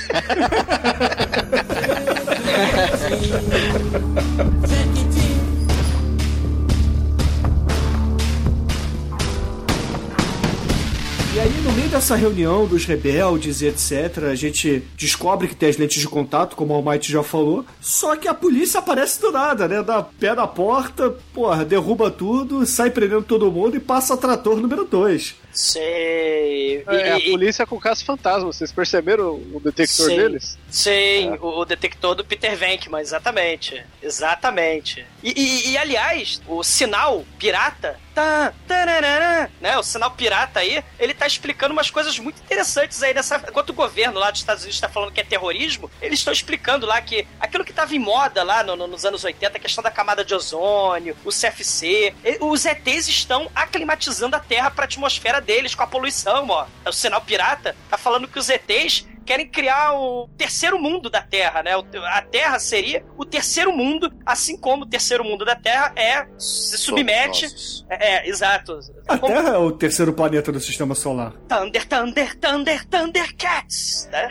E 11.39 11.41
aí, 11.41 11.61
no 11.61 11.71
meio 11.71 11.87
dessa 11.87 12.17
reunião 12.17 12.65
dos 12.65 12.83
rebeldes 12.85 13.61
e 13.61 13.67
etc., 13.67 14.25
a 14.29 14.35
gente 14.35 14.83
descobre 14.97 15.47
que 15.47 15.55
tem 15.55 15.69
as 15.69 15.77
lentes 15.77 16.01
de 16.01 16.07
contato, 16.07 16.53
como 16.53 16.73
o 16.73 16.75
Almighty 16.75 17.11
já 17.13 17.23
falou. 17.23 17.63
Só 17.79 18.17
que 18.17 18.27
a 18.27 18.33
polícia 18.33 18.79
aparece 18.79 19.21
do 19.21 19.31
nada, 19.31 19.65
né? 19.65 19.81
Dá 19.81 20.01
pé 20.03 20.35
na 20.35 20.45
porta, 20.45 21.15
porra, 21.33 21.63
derruba 21.63 22.11
tudo, 22.11 22.65
sai 22.65 22.89
prendendo 22.89 23.21
todo 23.21 23.49
mundo 23.49 23.77
e 23.77 23.79
passa 23.79 24.17
trator 24.17 24.57
número 24.57 24.83
2. 24.83 25.35
Sei. 25.51 26.83
É, 26.87 27.11
a 27.13 27.17
E- 27.19 27.27
e- 27.27 27.31
polícia 27.31 27.65
com 27.65 27.79
caça 27.79 28.03
fantasma. 28.05 28.51
Vocês 28.51 28.71
perceberam 28.71 29.33
o 29.53 29.59
detector 29.63 30.07
Sim. 30.07 30.15
deles? 30.17 30.57
Sim, 30.69 31.31
o, 31.41 31.59
o 31.59 31.65
detector 31.65 32.15
do 32.15 32.23
Peter 32.25 32.55
Venkman, 32.55 33.01
exatamente. 33.01 33.83
Exatamente. 34.01 35.05
E, 35.23 35.71
e- 35.71 35.77
aliás, 35.77 36.41
o 36.47 36.63
sinal 36.63 37.25
pirata. 37.37 37.99
Tá, 38.13 38.51
tararara, 38.67 39.49
né? 39.61 39.77
O 39.77 39.83
sinal 39.83 40.11
pirata 40.11 40.59
aí, 40.59 40.83
ele 40.99 41.13
tá 41.13 41.25
explicando 41.25 41.71
umas 41.71 41.89
coisas 41.89 42.19
muito 42.19 42.41
interessantes 42.41 43.01
aí 43.01 43.13
nessa. 43.13 43.37
Enquanto 43.47 43.69
o 43.69 43.73
governo 43.73 44.19
lá 44.19 44.29
dos 44.29 44.41
Estados 44.41 44.63
Unidos 44.63 44.81
tá 44.81 44.89
falando 44.89 45.11
que 45.13 45.21
é 45.21 45.23
terrorismo, 45.23 45.89
eles 46.01 46.19
estão 46.19 46.33
explicando 46.33 46.85
lá 46.85 46.99
que 47.01 47.25
aquilo 47.39 47.63
que 47.63 47.71
tava 47.71 47.95
em 47.95 47.99
moda 47.99 48.43
lá 48.43 48.61
no- 48.61 48.75
no- 48.75 48.87
nos 48.87 49.05
anos 49.05 49.23
80, 49.23 49.55
a 49.55 49.59
questão 49.61 49.81
da 49.81 49.89
camada 49.91 50.25
de 50.25 50.33
ozônio, 50.35 51.15
o 51.23 51.31
CFC, 51.31 52.13
os 52.41 52.65
ETs 52.65 53.07
estão 53.07 53.49
aclimatizando 53.55 54.35
a 54.35 54.39
Terra 54.39 54.69
pra 54.69 54.83
atmosfera 54.83 55.38
deles 55.41 55.75
com 55.75 55.83
a 55.83 55.87
poluição, 55.87 56.47
ó. 56.49 56.65
O 56.85 56.91
sinal 56.91 57.21
pirata 57.21 57.75
tá 57.89 57.97
falando 57.97 58.27
que 58.27 58.39
os 58.39 58.49
ETs 58.49 59.07
querem 59.29 59.47
criar 59.47 59.93
o 59.93 60.27
terceiro 60.35 60.79
mundo 60.79 61.07
da 61.07 61.21
Terra, 61.21 61.61
né? 61.61 61.73
A 62.07 62.21
Terra 62.23 62.57
seria 62.57 63.05
o 63.15 63.23
terceiro 63.23 63.71
mundo, 63.71 64.11
assim 64.25 64.57
como 64.57 64.85
o 64.85 64.87
terceiro 64.87 65.23
mundo 65.23 65.45
da 65.45 65.55
Terra 65.55 65.93
é 65.95 66.25
se 66.35 66.79
submete. 66.79 67.45
É, 67.87 68.15
é, 68.15 68.27
exato. 68.27 68.79
A 69.07 69.19
Como 69.19 69.31
Terra 69.31 69.49
é 69.49 69.57
o 69.57 69.71
terceiro 69.71 70.13
planeta 70.13 70.51
do 70.51 70.59
sistema 70.59 70.95
solar. 70.95 71.33
Thunder, 71.47 71.87
Thunder, 71.87 72.35
Thunder, 72.39 72.87
Thundercats, 72.87 74.09
né? 74.11 74.29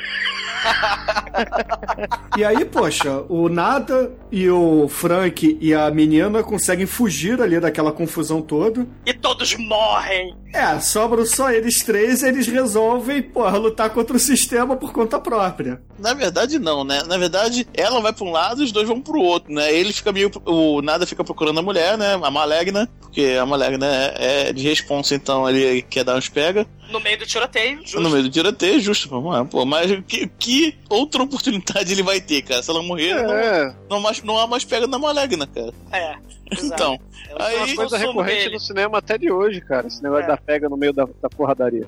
E 2.37 2.45
aí, 2.45 2.65
poxa, 2.65 3.25
o 3.29 3.49
Nada 3.49 4.13
e 4.33 4.51
o 4.51 4.89
Frank 4.89 5.59
e 5.61 5.75
a 5.75 5.91
menina 5.91 6.43
conseguem 6.43 6.87
fugir 6.87 7.41
ali 7.41 7.61
daquela 7.61 7.93
confusão 7.93 8.43
toda. 8.43 8.85
E 9.07 9.15
todos 9.15 9.55
morrem. 9.57 10.37
É, 10.53 10.81
sobram 10.81 11.27
só 11.27 11.51
eles 11.51 11.83
três 11.83 12.23
e 12.23 12.29
eles 12.29 12.47
resolvem, 12.47 13.23
porra, 13.23 13.59
lutar 13.59 13.91
contra 13.91 14.17
o 14.17 14.21
sistema 14.21 14.77
por 14.89 14.95
conta 14.95 15.19
própria. 15.19 15.81
Na 15.99 16.15
verdade, 16.15 16.59
não, 16.59 16.83
né? 16.83 17.03
Na 17.07 17.19
verdade, 17.19 17.69
ela 17.75 18.01
vai 18.01 18.13
pra 18.13 18.25
um 18.25 18.31
lado 18.31 18.63
e 18.63 18.65
os 18.65 18.73
dois 18.73 18.89
vão 18.89 19.01
pro 19.01 19.21
outro, 19.21 19.53
né? 19.53 19.73
Ele 19.73 19.93
fica 19.93 20.11
meio. 20.11 20.31
O 20.47 20.81
Nada 20.81 21.07
fica 21.07 21.23
procurando 21.23 21.61
a 21.61 21.63
mulher, 21.63 21.99
né? 21.99 22.15
A 22.15 22.31
Malegna, 22.31 22.89
porque 23.01 23.37
a 23.41 23.45
Malegna 23.45 23.87
é, 23.87 24.49
é 24.49 24.53
de 24.53 24.63
responsa, 24.63 25.15
então 25.15 25.49
ele 25.49 25.83
quer 25.83 26.05
dar 26.05 26.17
uns 26.17 26.29
pega. 26.29 26.67
No 26.91 27.01
meio 27.01 27.19
do 27.19 27.27
tiroteio, 27.27 27.79
justo. 27.83 28.01
No 28.01 28.11
meio 28.11 28.23
do 28.25 28.31
tiroteio, 28.31 28.81
justo, 28.81 29.09
vamos 29.09 29.33
lá, 29.33 29.45
pô. 29.45 29.65
Mas 29.67 29.91
que, 30.07 30.27
que 30.27 30.79
outra 30.89 31.23
oportunidade 31.23 31.93
ele 31.93 32.03
vai 32.03 32.21
ter, 32.21 32.43
cara? 32.43 32.63
Se 32.63 32.71
ela 32.71 32.83
morrer, 32.83 33.11
É, 33.11 33.67
não, 33.67 33.75
não, 33.91 34.01
mais, 34.01 34.23
não 34.23 34.39
há 34.39 34.47
mais 34.47 34.65
pega 34.65 34.87
na 34.87 34.99
Malegna, 34.99 35.47
cara. 35.47 35.73
É. 35.93 36.17
Então, 36.63 36.99
É 37.39 37.43
aí- 37.45 37.57
uma 37.73 37.77
coisa 37.77 37.99
recorrente 37.99 38.39
dele. 38.45 38.55
no 38.55 38.61
cinema 38.61 38.99
até 38.99 39.19
de 39.19 39.31
hoje, 39.31 39.61
cara. 39.61 39.87
Esse 39.87 40.03
negócio 40.03 40.25
É. 40.25 40.29
da 40.29 40.37
pega 40.39 40.67
no 40.69 40.79
meio 40.79 40.95
da, 40.95 41.07
da 41.21 41.29
porradaria. 41.29 41.87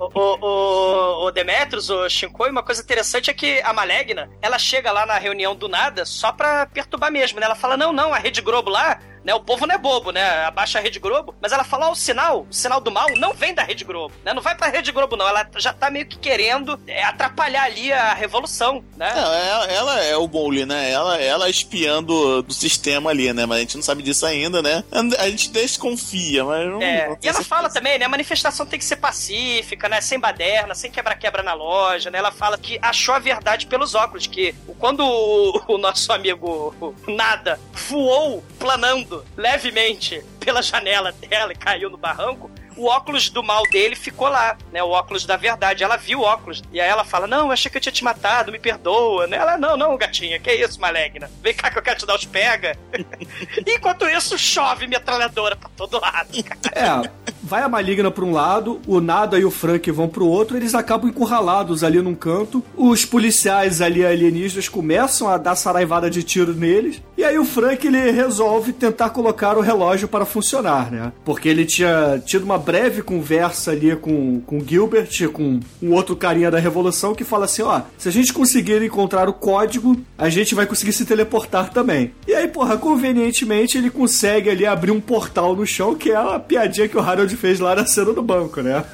O, 0.00 0.18
o, 0.18 0.38
o, 0.40 1.26
o 1.26 1.30
Demetrius, 1.30 1.90
o 1.90 2.08
Shinkoi, 2.08 2.48
uma 2.50 2.62
coisa 2.62 2.80
interessante 2.82 3.28
é 3.30 3.34
que 3.34 3.60
a 3.60 3.72
Malegna, 3.74 4.30
ela 4.40 4.58
chega 4.58 4.90
lá 4.90 5.04
na 5.04 5.18
reunião 5.18 5.54
do 5.54 5.68
nada 5.68 6.06
só 6.06 6.32
pra 6.32 6.64
perturbar 6.66 7.12
mesmo, 7.12 7.38
né? 7.38 7.44
Ela 7.46 7.54
fala, 7.54 7.76
não, 7.76 7.92
não, 7.92 8.14
a 8.14 8.16
Rede 8.18 8.40
Globo 8.40 8.70
lá, 8.70 8.98
né? 9.24 9.34
O 9.34 9.40
povo 9.40 9.66
não 9.66 9.74
é 9.74 9.78
bobo, 9.78 10.10
né? 10.10 10.44
Abaixa 10.44 10.78
a 10.78 10.82
Rede 10.82 10.98
Globo. 10.98 11.34
Mas 11.40 11.52
ela 11.52 11.64
fala, 11.64 11.88
ó, 11.88 11.92
o 11.92 11.96
sinal, 11.96 12.46
o 12.48 12.52
sinal 12.52 12.80
do 12.80 12.90
mal 12.90 13.08
não 13.16 13.32
vem 13.34 13.54
da 13.54 13.62
Rede 13.62 13.84
Globo, 13.84 14.14
né? 14.24 14.32
Não 14.32 14.42
vai 14.42 14.54
pra 14.54 14.68
Rede 14.68 14.92
Globo, 14.92 15.16
não. 15.16 15.28
Ela 15.28 15.48
já 15.56 15.72
tá 15.72 15.90
meio 15.90 16.06
que 16.06 16.18
querendo 16.18 16.80
é, 16.86 17.04
atrapalhar 17.04 17.64
ali 17.64 17.92
a 17.92 18.14
revolução, 18.14 18.84
né? 18.96 19.12
Não, 19.14 19.32
ela, 19.32 19.64
ela 19.66 20.00
é 20.00 20.16
o 20.16 20.26
Bowley, 20.26 20.66
né? 20.66 20.90
Ela, 20.90 21.20
ela 21.20 21.46
é 21.46 21.50
espiando 21.50 22.42
do 22.42 22.52
sistema 22.52 23.10
ali, 23.10 23.32
né? 23.32 23.46
Mas 23.46 23.58
a 23.58 23.60
gente 23.60 23.76
não 23.76 23.82
sabe 23.82 24.02
disso 24.02 24.26
ainda, 24.26 24.62
né? 24.62 24.84
A 25.18 25.28
gente 25.28 25.50
desconfia, 25.50 26.44
mas 26.44 26.66
não. 26.66 26.82
É, 26.82 27.08
não 27.08 27.18
e 27.22 27.26
ela 27.26 27.34
certeza. 27.34 27.44
fala 27.44 27.68
também, 27.68 27.98
né? 27.98 28.04
A 28.04 28.08
manifestação 28.08 28.66
tem 28.66 28.78
que 28.78 28.84
ser 28.84 28.96
pacífica, 28.96 29.88
né? 29.88 30.00
Sem 30.00 30.18
baderna, 30.18 30.74
sem 30.74 30.90
quebra-quebra 30.90 31.42
na 31.42 31.52
loja, 31.52 32.10
né? 32.10 32.18
Ela 32.18 32.30
fala 32.30 32.56
que 32.56 32.78
achou 32.82 33.14
a 33.14 33.18
verdade 33.18 33.66
pelos 33.66 33.94
óculos, 33.94 34.26
que 34.26 34.54
quando 34.78 35.04
o, 35.04 35.62
o 35.74 35.78
nosso 35.78 36.12
amigo 36.12 36.74
Nada 37.06 37.58
voou 37.88 38.42
planando 38.58 39.09
levemente 39.36 40.24
pela 40.38 40.62
janela 40.62 41.12
dela 41.12 41.52
e 41.52 41.56
caiu 41.56 41.90
no 41.90 41.96
barranco, 41.96 42.50
o 42.80 42.86
óculos 42.86 43.28
do 43.28 43.42
mal 43.42 43.62
dele 43.70 43.94
ficou 43.94 44.28
lá, 44.28 44.56
né? 44.72 44.82
O 44.82 44.88
óculos 44.88 45.26
da 45.26 45.36
verdade. 45.36 45.84
Ela 45.84 45.96
viu 45.96 46.20
o 46.20 46.22
óculos. 46.22 46.62
E 46.72 46.80
aí 46.80 46.88
ela 46.88 47.04
fala: 47.04 47.26
Não, 47.26 47.46
eu 47.46 47.52
achei 47.52 47.70
que 47.70 47.76
eu 47.76 47.80
tinha 47.80 47.92
te 47.92 48.02
matado, 48.02 48.50
me 48.50 48.58
perdoa, 48.58 49.26
né? 49.26 49.36
Ela, 49.36 49.58
não, 49.58 49.76
não, 49.76 49.96
gatinha, 49.96 50.40
que 50.40 50.52
isso, 50.52 50.80
maligna? 50.80 51.30
Vem 51.42 51.54
cá 51.54 51.70
que 51.70 51.78
eu 51.78 51.82
quero 51.82 51.98
te 51.98 52.06
dar 52.06 52.16
os 52.16 52.24
pega. 52.24 52.76
Enquanto 53.66 54.08
isso, 54.08 54.38
chove 54.38 54.86
metralhadora 54.86 55.54
pra 55.54 55.68
todo 55.76 56.00
lado. 56.00 56.28
É, 56.72 57.10
vai 57.42 57.62
a 57.62 57.68
maligna 57.68 58.10
pra 58.10 58.24
um 58.24 58.32
lado, 58.32 58.80
o 58.86 59.00
Nada 59.00 59.38
e 59.38 59.44
o 59.44 59.50
Frank 59.50 59.90
vão 59.90 60.08
pro 60.08 60.26
outro, 60.26 60.56
eles 60.56 60.74
acabam 60.74 61.08
encurralados 61.10 61.84
ali 61.84 62.00
num 62.00 62.14
canto. 62.14 62.64
Os 62.76 63.04
policiais 63.04 63.80
ali 63.80 64.04
alienígenas 64.04 64.68
começam 64.68 65.28
a 65.28 65.36
dar 65.36 65.56
saraivada 65.56 66.08
de 66.08 66.22
tiro 66.22 66.54
neles. 66.54 67.02
E 67.16 67.24
aí 67.24 67.38
o 67.38 67.44
Frank 67.44 67.86
ele 67.86 68.10
resolve 68.10 68.72
tentar 68.72 69.10
colocar 69.10 69.58
o 69.58 69.60
relógio 69.60 70.08
para 70.08 70.24
funcionar, 70.24 70.90
né? 70.90 71.12
Porque 71.24 71.48
ele 71.48 71.66
tinha 71.66 72.22
tido 72.24 72.44
uma 72.44 72.58
breve 72.70 73.02
conversa 73.02 73.72
ali 73.72 73.96
com, 73.96 74.40
com 74.42 74.60
Gilbert, 74.64 75.28
com 75.32 75.58
um 75.82 75.92
outro 75.92 76.14
carinha 76.14 76.52
da 76.52 76.58
Revolução, 76.60 77.16
que 77.16 77.24
fala 77.24 77.46
assim: 77.46 77.62
ó, 77.62 77.80
se 77.98 78.08
a 78.08 78.12
gente 78.12 78.32
conseguir 78.32 78.80
encontrar 78.80 79.28
o 79.28 79.32
código, 79.32 80.00
a 80.16 80.28
gente 80.28 80.54
vai 80.54 80.66
conseguir 80.66 80.92
se 80.92 81.04
teleportar 81.04 81.70
também. 81.70 82.12
E 82.28 82.32
aí, 82.34 82.46
porra, 82.46 82.76
convenientemente 82.78 83.76
ele 83.76 83.90
consegue 83.90 84.48
ali 84.50 84.64
abrir 84.64 84.92
um 84.92 85.00
portal 85.00 85.56
no 85.56 85.66
chão, 85.66 85.96
que 85.96 86.12
é 86.12 86.16
a 86.16 86.38
piadinha 86.38 86.86
que 86.88 86.96
o 86.96 87.00
Harold 87.00 87.34
fez 87.36 87.58
lá 87.58 87.74
na 87.74 87.84
cena 87.86 88.12
do 88.12 88.22
banco, 88.22 88.60
né? 88.60 88.84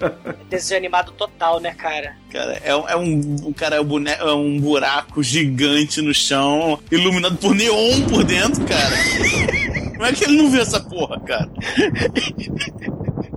Desenho 0.48 0.78
animado 0.78 1.12
total, 1.12 1.60
né, 1.60 1.74
cara? 1.74 2.16
Cara, 2.32 2.58
é, 2.64 2.74
um- 2.74 2.88
é 2.88 2.96
um, 2.96 3.52
cara 3.52 3.76
é 3.76 3.80
um, 3.80 3.84
bone- 3.84 4.10
é 4.10 4.32
um 4.32 4.58
buraco 4.58 5.22
gigante 5.22 6.00
no 6.00 6.14
chão, 6.14 6.78
iluminado 6.90 7.36
por 7.36 7.54
neon 7.54 8.00
por 8.08 8.24
dentro, 8.24 8.64
cara. 8.64 8.96
Como 9.96 10.04
é 10.04 10.12
que 10.12 10.24
ele 10.24 10.36
não 10.36 10.50
vê 10.50 10.60
essa 10.60 10.78
porra, 10.78 11.18
cara? 11.20 11.48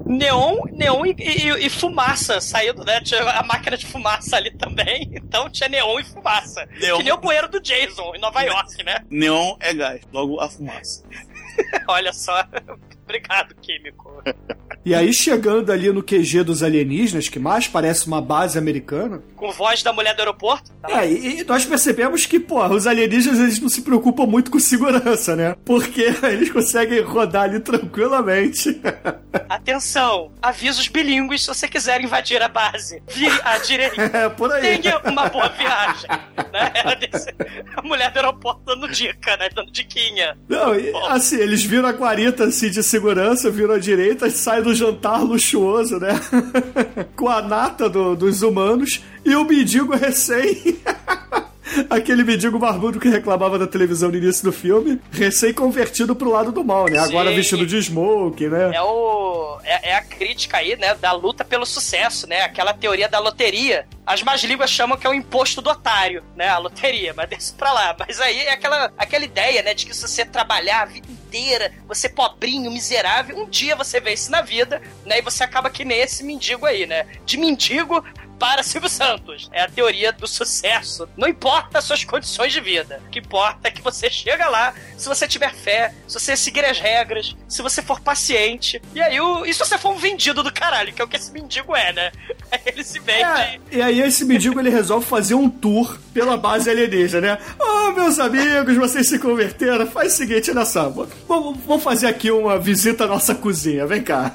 Neon, 0.10 0.58
neon 0.72 1.06
e, 1.06 1.16
e- 1.20 1.66
e 1.68 1.70
fumaça 1.70 2.42
saindo, 2.42 2.84
né? 2.84 3.00
Tinha 3.02 3.22
a 3.30 3.44
máquina 3.44 3.78
de 3.78 3.86
fumaça 3.86 4.36
ali 4.38 4.52
também. 4.52 5.10
Então 5.30 5.48
tinha 5.50 5.70
neon 5.70 6.00
e 6.00 6.04
fumaça. 6.04 6.68
Neon. 6.80 6.98
Que 6.98 7.04
nem 7.04 7.14
o 7.14 7.18
bueiro 7.18 7.48
do 7.48 7.60
Jason 7.62 8.14
em 8.16 8.20
Nova 8.20 8.42
York, 8.42 8.84
né? 8.84 9.06
Neon 9.10 9.56
é 9.60 9.72
gás, 9.74 10.02
logo 10.12 10.40
a 10.40 10.50
fumaça. 10.50 11.04
Olha 11.88 12.12
só. 12.12 12.44
Obrigado, 13.14 13.56
químico. 13.60 14.24
E 14.86 14.94
aí, 14.94 15.12
chegando 15.12 15.72
ali 15.72 15.92
no 15.92 16.04
QG 16.04 16.44
dos 16.44 16.62
alienígenas, 16.62 17.28
que 17.28 17.40
mais 17.40 17.68
parece 17.68 18.06
uma 18.06 18.22
base 18.22 18.56
americana, 18.58 19.22
Com 19.36 19.52
voz 19.52 19.82
da 19.82 19.92
mulher 19.92 20.14
do 20.16 20.20
aeroporto. 20.20 20.72
Tá? 20.82 21.04
É, 21.04 21.12
e, 21.12 21.44
nós 21.44 21.66
percebemos 21.66 22.28
que, 22.28 22.40
pô, 22.40 22.64
os 22.68 22.86
alienígenas 22.86 23.40
eles 23.40 23.60
não 23.60 23.68
se 23.68 23.82
preocupam 23.82 24.28
muito 24.28 24.52
com 24.52 24.60
segurança, 24.60 25.36
né? 25.36 25.56
Porque 25.66 26.14
eles 26.24 26.52
conseguem 26.52 27.02
rodar 27.02 27.44
ali 27.46 27.60
tranquilamente. 27.60 28.80
Atenção, 29.50 30.32
avisos 30.42 30.88
bilíngues 30.88 31.42
se 31.42 31.48
você 31.48 31.68
quiser 31.68 32.02
invadir 32.02 32.42
a 32.42 32.48
base. 32.48 33.02
Vire 33.10 33.40
à 33.44 33.58
direita. 33.58 33.90
É, 34.20 34.28
por 34.30 34.52
aí. 34.52 34.78
Tenha 34.80 35.00
uma 35.00 35.30
boa 35.30 35.50
viagem. 35.50 36.10
Né? 36.52 36.72
Ela 36.74 36.96
disse- 36.96 37.34
A 37.76 37.82
mulher 37.82 38.12
do 38.12 38.18
aeroporto 38.18 38.62
dando 38.66 38.88
dica, 38.88 39.36
né? 39.38 39.50
Dando 39.54 39.72
diquinha. 39.72 40.38
Não, 40.48 40.76
e, 40.76 40.92
assim, 41.10 41.38
eles 41.38 41.64
viram 41.64 41.88
a 41.88 41.92
guarita 41.92 42.46
assim, 42.46 42.70
de 42.70 42.82
segurança, 42.84 42.99
viram 43.52 43.74
à 43.76 43.78
direita 43.80 44.28
e 44.28 44.32
saem 44.32 44.64
do 44.64 44.74
jantar 44.76 45.24
luxuoso, 45.24 45.98
né? 46.00 46.10
Com 47.16 47.30
a 47.30 47.42
nata 47.42 47.90
do- 47.90 48.16
dos 48.16 48.42
humanos 48.42 49.02
e 49.26 49.36
o 49.36 49.44
mendigo 49.46 49.96
recém. 49.96 50.78
Aquele 51.88 52.24
mendigo 52.24 52.58
barbudo 52.58 53.00
que 53.00 53.08
reclamava 53.10 53.60
da 53.60 53.68
televisão 53.68 54.10
no 54.10 54.18
início 54.18 54.44
do 54.44 54.52
filme, 54.52 55.00
recém-convertido 55.12 56.16
pro 56.16 56.32
lado 56.32 56.52
do 56.52 56.64
mal, 56.64 56.86
né? 56.90 56.98
Agora 56.98 57.30
Sim. 57.30 57.36
vestido 57.36 57.66
de 57.66 57.80
smoke, 57.82 58.48
né? 58.48 58.72
É 58.74 58.82
o. 58.82 59.60
É, 59.64 59.90
é 59.92 59.96
a 59.96 60.02
crítica 60.02 60.58
aí, 60.58 60.76
né? 60.78 60.96
Da 60.96 61.12
luta 61.12 61.46
pelo 61.46 61.68
sucesso, 61.68 62.28
né? 62.28 62.42
Aquela 62.42 62.74
teoria 62.74 63.08
da 63.08 63.20
loteria. 63.20 63.86
As 64.10 64.24
más 64.24 64.42
línguas 64.44 64.72
chamam 64.72 64.98
que 64.98 65.06
é 65.06 65.10
o 65.12 65.14
imposto 65.14 65.62
do 65.62 65.70
otário, 65.70 66.24
né? 66.36 66.50
A 66.50 66.58
loteria, 66.58 67.14
mas 67.14 67.30
desce 67.30 67.54
pra 67.54 67.72
lá. 67.72 67.96
Mas 68.00 68.20
aí 68.20 68.40
é 68.40 68.54
aquela, 68.54 68.92
aquela 68.98 69.24
ideia, 69.24 69.62
né? 69.62 69.76
De 69.76 69.86
que 69.86 69.94
se 69.94 70.02
você 70.02 70.26
trabalhar 70.26 70.82
a 70.82 70.86
vida 70.86 71.06
inteira, 71.12 71.72
você 71.88 72.10
pobrinho, 72.10 72.72
miserável, 72.72 73.38
um 73.38 73.48
dia 73.48 73.76
você 73.76 74.00
vence 74.00 74.32
na 74.32 74.42
vida, 74.42 74.82
né? 75.06 75.20
E 75.20 75.22
você 75.22 75.44
acaba 75.44 75.70
que 75.70 75.86
nem 75.86 76.00
esse 76.00 76.24
mendigo 76.24 76.66
aí, 76.66 76.88
né? 76.88 77.06
De 77.24 77.38
mendigo 77.38 78.04
para 78.40 78.64
Silvio 78.64 78.90
Santos. 78.90 79.50
É 79.52 79.62
a 79.62 79.68
teoria 79.68 80.14
do 80.14 80.26
sucesso. 80.26 81.08
Não 81.18 81.28
importa 81.28 81.78
as 81.78 81.84
suas 81.84 82.04
condições 82.06 82.54
de 82.54 82.62
vida. 82.62 83.02
O 83.06 83.10
que 83.10 83.20
importa 83.20 83.68
é 83.68 83.72
que 83.72 83.82
você 83.82 84.10
chega 84.10 84.48
lá, 84.48 84.74
se 84.98 85.08
você 85.08 85.28
tiver 85.28 85.54
fé, 85.54 85.94
se 86.08 86.18
você 86.18 86.38
seguir 86.38 86.64
as 86.64 86.80
regras, 86.80 87.36
se 87.48 87.62
você 87.62 87.82
for 87.82 88.00
paciente. 88.00 88.82
E 88.96 89.02
aí, 89.02 89.20
o... 89.20 89.46
e 89.46 89.54
se 89.54 89.60
você 89.60 89.78
for 89.78 89.92
um 89.92 89.98
vendido 89.98 90.42
do 90.42 90.52
caralho, 90.52 90.94
que 90.94 91.02
é 91.02 91.06
o 91.06 91.08
que 91.08 91.18
esse 91.18 91.32
mendigo 91.32 91.76
é, 91.76 91.92
né? 91.92 92.12
Aí 92.50 92.62
ele 92.68 92.84
se 92.84 93.00
vende. 93.00 93.24
É, 93.24 93.60
e 93.72 93.82
aí 93.82 93.99
esse 94.00 94.26
mendigo 94.26 94.60
ele 94.60 94.70
resolve 94.70 95.06
fazer 95.06 95.34
um 95.34 95.50
tour 95.50 95.98
pela 96.14 96.38
base 96.38 96.70
alienígena, 96.70 97.22
né? 97.22 97.38
Ô, 97.60 97.92
meus 97.92 98.20
amigos, 98.20 98.76
vocês 98.76 99.08
se 99.08 99.20
converteram? 99.20 99.88
Faz 99.88 100.14
o 100.14 100.18
seguinte, 100.18 100.52
olha 100.52 100.66
só. 100.66 100.90
Vamos, 101.28 101.58
vamos 101.66 101.84
fazer 101.84 102.08
aqui 102.08 102.32
uma 102.32 102.60
visita 102.60 103.06
à 103.06 103.08
nossa 103.08 103.34
cozinha, 103.36 103.86
vem 103.86 104.02
cá. 104.02 104.32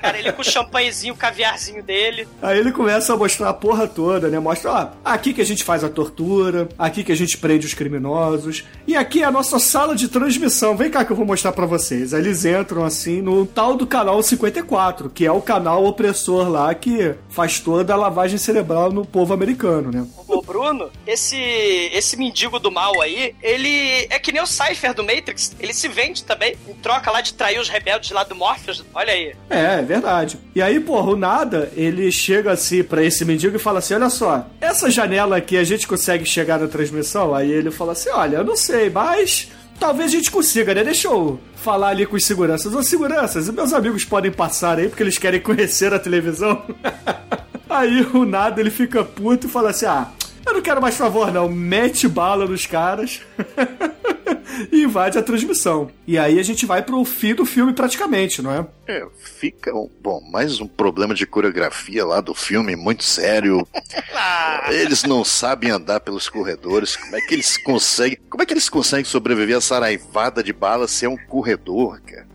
Cara, 0.00 0.18
ele 0.18 0.32
com 0.32 0.42
o 0.42 0.44
champanhezinho, 0.44 1.14
o 1.14 1.16
caviarzinho 1.16 1.82
dele. 1.82 2.28
Aí 2.40 2.58
ele 2.58 2.72
começa 2.72 3.12
a 3.12 3.16
mostrar 3.16 3.48
a 3.48 3.54
porra 3.54 3.86
toda, 3.86 4.28
né? 4.28 4.38
Mostra, 4.38 4.70
ó, 4.70 4.88
aqui 5.04 5.32
que 5.32 5.40
a 5.40 5.46
gente 5.46 5.64
faz 5.64 5.82
a 5.82 5.88
tortura, 5.88 6.68
aqui 6.78 7.02
que 7.02 7.12
a 7.12 7.16
gente 7.16 7.36
prende 7.36 7.66
os 7.66 7.74
criminosos, 7.74 8.64
e 8.86 8.96
aqui 8.96 9.22
é 9.22 9.24
a 9.24 9.30
nossa 9.30 9.58
sala 9.58 9.94
de 9.94 10.08
transmissão. 10.08 10.76
Vem 10.76 10.90
cá 10.90 11.04
que 11.04 11.12
eu 11.12 11.16
vou 11.16 11.26
mostrar 11.26 11.52
pra 11.52 11.66
vocês. 11.66 12.14
Aí 12.14 12.20
eles 12.20 12.44
entram 12.44 12.84
assim 12.84 13.20
no 13.20 13.46
tal 13.46 13.76
do 13.76 13.86
canal 13.86 14.22
54, 14.22 15.10
que 15.10 15.26
é 15.26 15.32
o 15.32 15.40
canal 15.40 15.84
opressor 15.84 16.48
lá 16.48 16.74
que 16.74 17.14
faz 17.28 17.60
toda 17.60 17.92
a 17.92 17.96
lavagem 17.96 18.38
cerebral 18.38 18.87
no 18.92 19.04
povo 19.04 19.32
americano, 19.32 19.90
né? 19.90 20.06
Ô, 20.26 20.42
Bruno, 20.42 20.90
esse, 21.06 21.36
esse 21.92 22.16
mendigo 22.16 22.58
do 22.58 22.70
mal 22.70 23.00
aí, 23.00 23.34
ele 23.42 24.06
é 24.10 24.18
que 24.18 24.32
nem 24.32 24.42
o 24.42 24.46
Cypher 24.46 24.94
do 24.94 25.04
Matrix. 25.04 25.54
Ele 25.58 25.72
se 25.72 25.88
vende 25.88 26.24
também, 26.24 26.56
em 26.68 26.74
troca 26.74 27.10
lá 27.10 27.20
de 27.20 27.34
trair 27.34 27.58
os 27.60 27.68
rebeldes 27.68 28.10
lá 28.10 28.24
do 28.24 28.34
Morpheus. 28.34 28.84
Olha 28.94 29.12
aí. 29.12 29.34
É, 29.50 29.78
é 29.78 29.82
verdade. 29.82 30.38
E 30.54 30.62
aí, 30.62 30.80
porra, 30.80 31.12
o 31.12 31.16
nada, 31.16 31.70
ele 31.76 32.10
chega 32.10 32.52
assim 32.52 32.82
pra 32.82 33.02
esse 33.02 33.24
mendigo 33.24 33.56
e 33.56 33.60
fala 33.60 33.78
assim: 33.78 33.94
olha 33.94 34.10
só, 34.10 34.46
essa 34.60 34.90
janela 34.90 35.36
aqui 35.36 35.56
a 35.56 35.64
gente 35.64 35.86
consegue 35.86 36.24
chegar 36.24 36.58
na 36.58 36.68
transmissão? 36.68 37.34
Aí 37.34 37.50
ele 37.50 37.70
fala 37.70 37.92
assim: 37.92 38.10
olha, 38.10 38.38
eu 38.38 38.44
não 38.44 38.56
sei, 38.56 38.90
mas. 38.90 39.48
Talvez 39.78 40.10
a 40.10 40.16
gente 40.16 40.32
consiga, 40.32 40.74
né? 40.74 40.82
Deixa 40.82 41.06
eu 41.06 41.38
falar 41.54 41.90
ali 41.90 42.04
com 42.04 42.16
os 42.16 42.24
seguranças. 42.24 42.74
Ô, 42.74 42.82
seguranças, 42.82 43.48
meus 43.48 43.72
amigos 43.72 44.04
podem 44.04 44.32
passar 44.32 44.76
aí 44.76 44.88
porque 44.88 45.04
eles 45.04 45.18
querem 45.18 45.38
conhecer 45.40 45.94
a 45.94 46.00
televisão. 46.00 46.62
aí 47.68 48.02
o 48.14 48.24
nada 48.24 48.60
ele 48.60 48.70
fica 48.70 49.04
puto 49.04 49.46
e 49.46 49.50
fala 49.50 49.70
assim: 49.70 49.86
ah, 49.86 50.08
eu 50.46 50.54
não 50.54 50.62
quero 50.62 50.80
mais 50.80 50.96
favor, 50.96 51.32
não. 51.32 51.48
Mete 51.48 52.08
bala 52.08 52.46
nos 52.46 52.66
caras. 52.66 53.20
e 54.72 54.82
invade 54.82 55.18
a 55.18 55.22
transmissão. 55.22 55.90
E 56.06 56.18
aí 56.18 56.38
a 56.38 56.42
gente 56.42 56.66
vai 56.66 56.82
pro 56.82 57.04
fim 57.04 57.34
do 57.34 57.44
filme 57.44 57.72
praticamente, 57.72 58.42
não 58.42 58.52
é? 58.52 58.66
É, 58.86 59.06
fica 59.18 59.74
um, 59.74 59.88
bom, 60.00 60.20
mais 60.20 60.60
um 60.60 60.66
problema 60.66 61.14
de 61.14 61.26
coreografia 61.26 62.04
lá 62.04 62.20
do 62.20 62.34
filme, 62.34 62.74
muito 62.74 63.04
sério. 63.04 63.66
Eles 64.70 65.04
não 65.04 65.24
sabem 65.24 65.70
andar 65.70 66.00
pelos 66.00 66.28
corredores. 66.28 66.96
Como 66.96 67.16
é 67.16 67.20
que 67.20 67.34
eles 67.34 67.56
conseguem? 67.56 68.18
Como 68.28 68.42
é 68.42 68.46
que 68.46 68.52
eles 68.52 68.68
conseguem 68.68 69.04
sobreviver 69.04 69.56
a 69.56 69.60
saraivada 69.60 70.42
de 70.42 70.52
bala 70.52 70.86
se 70.86 71.06
é 71.06 71.08
um 71.08 71.16
corredor, 71.16 72.00
cara? 72.02 72.27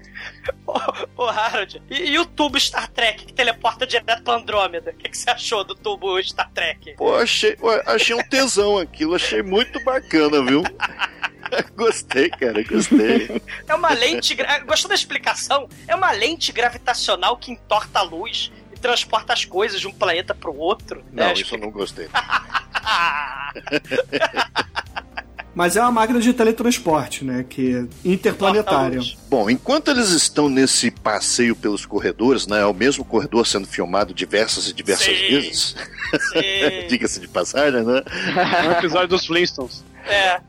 Ô, 1.18 1.24
Harold, 1.28 1.82
e, 1.90 2.12
e 2.12 2.20
o 2.20 2.26
tubo 2.26 2.60
Star 2.60 2.88
Trek 2.90 3.26
que 3.26 3.34
teleporta 3.34 3.86
direto 3.86 4.24
pra 4.24 4.36
Andrômeda? 4.36 4.92
O 4.92 4.96
que, 4.96 5.10
que 5.10 5.18
você 5.18 5.30
achou 5.30 5.64
do 5.64 5.76
tubo 5.76 6.22
Star 6.24 6.50
Trek? 6.52 6.96
Pô, 6.96 7.16
achei, 7.16 7.58
achei 7.86 8.16
um 8.16 8.24
tesão 8.24 8.78
aquilo, 8.78 9.16
achei 9.16 9.42
muito 9.42 9.82
bacana, 9.84 10.44
viu? 10.44 10.64
gostei, 11.76 12.30
cara, 12.30 12.64
gostei. 12.64 13.42
É 13.68 13.76
uma 13.76 13.94
lente. 13.94 14.34
gra- 14.36 14.60
Gostou 14.60 14.90
da 14.90 14.96
explicação? 14.96 15.70
É 15.88 15.96
uma 15.96 16.12
lente 16.12 16.52
gravitacional 16.52 17.38
que 17.38 17.52
entorta 17.52 18.00
a 18.00 18.04
luz 18.04 18.52
e 18.74 18.80
transporta 18.80 19.34
as 19.34 19.46
coisas 19.46 19.80
de 19.80 19.88
um 19.88 19.94
planeta 19.94 20.34
pro 20.34 20.56
outro. 20.56 21.04
Não, 21.12 21.26
né? 21.28 21.34
isso 21.34 21.54
eu 21.56 21.60
não 21.60 21.70
gostei. 21.72 22.08
Mas 25.56 25.76
é 25.76 25.82
uma 25.82 25.92
máquina 25.92 26.20
de 26.20 26.34
teletransporte, 26.34 27.24
né? 27.24 27.46
Que 27.48 27.76
é 27.76 27.86
interplanetária. 28.10 29.00
Bom, 29.30 29.50
enquanto 29.50 29.92
eles 29.92 30.10
estão 30.10 30.50
nesse 30.50 30.90
passeio 30.90 31.56
pelos 31.56 31.86
corredores, 31.86 32.48
né? 32.48 32.62
É 32.62 32.66
o 32.66 32.74
mesmo 32.74 33.06
corredor 33.06 33.46
sendo 33.46 33.68
filmado 33.68 34.14
diversas 34.14 34.68
e 34.68 34.74
diversas 34.74 35.16
Sim. 35.16 35.28
vezes. 35.28 35.76
Diga-se 36.90 37.20
de 37.20 37.28
passagem, 37.28 37.84
né? 37.84 38.02
É 38.64 38.68
um 38.68 38.72
episódio 38.72 39.10
dos 39.10 39.26
Flintstones. 39.28 39.84
É, 40.06 40.40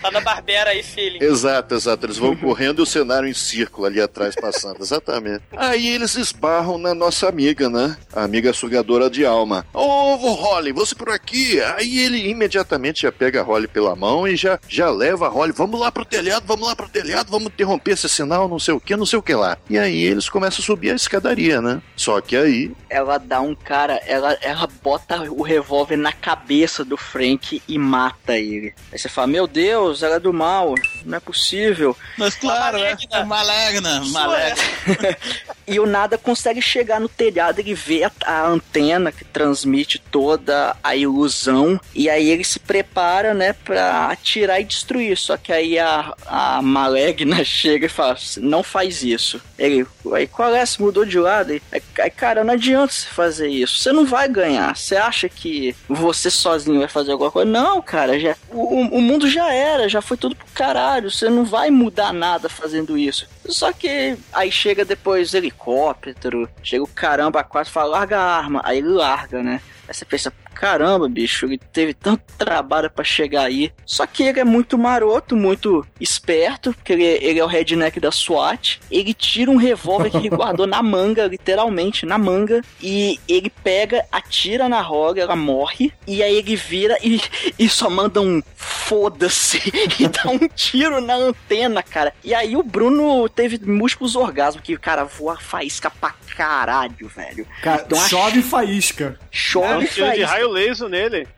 tá 0.00 0.10
na 0.10 0.20
Barbera 0.20 0.70
aí, 0.70 0.82
feeling. 0.82 1.22
Exato, 1.22 1.74
exato. 1.74 2.06
Eles 2.06 2.16
vão 2.16 2.34
correndo 2.34 2.80
e 2.80 2.82
o 2.82 2.86
cenário 2.86 3.28
em 3.28 3.34
círculo 3.34 3.86
ali 3.86 4.00
atrás 4.00 4.34
passando. 4.34 4.80
Exatamente. 4.80 5.42
Aí 5.56 5.88
eles 5.88 6.14
esbarram 6.16 6.78
na 6.78 6.94
nossa 6.94 7.28
amiga, 7.28 7.68
né? 7.68 7.96
A 8.12 8.24
amiga 8.24 8.52
sugadora 8.52 9.10
de 9.10 9.24
alma. 9.24 9.66
Ô, 9.72 10.16
Holly, 10.16 10.72
você 10.72 10.94
por 10.94 11.10
aqui? 11.10 11.60
Aí 11.60 11.98
ele 11.98 12.28
imediatamente 12.28 13.02
já 13.02 13.12
pega 13.12 13.40
a 13.40 13.44
Holly 13.44 13.68
pela 13.68 13.94
mão 13.94 14.26
e 14.26 14.36
já, 14.36 14.58
já 14.68 14.90
leva 14.90 15.26
a 15.26 15.28
Holly. 15.28 15.52
Vamos 15.52 15.78
lá 15.78 15.92
pro 15.92 16.04
telhado, 16.04 16.44
vamos 16.46 16.66
lá 16.66 16.74
pro 16.74 16.88
telhado, 16.88 17.30
vamos 17.30 17.48
interromper 17.48 17.92
esse 17.92 18.08
sinal, 18.08 18.48
não 18.48 18.58
sei 18.58 18.74
o 18.74 18.80
que, 18.80 18.96
não 18.96 19.06
sei 19.06 19.18
o 19.18 19.22
que 19.22 19.34
lá. 19.34 19.56
E 19.68 19.78
aí 19.78 20.02
eles 20.02 20.28
começam 20.28 20.62
a 20.62 20.66
subir 20.66 20.90
a 20.90 20.94
escadaria, 20.94 21.60
né? 21.60 21.82
Só 21.96 22.20
que 22.20 22.36
aí. 22.36 22.72
Ela 22.88 23.18
dá 23.18 23.40
um 23.40 23.54
cara, 23.54 24.00
ela, 24.06 24.36
ela 24.40 24.68
bota 24.82 25.22
o 25.30 25.42
revólver 25.42 25.96
na 25.96 26.12
cabeça 26.12 26.84
do 26.84 26.96
Frank 26.96 27.62
e 27.68 27.78
mata 27.78 28.38
ele. 28.38 28.74
Você 29.02 29.08
fala, 29.08 29.26
meu 29.26 29.48
Deus, 29.48 30.04
ela 30.04 30.14
é 30.14 30.20
do 30.20 30.32
mal, 30.32 30.76
não 31.04 31.16
é 31.16 31.20
possível. 31.20 31.96
Mas 32.16 32.36
claro, 32.36 32.78
né? 32.78 32.96
Malegna, 33.26 34.00
malegna. 34.04 34.62
E 35.66 35.78
o 35.78 35.86
nada 35.86 36.18
consegue 36.18 36.60
chegar 36.60 37.00
no 37.00 37.08
telhado, 37.08 37.60
ele 37.60 37.72
vê 37.72 38.02
a, 38.04 38.10
a 38.26 38.46
antena 38.46 39.12
que 39.12 39.24
transmite 39.24 39.98
toda 40.10 40.76
a 40.82 40.96
ilusão, 40.96 41.80
e 41.94 42.10
aí 42.10 42.28
ele 42.28 42.42
se 42.42 42.58
prepara, 42.58 43.32
né, 43.32 43.52
pra 43.52 44.10
atirar 44.10 44.60
e 44.60 44.64
destruir. 44.64 45.16
Só 45.16 45.36
que 45.36 45.52
aí 45.52 45.78
a, 45.78 46.14
a 46.26 46.60
Malegna 46.60 47.42
chega 47.46 47.86
e 47.86 47.88
fala: 47.88 48.16
não 48.38 48.62
faz 48.62 49.02
isso. 49.02 49.40
Ele, 49.58 49.86
aí 50.12 50.26
qual 50.26 50.54
é? 50.54 50.66
Se 50.66 50.82
mudou 50.82 51.04
de 51.04 51.18
lado? 51.18 51.52
Aí, 51.52 51.62
aí, 51.98 52.10
cara, 52.10 52.42
não 52.42 52.54
adianta 52.54 52.92
você 52.92 53.06
fazer 53.06 53.48
isso. 53.48 53.78
Você 53.78 53.92
não 53.92 54.04
vai 54.04 54.28
ganhar. 54.28 54.76
Você 54.76 54.96
acha 54.96 55.28
que 55.28 55.76
você 55.88 56.30
sozinho 56.30 56.80
vai 56.80 56.88
fazer 56.88 57.12
alguma 57.12 57.30
coisa? 57.30 57.48
Não, 57.48 57.80
cara, 57.80 58.18
já, 58.18 58.36
o, 58.50 58.91
o 58.92 59.00
mundo 59.00 59.28
já 59.28 59.52
era, 59.52 59.88
já 59.88 60.02
foi 60.02 60.16
tudo 60.18 60.36
pro 60.36 60.46
caralho. 60.54 61.10
Você 61.10 61.30
não 61.30 61.44
vai 61.44 61.70
mudar 61.70 62.12
nada 62.12 62.48
fazendo 62.48 62.98
isso. 62.98 63.26
Só 63.46 63.72
que 63.72 64.16
aí 64.32 64.52
chega 64.52 64.84
depois 64.84 65.32
helicóptero, 65.32 66.48
chega 66.62 66.84
o 66.84 66.86
caramba 66.86 67.40
a 67.40 67.44
quatro 67.44 67.70
e 67.70 67.72
fala, 67.72 67.98
larga 67.98 68.18
a 68.18 68.36
arma. 68.36 68.60
Aí 68.64 68.78
ele 68.78 68.88
larga, 68.88 69.42
né? 69.42 69.62
Aí 69.88 69.94
você 69.94 70.04
pensa, 70.04 70.32
caramba, 70.54 71.08
bicho, 71.08 71.46
ele 71.46 71.58
teve 71.58 71.94
tanto 71.94 72.22
trabalho 72.38 72.90
pra 72.90 73.04
chegar 73.04 73.42
aí. 73.44 73.72
Só 73.86 74.06
que 74.06 74.22
ele 74.22 74.40
é 74.40 74.44
muito 74.44 74.76
maroto, 74.78 75.36
muito 75.36 75.84
esperto, 76.00 76.72
porque 76.74 76.92
ele, 76.92 77.04
ele 77.04 77.38
é 77.38 77.44
o 77.44 77.48
redneck 77.48 77.98
da 78.00 78.10
SWAT. 78.10 78.80
Ele 78.90 79.12
tira 79.14 79.50
um 79.50 79.56
revólver 79.56 80.10
que 80.10 80.16
ele 80.16 80.28
guardou 80.34 80.66
na 80.66 80.82
manga, 80.82 81.26
literalmente, 81.26 82.06
na 82.06 82.18
manga, 82.18 82.60
e 82.80 83.18
ele 83.28 83.50
pega, 83.62 84.04
atira 84.12 84.68
na 84.68 84.80
roga, 84.80 85.22
ela 85.22 85.36
morre, 85.36 85.92
e 86.06 86.22
aí 86.22 86.36
ele 86.36 86.56
vira 86.56 86.96
e, 87.02 87.20
e 87.58 87.68
só 87.68 87.88
manda 87.90 88.20
um 88.20 88.42
foda-se 88.56 89.60
e 89.98 90.08
dá 90.08 90.30
um 90.30 90.38
tiro 90.54 91.00
na 91.00 91.14
antena, 91.14 91.82
cara. 91.82 92.12
E 92.22 92.34
aí 92.34 92.56
o 92.56 92.62
Bruno 92.62 93.28
teve 93.28 93.58
múltiplos 93.64 94.16
orgasmos, 94.16 94.62
que, 94.62 94.76
cara, 94.76 95.04
voa 95.04 95.38
faísca 95.38 95.90
pra 95.90 96.14
caralho, 96.36 97.08
velho. 97.08 97.46
Cara, 97.62 97.82
Então, 97.86 98.00
a- 98.00 98.08
chove 98.08 98.42
faísca. 98.42 99.18
Um 99.20 99.26
Chove 99.30 99.86
tiro 99.88 100.06
de 100.12 100.16
faísca. 100.24 100.26
Raio 100.42 100.50
laser 100.50 100.88
nele. 100.88 101.26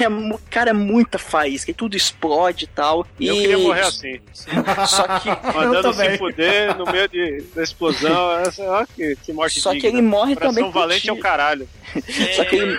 É, 0.00 0.06
cara, 0.50 0.70
é 0.70 0.72
muita 0.72 1.18
faísca 1.18 1.70
e 1.70 1.74
tudo 1.74 1.96
explode 1.96 2.64
e 2.64 2.68
tal. 2.68 3.06
Eu 3.18 3.34
e... 3.34 3.40
queria 3.40 3.58
morrer 3.58 3.82
assim. 3.82 4.20
Só 4.86 5.18
que, 5.18 5.28
Mandando 5.54 5.92
se 5.92 6.18
fuder 6.18 6.76
no 6.76 6.84
meio 6.90 7.08
de, 7.08 7.42
da 7.54 7.62
explosão. 7.62 8.38
Essa, 8.40 8.62
ó, 8.62 8.84
que, 8.86 9.16
que 9.16 9.32
morte 9.32 9.60
Só 9.60 9.70
que 9.70 9.80
digna. 9.80 9.98
ele 9.98 10.02
morre 10.02 10.34
Coração 10.34 10.54
também 10.54 10.64
com 10.64 10.78
valente 10.78 11.08
é 11.08 11.12
o 11.12 11.18
caralho. 11.18 11.68
só 12.36 12.44
que 12.44 12.56
ele- 12.56 12.78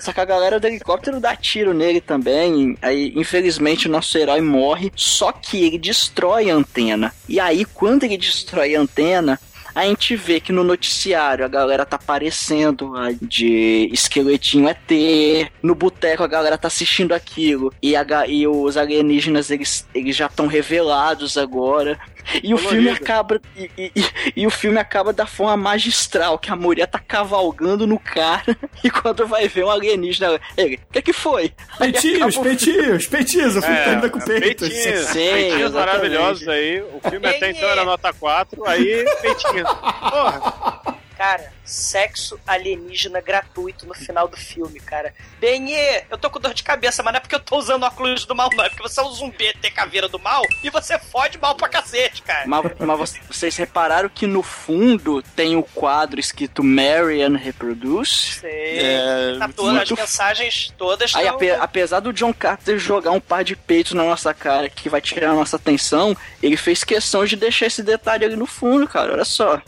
Só 0.00 0.12
que 0.12 0.20
a 0.20 0.24
galera 0.24 0.58
do 0.58 0.66
helicóptero 0.66 1.20
dá 1.20 1.36
tiro 1.36 1.72
nele 1.72 2.00
também. 2.00 2.76
Aí, 2.82 3.12
infelizmente, 3.14 3.88
o 3.88 3.90
nosso 3.90 4.16
herói 4.18 4.40
morre. 4.40 4.92
Só 4.94 5.32
que 5.32 5.64
ele 5.64 5.78
destrói 5.78 6.50
a 6.50 6.54
antena. 6.54 7.12
E 7.28 7.38
aí, 7.38 7.64
quando 7.64 8.04
ele 8.04 8.16
destrói 8.16 8.74
a 8.74 8.80
antena, 8.80 9.40
a 9.76 9.84
gente 9.84 10.16
vê 10.16 10.40
que 10.40 10.52
no 10.52 10.64
noticiário 10.64 11.44
a 11.44 11.48
galera 11.48 11.84
tá 11.84 11.96
aparecendo 11.96 12.92
de 13.20 13.88
esqueletinho 13.92 14.68
ET. 14.68 15.50
No 15.62 15.74
boteco 15.74 16.22
a 16.22 16.26
galera 16.26 16.56
tá 16.56 16.68
assistindo 16.68 17.12
aquilo. 17.12 17.72
E, 17.82 17.94
a 17.94 18.04
e 18.26 18.46
os 18.46 18.76
alienígenas, 18.76 19.50
eles, 19.50 19.86
eles 19.94 20.16
já 20.16 20.26
estão 20.26 20.46
revelados 20.46 21.36
agora. 21.36 21.98
E 22.42 22.52
o 22.52 22.58
filme 22.58 22.88
acaba. 22.90 23.40
E, 23.56 23.70
e- 23.78 23.92
e- 23.94 24.32
e 24.38 24.46
o 24.46 24.50
filme 24.50 24.78
acaba 24.78 25.12
da 25.12 25.26
forma 25.26 25.56
magistral, 25.56 26.36
que 26.38 26.50
a 26.50 26.56
mulher 26.56 26.86
tá 26.88 26.98
cavalgando 26.98 27.86
no 27.86 28.00
cara 28.00 28.56
e 28.82 28.90
quando 28.90 29.26
vai 29.28 29.46
ver 29.46 29.64
um 29.64 29.70
alienígena, 29.70 30.40
ele, 30.56 30.80
o 30.88 30.92
que 30.92 31.02
que 31.02 31.12
foi? 31.12 31.52
Peitinhos, 31.78 32.16
acaba 32.16 32.28
o 32.28 32.32
filme- 32.32 32.48
peitinhos, 32.48 33.06
peitinhos. 33.06 33.56
O 33.56 33.62
filme 33.62 33.76
É, 33.76 33.84
termina 33.84 34.08
com 34.10 34.18
peitos. 34.20 34.68
peitinhos, 34.68 35.06
Sim, 35.06 35.30
peitinhos 35.32 35.72
maravilhosos 35.72 36.48
aí. 36.48 36.82
O 36.82 37.08
filme 37.10 37.28
até 37.28 37.50
então 37.50 37.68
era 37.68 37.84
nota 37.84 38.12
4, 38.12 38.66
aí 38.66 39.04
peitinhos. 39.22 39.65
Porra, 39.66 40.82
oh. 40.86 40.95
Cara, 41.16 41.50
sexo 41.64 42.38
alienígena 42.46 43.20
gratuito 43.22 43.86
no 43.86 43.94
final 43.94 44.28
do 44.28 44.36
filme, 44.36 44.78
cara. 44.80 45.14
Benê, 45.40 46.04
eu 46.10 46.18
tô 46.18 46.28
com 46.28 46.38
dor 46.38 46.52
de 46.52 46.62
cabeça, 46.62 47.02
mas 47.02 47.12
não 47.12 47.16
é 47.18 47.20
porque 47.20 47.34
eu 47.34 47.40
tô 47.40 47.56
usando 47.56 47.84
óculos 47.84 48.26
do 48.26 48.34
mal, 48.34 48.50
não. 48.54 48.64
É 48.64 48.68
porque 48.68 48.82
você 48.82 49.00
é 49.00 49.02
um 49.02 49.10
zumbi 49.10 49.52
tem 49.60 49.72
caveira 49.72 50.08
do 50.08 50.18
mal 50.18 50.42
e 50.62 50.68
você 50.68 50.98
fode 50.98 51.38
mal 51.38 51.54
pra 51.54 51.68
cacete, 51.68 52.20
cara. 52.22 52.44
Mas, 52.46 52.72
mas 52.78 53.14
vocês- 53.28 53.56
repararam 53.56 54.08
que 54.10 54.26
no 54.26 54.42
fundo 54.42 55.22
tem 55.22 55.56
o 55.56 55.62
quadro 55.62 56.20
escrito 56.20 56.62
Marian 56.62 57.36
Reproduce? 57.36 58.40
Sei. 58.40 58.78
É, 58.78 59.36
tá 59.38 59.48
todas 59.48 59.70
as 59.82 59.88
muito- 59.88 59.96
mensagens 60.00 60.72
todas 60.76 61.14
Aí, 61.14 61.24
tão- 61.24 61.34
ape- 61.36 61.50
apesar 61.52 62.00
do 62.00 62.12
John 62.12 62.32
Carter 62.34 62.78
jogar 62.78 63.12
um 63.12 63.20
par 63.20 63.42
de 63.42 63.56
peitos 63.56 63.92
na 63.92 64.04
nossa 64.04 64.34
cara 64.34 64.68
que 64.68 64.88
vai 64.90 65.00
tirar 65.00 65.30
a 65.30 65.34
nossa 65.34 65.56
atenção, 65.56 66.14
ele 66.42 66.56
fez 66.58 66.84
questão 66.84 67.24
de 67.24 67.36
deixar 67.36 67.66
esse 67.66 67.82
detalhe 67.82 68.24
ali 68.26 68.36
no 68.36 68.46
fundo, 68.46 68.86
cara. 68.86 69.12
Olha 69.14 69.24
só. 69.24 69.62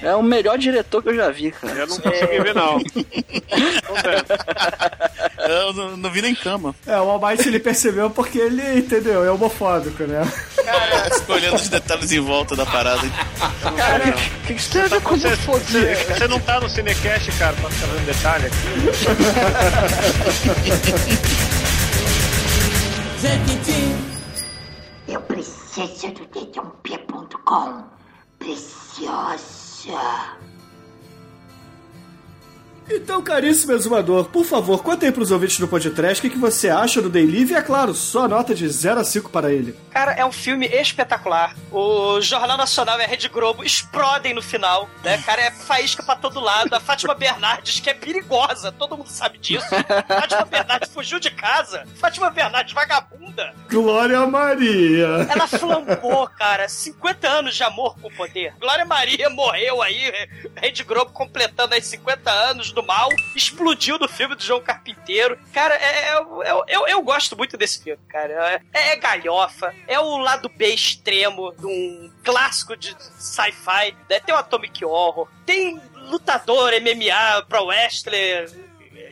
É 0.00 0.14
o 0.14 0.22
melhor 0.22 0.56
diretor 0.58 0.87
que 0.88 1.08
eu 1.08 1.14
já 1.14 1.30
vi, 1.30 1.52
cara. 1.52 1.74
eu 1.74 1.86
não 1.86 1.98
consegui 1.98 2.40
ver, 2.40 2.54
não. 2.54 2.78
Eu 5.48 5.72
não, 5.72 5.96
não 5.96 6.10
vi 6.10 6.20
nem 6.20 6.34
cama. 6.34 6.74
É, 6.86 7.00
o 7.00 7.08
Almighty 7.10 7.48
ele 7.48 7.58
percebeu 7.60 8.10
porque 8.10 8.38
ele, 8.38 8.80
entendeu, 8.80 9.24
é 9.24 9.30
homofóbico, 9.30 10.02
né? 10.02 10.20
Escolhendo 11.10 11.56
os 11.56 11.68
detalhes 11.68 12.12
em 12.12 12.20
volta 12.20 12.54
da 12.54 12.66
parada. 12.66 13.00
Cara, 13.76 14.04
o 14.08 14.12
que 14.46 14.52
isso 14.52 14.70
tem 14.70 14.82
a 14.82 14.88
ver 14.88 15.00
com 15.00 15.16
Você, 15.16 15.34
você, 15.36 15.94
você 15.94 16.28
não 16.28 16.38
tá 16.40 16.60
no 16.60 16.68
Cinecast, 16.68 17.32
cara, 17.38 17.56
pra 17.56 17.70
ficar 17.70 17.86
vendo 17.86 18.04
detalhe 18.06 18.44
aqui. 18.46 18.58
Eu 25.08 25.20
preciso 25.22 26.12
do 26.12 26.26
dedãopia.com. 26.26 27.84
Preciosa. 28.38 30.36
Então, 32.90 33.22
caríssimo 33.22 33.72
exumador, 33.72 34.26
por 34.30 34.44
favor, 34.44 34.82
conta 34.82 35.06
aí 35.06 35.12
pros 35.12 35.30
ouvintes 35.30 35.58
do 35.58 35.68
podcast 35.68 36.18
o 36.18 36.22
que, 36.22 36.30
que 36.34 36.40
você 36.40 36.70
acha 36.70 37.02
do 37.02 37.10
Day 37.10 37.26
Live 37.26 37.52
e, 37.52 37.56
é 37.56 37.62
claro, 37.62 37.94
só 37.94 38.26
nota 38.26 38.54
de 38.54 38.68
0 38.68 39.00
a 39.00 39.04
5 39.04 39.30
para 39.30 39.52
ele. 39.52 39.76
Cara, 39.90 40.12
é 40.12 40.24
um 40.24 40.32
filme 40.32 40.66
espetacular. 40.66 41.54
O 41.70 42.20
Jornal 42.20 42.56
Nacional 42.56 42.98
e 43.00 43.04
a 43.04 43.06
Rede 43.06 43.28
Globo 43.28 43.62
explodem 43.62 44.32
no 44.32 44.40
final, 44.40 44.88
né? 45.04 45.20
Cara, 45.26 45.42
é 45.42 45.50
faísca 45.50 46.02
pra 46.02 46.16
todo 46.16 46.40
lado. 46.40 46.72
A 46.74 46.80
Fátima 46.80 47.14
Bernardes, 47.14 47.80
que 47.80 47.90
é 47.90 47.94
perigosa, 47.94 48.72
todo 48.72 48.96
mundo 48.96 49.08
sabe 49.08 49.38
disso. 49.38 49.66
Fátima 50.06 50.44
Bernardes 50.44 50.90
fugiu 50.92 51.18
de 51.18 51.30
casa. 51.30 51.84
Fátima 51.96 52.30
Bernardes, 52.30 52.72
vagabunda. 52.72 53.52
Glória 53.70 54.26
Maria! 54.26 55.26
Ela 55.28 55.46
flambou, 55.46 56.26
cara. 56.28 56.68
50 56.68 57.28
anos 57.28 57.54
de 57.54 57.62
amor 57.62 57.96
com 58.00 58.10
poder. 58.10 58.54
Glória 58.58 58.84
Maria 58.84 59.28
morreu 59.28 59.82
aí, 59.82 60.28
Rede 60.56 60.84
Globo 60.84 61.12
completando 61.12 61.74
aí 61.74 61.82
50 61.82 62.30
anos 62.30 62.72
do 62.80 62.86
mal, 62.86 63.08
explodiu 63.34 63.98
no 63.98 64.08
filme 64.08 64.34
do 64.34 64.42
João 64.42 64.60
Carpinteiro. 64.60 65.38
Cara, 65.52 65.74
é, 65.74 66.08
é- 66.10 66.14
eu, 66.18 66.64
eu, 66.68 66.88
eu 66.88 67.02
gosto 67.02 67.36
muito 67.36 67.56
desse 67.56 67.82
filme, 67.82 68.00
cara. 68.08 68.62
É, 68.72 68.90
é 68.92 68.96
galhofa, 68.96 69.74
é 69.86 69.98
o 69.98 70.16
lado 70.18 70.48
B 70.48 70.68
extremo 70.68 71.52
de 71.58 71.66
um 71.66 72.12
clássico 72.24 72.76
de 72.76 72.94
sci-fi. 73.18 73.96
né? 74.08 74.20
Tem 74.20 74.34
o 74.34 74.38
Atomic 74.38 74.84
Horror, 74.84 75.28
tem 75.44 75.80
lutador, 76.08 76.72
MMA, 76.80 77.42
pro 77.48 77.64
wrestler, 77.66 78.48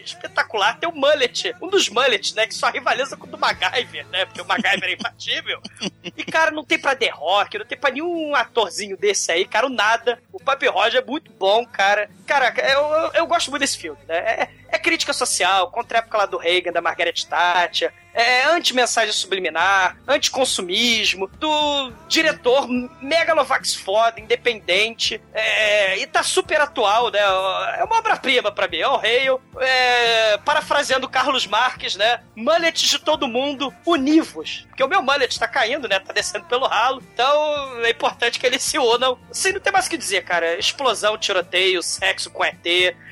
espetacular. 0.09 0.79
Tem 0.79 0.89
o 0.89 0.95
Mullet, 0.95 1.55
um 1.61 1.69
dos 1.69 1.89
Mullets, 1.89 2.35
né? 2.35 2.47
Que 2.47 2.55
só 2.55 2.71
rivaliza 2.71 3.17
com 3.17 3.27
o 3.27 3.31
do 3.31 3.39
MacGyver, 3.39 4.07
né? 4.09 4.25
Porque 4.25 4.41
o 4.41 4.47
MacGyver 4.47 4.91
é 4.91 4.93
imbatível. 4.93 5.61
E, 6.05 6.25
cara, 6.25 6.51
não 6.51 6.65
tem 6.65 6.79
pra 6.79 6.97
The 6.97 7.11
Rock, 7.11 7.59
não 7.59 7.67
tem 7.67 7.79
pra 7.79 7.91
nenhum 7.91 8.35
atorzinho 8.35 8.97
desse 8.97 9.31
aí, 9.31 9.45
cara, 9.45 9.67
o 9.67 9.71
nada. 9.71 10.19
O 10.33 10.41
Papi 10.41 10.67
Roger 10.67 11.03
é 11.03 11.05
muito 11.05 11.33
bom, 11.33 11.65
cara. 11.67 12.09
Cara, 12.27 12.55
eu, 12.69 12.81
eu, 12.81 13.13
eu 13.15 13.27
gosto 13.27 13.51
muito 13.51 13.61
desse 13.61 13.79
filme, 13.79 13.99
né? 14.07 14.17
É, 14.19 14.49
é 14.71 14.79
crítica 14.79 15.13
social, 15.13 15.71
contra 15.71 15.99
a 15.99 16.01
época 16.01 16.19
lá 16.19 16.27
do 16.27 16.39
Reagan, 16.39 16.73
da 16.73 16.81
Margaret 16.81 17.15
Thatcher. 17.29 17.93
É 18.17 18.45
anti-mensagem 18.45 19.13
subliminar, 19.13 19.99
anti-consumismo, 20.09 21.27
do 21.39 21.93
diretor 22.09 22.67
megalovax 23.03 23.75
foda, 23.75 24.19
independente, 24.19 25.21
é, 25.35 25.99
e 25.99 26.07
tá 26.07 26.23
super 26.23 26.59
atual, 26.59 27.11
né? 27.11 27.21
É 27.21 27.85
uma 27.85 27.99
obra-prima 27.99 28.51
pra 28.51 28.67
mim, 28.67 28.79
é 28.79 28.89
o 28.89 28.97
Hale, 28.97 29.39
é, 29.61 30.39
parafraseando 30.39 31.07
Carlos 31.11 31.47
Marques, 31.47 31.95
né? 31.95 32.21
Mullet 32.35 32.89
de 32.89 32.99
todo 32.99 33.29
mundo, 33.29 33.71
univos. 33.85 34.65
Porque 34.69 34.83
o 34.83 34.89
meu 34.89 35.03
mullet 35.03 35.39
tá 35.39 35.47
caindo, 35.47 35.87
né? 35.87 36.01
Tá 36.01 36.15
descendo 36.15 36.47
pelo 36.47 36.67
ralo, 36.67 37.03
então 37.13 37.85
é 37.85 37.91
importante 37.91 38.41
que 38.41 38.47
eles 38.47 38.63
se 38.63 38.79
unam. 38.79 39.19
Assim, 39.31 39.53
não 39.53 39.61
tem 39.61 39.73
mais 39.73 39.87
o 39.87 39.91
que 39.91 39.99
dizer, 39.99 40.25
cara. 40.25 40.59
Explosão, 40.59 41.19
tiroteio, 41.19 41.83
sexo 41.83 42.31
com 42.31 42.43
ET, 42.43 42.65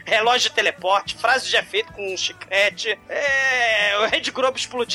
relógio 0.05 0.49
de 0.49 0.55
teleporte, 0.55 1.17
frase 1.17 1.49
de 1.49 1.57
efeito 1.57 1.93
com 1.93 2.13
um 2.13 2.17
chiclete, 2.17 2.99
é, 3.09 3.99
o 3.99 4.07
Rede 4.07 4.31
Globo 4.31 4.57
explodindo, 4.57 4.94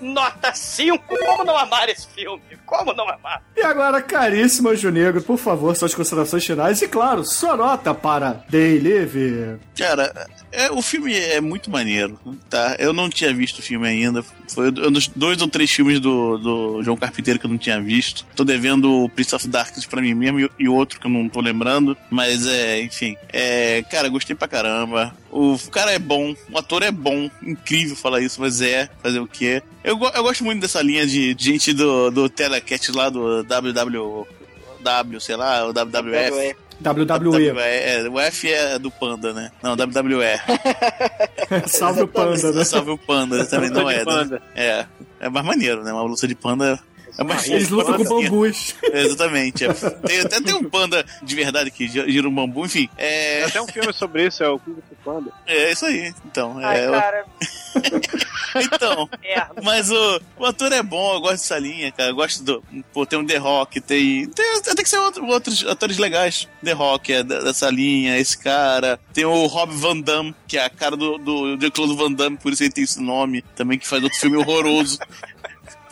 nota 0.00 0.54
5. 0.54 1.04
Como 1.06 1.44
não 1.44 1.56
amar 1.56 1.88
esse 1.88 2.06
filme? 2.08 2.42
Como 2.72 2.94
não 2.94 3.06
amar? 3.06 3.42
E 3.54 3.60
agora, 3.60 4.00
caríssimo 4.00 4.70
Anjo 4.70 4.88
Negro, 4.88 5.22
por 5.22 5.36
favor, 5.36 5.76
suas 5.76 5.94
considerações 5.94 6.46
finais 6.46 6.80
e, 6.80 6.88
claro, 6.88 7.22
sua 7.22 7.54
nota 7.54 7.92
para 7.92 8.42
Day 8.48 8.80
Live. 8.80 9.58
Cara, 9.76 10.10
é, 10.50 10.70
o 10.70 10.80
filme 10.80 11.14
é 11.14 11.38
muito 11.38 11.70
maneiro, 11.70 12.18
tá? 12.48 12.74
Eu 12.78 12.94
não 12.94 13.10
tinha 13.10 13.32
visto 13.34 13.58
o 13.58 13.62
filme 13.62 13.86
ainda. 13.86 14.24
Foi 14.48 14.68
um 14.68 14.90
dos 14.90 15.06
dois 15.08 15.40
ou 15.42 15.48
três 15.48 15.70
filmes 15.70 16.00
do, 16.00 16.38
do 16.38 16.82
João 16.82 16.96
Carpinteiro 16.96 17.38
que 17.38 17.44
eu 17.44 17.50
não 17.50 17.58
tinha 17.58 17.78
visto. 17.78 18.24
Tô 18.34 18.42
devendo 18.42 19.04
o 19.04 19.08
Prince 19.10 19.34
of 19.34 19.46
Darkness 19.48 19.84
pra 19.84 20.00
mim 20.00 20.14
mesmo 20.14 20.40
e, 20.40 20.50
e 20.58 20.66
outro 20.66 20.98
que 20.98 21.06
eu 21.06 21.10
não 21.10 21.28
tô 21.28 21.42
lembrando. 21.42 21.94
Mas 22.10 22.46
é, 22.46 22.80
enfim. 22.80 23.16
É, 23.30 23.82
cara, 23.90 24.08
gostei 24.08 24.34
pra 24.34 24.48
caramba. 24.48 25.14
O 25.30 25.58
cara 25.70 25.92
é 25.92 25.98
bom, 25.98 26.34
o 26.50 26.58
ator 26.58 26.82
é 26.82 26.90
bom, 26.90 27.30
incrível 27.42 27.96
falar 27.96 28.20
isso, 28.20 28.38
mas 28.38 28.60
é, 28.60 28.90
fazer 29.02 29.18
o 29.18 29.26
quê? 29.26 29.62
Eu, 29.82 29.98
eu 29.98 30.22
gosto 30.22 30.44
muito 30.44 30.60
dessa 30.60 30.82
linha 30.82 31.06
de 31.06 31.34
gente 31.38 31.72
do, 31.72 32.10
do 32.10 32.28
Telecat 32.62 32.92
lá 32.92 33.08
do 33.08 33.44
WWW, 33.44 35.20
sei 35.20 35.36
lá, 35.36 35.66
o 35.66 35.72
WWF. 35.72 36.56
WWE. 36.82 37.46
É, 37.48 38.08
o 38.08 38.18
F 38.18 38.52
é 38.52 38.78
do 38.78 38.90
Panda, 38.90 39.32
né? 39.32 39.52
Não, 39.62 39.72
WWE. 39.72 40.40
Salve 41.68 42.02
o 42.02 42.08
Panda, 42.08 42.52
né? 42.52 42.64
Salve 42.64 42.90
o 42.90 42.98
Panda, 42.98 43.44
também 43.46 43.70
não 43.70 43.88
é. 43.88 44.04
panda. 44.04 44.36
Né? 44.36 44.42
É. 44.56 44.86
É 45.20 45.28
mais 45.28 45.46
maneiro, 45.46 45.84
né? 45.84 45.92
Uma 45.92 46.02
luta 46.02 46.26
de 46.26 46.34
panda 46.34 46.80
É 47.18 47.22
uma 47.22 47.34
Eles 47.46 47.68
lutam 47.68 47.96
com 47.96 48.04
bambus. 48.22 48.74
Exatamente. 48.82 49.64
é. 49.64 49.72
Tem, 49.72 50.20
até 50.20 50.40
tem 50.40 50.54
um 50.54 50.64
panda 50.64 51.04
de 51.22 51.34
verdade 51.34 51.70
que 51.70 51.86
gira 51.86 52.28
um 52.28 52.34
bambu, 52.34 52.64
enfim. 52.64 52.88
É, 52.96 53.40
Tem 53.40 53.44
até 53.48 53.62
um 53.62 53.66
filme 53.68 53.92
sobre 53.92 54.26
isso, 54.26 54.42
é 54.42 54.48
o 54.48 54.58
Kung 54.58 54.74
Fu 54.76 54.96
Panda. 55.04 55.30
é 55.46 55.72
isso 55.72 55.84
aí. 55.84 56.14
Então, 56.24 56.58
Ai, 56.58 56.84
é, 56.86 56.90
cara. 56.90 57.24
então. 58.56 59.08
É. 59.22 59.46
Mas 59.62 59.90
o, 59.90 60.20
o 60.38 60.46
ator 60.46 60.72
é 60.72 60.82
bom, 60.82 61.14
eu 61.14 61.20
gosto 61.20 61.34
dessa 61.42 61.58
linha, 61.58 61.90
cara. 61.92 62.10
Eu 62.10 62.14
gosto 62.14 62.42
do. 62.42 62.62
Pô, 62.92 63.04
tem 63.06 63.18
um 63.18 63.26
The 63.26 63.36
Rock, 63.36 63.80
tem. 63.80 64.26
Tem, 64.28 64.62
tem 64.62 64.74
que 64.76 64.88
ser 64.88 64.98
outro- 64.98 65.26
outros 65.26 65.66
atores 65.66 65.98
legais. 65.98 66.48
The 66.64 66.72
Rock 66.72 67.12
é 67.12 67.22
da- 67.22 67.40
dessa 67.40 67.68
linha, 67.70 68.18
esse 68.18 68.36
cara. 68.38 68.98
Tem 69.12 69.24
o 69.24 69.46
Rob 69.46 69.72
Van 69.74 69.98
Damme, 70.00 70.34
que 70.46 70.56
é 70.58 70.64
a 70.64 70.70
cara 70.70 70.96
do, 70.96 71.18
do 71.18 71.58
Jean-Claude 71.60 71.94
Van 71.96 72.12
Damme, 72.12 72.36
por 72.36 72.52
isso 72.52 72.62
ele 72.62 72.72
tem 72.72 72.84
esse 72.84 73.00
nome. 73.00 73.42
Também 73.54 73.78
que 73.78 73.86
faz 73.86 74.02
outro 74.02 74.18
filme 74.18 74.36
horroroso. 74.36 74.98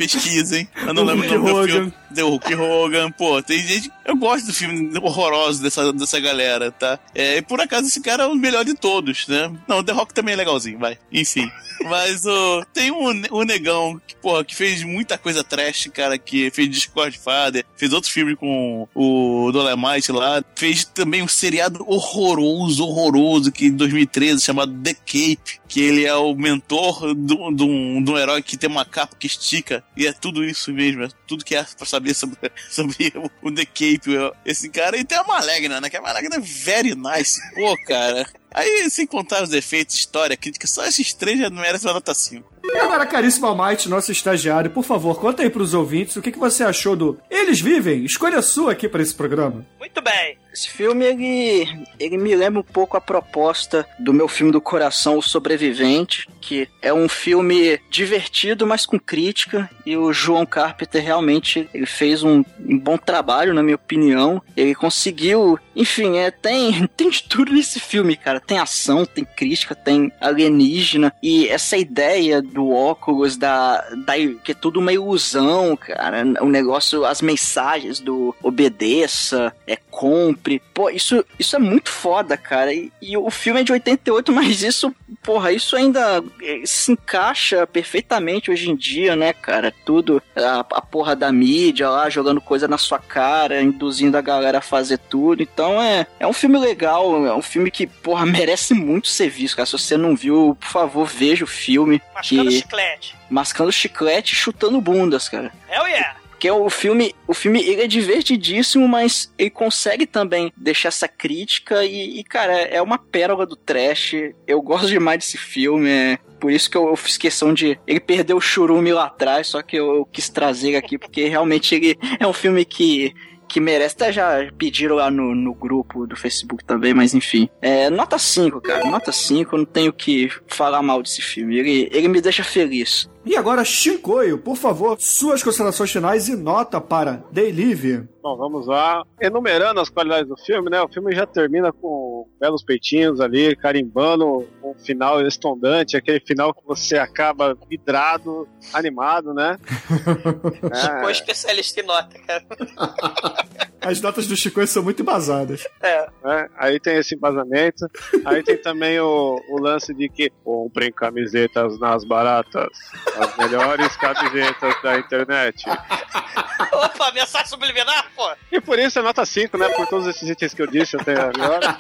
Pesquisem. 0.01 0.67
Eu 0.87 0.95
não 0.95 1.03
O 1.03 1.07
lembro 1.07 1.29
Hulk 1.29 1.35
o 1.35 1.39
nome 1.39 1.51
do 1.53 1.57
Hogan. 1.59 1.73
filme. 1.73 1.93
Deu 2.11 2.29
Hulk 2.31 2.55
Hogan. 2.55 3.11
Pô, 3.13 3.43
tem 3.43 3.59
gente. 3.59 3.91
Eu 4.05 4.17
gosto 4.17 4.47
do 4.47 4.53
filme 4.55 4.91
horroroso 4.99 5.63
dessa, 5.63 5.93
dessa 5.93 6.19
galera, 6.19 6.73
tá? 6.73 6.99
É, 7.15 7.37
e 7.37 7.43
por 7.43 7.61
acaso 7.61 7.87
esse 7.87 8.01
cara 8.01 8.25
é 8.25 8.27
o 8.27 8.35
melhor 8.35 8.65
de 8.65 8.75
todos, 8.75 9.29
né? 9.29 9.53
Não, 9.69 9.79
o 9.81 9.85
The 9.85 9.93
Rock 9.93 10.15
também 10.15 10.33
é 10.33 10.37
legalzinho, 10.39 10.79
vai. 10.79 10.99
Enfim. 11.13 11.49
Mas 11.85 12.25
o 12.27 12.65
tem 12.73 12.91
um, 12.91 13.09
um 13.31 13.43
negão 13.45 14.01
que, 14.07 14.17
porra, 14.17 14.43
que 14.45 14.55
fez 14.57 14.83
muita 14.83 15.17
coisa 15.19 15.45
trash, 15.45 15.89
cara, 15.93 16.19
que 16.19 16.51
fez 16.51 16.69
Discord 16.69 17.19
Father, 17.19 17.65
fez 17.77 17.93
outro 17.93 18.11
filme 18.11 18.35
com 18.37 18.89
o 18.95 19.51
Dolemite 19.53 20.13
lá, 20.13 20.43
fez 20.57 20.85
também 20.85 21.23
um 21.23 21.29
seriado 21.29 21.85
horroroso, 21.87 22.85
horroroso, 22.85 23.53
que 23.53 23.67
em 23.67 23.73
2013, 23.77 24.43
chamado 24.45 24.73
The 24.83 24.95
Cape, 24.95 25.61
que 25.69 25.81
ele 25.81 26.05
é 26.05 26.15
o 26.15 26.35
mentor 26.35 27.15
do- 27.15 27.51
de 27.53 27.63
um 27.63 28.19
herói 28.19 28.43
que 28.43 28.57
tem 28.57 28.69
uma 28.69 28.85
capa 28.85 29.15
que 29.19 29.27
estica, 29.27 29.83
e 30.01 30.07
é 30.07 30.15
tudo 30.15 30.43
isso 30.43 30.73
mesmo, 30.73 31.03
é 31.05 31.09
tudo 31.27 31.45
que 31.45 31.55
é 31.55 31.63
pra 31.63 31.85
saber 31.85 32.15
sobre, 32.15 32.39
sobre 32.71 33.13
o, 33.43 33.53
The 33.53 33.67
Cape, 33.67 34.33
esse 34.47 34.71
cara, 34.71 34.97
e 34.97 35.05
tem 35.05 35.19
a 35.19 35.25
Malegna, 35.25 35.79
né, 35.79 35.91
que 35.91 35.97
a 35.99 36.01
Malegna 36.01 36.37
é 36.37 36.41
very 36.41 36.95
nice, 36.95 37.39
pô, 37.55 37.77
cara. 37.87 38.27
Aí, 38.53 38.89
sem 38.91 39.07
contar 39.07 39.43
os 39.43 39.49
defeitos, 39.49 39.95
história, 39.95 40.37
crítica, 40.37 40.67
só 40.67 40.85
esses 40.85 41.13
três 41.13 41.39
já 41.39 41.51
não 41.51 41.63
merecem 41.63 41.89
uma 41.89 41.95
nota 41.95 42.13
5. 42.15 42.51
E 42.73 42.79
agora, 42.79 43.07
caríssimo 43.07 43.47
Almighty, 43.47 43.89
nosso 43.89 44.13
estagiário, 44.13 44.71
por 44.71 44.85
favor, 44.85 45.19
conta 45.19 45.43
aí 45.43 45.51
pros 45.51 45.75
ouvintes 45.75 46.17
o 46.17 46.23
que, 46.23 46.31
que 46.31 46.39
você 46.39 46.63
achou 46.63 46.95
do 46.95 47.19
Eles 47.31 47.61
Vivem. 47.61 48.05
Escolha 48.05 48.43
sua 48.43 48.73
aqui 48.73 48.89
pra 48.89 49.03
esse 49.03 49.15
programa. 49.15 49.67
Muito 49.79 50.01
bem. 50.03 50.39
Esse 50.53 50.69
filme, 50.69 51.05
ele, 51.05 51.87
ele 51.99 52.19
me 52.19 52.35
lembra 52.35 52.61
um 52.61 52.65
pouco 52.65 52.97
a 52.97 53.01
proposta 53.01 53.87
do 53.99 54.13
meu 54.13 54.27
filme 54.27 54.53
do 54.53 54.61
coração, 54.61 55.19
O 55.19 55.23
Sobrevivente, 55.23 56.29
que 56.41 56.69
é 56.83 56.93
um 56.93 57.09
filme 57.09 57.81
divertido, 57.89 58.67
mas 58.67 58.85
com 58.85 58.99
crítica, 58.99 59.71
e 59.87 59.97
o 59.97 60.13
João 60.13 60.45
Carpenter 60.45 61.03
realmente 61.03 61.69
ele 61.73 61.87
fez 61.87 62.23
um, 62.25 62.45
um 62.59 62.79
bom 62.79 62.97
trabalho, 62.97 63.55
na 63.55 63.63
minha 63.63 63.77
opinião. 63.77 64.43
Ele 64.57 64.75
conseguiu, 64.75 65.59
enfim, 65.75 66.19
é, 66.19 66.31
tem, 66.31 66.87
tem 66.97 67.11
de 67.11 67.23
tudo 67.23 67.53
nesse 67.53 67.79
filme, 67.79 68.17
cara. 68.17 68.40
Tem 68.47 68.59
ação, 68.59 69.05
tem 69.05 69.25
crítica, 69.25 69.75
tem 69.75 70.13
alienígena, 70.21 71.13
e 71.23 71.49
essa 71.49 71.77
ideia 71.77 72.43
do 72.43 72.71
óculos, 72.71 73.37
da, 73.37 73.81
da 74.05 74.15
que 74.43 74.53
é 74.53 74.55
tudo 74.55 74.81
uma 74.81 74.93
ilusão, 74.93 75.77
cara. 75.77 76.25
O 76.41 76.47
negócio, 76.47 77.05
as 77.05 77.23
mensagens 77.23 78.01
do 78.01 78.35
obedeça, 78.43 79.55
é 79.67 79.77
compre. 79.77 80.63
Pô, 80.73 80.89
isso, 80.89 81.25
isso 81.39 81.57
é 81.57 81.59
muito 81.59 81.91
foda, 81.91 82.37
cara. 82.37 82.73
E, 82.73 82.91
e 83.03 83.17
o 83.17 83.31
filme 83.31 83.61
é 83.61 83.65
de 83.65 83.73
88, 83.73 84.33
mas 84.33 84.63
isso, 84.63 84.95
porra, 85.23 85.53
isso 85.53 85.77
ainda 85.77 86.23
eh, 86.43 86.63
se 86.65 86.93
encaixa 86.93 87.67
perfeitamente 87.67 88.51
hoje 88.51 88.71
em 88.71 88.77
dia, 88.77 89.15
né, 89.15 89.33
cara? 89.33 89.73
Tudo, 89.85 90.23
a, 90.35 90.61
a 90.61 90.81
porra 90.81 91.15
da 91.15 91.31
mídia 91.33 91.89
lá 91.91 92.09
jogando 92.09 92.41
coisa 92.41 92.67
na 92.67 92.79
sua 92.79 92.99
cara, 92.99 93.61
induzindo 93.61 94.17
a 94.17 94.23
galera 94.23 94.59
a 94.59 94.63
fazer 94.63 94.99
tudo. 94.99 95.43
Então 95.43 95.81
é, 95.83 96.07
é 96.19 96.27
um 96.27 96.33
filme 96.33 96.59
legal, 96.59 97.27
é 97.27 97.35
um 97.35 97.43
filme 97.43 97.71
que, 97.71 97.87
porra, 97.87 98.25
merece 98.31 98.75
muito 98.75 99.09
ser 99.09 99.29
visto, 99.29 99.57
cara. 99.57 99.67
Se 99.67 99.73
você 99.73 99.97
não 99.97 100.17
viu, 100.17 100.57
por 100.59 100.69
favor, 100.69 101.07
veja 101.07 101.45
o 101.45 101.49
filme. 101.49 102.01
Mascando 102.15 102.49
que... 102.49 102.57
chiclete. 102.57 103.17
Mascando 103.29 103.73
chiclete 103.73 104.33
e 104.33 104.37
chutando 104.37 104.81
bundas, 104.81 105.29
cara. 105.29 105.53
Hell 105.71 105.87
yeah. 105.87 106.17
Porque 106.41 106.51
o 106.51 106.71
filme, 106.71 107.15
o 107.27 107.35
filme 107.35 107.61
ele 107.63 107.83
é 107.83 107.87
divertidíssimo, 107.87 108.89
mas 108.89 109.31
ele 109.39 109.51
consegue 109.51 110.07
também 110.07 110.51
deixar 110.57 110.89
essa 110.89 111.07
crítica 111.07 111.85
e, 111.85 112.19
e, 112.19 112.25
cara, 112.25 112.55
é 112.55 112.81
uma 112.81 112.97
pérola 112.97 113.45
do 113.45 113.57
trash. 113.57 114.15
Eu 114.47 114.63
gosto 114.63 114.89
demais 114.89 115.19
desse 115.19 115.37
filme, 115.37 115.91
é 115.91 116.19
por 116.41 116.51
isso 116.51 116.71
que 116.71 116.79
eu, 116.79 116.89
eu 116.89 116.97
fiz 116.97 117.19
questão 117.19 117.53
de. 117.53 117.79
Ele 117.87 118.01
perdeu 118.01 118.39
o 118.39 118.41
churume 118.41 118.91
lá 118.91 119.05
atrás, 119.05 119.49
só 119.49 119.61
que 119.61 119.77
eu, 119.77 119.97
eu 119.97 120.05
quis 120.07 120.31
trazer 120.31 120.75
aqui, 120.77 120.97
porque 120.97 121.29
realmente 121.29 121.75
ele 121.75 121.99
é 122.19 122.27
um 122.27 122.33
filme 122.33 122.65
que. 122.65 123.15
Que 123.51 123.59
merece, 123.59 123.97
até 123.97 124.13
já 124.13 124.49
pediram 124.57 124.95
lá 124.95 125.11
no, 125.11 125.35
no 125.35 125.53
grupo 125.53 126.07
do 126.07 126.15
Facebook 126.15 126.65
também, 126.65 126.95
mas 126.95 127.15
enfim. 127.15 127.49
É, 127.61 127.91
nota 127.91 128.17
5, 128.17 128.61
cara, 128.61 128.89
nota 128.89 129.11
5, 129.11 129.53
eu 129.53 129.59
não 129.59 129.67
tenho 129.67 129.93
que 129.93 130.31
falar 130.47 130.81
mal 130.83 131.03
desse 131.03 131.21
filme. 131.21 131.59
Ele, 131.59 131.89
ele 131.91 132.07
me 132.07 132.21
deixa 132.21 132.45
feliz. 132.45 133.11
E 133.27 133.37
agora, 133.37 133.65
Shinkoio, 133.65 134.39
por 134.39 134.57
favor, 134.57 134.97
suas 135.01 135.43
considerações 135.43 135.91
finais 135.91 136.29
e 136.29 136.37
nota 136.37 136.81
para 136.81 137.25
Day 137.33 137.53
Live. 137.53 138.09
Bom, 138.23 138.37
vamos 138.37 138.67
lá. 138.67 139.03
Enumerando 139.21 139.81
as 139.81 139.91
qualidades 139.91 140.29
do 140.29 140.37
filme, 140.37 140.71
né? 140.71 140.81
O 140.81 140.89
filme 140.89 141.15
já 141.15 141.27
termina 141.27 141.73
com 141.73 142.27
belos 142.41 142.63
peitinhos 142.63 143.21
ali, 143.21 143.57
carimbando 143.57 144.47
um 144.71 144.85
final 144.85 145.25
estondante, 145.27 145.97
aquele 145.97 146.21
final 146.21 146.55
que 146.55 146.63
você 146.67 146.99
acaba 146.99 147.57
vidrado, 147.69 148.49
animado, 148.73 149.35
né? 149.35 149.59
Ficou 149.67 151.09
é, 151.09 151.13
especialista 151.13 151.81
em 151.81 151.85
nota, 151.85 152.19
cara. 152.27 152.45
As 153.81 154.01
notas 154.01 154.27
do 154.27 154.37
Shinkoio 154.37 154.67
são 154.67 154.83
muito 154.83 155.01
embasadas. 155.01 155.67
É. 155.81 156.07
né? 156.23 156.49
Aí 156.59 156.79
tem 156.79 156.99
esse 156.99 157.15
embasamento. 157.15 157.91
Aí 158.27 158.43
tem 158.43 158.59
também 158.59 159.01
o, 159.01 159.43
o 159.49 159.59
lance 159.59 159.95
de 159.95 160.07
que 160.09 160.31
comprem 160.45 160.93
camisetas 160.93 161.79
nas 161.81 162.05
baratas. 162.05 162.69
As 163.17 163.37
melhores 163.39 163.97
camisetas 163.97 164.75
da 164.83 164.99
internet. 164.99 165.65
Opa, 166.73 167.11
mensagem 167.13 167.49
subliminar, 167.49 168.07
pô. 168.15 168.31
E 168.53 168.61
por 168.61 168.79
isso 168.79 168.99
é 168.99 169.03
nota 169.03 169.25
5, 169.25 169.57
né? 169.57 169.69
Por 169.71 169.87
todos 169.87 170.07
esses 170.07 170.29
itens 170.29 170.53
que 170.53 170.61
eu 170.61 170.67
disse 170.67 170.97
até 170.97 171.15
agora. 171.19 171.77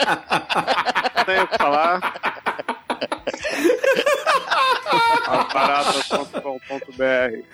Não 1.16 1.24
tenho 1.24 1.42
o 1.44 1.48
que 1.48 1.58
falar. 1.58 2.00
Baratas.com.br 5.52 7.44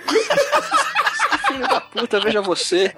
Filho 1.46 1.68
da 1.68 1.80
puta, 1.80 2.20
veja 2.20 2.42
você. 2.42 2.92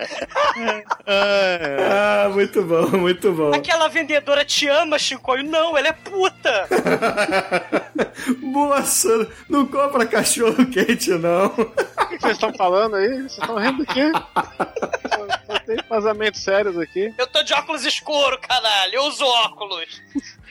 Ah, 1.06 2.28
muito 2.30 2.62
bom, 2.62 2.88
muito 2.96 3.32
bom. 3.32 3.52
Aquela 3.54 3.88
vendedora 3.88 4.44
te 4.44 4.66
ama, 4.68 4.98
Chicoio. 4.98 5.44
Não, 5.44 5.76
ela 5.76 5.88
é 5.88 5.92
puta. 5.92 6.66
Moça, 8.40 9.30
não 9.48 9.66
compra 9.66 10.06
cachorro 10.06 10.66
quente, 10.70 11.10
não. 11.10 11.46
O 11.46 12.08
que 12.08 12.18
vocês 12.18 12.32
estão 12.32 12.52
falando 12.54 12.96
aí? 12.96 13.08
Vocês 13.22 13.38
estão 13.38 13.58
rindo 13.58 13.84
do 13.84 13.86
quê? 13.86 14.10
Só, 14.12 15.26
só 15.46 15.58
tem 15.60 15.76
vazamentos 15.88 16.42
sérios 16.42 16.78
aqui. 16.78 17.12
Eu 17.18 17.26
tô 17.26 17.42
de 17.42 17.52
óculos 17.52 17.84
escuro, 17.84 18.38
caralho. 18.38 18.94
Eu 18.94 19.02
uso 19.04 19.24
óculos. 19.24 20.00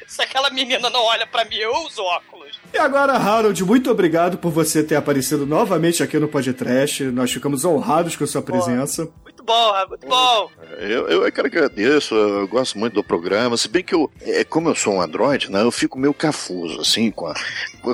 Se 0.17 0.21
aquela 0.21 0.49
menina 0.49 0.89
não 0.89 1.03
olha 1.03 1.27
pra 1.27 1.43
mim, 1.43 1.57
eu 1.57 1.71
uso 1.85 2.01
óculos. 2.01 2.57
E 2.73 2.77
agora, 2.77 3.13
Harold, 3.13 3.61
muito 3.65 3.91
obrigado 3.91 4.37
por 4.37 4.51
você 4.51 4.81
ter 4.81 4.95
aparecido 4.95 5.45
novamente 5.45 6.01
aqui 6.01 6.17
no 6.17 6.29
Podcast. 6.29 7.03
Nós 7.03 7.31
ficamos 7.31 7.65
honrados 7.65 8.15
com 8.15 8.23
a 8.23 8.27
sua 8.27 8.41
presença. 8.41 9.09
Muito 9.23 9.43
bom, 9.43 9.87
muito 9.89 10.07
bom. 10.07 10.49
Eu, 10.79 11.09
eu 11.09 11.25
é 11.25 11.31
que 11.31 11.41
agradeço, 11.41 12.15
eu 12.15 12.47
gosto 12.47 12.79
muito 12.79 12.93
do 12.93 13.03
programa, 13.03 13.57
se 13.57 13.67
bem 13.67 13.83
que 13.83 13.93
eu, 13.93 14.09
é, 14.21 14.43
como 14.43 14.69
eu 14.69 14.75
sou 14.75 14.93
um 14.93 15.01
androide, 15.01 15.51
né, 15.51 15.61
eu 15.61 15.71
fico 15.71 15.99
meio 15.99 16.13
cafuso, 16.13 16.81
assim, 16.81 17.11
com 17.11 17.27
a, 17.27 17.35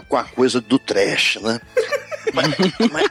com 0.07 0.17
a 0.17 0.23
coisa 0.23 0.61
do 0.61 0.77
trash, 0.77 1.37
né? 1.41 1.59
mas, 2.33 2.47
mas, 2.91 3.07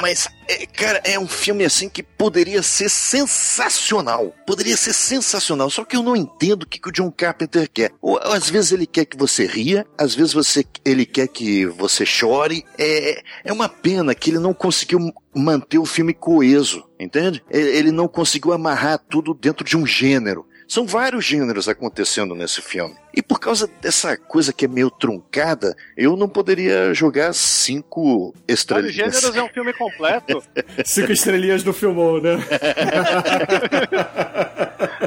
mas, 0.00 0.28
é, 0.48 0.66
cara, 0.66 1.00
é 1.04 1.18
um 1.18 1.28
filme 1.28 1.64
assim 1.64 1.88
que 1.88 2.02
poderia 2.02 2.62
ser 2.62 2.88
sensacional. 2.88 4.34
Poderia 4.46 4.76
ser 4.76 4.92
sensacional, 4.92 5.70
só 5.70 5.84
que 5.84 5.96
eu 5.96 6.02
não 6.02 6.16
entendo 6.16 6.62
o 6.62 6.66
que, 6.66 6.78
que 6.78 6.88
o 6.88 6.92
John 6.92 7.10
Carpenter 7.10 7.68
quer. 7.72 7.92
Ou, 8.00 8.18
às 8.18 8.48
vezes 8.48 8.72
ele 8.72 8.86
quer 8.86 9.04
que 9.04 9.16
você 9.16 9.46
ria, 9.46 9.86
às 9.96 10.14
vezes 10.14 10.32
você, 10.32 10.64
ele 10.84 11.04
quer 11.04 11.28
que 11.28 11.66
você 11.66 12.06
chore. 12.06 12.64
É, 12.78 13.22
é 13.44 13.52
uma 13.52 13.68
pena 13.68 14.14
que 14.14 14.30
ele 14.30 14.38
não 14.38 14.54
conseguiu 14.54 15.12
manter 15.34 15.78
o 15.78 15.86
filme 15.86 16.14
coeso, 16.14 16.84
entende? 16.98 17.42
Ele 17.50 17.68
ele 17.78 17.92
não 17.92 18.08
conseguiu 18.08 18.52
amarrar 18.52 18.98
tudo 18.98 19.34
dentro 19.34 19.64
de 19.64 19.76
um 19.76 19.86
gênero. 19.86 20.47
São 20.68 20.86
vários 20.86 21.24
gêneros 21.24 21.66
acontecendo 21.66 22.34
nesse 22.34 22.60
filme. 22.60 22.94
E 23.14 23.22
por 23.22 23.40
causa 23.40 23.68
dessa 23.80 24.18
coisa 24.18 24.52
que 24.52 24.66
é 24.66 24.68
meio 24.68 24.90
truncada, 24.90 25.74
eu 25.96 26.14
não 26.14 26.28
poderia 26.28 26.92
jogar 26.92 27.32
cinco 27.32 28.34
Vários 28.34 28.60
estrelinhas. 28.60 28.94
Gêneros 28.94 29.34
é 29.34 29.42
um 29.42 29.48
filme 29.48 29.72
completo. 29.72 30.42
Cinco 30.84 31.10
estrelinhas 31.10 31.62
do 31.62 31.72
filmou, 31.72 32.20
né? 32.20 32.36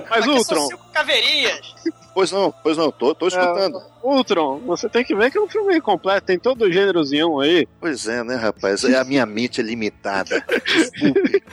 Mas 0.10 0.24
Aqui 0.24 0.24
são 0.24 0.38
Ultron, 0.38 0.68
cinco 0.68 0.92
caveirinhas. 0.92 1.62
Pois 2.14 2.32
não, 2.32 2.52
pois 2.52 2.76
não, 2.76 2.92
tô, 2.92 3.16
tô 3.16 3.28
escutando. 3.28 3.78
É, 3.78 3.82
Ultron, 4.04 4.60
você 4.66 4.90
tem 4.90 5.06
que 5.06 5.16
ver 5.16 5.32
que 5.32 5.38
é 5.38 5.42
um 5.42 5.48
filme 5.48 5.80
completo, 5.80 6.26
tem 6.26 6.38
todo 6.38 6.66
o 6.66 6.72
gêneros 6.72 7.14
em 7.14 7.24
um 7.24 7.40
aí. 7.40 7.66
Pois 7.80 8.08
é, 8.08 8.24
né, 8.24 8.36
rapaz? 8.36 8.84
É 8.84 8.98
a 8.98 9.04
minha 9.04 9.26
mente 9.26 9.62
é 9.62 9.64
limitada. 9.64 10.44
Desculpe. 10.66 11.44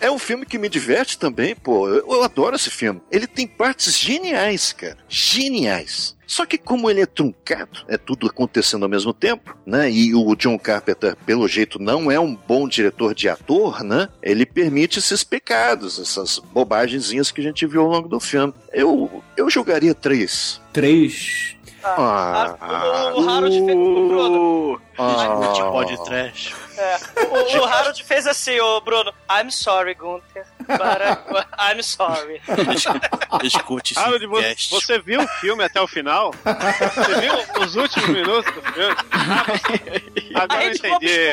É 0.00 0.10
um 0.10 0.18
filme 0.18 0.46
que 0.46 0.58
me 0.58 0.68
diverte 0.68 1.18
também, 1.18 1.54
pô. 1.54 1.88
Eu, 1.88 2.06
eu 2.08 2.22
adoro 2.22 2.56
esse 2.56 2.70
filme. 2.70 3.00
Ele 3.10 3.26
tem 3.26 3.46
partes 3.46 3.98
geniais, 3.98 4.72
cara. 4.72 4.98
Geniais. 5.08 6.16
Só 6.28 6.44
que 6.44 6.58
como 6.58 6.90
ele 6.90 7.00
é 7.00 7.06
truncado, 7.06 7.86
é 7.88 7.96
tudo 7.96 8.26
acontecendo 8.26 8.82
ao 8.82 8.88
mesmo 8.88 9.14
tempo, 9.14 9.56
né? 9.64 9.90
E 9.90 10.14
o 10.14 10.36
John 10.36 10.58
Carpenter, 10.58 11.16
pelo 11.24 11.48
jeito, 11.48 11.78
não 11.78 12.10
é 12.12 12.20
um 12.20 12.34
bom 12.34 12.68
diretor 12.68 13.14
de 13.14 13.30
ator, 13.30 13.82
né? 13.82 14.10
Ele 14.22 14.44
permite 14.44 14.98
esses 14.98 15.24
pecados, 15.24 15.98
essas 15.98 16.38
bobagenzinhas 16.38 17.30
que 17.30 17.40
a 17.40 17.44
gente 17.44 17.66
viu 17.66 17.80
ao 17.80 17.88
longo 17.88 18.08
do 18.08 18.20
filme. 18.20 18.52
Eu, 18.74 19.22
eu 19.38 19.48
jogaria 19.48 19.94
três. 19.94 20.60
Três. 20.70 21.56
Ah, 21.96 23.12
O, 23.14 23.22
o 23.22 23.28
Harold 23.30 23.64
fez. 23.64 23.76
o 23.78 24.08
Bruno. 24.08 24.82
ah, 24.98 25.52
Tipo 25.54 25.70
pode 25.72 26.04
trash. 26.04 26.54
É, 26.76 26.96
o, 27.24 27.60
o 27.60 27.64
Harold 27.64 28.04
fez 28.04 28.26
assim, 28.26 28.60
o 28.60 28.80
Bruno. 28.80 29.12
I'm 29.30 29.50
sorry, 29.50 29.94
Gunther. 29.94 30.46
But 30.60 30.80
I- 30.80 31.72
I'm 31.74 31.82
sorry. 31.82 32.40
Escute 33.42 33.94
esse 33.94 34.00
Harold, 34.00 34.26
vo- 34.26 34.40
cast. 34.40 34.70
você 34.70 34.98
viu 34.98 35.20
o 35.22 35.28
filme 35.28 35.64
até 35.64 35.80
o 35.80 35.88
final? 35.88 36.32
Você 36.44 37.20
viu 37.20 37.62
os 37.62 37.74
últimos 37.76 38.08
minutos 38.08 38.52
do 38.54 38.62
filme? 38.62 38.96
Agora 40.34 40.64
eu 40.64 40.72
entendi. 40.72 41.32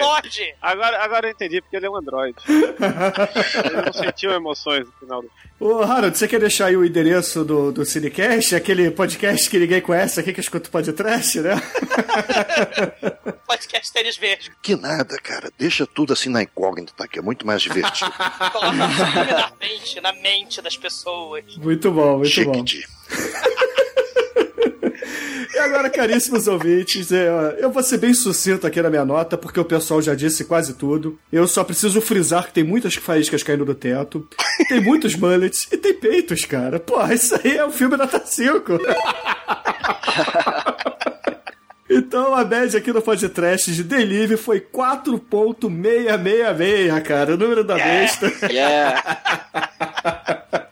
Agora, 0.62 1.04
agora 1.04 1.28
eu 1.28 1.32
entendi, 1.32 1.62
porque 1.62 1.76
ele 1.76 1.86
é 1.86 1.90
um 1.90 1.96
androide. 1.98 2.38
Ele 2.48 3.82
não 3.86 3.94
sentiu 3.94 4.32
emoções 4.32 4.86
no 4.88 4.92
final 4.94 5.22
do 5.22 5.30
Ô, 5.58 5.82
Harold, 5.82 6.18
você 6.18 6.28
quer 6.28 6.40
deixar 6.40 6.66
aí 6.66 6.76
o 6.76 6.84
endereço 6.84 7.46
do, 7.46 7.72
do 7.72 7.86
Cinecast? 7.86 8.56
Aquele 8.56 8.92
podcast 8.92 9.50
que 9.50 9.58
ninguém 9.58 9.80
conhece 9.82 10.20
aqui, 10.20 10.34
que 10.34 10.42
escuta 10.42 10.68
o 10.68 10.72
podcast, 10.72 11.40
né? 11.40 11.56
Podcast 13.48 13.94
tênis 13.94 14.18
verde. 14.18 14.52
que 14.62 14.76
nada, 14.76 15.18
cara. 15.18 15.50
Deixa 15.58 15.88
tudo 15.88 16.12
assim 16.12 16.30
na 16.30 16.44
incógnita, 16.44 17.08
que 17.08 17.20
é 17.20 17.22
muito 17.22 17.48
mais 17.48 17.62
divertido. 17.62 18.12
Coloca 18.52 18.74
na 18.74 19.52
mente, 19.58 20.02
na 20.02 20.12
mente 20.14 20.62
das 20.62 20.76
pessoas. 20.76 21.56
Muito 21.58 21.90
bom, 21.90 22.18
muito 22.18 22.46
bom. 22.46 22.66
E 25.56 25.58
agora, 25.58 25.90
caríssimos 25.90 26.48
ouvintes, 26.50 27.10
é, 27.14 27.30
eu 27.60 27.72
vou 27.72 27.82
ser 27.82 27.98
bem 27.98 28.14
sucinto 28.14 28.68
aqui 28.68 28.82
na 28.82 28.90
minha 28.90 29.06
nota, 29.06 29.38
porque 29.38 29.58
o 29.58 29.64
pessoal 29.64 30.02
já 30.02 30.14
disse 30.14 30.44
quase 30.44 30.74
tudo. 30.74 31.18
Eu 31.32 31.48
só 31.48 31.64
preciso 31.64 32.02
frisar 32.02 32.48
que 32.48 32.52
tem 32.52 32.66
muitas 32.66 32.96
faíscas 32.96 33.42
caindo 33.42 33.64
do 33.64 33.74
teto, 33.74 34.28
tem 34.68 34.82
muitos 34.82 35.16
mullets 35.20 35.66
e 35.72 35.78
tem 35.78 35.94
peitos, 35.94 36.44
cara. 36.44 36.78
Porra, 36.78 37.14
isso 37.14 37.40
aí 37.42 37.56
é 37.56 37.66
um 37.66 37.72
filme 37.72 37.96
nota 37.96 38.22
5. 38.24 38.80
Então 41.88 42.34
a 42.34 42.44
média 42.44 42.80
aqui 42.80 42.92
no 42.92 43.00
podcast 43.02 43.72
de 43.72 43.84
Delivery 43.84 44.38
foi 44.38 44.60
4.666, 44.60 47.02
cara. 47.04 47.36
O 47.36 47.38
número 47.38 47.64
da 47.64 47.76
besta. 47.76 48.26
Yeah. 48.52 49.22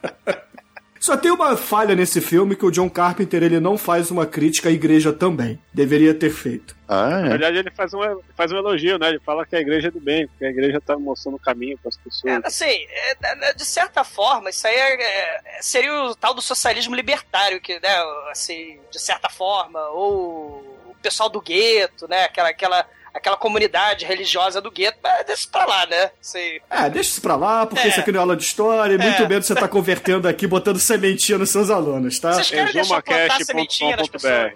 Só 1.04 1.18
tem 1.18 1.30
uma 1.32 1.58
falha 1.58 1.96
nesse 1.96 2.22
filme 2.22 2.56
que 2.56 2.66
o 2.66 2.72
John 2.72 2.90
Carpenter 2.90 3.44
ele 3.44 3.60
não 3.60 3.78
faz 3.78 4.10
uma 4.10 4.26
crítica 4.26 4.70
à 4.70 4.72
igreja 4.72 5.12
também. 5.12 5.60
Deveria 5.74 6.14
ter 6.14 6.30
feito. 6.30 6.74
Ah, 6.88 7.10
Na 7.10 7.26
é. 7.26 7.30
verdade, 7.32 7.58
ele 7.58 7.72
faz 7.72 7.94
um, 7.94 8.00
faz 8.38 8.54
um 8.54 8.56
elogio, 8.56 8.98
né? 8.98 9.10
Ele 9.10 9.20
fala 9.20 9.46
que 9.46 9.54
a 9.54 9.60
igreja 9.60 9.90
é 9.90 9.92
do 9.92 10.00
bem, 10.00 10.30
que 10.40 10.46
a 10.46 10.50
igreja 10.50 10.80
tá 10.80 10.98
mostrando 10.98 11.36
o 11.36 11.40
caminho 11.40 11.78
para 11.78 11.90
as 11.90 11.98
pessoas. 11.98 12.34
É, 12.34 12.48
assim, 12.48 12.86
é, 13.22 13.36
né, 13.36 13.52
de 13.54 13.66
certa 13.66 14.06
forma, 14.06 14.50
isso 14.50 14.66
aí 14.66 14.76
é- 14.76 15.04
é- 15.04 15.42
seria 15.62 15.94
o 16.06 16.16
tal 16.16 16.34
do 16.34 16.42
socialismo 16.42 16.96
libertário, 16.96 17.60
que, 17.60 17.74
né, 17.82 18.02
assim, 18.32 18.80
de 18.90 18.98
certa 19.02 19.28
forma, 19.28 19.82
ou 19.90 20.64
o 20.88 20.96
pessoal 21.02 21.28
do 21.28 21.42
gueto, 21.42 22.08
né, 22.08 22.24
aquela, 22.24 22.48
aquela, 22.48 22.86
aquela 23.14 23.38
comunidade 23.38 24.06
religiosa 24.06 24.60
do 24.60 24.72
gueto, 24.72 24.98
mas 25.04 25.26
deixa 25.26 25.48
pra 25.52 25.66
lá, 25.66 25.86
né, 25.86 26.12
assim, 26.22 26.60
É, 26.70 26.90
deixa 26.90 27.12
isso 27.12 27.22
pra 27.22 27.36
lá, 27.36 27.66
porque 27.66 27.86
É. 27.88 27.90
isso 27.90 28.00
aqui 28.00 28.12
não 28.12 28.20
é 28.20 28.22
aula 28.22 28.36
de 28.36 28.44
história, 28.44 28.96
e 28.96 28.98
muito 28.98 29.22
É. 29.24 29.28
menos 29.28 29.46
você 29.46 29.54
tá 29.56 29.68
convertendo 29.68 30.28
aqui, 30.28 30.48
botando 30.48 30.80
sementinha 30.80 31.38
nos 31.38 31.50
seus 31.52 31.70
alunos, 31.70 32.20
tá? 32.20 32.34
Vocês 32.34 32.50
querem? 32.50 32.80
Exumacast.com.br 32.82 34.56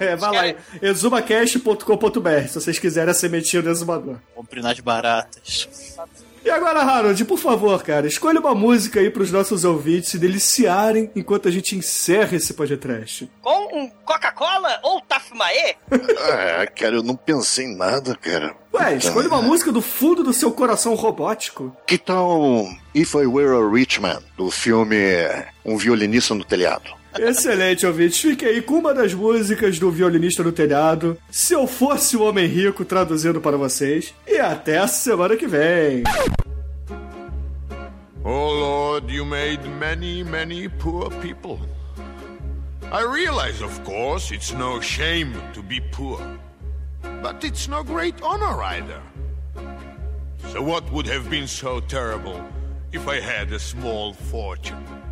É, 0.00 0.16
vai 0.16 0.32
lá, 0.52 0.54
exumacast.com.br, 0.82 2.48
se 2.48 2.54
vocês 2.60 2.78
quiserem 2.78 3.10
a 3.10 3.14
sementinha 3.14 3.62
do 3.62 3.70
exumador. 3.70 4.16
Compre 4.34 4.60
nas 4.62 4.78
baratas. 4.80 5.68
E 6.44 6.50
agora, 6.50 6.82
Harold, 6.82 7.24
por 7.24 7.38
favor, 7.38 7.82
cara, 7.82 8.06
escolha 8.06 8.38
uma 8.38 8.54
música 8.54 9.00
aí 9.00 9.08
pros 9.08 9.32
nossos 9.32 9.64
ouvintes 9.64 10.10
se 10.10 10.18
deliciarem 10.18 11.10
enquanto 11.16 11.48
a 11.48 11.50
gente 11.50 11.74
encerra 11.74 12.36
esse 12.36 12.52
podcast. 12.52 13.30
Com 13.40 13.78
um 13.78 13.88
Coca-Cola 14.04 14.78
ou 14.82 15.00
Tafmaê? 15.00 15.76
Ah, 16.26 16.66
cara, 16.66 16.96
eu 16.96 17.02
não 17.02 17.16
pensei 17.16 17.64
em 17.66 17.76
nada, 17.76 18.14
cara. 18.16 18.54
Ué, 18.72 18.96
escolha 18.96 19.28
uma 19.28 19.40
música 19.42 19.70
do 19.72 19.80
fundo 19.80 20.22
do 20.22 20.32
seu 20.32 20.50
coração 20.52 20.94
robótico. 20.94 21.74
Que 21.86 21.96
tal 21.96 22.68
If 22.94 23.14
I 23.14 23.26
Were 23.26 23.56
a 23.56 23.70
Rich 23.70 24.00
Man, 24.00 24.22
do 24.36 24.50
filme 24.50 24.96
Um 25.64 25.76
Violinista 25.76 26.34
no 26.34 26.44
Telhado? 26.44 26.90
Excelente, 27.18 27.86
ouvintes. 27.86 28.20
Fique 28.20 28.44
aí 28.44 28.60
com 28.60 28.74
uma 28.74 28.92
das 28.92 29.14
músicas 29.14 29.78
do 29.78 29.90
Violinista 29.90 30.42
no 30.42 30.52
Telhado. 30.52 31.16
Se 31.30 31.54
eu 31.54 31.66
fosse 31.66 32.16
o 32.16 32.22
Homem 32.22 32.46
Rico, 32.46 32.84
traduzindo 32.84 33.40
para 33.40 33.56
vocês. 33.56 34.12
E 34.26 34.38
até 34.38 34.78
a 34.78 34.88
semana 34.88 35.36
que 35.36 35.46
vem. 35.46 36.02
Oh 38.24 38.50
Lord, 38.52 39.14
you 39.14 39.24
made 39.24 39.68
many, 39.68 40.24
many 40.24 40.68
poor 40.68 41.10
people. 41.20 41.58
I 42.90 43.02
realize, 43.02 43.62
of 43.62 43.80
course, 43.84 44.34
it's 44.34 44.52
no 44.52 44.80
shame 44.80 45.34
to 45.52 45.62
be 45.62 45.80
poor. 45.92 46.20
But 47.22 47.44
it's 47.44 47.68
no 47.68 47.82
great 47.84 48.14
honor 48.22 48.62
either. 48.62 49.00
So 50.52 50.62
what 50.62 50.90
would 50.92 51.06
have 51.06 51.28
been 51.28 51.46
so 51.46 51.80
terrible 51.80 52.40
if 52.92 53.08
I 53.08 53.20
had 53.20 53.52
a 53.52 53.58
small 53.58 54.12
fortune? 54.12 55.03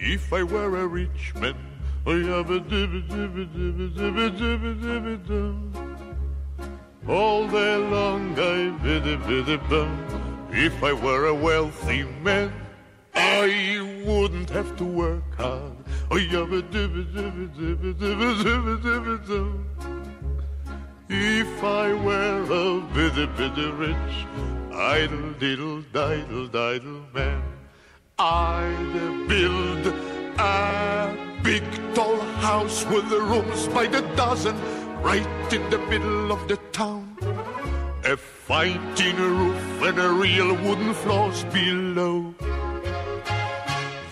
If 0.00 0.32
I 0.32 0.44
were 0.44 0.78
a 0.78 0.86
rich 0.86 1.34
man, 1.34 1.56
I 2.06 2.12
have 2.30 2.50
a 2.50 2.60
dibba 2.60 3.02
dibba 3.08 3.44
dibba 3.52 3.90
dibba 3.96 4.30
dibba 4.38 4.74
dibba 4.80 5.26
dum. 5.26 5.72
All 7.08 7.48
day 7.48 7.76
long 7.76 8.38
I 8.38 8.70
biddy 8.80 9.16
biddy 9.16 9.56
bum. 9.68 9.90
If 10.52 10.84
I 10.84 10.92
were 10.92 11.26
a 11.26 11.34
wealthy 11.34 12.04
man, 12.22 12.52
I 13.12 14.04
wouldn't 14.06 14.50
have 14.50 14.76
to 14.76 14.84
work 14.84 15.34
hard. 15.36 15.72
I 16.12 16.20
have 16.30 16.52
a 16.52 16.62
dibba 16.62 17.04
dibba 17.12 17.48
dibba 17.56 17.94
dibba 17.94 18.34
dibba 18.44 18.74
dibba 18.80 19.26
dum. 19.26 19.66
If 21.08 21.64
I 21.64 21.92
were 21.92 22.44
a 22.44 22.80
biddy 22.94 23.26
biddy 23.36 23.70
rich, 23.72 24.26
idle 24.72 25.32
diddle 25.40 25.82
diddle 25.92 26.46
diddle 26.46 27.02
man, 27.12 27.42
I'd 28.20 29.28
build 29.28 29.86
a 30.36 31.16
big 31.44 31.62
tall 31.94 32.18
house 32.18 32.84
with 32.86 33.08
the 33.10 33.20
rooms 33.20 33.68
by 33.68 33.86
the 33.86 34.00
dozen, 34.16 34.56
right 35.00 35.52
in 35.52 35.70
the 35.70 35.78
middle 35.78 36.32
of 36.32 36.48
the 36.48 36.56
town. 36.72 37.16
A 38.04 38.16
fighting 38.16 39.14
roof 39.14 39.82
and 39.82 40.00
a 40.00 40.10
real 40.10 40.52
wooden 40.52 40.94
floors 40.94 41.44
below. 41.44 42.34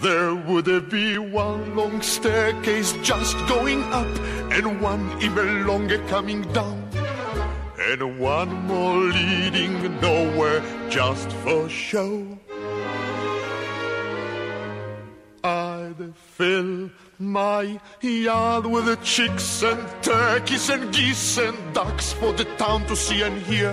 There 0.01 0.37
would 0.37 0.89
be 0.89 1.19
one 1.19 1.75
long 1.75 2.01
staircase 2.01 2.93
just 3.03 3.37
going 3.49 3.83
up, 3.93 4.07
and 4.53 4.81
one 4.81 5.21
even 5.21 5.67
longer 5.67 5.99
coming 6.07 6.43
down, 6.53 6.89
and 7.81 8.21
one 8.21 8.55
more 8.67 8.99
leading 8.99 10.01
nowhere 10.01 10.63
just 10.89 11.33
for 11.43 11.69
show. 11.69 12.39
I'd 15.99 16.15
fill 16.17 16.91
my 17.19 17.81
yard 18.01 18.67
with 18.67 19.03
chicks 19.03 19.63
and 19.63 19.81
turkeys 20.03 20.69
and 20.69 20.93
geese 20.93 21.39
and 21.39 21.57
ducks 21.75 22.13
for 22.13 22.33
the 22.33 22.45
town 22.57 22.85
to 22.87 22.97
see 22.97 23.23
and 23.23 23.41
hear. 23.43 23.73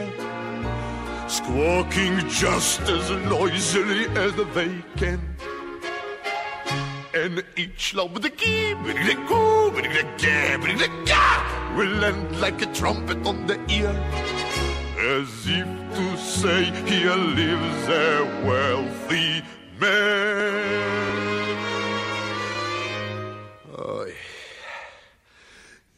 Squawking 1.27 2.29
just 2.29 2.81
as 2.81 3.09
noisily 3.27 4.05
as 4.15 4.33
they 4.53 4.83
can. 4.95 5.19
And 7.13 7.43
each 7.57 7.93
with 7.93 8.23
the 8.23 8.75
with 8.83 9.05
the 9.07 9.15
coo, 9.27 9.71
the 9.71 10.07
ga, 10.17 10.57
with 10.57 10.79
the 10.79 10.89
ga, 11.05 11.75
will 11.75 12.05
end 12.05 12.39
like 12.39 12.61
a 12.61 12.67
trumpet 12.73 13.25
on 13.25 13.47
the 13.47 13.59
ear. 13.69 13.93
As 14.97 15.29
if 15.45 15.67
to 15.95 16.17
say, 16.17 16.65
here 16.85 17.15
lives 17.15 17.87
a 17.89 18.45
wealthy 18.45 19.43
man. 19.79 21.32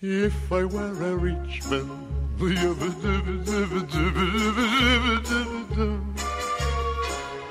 If 0.08 0.52
I 0.52 0.64
were 0.66 0.92
a 1.02 1.16
rich 1.16 1.64
man, 1.70 1.90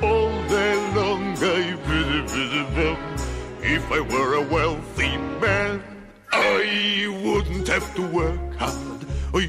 all 0.01 0.31
day 0.48 0.76
long 0.94 1.35
I. 1.35 2.97
If 3.60 3.90
I 3.90 4.01
were 4.01 4.35
a 4.35 4.43
wealthy 4.43 5.16
man, 5.40 5.82
I 6.31 7.09
wouldn't 7.24 7.66
have 7.66 7.94
to 7.97 8.02
work 8.09 8.56
hard. 8.56 9.06
Oh. 9.32 9.40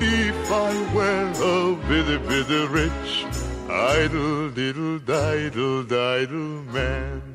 If 0.00 0.50
I 0.50 0.94
were 0.94 1.32
a 1.42 1.76
bitty 1.88 2.66
rich, 2.68 3.26
idle 3.68 4.50
diddle 4.50 4.98
diddle 4.98 5.82
diddle 5.82 6.62
man, 6.72 7.33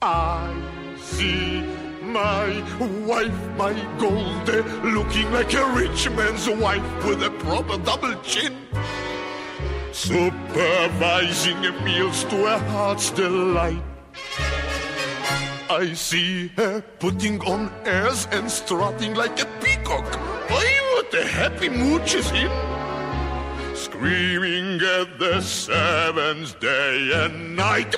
I 0.00 0.54
see 1.00 1.60
my 2.02 2.62
wife, 3.04 3.56
my 3.56 3.74
gold, 3.98 4.48
looking 4.84 5.32
like 5.32 5.52
a 5.54 5.72
rich 5.72 6.08
man's 6.10 6.48
wife 6.48 7.04
with 7.04 7.24
a 7.24 7.30
proper 7.30 7.78
double 7.78 8.14
chin. 8.22 8.56
Supervising 9.90 11.60
meals 11.82 12.22
to 12.24 12.36
her 12.36 12.58
heart's 12.70 13.10
delight. 13.10 13.82
I 15.68 15.92
see 15.94 16.46
her 16.56 16.80
putting 17.00 17.40
on 17.40 17.72
airs 17.84 18.28
and 18.30 18.48
strutting 18.48 19.14
like 19.14 19.42
a 19.42 19.46
peacock. 19.60 20.06
Oh, 20.48 20.94
what 20.94 21.12
a 21.12 21.26
happy 21.26 21.68
mood 21.68 22.08
she's 22.08 22.30
in. 22.30 22.50
Screaming 23.74 24.80
at 24.80 25.18
the 25.18 25.40
seventh 25.40 26.60
day 26.60 27.10
and 27.14 27.56
night. 27.56 27.96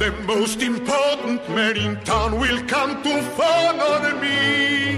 The 0.00 0.12
most 0.24 0.62
important 0.62 1.46
man 1.50 1.76
in 1.76 1.94
town 2.04 2.40
will 2.40 2.62
come 2.66 3.02
to 3.02 3.14
on 3.92 4.18
me. 4.18 4.96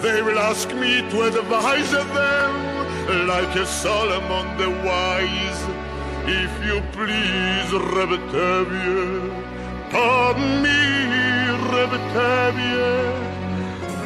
They 0.00 0.22
will 0.22 0.38
ask 0.38 0.72
me 0.72 1.02
to 1.10 1.16
advise 1.28 1.90
them 1.90 3.28
like 3.28 3.54
a 3.54 3.66
Solomon 3.66 4.46
the 4.56 4.70
wise. 4.88 5.60
If 6.42 6.52
you 6.64 6.80
please, 6.96 7.68
Rebetavia, 7.94 9.10
pardon 9.90 10.62
me, 10.62 10.80
Rebetavia, 11.74 12.88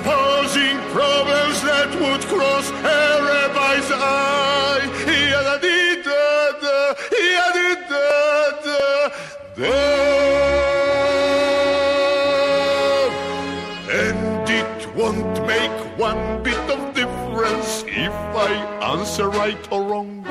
posing 0.02 0.76
problems 0.90 1.62
that 1.70 1.88
would 2.02 2.22
cross 2.22 2.68
a 2.70 3.00
rabbi's 3.30 3.90
eye. 3.92 4.30
And 13.92 14.48
it 14.48 14.96
won't 14.96 15.46
make 15.46 15.98
one 15.98 16.42
bit 16.42 16.56
of 16.70 16.94
difference 16.94 17.84
if 17.86 18.12
I 18.12 18.52
answer 18.82 19.28
right 19.28 19.60
or 19.70 19.82
wrong. 19.82 20.24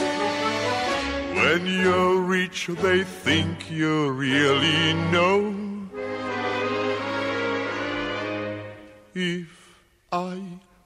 When 1.36 1.68
you're 1.68 2.22
rich, 2.22 2.68
they 2.82 3.04
think 3.04 3.70
you 3.70 4.10
really 4.12 4.94
know. 5.12 5.56
If 9.14 9.76
I 10.12 10.42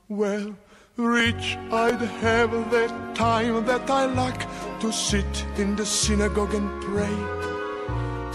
were 0.10 0.54
rich, 0.98 1.58
I'd 1.72 2.02
have 2.02 2.52
the 2.72 2.88
time 3.14 3.66
that 3.66 3.90
I 3.90 4.06
lack 4.06 4.48
to 4.82 4.92
sit 4.92 5.46
in 5.58 5.78
the 5.78 5.86
synagogue 5.86 6.54
and 6.54 6.70
pray. 6.84 7.53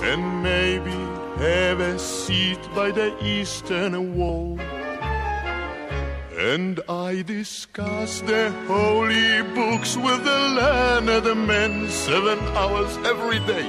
And 0.01 0.43
maybe 0.43 0.99
have 1.39 1.81
a 1.81 1.99
seat 1.99 2.59
by 2.75 2.91
the 2.91 3.13
eastern 3.25 4.17
wall. 4.17 4.59
And 6.39 6.81
I 6.89 7.23
discuss 7.23 8.21
the 8.21 8.51
holy 8.67 9.43
books 9.55 9.97
with 9.97 10.25
the 10.25 10.41
learned 10.59 11.47
men 11.47 11.89
seven 11.91 12.39
hours 12.57 12.97
every 12.99 13.41
day. 13.41 13.69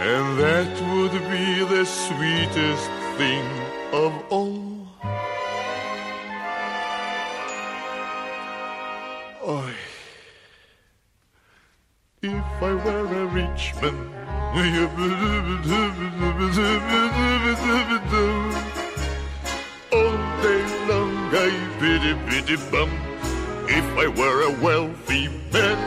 And 0.00 0.38
that 0.38 0.72
would 0.94 1.12
be 1.12 1.64
the 1.64 1.84
sweetest 1.84 2.90
thing 3.18 3.46
of 3.92 4.12
all. 4.30 4.70
I, 9.42 9.74
if 12.22 12.62
I 12.62 12.74
were 12.74 13.06
a 13.06 13.26
rich 13.28 13.72
man, 13.80 13.96
all 19.90 20.16
day 20.42 20.64
long 20.86 21.16
I 21.32 21.50
biddy 21.80 22.12
biddy 22.28 22.56
bum. 22.70 22.90
If 23.68 23.86
I 23.96 24.06
were 24.08 24.42
a 24.42 24.62
wealthy 24.62 25.28
man, 25.50 25.78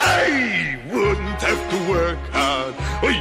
I 0.00 0.78
wouldn't 0.90 1.42
have 1.42 1.70
to 1.70 1.90
work 1.90 2.18
hard. 2.32 2.74
Oh. 2.78 3.12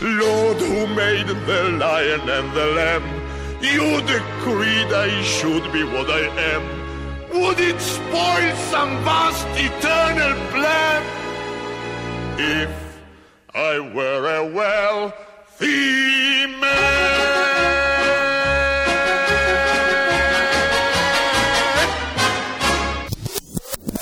Lord, 0.00 0.58
who 0.58 0.86
made 0.94 1.26
the 1.26 1.70
lion 1.78 2.20
and 2.20 2.52
the 2.56 2.66
lamb, 2.66 3.02
you 3.60 4.00
decreed 4.02 4.92
I 4.92 5.22
should 5.22 5.72
be 5.72 5.82
what 5.82 6.08
I 6.08 6.28
am. 6.54 6.79
Would 7.32 7.60
it 7.60 7.80
spoil 7.80 8.56
some 8.70 9.04
vast 9.04 9.46
eternal 9.54 10.34
plan 10.50 11.02
if 12.36 12.70
I 13.54 13.78
were 13.78 14.26
a 14.36 14.44
wealthy 14.52 16.10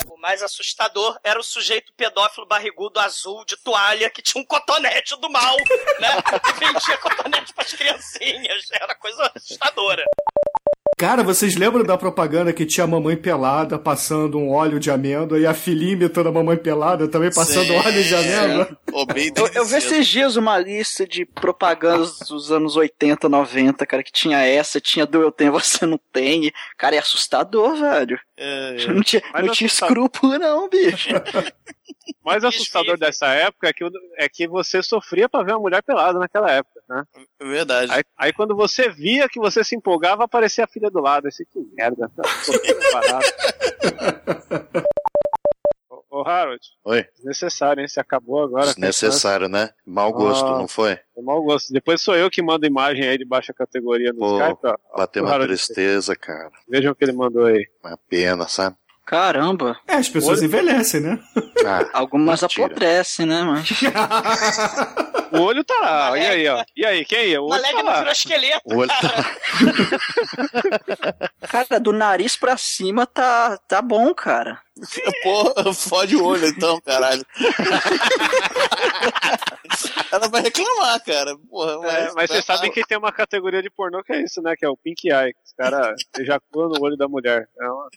O 0.07 0.17
mais 0.17 0.41
assustador 0.41 1.19
era 1.23 1.39
o 1.39 1.43
sujeito 1.43 1.93
pedófilo 1.93 2.47
barrigudo 2.47 2.99
azul 2.99 3.45
de 3.45 3.55
toalha 3.57 4.09
que 4.09 4.21
tinha 4.21 4.41
um 4.41 4.45
cotonete 4.45 5.15
do 5.21 5.29
mal, 5.29 5.55
né? 5.99 6.09
E 6.49 6.53
vendia 6.59 6.97
cotonete 6.97 7.53
pras 7.53 7.73
criancinhas. 7.73 8.67
Era 8.71 8.95
coisa 8.95 9.31
assustadora. 9.35 10.03
Cara, 10.99 11.23
vocês 11.23 11.55
lembram 11.55 11.85
da 11.85 11.97
propaganda 11.97 12.51
que 12.51 12.65
tinha 12.65 12.83
a 12.83 12.87
mamãe 12.87 13.15
pelada 13.15 13.79
passando 13.79 14.37
um 14.37 14.51
óleo 14.51 14.81
de 14.81 14.91
amêndoa 14.91 15.39
e 15.39 15.45
a 15.45 15.53
filhinha 15.53 15.93
imitando 15.93 16.27
a 16.27 16.31
mamãe 16.33 16.57
pelada 16.57 17.07
também 17.07 17.31
passando 17.33 17.67
Sim. 17.67 17.77
óleo 17.77 18.03
de 18.03 18.13
amêndoa? 18.13 18.77
Eu, 19.37 19.47
eu 19.53 19.65
vi 19.65 19.75
esses 19.77 20.05
dias 20.05 20.35
uma 20.35 20.57
lista 20.57 21.07
de 21.07 21.25
propagandas 21.25 22.19
dos 22.27 22.51
anos 22.51 22.75
80, 22.75 23.29
90, 23.29 23.85
cara, 23.85 24.03
que 24.03 24.11
tinha 24.11 24.39
essa, 24.41 24.81
tinha 24.81 25.05
do 25.05 25.21
Eu 25.21 25.31
Tenho, 25.31 25.53
Você 25.57 25.85
Não 25.85 25.97
Tem. 26.11 26.51
Cara, 26.77 26.97
é 26.97 26.99
assustador, 26.99 27.77
velho. 27.77 28.19
É, 28.35 28.87
Não 28.89 29.01
tinha, 29.01 29.21
Mas 29.31 29.45
não 29.45 29.53
tinha 29.53 29.67
assustador. 29.67 29.95
escrúpulo, 29.95 30.37
não, 30.37 30.67
bicho. 30.67 31.07
O 32.23 32.25
mais 32.29 32.43
assustador 32.43 32.97
dessa 32.97 33.27
época 33.27 33.67
é 33.69 33.73
que, 33.73 33.83
é 34.17 34.29
que 34.29 34.47
você 34.47 34.81
sofria 34.83 35.27
pra 35.29 35.43
ver 35.43 35.53
uma 35.53 35.59
mulher 35.61 35.81
pelada 35.81 36.19
naquela 36.19 36.51
época, 36.51 36.81
né? 36.87 37.03
é 37.39 37.45
verdade. 37.45 37.91
Aí, 37.91 38.03
aí 38.17 38.33
quando 38.33 38.55
você 38.55 38.89
via 38.89 39.27
que 39.29 39.39
você 39.39 39.63
se 39.63 39.75
empolgava, 39.75 40.23
aparecia 40.25 40.63
a 40.65 40.67
filha 40.67 40.89
do 40.89 40.99
lado. 40.99 41.27
Esse 41.27 41.45
que 41.45 41.59
merda. 41.75 42.09
Tá. 42.15 42.23
Ô, 45.89 46.19
ô, 46.21 46.27
Harold, 46.27 46.61
Oi? 46.85 47.03
desnecessário, 47.15 47.81
hein? 47.81 47.87
Você 47.87 47.99
acabou 47.99 48.43
agora. 48.43 48.67
Desnecessário, 48.67 49.47
né? 49.49 49.71
Mau 49.85 50.11
gosto, 50.13 50.45
Ah. 50.45 50.57
não 50.57 50.67
foi? 50.67 50.91
É 50.93 51.21
mau 51.21 51.41
gosto. 51.43 51.71
Depois 51.73 52.01
sou 52.01 52.15
eu 52.15 52.29
que 52.29 52.41
mando 52.41 52.65
imagem 52.65 53.07
aí 53.07 53.17
de 53.17 53.25
baixa 53.25 53.53
categoria 53.53 54.11
no 54.13 54.19
Pô, 54.19 54.39
Skype. 54.39 54.59
ó. 54.91 54.97
Bateu 54.97 55.23
Ô, 55.23 55.25
uma 55.25 55.33
Harold, 55.33 55.47
tristeza, 55.53 56.15
cara. 56.15 56.51
Vejam 56.67 56.91
o 56.91 56.95
que 56.95 57.03
ele 57.03 57.13
mandou 57.13 57.45
aí. 57.45 57.67
Uma 57.83 57.97
pena, 57.97 58.47
sabe? 58.47 58.75
Caramba. 59.09 59.75
É, 59.87 59.95
as 59.95 60.07
pessoas 60.07 60.43
envelhecem, 60.43 61.01
né? 61.01 61.17
Ah, 61.65 61.83
Algumas 61.97 62.43
Mentira. 62.43 62.65
apodrecem, 62.67 63.25
né, 63.25 63.41
mas... 63.41 63.67
O 65.31 65.41
olho 65.41 65.63
tá 65.63 65.75
lá. 65.79 66.17
E 66.17 66.25
aí, 66.25 66.47
ó. 66.47 66.63
E 66.75 66.83
aí, 66.83 67.05
quem 67.05 67.27
ia? 67.27 67.39
O 67.39 67.51
olho 67.51 67.61
tá 67.61 67.71
não 67.71 67.83
lá. 67.83 67.97
virou 67.99 68.11
esqueleto, 68.11 68.61
o 68.65 68.77
olho 68.77 68.89
cara. 68.89 69.23
tá... 69.23 69.29
Cara, 71.47 71.79
do 71.79 71.93
nariz 71.93 72.35
pra 72.35 72.57
cima 72.57 73.05
tá, 73.05 73.59
tá 73.67 73.79
bom, 73.79 74.11
cara. 74.15 74.59
Porra, 75.21 75.71
fode 75.71 76.15
o 76.15 76.25
olho 76.25 76.47
então, 76.47 76.81
caralho. 76.81 77.23
Ela 80.11 80.27
vai 80.27 80.41
reclamar, 80.41 81.03
cara. 81.03 81.37
Porra, 81.49 81.87
É, 81.87 82.11
mas 82.13 82.29
vocês 82.29 82.45
sabem 82.45 82.71
que 82.71 82.85
tem 82.85 82.97
uma 82.97 83.11
categoria 83.11 83.61
de 83.61 83.69
pornô 83.69 84.03
que 84.03 84.13
é 84.13 84.23
isso, 84.23 84.41
né? 84.41 84.55
Que 84.55 84.65
é 84.65 84.69
o 84.69 84.77
Pink 84.77 85.09
Eye. 85.11 85.33
que 85.33 85.39
Os 85.43 85.53
caras 85.53 85.95
ejaculam 86.17 86.69
no 86.69 86.81
olho 86.81 86.97
da 86.97 87.07
mulher. 87.07 87.47
É 87.59 87.65
uma... 87.69 87.89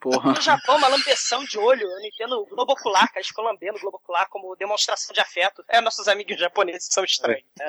Porra. 0.00 0.32
No 0.32 0.40
Japão, 0.40 0.76
uma 0.76 0.88
lambeção 0.88 1.44
de 1.44 1.58
olho. 1.58 1.82
Eu 1.82 1.98
não 1.98 2.06
entendo 2.06 2.40
o 2.40 2.46
globo 2.46 2.72
ocular, 2.72 3.06
cara. 3.08 3.18
Eles 3.18 3.28
ficam 3.28 3.44
lambendo 3.44 3.78
o 3.78 3.80
globo 3.80 3.96
ocular 3.98 4.28
como 4.28 4.56
demonstração 4.56 5.12
de 5.12 5.20
afeto. 5.20 5.64
É, 5.68 5.80
nossos 5.80 6.08
amigos 6.08 6.38
japoneses 6.38 6.88
são 6.90 7.04
estranhos, 7.04 7.44
né? 7.58 7.68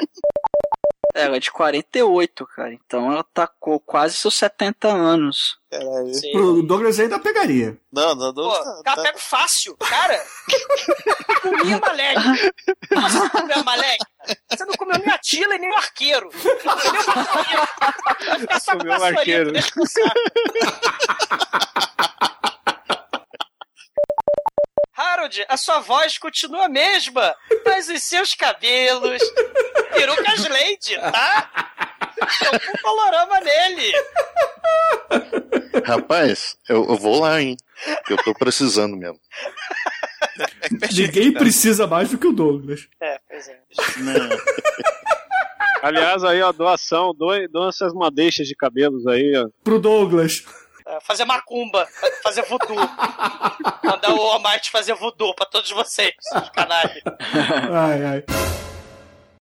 Ela 1.13 1.35
é 1.37 1.39
de 1.39 1.51
48, 1.51 2.45
cara. 2.47 2.73
Então 2.73 3.11
ela 3.11 3.23
com 3.59 3.77
quase 3.79 4.15
seus 4.15 4.33
70 4.35 4.87
anos. 4.87 5.57
Caralho. 5.69 6.13
Sim. 6.13 6.31
Pro 6.31 6.61
Douglas 6.63 6.99
ainda 6.99 7.19
pegaria. 7.19 7.77
Não, 7.91 8.15
não, 8.15 8.27
não. 8.27 8.33
Pô, 8.33 8.51
tá- 8.51 8.81
cara, 8.83 8.95
tá- 8.97 9.03
pego 9.03 9.19
fácil. 9.19 9.75
Cara, 9.77 10.23
comia 11.41 11.79
Malek. 11.79 12.53
Como 12.89 13.09
você 13.09 13.17
não 13.19 13.29
comeu 13.29 13.63
Malek? 13.63 13.97
Você 14.49 14.65
não 14.65 14.73
comeu 14.75 14.99
nem 14.99 15.09
a 15.13 15.17
Tila 15.17 15.55
e 15.55 15.59
nem 15.59 15.69
o 15.71 15.75
arqueiro. 15.75 16.29
Entendeu? 16.33 17.67
Vai 18.27 18.39
ficar 18.39 18.59
só 18.59 18.71
com 18.73 18.77
Comeu 18.79 18.99
o 18.99 19.03
arqueiro. 19.03 19.51
Harold, 25.21 25.45
a 25.47 25.57
sua 25.57 25.79
voz 25.79 26.17
continua 26.17 26.65
a 26.65 26.69
mesma, 26.69 27.35
mas 27.65 27.87
os 27.89 28.01
seus 28.03 28.33
cabelos. 28.33 29.21
Perucas 29.93 30.47
Lady, 30.47 30.97
tá? 30.97 31.71
Eu 32.51 32.59
fui 32.59 32.77
colorama 32.81 33.39
nele. 33.39 33.91
Rapaz, 35.85 36.57
eu, 36.67 36.85
eu 36.89 36.95
vou 36.97 37.19
lá, 37.19 37.39
hein? 37.41 37.55
Eu 38.09 38.17
tô 38.17 38.33
precisando 38.33 38.97
mesmo. 38.97 39.19
Ninguém 40.91 41.31
precisa 41.33 41.85
mais 41.85 42.09
do 42.09 42.17
que 42.17 42.27
o 42.27 42.33
Douglas. 42.33 42.87
É, 42.99 43.19
pois 43.29 43.47
é. 43.47 43.59
Não. 43.97 44.29
Aliás, 45.83 46.23
aí, 46.23 46.41
ó, 46.41 46.51
doação, 46.51 47.13
doe, 47.13 47.47
doa 47.47 47.69
essas 47.69 47.93
madeixas 47.93 48.47
de 48.47 48.55
cabelos 48.55 49.05
aí, 49.07 49.35
ó. 49.35 49.49
Pro 49.63 49.79
Douglas. 49.79 50.43
É, 50.91 50.99
fazer 50.99 51.23
macumba, 51.23 51.87
fazer 52.21 52.41
voodoo. 52.43 52.75
Mandar 53.81 54.13
o 54.13 54.19
Almighty 54.19 54.69
fazer 54.69 54.93
voodoo 54.93 55.33
pra 55.33 55.45
todos 55.45 55.71
vocês, 55.71 56.13
canalha. 56.53 57.01
Ai, 57.71 58.05
ai. 58.05 58.23